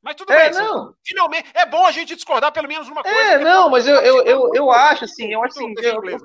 Mas 0.02 0.16
tudo 0.16 0.32
é, 0.32 0.50
bem, 0.50 0.60
não. 0.60 0.96
finalmente 1.06 1.50
é 1.54 1.66
bom 1.66 1.86
a 1.86 1.92
gente 1.92 2.16
discordar 2.16 2.54
pelo 2.54 2.70
menos 2.70 2.88
numa 2.88 3.04
coisa. 3.04 3.18
É, 3.18 3.38
não, 3.40 3.70
mas 3.70 3.86
eu, 3.86 3.96
eu, 3.98 4.24
eu, 4.24 4.52
eu 4.56 4.72
acho 4.72 5.04
assim, 5.04 5.34
eu 5.34 5.44
acho 5.44 5.60
assim, 5.60 5.74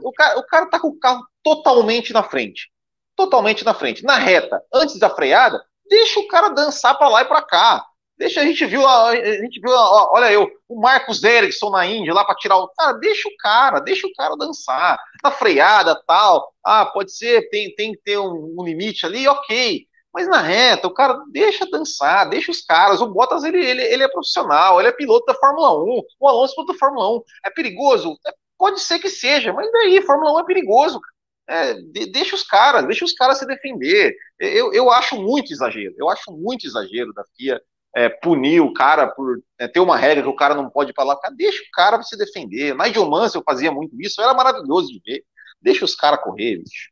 o, 0.01 0.13
cara, 0.13 0.39
o 0.39 0.47
cara 0.47 0.67
tá 0.67 0.79
com 0.79 0.89
o 0.89 0.99
carro 0.99 1.27
totalmente 1.43 2.13
na 2.13 2.23
frente. 2.23 2.71
Totalmente 3.17 3.65
na 3.65 3.75
frente. 3.75 4.05
Na 4.05 4.17
reta, 4.17 4.63
antes 4.73 4.99
da 4.99 5.11
freada, 5.11 5.61
deixa 5.89 6.21
o 6.21 6.29
cara 6.29 6.51
dançar 6.51 6.97
para 6.97 7.09
lá 7.09 7.23
e 7.23 7.25
para 7.25 7.43
cá. 7.43 7.85
Deixa 8.17 8.41
a 8.41 8.45
gente 8.45 8.65
viu, 8.67 8.87
a, 8.87 9.09
a 9.09 9.37
gente 9.39 9.61
viu, 9.61 9.73
a, 9.75 10.13
olha 10.13 10.33
eu, 10.33 10.49
o 10.69 10.81
Marcos 10.81 11.23
Ericsson 11.25 11.71
na 11.71 11.85
Índia 11.85 12.15
lá 12.15 12.25
para 12.25 12.37
tirar 12.37 12.57
o 12.59 12.69
cara, 12.69 12.93
deixa 12.93 13.29
o 13.29 13.37
cara, 13.37 13.81
deixa 13.81 14.07
o 14.07 14.13
cara 14.15 14.37
dançar. 14.37 14.99
Na 15.23 15.33
freada, 15.33 16.01
tal. 16.07 16.53
Ah, 16.63 16.87
pode 16.87 17.15
ser, 17.17 17.49
tem 17.51 17.75
tem 17.75 17.93
que 17.93 18.03
ter 18.03 18.19
um, 18.19 18.55
um 18.59 18.65
limite 18.65 19.05
ali, 19.05 19.27
OK. 19.27 19.87
Mas 20.13 20.29
na 20.29 20.41
reta, 20.41 20.87
o 20.87 20.95
cara 20.95 21.21
deixa 21.33 21.67
dançar, 21.67 22.31
deixa 22.31 22.53
os 22.53 22.63
caras. 22.63 23.01
O 23.01 23.09
Bottas, 23.09 23.43
ele, 23.43 23.59
ele, 23.65 23.83
ele 23.83 24.05
é 24.05 24.09
profissional, 24.09 24.79
ele 24.79 24.89
é 24.89 24.93
piloto 24.93 25.27
da 25.27 25.35
Fórmula 25.35 25.77
1. 25.77 26.03
O 26.21 26.29
Alonso 26.29 26.53
é 26.53 26.55
piloto 26.55 26.73
da 26.73 26.79
Fórmula 26.79 27.17
1. 27.17 27.23
É 27.47 27.51
perigoso? 27.51 28.17
É, 28.25 28.33
pode 28.57 28.81
ser 28.81 29.01
que 29.01 29.11
seja, 29.11 29.53
mas 29.53 29.71
daí, 29.73 30.01
Fórmula 30.03 30.35
1 30.35 30.41
é 30.41 30.45
perigoso. 30.45 31.01
É, 31.49 31.75
de, 31.75 32.07
deixa 32.13 32.37
os 32.37 32.45
caras, 32.45 32.87
deixa 32.87 33.05
os 33.05 33.13
caras 33.13 33.39
se 33.39 33.47
defender. 33.47 34.15
Eu, 34.39 34.73
eu 34.73 34.89
acho 34.89 35.17
muito 35.17 35.53
exagero, 35.53 35.95
eu 35.99 36.09
acho 36.09 36.31
muito 36.31 36.65
exagero 36.65 37.13
da 37.13 37.25
FIA 37.37 37.61
é, 37.95 38.09
punir 38.09 38.61
o 38.61 38.73
cara 38.73 39.07
por 39.07 39.41
é, 39.59 39.69
ter 39.69 39.81
uma 39.81 39.97
regra 39.97 40.23
que 40.23 40.29
o 40.29 40.37
cara 40.37 40.55
não 40.55 40.69
pode 40.69 40.93
falar. 40.93 41.17
Cara, 41.17 41.35
deixa 41.35 41.63
o 41.63 41.71
cara 41.73 42.03
se 42.03 42.17
defender. 42.17 42.77
Nigel 42.77 43.09
Mansell 43.09 43.43
fazia 43.45 43.71
muito 43.71 44.01
isso, 44.01 44.21
era 44.21 44.35
maravilhoso 44.35 44.89
de 44.89 45.01
ver. 45.05 45.25
Deixa 45.61 45.85
os 45.85 45.95
caras 45.95 46.23
correr, 46.23 46.59
bicho. 46.59 46.91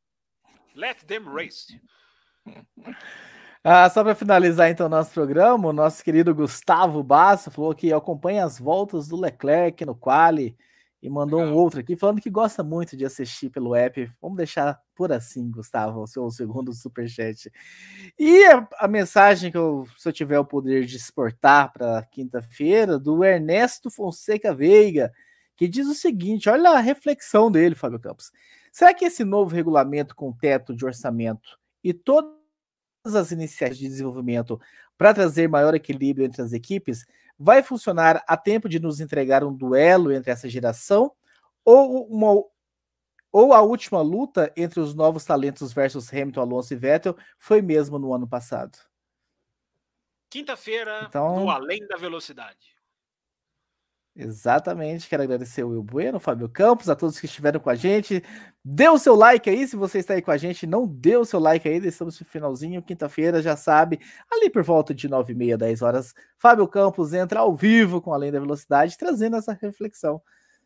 Let 0.74 1.04
them 1.04 1.24
race. 1.24 1.80
Ah, 3.64 3.88
só 3.88 4.02
para 4.02 4.14
finalizar 4.14 4.70
então 4.70 4.86
o 4.86 4.90
nosso 4.90 5.12
programa, 5.12 5.68
o 5.68 5.72
nosso 5.72 6.02
querido 6.02 6.34
Gustavo 6.34 7.00
Basso 7.02 7.50
falou 7.50 7.72
que 7.74 7.92
acompanha 7.92 8.44
as 8.44 8.58
voltas 8.58 9.06
do 9.06 9.20
Leclerc 9.20 9.84
no 9.84 9.94
quali 9.94 10.56
e 11.02 11.10
mandou 11.10 11.40
Legal. 11.40 11.54
um 11.54 11.58
outro 11.58 11.80
aqui 11.80 11.96
falando 11.96 12.20
que 12.20 12.30
gosta 12.30 12.62
muito 12.62 12.96
de 12.96 13.04
assistir 13.04 13.50
pelo 13.50 13.74
app. 13.74 14.08
Vamos 14.20 14.36
deixar 14.36 14.80
por 14.94 15.10
assim, 15.10 15.50
Gustavo, 15.50 16.00
o 16.00 16.06
seu 16.06 16.30
segundo 16.30 16.72
superchat. 16.72 17.52
E 18.16 18.44
a, 18.44 18.68
a 18.78 18.86
mensagem 18.86 19.50
que 19.50 19.58
eu, 19.58 19.84
se 19.98 20.08
eu 20.08 20.12
tiver 20.12 20.38
o 20.38 20.44
poder 20.44 20.84
de 20.86 20.96
exportar 20.96 21.72
para 21.72 22.04
quinta-feira, 22.04 23.00
do 23.00 23.24
Ernesto 23.24 23.90
Fonseca 23.90 24.54
Veiga, 24.54 25.12
que 25.56 25.66
diz 25.66 25.88
o 25.88 25.94
seguinte: 25.94 26.48
olha 26.48 26.70
a 26.70 26.78
reflexão 26.78 27.50
dele, 27.50 27.74
Fábio 27.74 27.98
Campos. 27.98 28.30
Será 28.70 28.94
que 28.94 29.04
esse 29.04 29.24
novo 29.24 29.54
regulamento 29.54 30.14
com 30.14 30.32
teto 30.32 30.74
de 30.74 30.84
orçamento 30.84 31.58
e 31.82 31.92
todas 31.92 32.32
as 33.04 33.32
iniciativas 33.32 33.76
de 33.76 33.88
desenvolvimento 33.88 34.60
para 34.96 35.12
trazer 35.12 35.48
maior 35.48 35.74
equilíbrio 35.74 36.24
entre 36.24 36.40
as 36.40 36.52
equipes 36.52 37.04
vai 37.38 37.62
funcionar 37.62 38.22
a 38.26 38.36
tempo 38.36 38.68
de 38.68 38.78
nos 38.78 39.00
entregar 39.00 39.44
um 39.44 39.52
duelo 39.52 40.12
entre 40.12 40.30
essa 40.30 40.48
geração 40.48 41.12
ou 41.64 42.06
uma 42.06 42.42
ou 43.32 43.54
a 43.54 43.62
última 43.62 44.02
luta 44.02 44.52
entre 44.54 44.78
os 44.78 44.94
novos 44.94 45.24
talentos 45.24 45.72
versus 45.72 46.12
Hamilton, 46.12 46.40
Alonso 46.42 46.74
e 46.74 46.76
Vettel 46.76 47.16
foi 47.38 47.62
mesmo 47.62 47.98
no 47.98 48.12
ano 48.12 48.28
passado? 48.28 48.78
Quinta-feira, 50.28 51.06
então, 51.08 51.40
no 51.40 51.50
Além 51.50 51.86
da 51.86 51.96
Velocidade. 51.96 52.71
Exatamente, 54.14 55.08
quero 55.08 55.22
agradecer 55.22 55.64
o 55.64 55.70
Will 55.70 55.82
Bueno, 55.82 56.20
Fábio 56.20 56.46
Campos, 56.46 56.90
a 56.90 56.94
todos 56.94 57.18
que 57.18 57.24
estiveram 57.24 57.58
com 57.58 57.70
a 57.70 57.74
gente. 57.74 58.22
Dê 58.62 58.86
o 58.86 58.98
seu 58.98 59.14
like 59.14 59.48
aí, 59.48 59.66
se 59.66 59.74
você 59.74 60.00
está 60.00 60.12
aí 60.12 60.20
com 60.20 60.30
a 60.30 60.36
gente, 60.36 60.66
não 60.66 60.86
deu 60.86 61.22
o 61.22 61.24
seu 61.24 61.40
like 61.40 61.66
aí, 61.66 61.78
estamos 61.86 62.20
no 62.20 62.26
finalzinho, 62.26 62.82
quinta-feira, 62.82 63.40
já 63.40 63.56
sabe, 63.56 63.98
ali 64.30 64.50
por 64.50 64.62
volta 64.62 64.92
de 64.92 65.08
9 65.08 65.32
e 65.32 65.36
meia, 65.36 65.56
10 65.56 65.80
horas, 65.80 66.14
Fábio 66.36 66.68
Campos 66.68 67.14
entra 67.14 67.40
ao 67.40 67.56
vivo 67.56 68.02
com 68.02 68.12
Além 68.12 68.30
da 68.30 68.38
Velocidade, 68.38 68.98
trazendo 68.98 69.36
essa 69.36 69.54
reflexão 69.54 70.20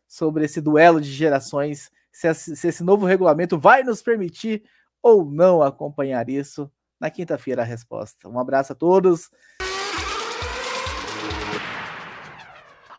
sobre 0.05 0.43
esse 0.43 0.59
duelo 0.59 0.99
de 0.99 1.09
gerações, 1.09 1.89
se 2.11 2.27
esse 2.67 2.83
novo 2.83 3.05
regulamento 3.05 3.57
vai 3.57 3.81
nos 3.81 4.01
permitir 4.01 4.63
ou 5.01 5.23
não 5.23 5.61
acompanhar 5.61 6.29
isso. 6.29 6.69
Na 6.99 7.11
quinta-feira 7.11 7.61
a 7.61 7.65
resposta. 7.65 8.27
Um 8.27 8.39
abraço 8.39 8.73
a 8.73 8.75
todos. 8.75 9.29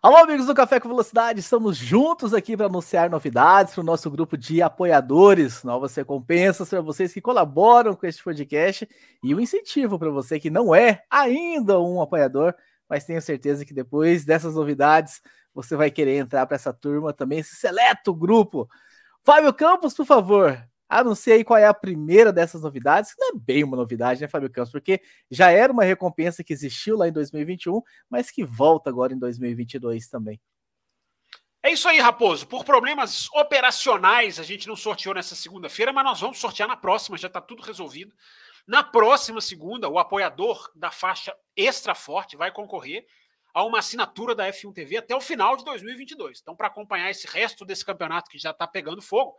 Alô, 0.00 0.16
amigos 0.18 0.46
do 0.46 0.54
Café 0.54 0.78
com 0.78 0.88
Velocidade, 0.88 1.40
estamos 1.40 1.76
juntos 1.76 2.32
aqui 2.32 2.56
para 2.56 2.66
anunciar 2.66 3.10
novidades 3.10 3.74
para 3.74 3.80
o 3.80 3.84
nosso 3.84 4.08
grupo 4.08 4.38
de 4.38 4.62
apoiadores, 4.62 5.64
novas 5.64 5.92
recompensas 5.96 6.68
para 6.68 6.80
vocês 6.80 7.12
que 7.12 7.20
colaboram 7.20 7.96
com 7.96 8.06
este 8.06 8.22
podcast 8.22 8.88
e 9.24 9.34
um 9.34 9.40
incentivo 9.40 9.98
para 9.98 10.08
você 10.08 10.38
que 10.38 10.50
não 10.50 10.72
é 10.72 11.02
ainda 11.10 11.80
um 11.80 12.00
apoiador, 12.00 12.54
mas 12.88 13.04
tenho 13.04 13.20
certeza 13.20 13.64
que 13.64 13.74
depois 13.74 14.24
dessas 14.24 14.54
novidades 14.54 15.20
você 15.52 15.74
vai 15.74 15.90
querer 15.90 16.18
entrar 16.18 16.46
para 16.46 16.54
essa 16.54 16.72
turma 16.72 17.12
também, 17.12 17.40
esse 17.40 17.56
seleto 17.56 18.14
grupo. 18.14 18.68
Fábio 19.24 19.52
Campos, 19.52 19.94
por 19.94 20.06
favor, 20.06 20.64
Anunciei 20.88 21.44
qual 21.44 21.58
é 21.58 21.66
a 21.66 21.74
primeira 21.74 22.32
dessas 22.32 22.62
novidades, 22.62 23.12
que 23.12 23.20
não 23.20 23.28
é 23.28 23.38
bem 23.38 23.62
uma 23.62 23.76
novidade, 23.76 24.20
né, 24.20 24.28
Fábio 24.28 24.50
Campos? 24.50 24.72
Porque 24.72 25.02
já 25.30 25.50
era 25.50 25.72
uma 25.72 25.84
recompensa 25.84 26.42
que 26.42 26.52
existiu 26.52 26.96
lá 26.96 27.06
em 27.06 27.12
2021, 27.12 27.82
mas 28.08 28.30
que 28.30 28.42
volta 28.42 28.88
agora 28.88 29.12
em 29.12 29.18
2022 29.18 30.08
também. 30.08 30.40
É 31.62 31.72
isso 31.72 31.88
aí, 31.88 31.98
Raposo. 31.98 32.46
Por 32.46 32.64
problemas 32.64 33.28
operacionais, 33.32 34.38
a 34.38 34.42
gente 34.42 34.66
não 34.66 34.76
sorteou 34.76 35.14
nessa 35.14 35.34
segunda-feira, 35.34 35.92
mas 35.92 36.04
nós 36.04 36.20
vamos 36.20 36.38
sortear 36.38 36.68
na 36.68 36.76
próxima, 36.76 37.18
já 37.18 37.26
está 37.26 37.40
tudo 37.40 37.62
resolvido. 37.62 38.14
Na 38.66 38.82
próxima 38.82 39.40
segunda, 39.40 39.88
o 39.88 39.98
apoiador 39.98 40.70
da 40.74 40.90
faixa 40.90 41.34
Extra 41.56 41.94
Forte 41.94 42.36
vai 42.36 42.52
concorrer 42.52 43.06
a 43.52 43.64
uma 43.64 43.80
assinatura 43.80 44.34
da 44.34 44.46
F1 44.48 44.72
TV 44.72 44.98
até 44.98 45.16
o 45.16 45.20
final 45.20 45.56
de 45.56 45.64
2022. 45.64 46.38
Então, 46.40 46.54
para 46.54 46.68
acompanhar 46.68 47.10
esse 47.10 47.26
resto 47.26 47.64
desse 47.64 47.84
campeonato 47.84 48.30
que 48.30 48.38
já 48.38 48.50
está 48.50 48.66
pegando 48.66 49.02
fogo, 49.02 49.34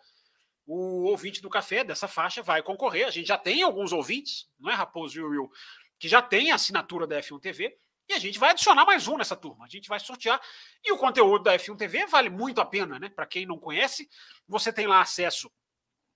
o 0.71 1.05
ouvinte 1.05 1.41
do 1.41 1.49
café 1.49 1.83
dessa 1.83 2.07
faixa 2.07 2.43
vai 2.43 2.61
concorrer. 2.61 3.07
A 3.07 3.09
gente 3.09 3.27
já 3.27 3.39
tem 3.39 3.63
alguns 3.63 3.91
ouvintes, 3.91 4.47
não 4.59 4.69
é, 4.69 4.75
Raposo 4.75 5.19
e 5.19 5.23
Will, 5.23 5.51
que 5.97 6.07
já 6.07 6.21
tem 6.21 6.51
a 6.51 6.55
assinatura 6.55 7.07
da 7.07 7.19
F1 7.19 7.39
TV. 7.39 7.75
E 8.07 8.13
a 8.13 8.19
gente 8.19 8.37
vai 8.37 8.51
adicionar 8.51 8.85
mais 8.85 9.07
um 9.07 9.17
nessa 9.17 9.35
turma. 9.35 9.65
A 9.65 9.67
gente 9.67 9.89
vai 9.89 9.99
sortear. 9.99 10.39
E 10.83 10.91
o 10.91 10.97
conteúdo 10.97 11.43
da 11.43 11.55
F1 11.55 11.75
TV 11.75 12.05
vale 12.05 12.29
muito 12.29 12.61
a 12.61 12.65
pena, 12.65 12.99
né? 12.99 13.09
Para 13.09 13.25
quem 13.25 13.47
não 13.47 13.57
conhece, 13.57 14.07
você 14.47 14.71
tem 14.71 14.85
lá 14.85 15.01
acesso 15.01 15.51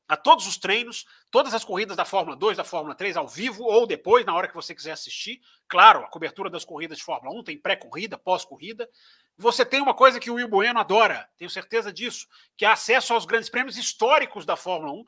a 0.08 0.16
todos 0.16 0.46
os 0.46 0.58
treinos, 0.58 1.06
todas 1.32 1.54
as 1.56 1.64
corridas 1.64 1.98
da 1.98 2.06
Fórmula 2.06 2.36
2, 2.36 2.58
da 2.58 2.64
Fórmula 2.64 2.94
3, 2.94 3.18
ao 3.18 3.28
vivo 3.28 3.64
ou 3.64 3.88
depois, 3.88 4.24
na 4.24 4.36
hora 4.36 4.48
que 4.48 4.54
você 4.54 4.76
quiser 4.76 4.92
assistir. 4.92 5.42
Claro, 5.68 6.02
a 6.02 6.08
cobertura 6.08 6.50
das 6.50 6.64
corridas 6.64 7.00
de 7.00 7.04
Fórmula 7.04 7.36
1 7.40 7.44
tem 7.44 7.58
pré-corrida, 7.58 8.20
pós-corrida. 8.20 8.88
Você 9.38 9.66
tem 9.66 9.82
uma 9.82 9.94
coisa 9.94 10.20
que 10.20 10.30
o 10.30 10.36
Will 10.36 10.48
Bueno 10.48 10.80
adora, 10.80 11.28
tenho 11.38 11.50
certeza 11.50 11.92
disso, 11.92 12.28
que 12.56 12.66
é 12.66 12.68
acesso 12.70 13.14
aos 13.14 13.26
grandes 13.26 13.50
prêmios 13.50 13.78
históricos 13.78 14.46
da 14.46 14.56
Fórmula 14.56 14.94
1, 14.94 15.06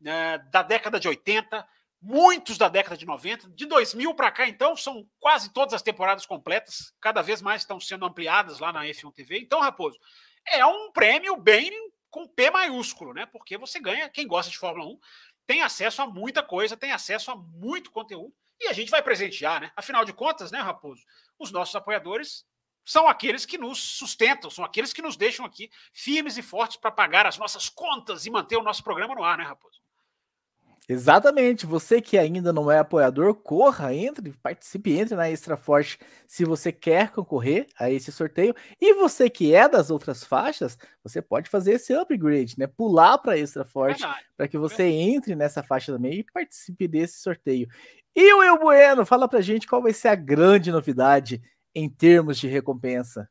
né, 0.00 0.38
da 0.50 0.62
década 0.62 0.98
de 0.98 1.06
80, 1.06 1.66
muitos 2.00 2.58
da 2.58 2.68
década 2.68 2.96
de 2.96 3.06
90. 3.06 3.50
De 3.50 3.66
2000 3.66 4.14
para 4.14 4.30
cá, 4.30 4.48
então, 4.48 4.76
são 4.76 5.08
quase 5.20 5.52
todas 5.52 5.74
as 5.74 5.82
temporadas 5.82 6.26
completas, 6.26 6.92
cada 7.00 7.22
vez 7.22 7.40
mais 7.40 7.62
estão 7.62 7.78
sendo 7.78 8.04
ampliadas 8.04 8.58
lá 8.58 8.72
na 8.72 8.84
F1 8.86 9.12
TV. 9.12 9.38
Então, 9.38 9.60
Raposo, 9.60 9.98
é 10.46 10.64
um 10.66 10.90
prêmio 10.92 11.36
bem 11.36 11.70
com 12.10 12.26
P 12.26 12.50
maiúsculo, 12.50 13.12
né? 13.12 13.26
Porque 13.26 13.56
você 13.58 13.78
ganha, 13.78 14.08
quem 14.08 14.26
gosta 14.26 14.50
de 14.50 14.58
Fórmula 14.58 14.90
1, 14.90 14.98
tem 15.46 15.62
acesso 15.62 16.02
a 16.02 16.06
muita 16.06 16.42
coisa, 16.42 16.76
tem 16.76 16.92
acesso 16.92 17.30
a 17.30 17.36
muito 17.36 17.90
conteúdo. 17.90 18.34
E 18.60 18.68
a 18.68 18.72
gente 18.72 18.90
vai 18.90 19.02
presentear, 19.02 19.60
né? 19.60 19.70
Afinal 19.76 20.04
de 20.04 20.12
contas, 20.12 20.50
né, 20.50 20.58
Raposo? 20.58 21.02
Os 21.38 21.52
nossos 21.52 21.74
apoiadores 21.76 22.44
são 22.84 23.08
aqueles 23.08 23.44
que 23.44 23.58
nos 23.58 23.78
sustentam, 23.78 24.50
são 24.50 24.64
aqueles 24.64 24.92
que 24.92 25.02
nos 25.02 25.16
deixam 25.16 25.44
aqui 25.44 25.70
firmes 25.92 26.36
e 26.38 26.42
fortes 26.42 26.76
para 26.76 26.90
pagar 26.90 27.26
as 27.26 27.38
nossas 27.38 27.68
contas 27.68 28.26
e 28.26 28.30
manter 28.30 28.56
o 28.56 28.62
nosso 28.62 28.82
programa 28.82 29.14
no 29.14 29.22
ar, 29.22 29.38
né, 29.38 29.44
Raposo? 29.44 29.78
Exatamente. 30.88 31.66
Você 31.66 32.00
que 32.00 32.16
ainda 32.16 32.50
não 32.50 32.70
é 32.70 32.78
apoiador, 32.78 33.34
corra, 33.34 33.94
entre, 33.94 34.32
participe, 34.42 34.98
entre 34.98 35.14
na 35.14 35.28
Extra 35.28 35.54
Forte 35.54 35.98
se 36.26 36.46
você 36.46 36.72
quer 36.72 37.10
concorrer 37.10 37.66
a 37.78 37.90
esse 37.90 38.10
sorteio. 38.10 38.54
E 38.80 38.94
você 38.94 39.28
que 39.28 39.54
é 39.54 39.68
das 39.68 39.90
outras 39.90 40.24
faixas, 40.24 40.78
você 41.04 41.20
pode 41.20 41.50
fazer 41.50 41.72
esse 41.72 41.92
upgrade, 41.92 42.58
né? 42.58 42.66
Pular 42.66 43.18
para 43.18 43.36
Extra 43.36 43.66
Forte 43.66 44.02
para 44.34 44.48
que 44.48 44.56
você 44.56 44.84
entre 44.84 45.36
nessa 45.36 45.62
faixa 45.62 45.92
também 45.92 46.20
e 46.20 46.24
participe 46.24 46.88
desse 46.88 47.20
sorteio. 47.20 47.68
E 48.16 48.32
o 48.32 48.38
Will 48.38 48.58
Bueno, 48.58 49.04
fala 49.04 49.28
pra 49.28 49.42
gente 49.42 49.66
qual 49.66 49.82
vai 49.82 49.92
ser 49.92 50.08
a 50.08 50.14
grande 50.14 50.72
novidade 50.72 51.42
em 51.74 51.88
termos 51.88 52.38
de 52.38 52.48
recompensa? 52.48 53.28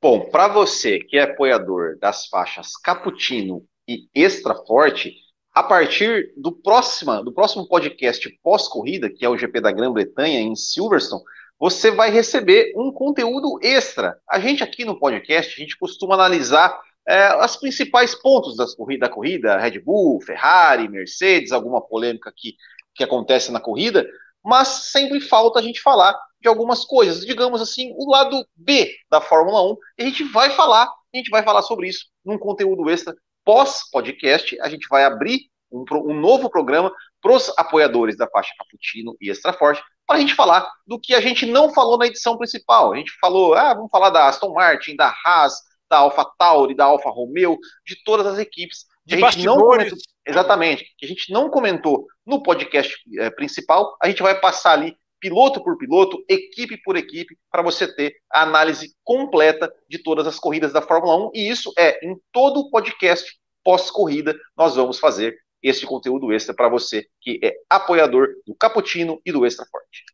Bom, 0.00 0.30
para 0.30 0.48
você 0.48 0.98
que 0.98 1.18
é 1.18 1.22
apoiador 1.22 1.98
das 1.98 2.26
faixas 2.26 2.76
Cappuccino 2.76 3.64
e 3.86 4.08
Extra 4.14 4.54
Forte, 4.54 5.14
a 5.52 5.62
partir 5.62 6.32
do 6.36 6.52
próximo, 6.52 7.22
do 7.22 7.32
próximo 7.32 7.68
podcast 7.68 8.28
pós-corrida, 8.42 9.10
que 9.10 9.24
é 9.24 9.28
o 9.28 9.36
GP 9.36 9.60
da 9.60 9.72
Grã-Bretanha 9.72 10.40
em 10.40 10.54
Silverstone, 10.54 11.22
você 11.58 11.90
vai 11.90 12.10
receber 12.10 12.72
um 12.76 12.90
conteúdo 12.90 13.58
extra. 13.62 14.16
A 14.28 14.40
gente 14.40 14.62
aqui 14.64 14.84
no 14.84 14.98
podcast, 14.98 15.52
a 15.54 15.62
gente 15.62 15.76
costuma 15.76 16.14
analisar 16.14 16.80
é, 17.06 17.36
os 17.44 17.56
principais 17.56 18.14
pontos 18.14 18.56
das 18.56 18.74
corrida, 18.74 19.06
da 19.06 19.12
corrida, 19.12 19.58
Red 19.58 19.80
Bull, 19.80 20.20
Ferrari, 20.22 20.88
Mercedes, 20.88 21.52
alguma 21.52 21.80
polêmica 21.80 22.32
que, 22.34 22.54
que 22.94 23.04
acontece 23.04 23.52
na 23.52 23.60
corrida, 23.60 24.08
mas 24.42 24.68
sempre 24.90 25.20
falta 25.20 25.58
a 25.58 25.62
gente 25.62 25.82
falar 25.82 26.18
de 26.40 26.48
algumas 26.48 26.84
coisas, 26.84 27.24
digamos 27.24 27.60
assim, 27.60 27.92
o 27.96 28.10
lado 28.10 28.46
B 28.56 28.94
da 29.10 29.20
Fórmula 29.20 29.62
1, 29.72 29.76
e 29.98 30.02
a 30.02 30.06
gente 30.06 30.24
vai 30.24 30.50
falar, 30.50 30.84
a 30.84 31.16
gente 31.16 31.30
vai 31.30 31.42
falar 31.42 31.62
sobre 31.62 31.88
isso 31.88 32.06
num 32.24 32.38
conteúdo 32.38 32.88
extra 32.88 33.14
pós-podcast, 33.44 34.58
a 34.60 34.68
gente 34.68 34.86
vai 34.88 35.04
abrir 35.04 35.50
um, 35.70 35.84
um 36.10 36.14
novo 36.18 36.50
programa 36.50 36.92
para 37.20 37.32
os 37.32 37.52
apoiadores 37.56 38.16
da 38.16 38.28
faixa 38.28 38.52
Cappuccino 38.58 39.16
e 39.20 39.30
Extra 39.30 39.52
Forte, 39.52 39.82
para 40.06 40.16
a 40.16 40.20
gente 40.20 40.34
falar 40.34 40.68
do 40.86 40.98
que 40.98 41.14
a 41.14 41.20
gente 41.20 41.46
não 41.46 41.72
falou 41.72 41.98
na 41.98 42.06
edição 42.06 42.36
principal. 42.36 42.92
A 42.92 42.96
gente 42.96 43.12
falou, 43.20 43.54
ah, 43.54 43.74
vamos 43.74 43.90
falar 43.90 44.10
da 44.10 44.26
Aston 44.26 44.52
Martin, 44.52 44.96
da 44.96 45.14
Haas, 45.24 45.54
da 45.88 45.98
Alfa 45.98 46.24
Tauri, 46.38 46.74
da 46.74 46.84
Alfa 46.84 47.10
Romeo, 47.10 47.58
de 47.86 48.02
todas 48.02 48.26
as 48.26 48.38
equipes. 48.38 48.86
De 49.04 49.14
a 49.14 49.30
gente 49.30 49.44
não 49.44 49.56
comentou, 49.58 49.98
exatamente, 50.26 50.84
que 50.96 51.04
a 51.04 51.08
gente 51.08 51.32
não 51.32 51.50
comentou 51.50 52.06
no 52.24 52.42
podcast 52.42 52.96
é, 53.18 53.30
principal, 53.30 53.96
a 54.00 54.08
gente 54.08 54.22
vai 54.22 54.38
passar 54.40 54.72
ali 54.72 54.96
piloto 55.20 55.62
por 55.62 55.76
piloto, 55.76 56.24
equipe 56.28 56.76
por 56.82 56.96
equipe, 56.96 57.36
para 57.50 57.62
você 57.62 57.86
ter 57.94 58.16
a 58.30 58.42
análise 58.42 58.94
completa 59.04 59.72
de 59.88 60.02
todas 60.02 60.26
as 60.26 60.38
corridas 60.38 60.72
da 60.72 60.82
Fórmula 60.82 61.28
1. 61.28 61.30
E 61.34 61.48
isso 61.48 61.72
é 61.78 62.04
em 62.04 62.16
todo 62.32 62.60
o 62.60 62.70
podcast 62.70 63.38
pós-corrida, 63.62 64.38
nós 64.56 64.74
vamos 64.74 64.98
fazer 64.98 65.36
esse 65.62 65.84
conteúdo 65.84 66.32
extra 66.32 66.54
para 66.54 66.68
você 66.68 67.06
que 67.20 67.38
é 67.42 67.54
apoiador 67.68 68.28
do 68.46 68.54
Cappuccino 68.54 69.20
e 69.24 69.30
do 69.30 69.44
Extra 69.44 69.66
Forte. 69.66 70.04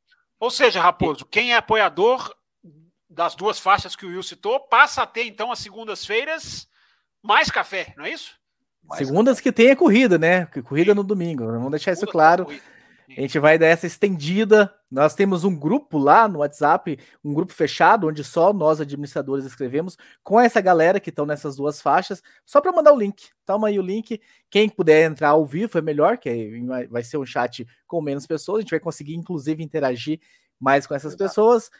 Ou 0.41 0.51
seja, 0.51 0.81
Raposo, 0.81 1.25
quem 1.25 1.53
é 1.53 1.57
apoiador 1.57 2.35
das 3.09 3.35
duas 3.35 3.59
faixas 3.59 3.95
que 3.95 4.05
o 4.05 4.09
Will 4.09 4.23
citou, 4.23 4.61
passa 4.61 5.03
a 5.03 5.07
ter 5.07 5.25
então 5.25 5.51
as 5.51 5.61
segundas-feiras 5.61 6.69
mais 7.23 7.51
café, 7.51 7.95
não 7.97 8.05
é 8.05 8.11
isso? 8.11 8.35
Mais 8.85 9.07
Segundas 9.07 9.39
café. 9.39 9.43
que 9.43 9.53
tenha 9.53 9.77
corrida, 9.77 10.19
né? 10.19 10.47
Corrida 10.47 10.93
Sim. 10.93 10.97
no 10.97 11.05
domingo. 11.05 11.47
Vamos 11.47 11.71
deixar 11.71 11.95
Segunda 11.95 12.05
isso 12.05 12.13
claro. 12.13 12.47
A 13.09 13.21
gente 13.21 13.39
vai 13.39 13.59
dar 13.59 13.67
essa 13.67 13.87
estendida. 13.87 14.73
Nós 14.91 15.15
temos 15.15 15.45
um 15.45 15.55
grupo 15.55 15.99
lá 15.99 16.27
no 16.27 16.41
WhatsApp, 16.41 16.99
um 17.25 17.33
grupo 17.33 17.53
fechado, 17.53 18.09
onde 18.09 18.25
só 18.25 18.53
nós 18.53 18.81
administradores 18.81 19.45
escrevemos, 19.45 19.97
com 20.23 20.41
essa 20.41 20.61
galera 20.61 20.99
que 20.99 21.11
estão 21.11 21.27
nessas 21.27 21.57
duas 21.57 21.81
faixas, 21.81 22.23
só 22.45 22.61
para 22.61 22.73
mandar 22.73 22.93
o 22.93 22.99
link. 22.99 23.29
Toma 23.45 23.69
aí 23.69 23.79
o 23.79 23.83
link. 23.83 24.21
Quem 24.51 24.69
puder 24.69 25.11
entrar 25.11 25.31
ao 25.31 25.47
vivo 25.47 25.79
é 25.79 25.83
melhor, 25.83 26.19
que 26.19 26.61
vai 26.91 27.03
ser 27.03 27.19
um 27.19 27.27
chat 27.27 27.67
com 27.87 28.01
menos 28.01 28.27
pessoas. 28.27 28.59
A 28.59 28.61
gente 28.63 28.71
vai 28.71 28.81
conseguir, 28.81 29.15
inclusive, 29.15 29.63
interagir 29.63 30.21
mais 30.59 30.87
com 30.87 30.95
essas 30.95 31.13
Exato. 31.13 31.25
pessoas. 31.25 31.71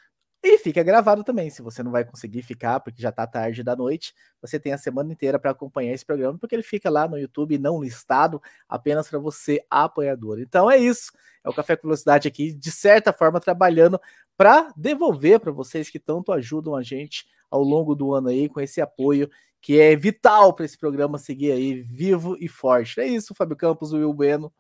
E 0.43 0.59
fica 0.59 0.83
gravado 0.83 1.25
também, 1.25 1.51
se 1.51 1.61
você 1.61 1.83
não 1.83 1.91
vai 1.91 2.05
conseguir 2.05 2.43
ficar, 2.43 2.79
porque 2.81 3.03
já 3.03 3.11
tá 3.11 3.27
tarde 3.27 3.63
da 3.63 3.75
noite, 3.75 4.15
você 4.41 4.61
tem 4.61 4.73
a 4.73 4.79
semana 4.79 5.13
inteira 5.13 5.39
para 5.39 5.51
acompanhar 5.51 5.93
esse 5.93 6.05
programa, 6.05 6.39
porque 6.39 6.55
ele 6.55 6.63
fica 6.63 6.89
lá 6.89 7.09
no 7.09 7.19
YouTube, 7.19 7.59
não 7.59 7.83
listado, 7.83 8.41
apenas 8.69 9.09
para 9.09 9.19
você, 9.19 9.65
apoiador. 9.69 10.39
Então 10.39 10.71
é 10.71 10.77
isso, 10.77 11.11
é 11.43 11.49
o 11.49 11.55
Café 11.55 11.75
com 11.75 11.89
Velocidade 11.89 12.29
aqui, 12.29 12.53
de 12.53 12.71
certa 12.71 13.13
forma, 13.13 13.41
trabalhando 13.41 14.01
para 14.37 14.73
devolver 14.77 15.41
para 15.41 15.51
vocês 15.51 15.91
que 15.91 15.99
tanto 15.99 16.33
ajudam 16.33 16.77
a 16.77 16.83
gente 16.83 17.27
ao 17.51 17.63
longo 17.63 17.95
do 17.95 18.15
ano 18.15 18.29
aí, 18.29 18.49
com 18.49 18.61
esse 18.61 18.81
apoio 18.81 19.29
que 19.61 19.81
é 19.81 19.97
vital 19.97 20.55
para 20.55 20.65
esse 20.65 20.79
programa 20.79 21.19
seguir 21.19 21.51
aí 21.51 21.81
vivo 21.81 22.37
e 22.39 22.47
forte. 22.47 23.01
É 23.01 23.07
isso, 23.07 23.35
Fábio 23.35 23.57
Campos, 23.57 23.93
o 23.93 23.97
Will 23.97 24.13
Bueno. 24.13 24.53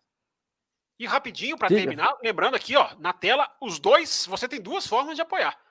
E 0.98 1.06
rapidinho, 1.06 1.58
para 1.58 1.68
terminar, 1.68 2.16
lembrando 2.22 2.56
aqui, 2.56 2.74
ó, 2.74 2.88
na 2.98 3.12
tela, 3.12 3.48
os 3.60 3.78
dois, 3.78 4.26
você 4.26 4.48
tem 4.48 4.60
duas 4.60 4.86
formas 4.86 5.14
de 5.14 5.20
apoiar. 5.20 5.65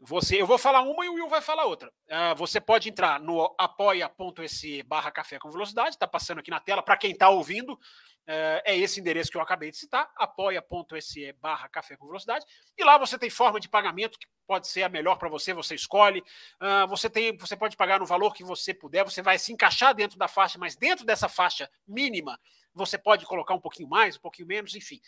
Você, 0.00 0.40
eu 0.40 0.46
vou 0.46 0.58
falar 0.58 0.82
uma 0.82 1.04
e 1.04 1.08
o 1.08 1.14
Will 1.14 1.28
vai 1.28 1.40
falar 1.40 1.64
outra. 1.64 1.92
Uh, 2.08 2.34
você 2.36 2.60
pode 2.60 2.88
entrar 2.88 3.18
no 3.18 3.54
apoia.se 3.58 4.82
barra 4.84 5.10
café 5.10 5.38
com 5.38 5.50
velocidade, 5.50 5.90
está 5.90 6.06
passando 6.06 6.38
aqui 6.38 6.50
na 6.50 6.60
tela. 6.60 6.82
Para 6.82 6.96
quem 6.96 7.10
está 7.10 7.28
ouvindo, 7.28 7.76
é 8.28 8.76
esse 8.76 9.00
endereço 9.00 9.30
que 9.30 9.38
eu 9.38 9.40
acabei 9.40 9.70
de 9.70 9.78
citar, 9.78 10.10
apoia.se 10.14 11.32
barra 11.40 11.68
café 11.68 11.96
com 11.96 12.06
velocidade. 12.06 12.44
E 12.76 12.84
lá 12.84 12.98
você 12.98 13.18
tem 13.18 13.30
forma 13.30 13.58
de 13.58 13.68
pagamento 13.68 14.18
que 14.18 14.26
pode 14.46 14.68
ser 14.68 14.82
a 14.82 14.88
melhor 14.88 15.16
para 15.16 15.30
você, 15.30 15.54
você 15.54 15.74
escolhe. 15.74 16.22
Você, 16.88 17.08
tem, 17.08 17.36
você 17.38 17.56
pode 17.56 17.76
pagar 17.76 17.98
no 17.98 18.06
valor 18.06 18.34
que 18.34 18.44
você 18.44 18.74
puder, 18.74 19.02
você 19.02 19.22
vai 19.22 19.38
se 19.38 19.52
encaixar 19.52 19.94
dentro 19.94 20.18
da 20.18 20.28
faixa, 20.28 20.58
mas 20.58 20.76
dentro 20.76 21.06
dessa 21.06 21.28
faixa 21.28 21.70
mínima 21.86 22.38
você 22.74 22.98
pode 22.98 23.24
colocar 23.24 23.54
um 23.54 23.60
pouquinho 23.60 23.88
mais, 23.88 24.16
um 24.16 24.20
pouquinho 24.20 24.46
menos, 24.46 24.74
enfim. 24.74 25.00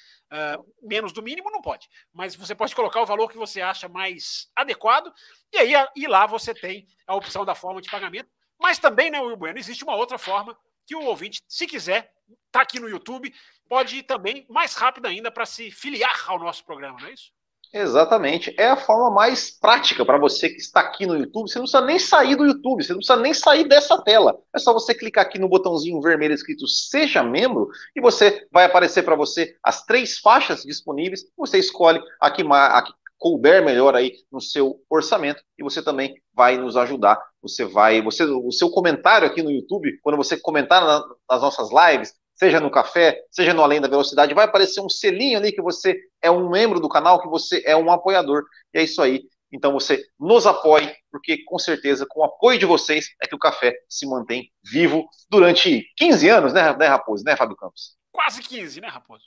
Menos 0.82 1.12
do 1.12 1.22
mínimo 1.22 1.50
não 1.50 1.60
pode, 1.60 1.88
mas 2.12 2.34
você 2.34 2.54
pode 2.54 2.74
colocar 2.74 3.02
o 3.02 3.06
valor 3.06 3.28
que 3.28 3.36
você 3.36 3.60
acha 3.60 3.88
mais 3.88 4.50
adequado, 4.56 5.12
e 5.52 5.58
aí 5.58 5.72
e 5.94 6.06
lá 6.06 6.26
você 6.26 6.54
tem 6.54 6.86
a 7.06 7.14
opção 7.14 7.44
da 7.44 7.54
forma 7.54 7.80
de 7.82 7.90
pagamento. 7.90 8.30
Mas 8.58 8.78
também, 8.78 9.10
né, 9.10 9.20
Will 9.20 9.36
Bueno, 9.36 9.58
existe 9.58 9.84
uma 9.84 9.94
outra 9.94 10.18
forma 10.18 10.58
que 10.86 10.96
o 10.96 11.04
ouvinte, 11.04 11.40
se 11.46 11.66
quiser, 11.66 12.12
tá 12.50 12.62
aqui 12.62 12.80
no 12.80 12.88
YouTube, 12.88 13.32
pode 13.68 13.96
ir 13.96 14.02
também 14.02 14.46
mais 14.48 14.74
rápido 14.74 15.06
ainda 15.06 15.30
para 15.30 15.46
se 15.46 15.70
filiar 15.70 16.24
ao 16.26 16.38
nosso 16.38 16.64
programa, 16.64 16.98
não 17.00 17.08
é 17.08 17.12
isso? 17.12 17.30
Exatamente. 17.72 18.52
É 18.58 18.68
a 18.68 18.76
forma 18.76 19.10
mais 19.10 19.50
prática 19.50 20.04
para 20.04 20.18
você 20.18 20.48
que 20.48 20.56
está 20.56 20.80
aqui 20.80 21.06
no 21.06 21.16
YouTube. 21.16 21.48
Você 21.48 21.58
não 21.58 21.64
precisa 21.64 21.84
nem 21.84 21.98
sair 21.98 22.34
do 22.34 22.44
YouTube, 22.44 22.82
você 22.82 22.92
não 22.92 22.98
precisa 22.98 23.20
nem 23.20 23.32
sair 23.32 23.68
dessa 23.68 24.02
tela. 24.02 24.36
É 24.52 24.58
só 24.58 24.72
você 24.72 24.92
clicar 24.92 25.24
aqui 25.24 25.38
no 25.38 25.48
botãozinho 25.48 26.00
vermelho 26.00 26.34
escrito 26.34 26.66
Seja 26.66 27.22
Membro 27.22 27.68
e 27.94 28.00
você 28.00 28.46
vai 28.50 28.64
aparecer 28.64 29.04
para 29.04 29.14
você 29.14 29.54
as 29.62 29.84
três 29.84 30.18
faixas 30.18 30.62
disponíveis. 30.62 31.22
Você 31.36 31.58
escolhe 31.58 32.00
a 32.20 32.30
que, 32.30 32.42
a 32.42 32.82
que 32.82 32.92
couber 33.20 33.64
melhor 33.64 33.94
aí 33.94 34.14
no 34.32 34.40
seu 34.40 34.80
orçamento 34.88 35.40
e 35.58 35.62
você 35.62 35.82
também 35.82 36.14
vai 36.34 36.56
nos 36.56 36.76
ajudar. 36.76 37.22
Você 37.42 37.64
vai, 37.64 38.02
você, 38.02 38.24
o 38.24 38.50
seu 38.50 38.70
comentário 38.70 39.28
aqui 39.28 39.42
no 39.42 39.50
YouTube, 39.50 39.98
quando 40.02 40.16
você 40.16 40.36
comentar 40.38 40.82
na, 40.82 41.04
nas 41.30 41.42
nossas 41.42 41.68
lives, 41.70 42.14
seja 42.40 42.58
no 42.58 42.70
café, 42.70 43.22
seja 43.30 43.52
no 43.52 43.62
Além 43.62 43.82
da 43.82 43.86
Velocidade, 43.86 44.32
vai 44.32 44.46
aparecer 44.46 44.80
um 44.80 44.88
selinho 44.88 45.36
ali 45.36 45.52
que 45.52 45.60
você 45.60 45.94
é 46.22 46.30
um 46.30 46.48
membro 46.48 46.80
do 46.80 46.88
canal, 46.88 47.20
que 47.20 47.28
você 47.28 47.62
é 47.66 47.76
um 47.76 47.92
apoiador. 47.92 48.44
E 48.72 48.78
é 48.78 48.82
isso 48.82 49.02
aí. 49.02 49.24
Então 49.52 49.72
você 49.72 50.02
nos 50.18 50.46
apoie, 50.46 50.90
porque 51.12 51.44
com 51.44 51.58
certeza, 51.58 52.06
com 52.08 52.20
o 52.20 52.24
apoio 52.24 52.58
de 52.58 52.64
vocês, 52.64 53.08
é 53.22 53.26
que 53.26 53.34
o 53.34 53.38
café 53.38 53.74
se 53.86 54.06
mantém 54.06 54.50
vivo 54.64 55.06
durante 55.28 55.84
15 55.98 56.28
anos, 56.30 56.52
né, 56.54 56.74
né 56.78 56.86
Raposo? 56.86 57.22
Né, 57.24 57.36
Fábio 57.36 57.56
Campos? 57.56 57.94
Quase 58.10 58.40
15, 58.40 58.80
né, 58.80 58.88
Raposo? 58.88 59.24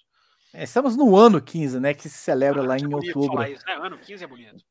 É, 0.52 0.64
estamos 0.64 0.98
no 0.98 1.15
ano 1.15 1.40
15, 1.40 1.80
né? 1.80 1.94
Que 1.94 2.10
se 2.10 2.18
celebra 2.18 2.64
ah, 2.64 2.65
lá 2.65 2.77
em 2.77 2.91
outubro. 2.91 3.44
Isso, 3.44 3.64
né? 3.68 3.73
Ano 3.76 3.99
15 3.99 4.23
é 4.23 4.27
bonito. 4.27 4.64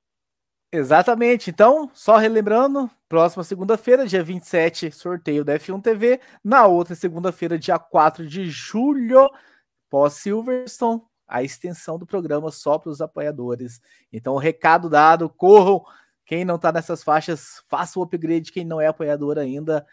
Exatamente. 0.74 1.50
Então, 1.50 1.90
só 1.92 2.16
relembrando, 2.16 2.90
próxima 3.06 3.44
segunda-feira, 3.44 4.06
dia 4.06 4.24
27, 4.24 4.90
sorteio 4.90 5.44
da 5.44 5.58
F1 5.58 5.82
TV. 5.82 6.18
Na 6.42 6.66
outra 6.66 6.94
segunda-feira, 6.94 7.58
dia 7.58 7.78
4 7.78 8.26
de 8.26 8.48
julho, 8.48 9.28
pós-Silverstone, 9.90 11.02
a 11.28 11.42
extensão 11.42 11.98
do 11.98 12.06
programa 12.06 12.50
só 12.50 12.78
para 12.78 12.88
os 12.88 13.02
apoiadores. 13.02 13.82
Então, 14.10 14.36
recado 14.36 14.88
dado, 14.88 15.28
corram. 15.28 15.84
Quem 16.24 16.42
não 16.42 16.56
está 16.56 16.72
nessas 16.72 17.02
faixas, 17.02 17.62
faça 17.68 17.98
o 17.98 18.02
upgrade. 18.02 18.50
Quem 18.50 18.64
não 18.64 18.80
é 18.80 18.86
apoiador 18.86 19.36
ainda, 19.36 19.86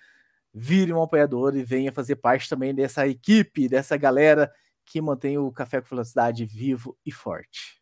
vire 0.54 0.94
um 0.94 1.02
apoiador 1.02 1.58
e 1.58 1.64
venha 1.64 1.92
fazer 1.92 2.16
parte 2.16 2.48
também 2.48 2.74
dessa 2.74 3.06
equipe, 3.06 3.68
dessa 3.68 3.98
galera 3.98 4.50
que 4.86 5.02
mantém 5.02 5.38
o 5.38 5.52
Café 5.52 5.82
com 5.82 5.90
Velocidade 5.90 6.46
vivo 6.46 6.98
e 7.06 7.12
forte. 7.12 7.82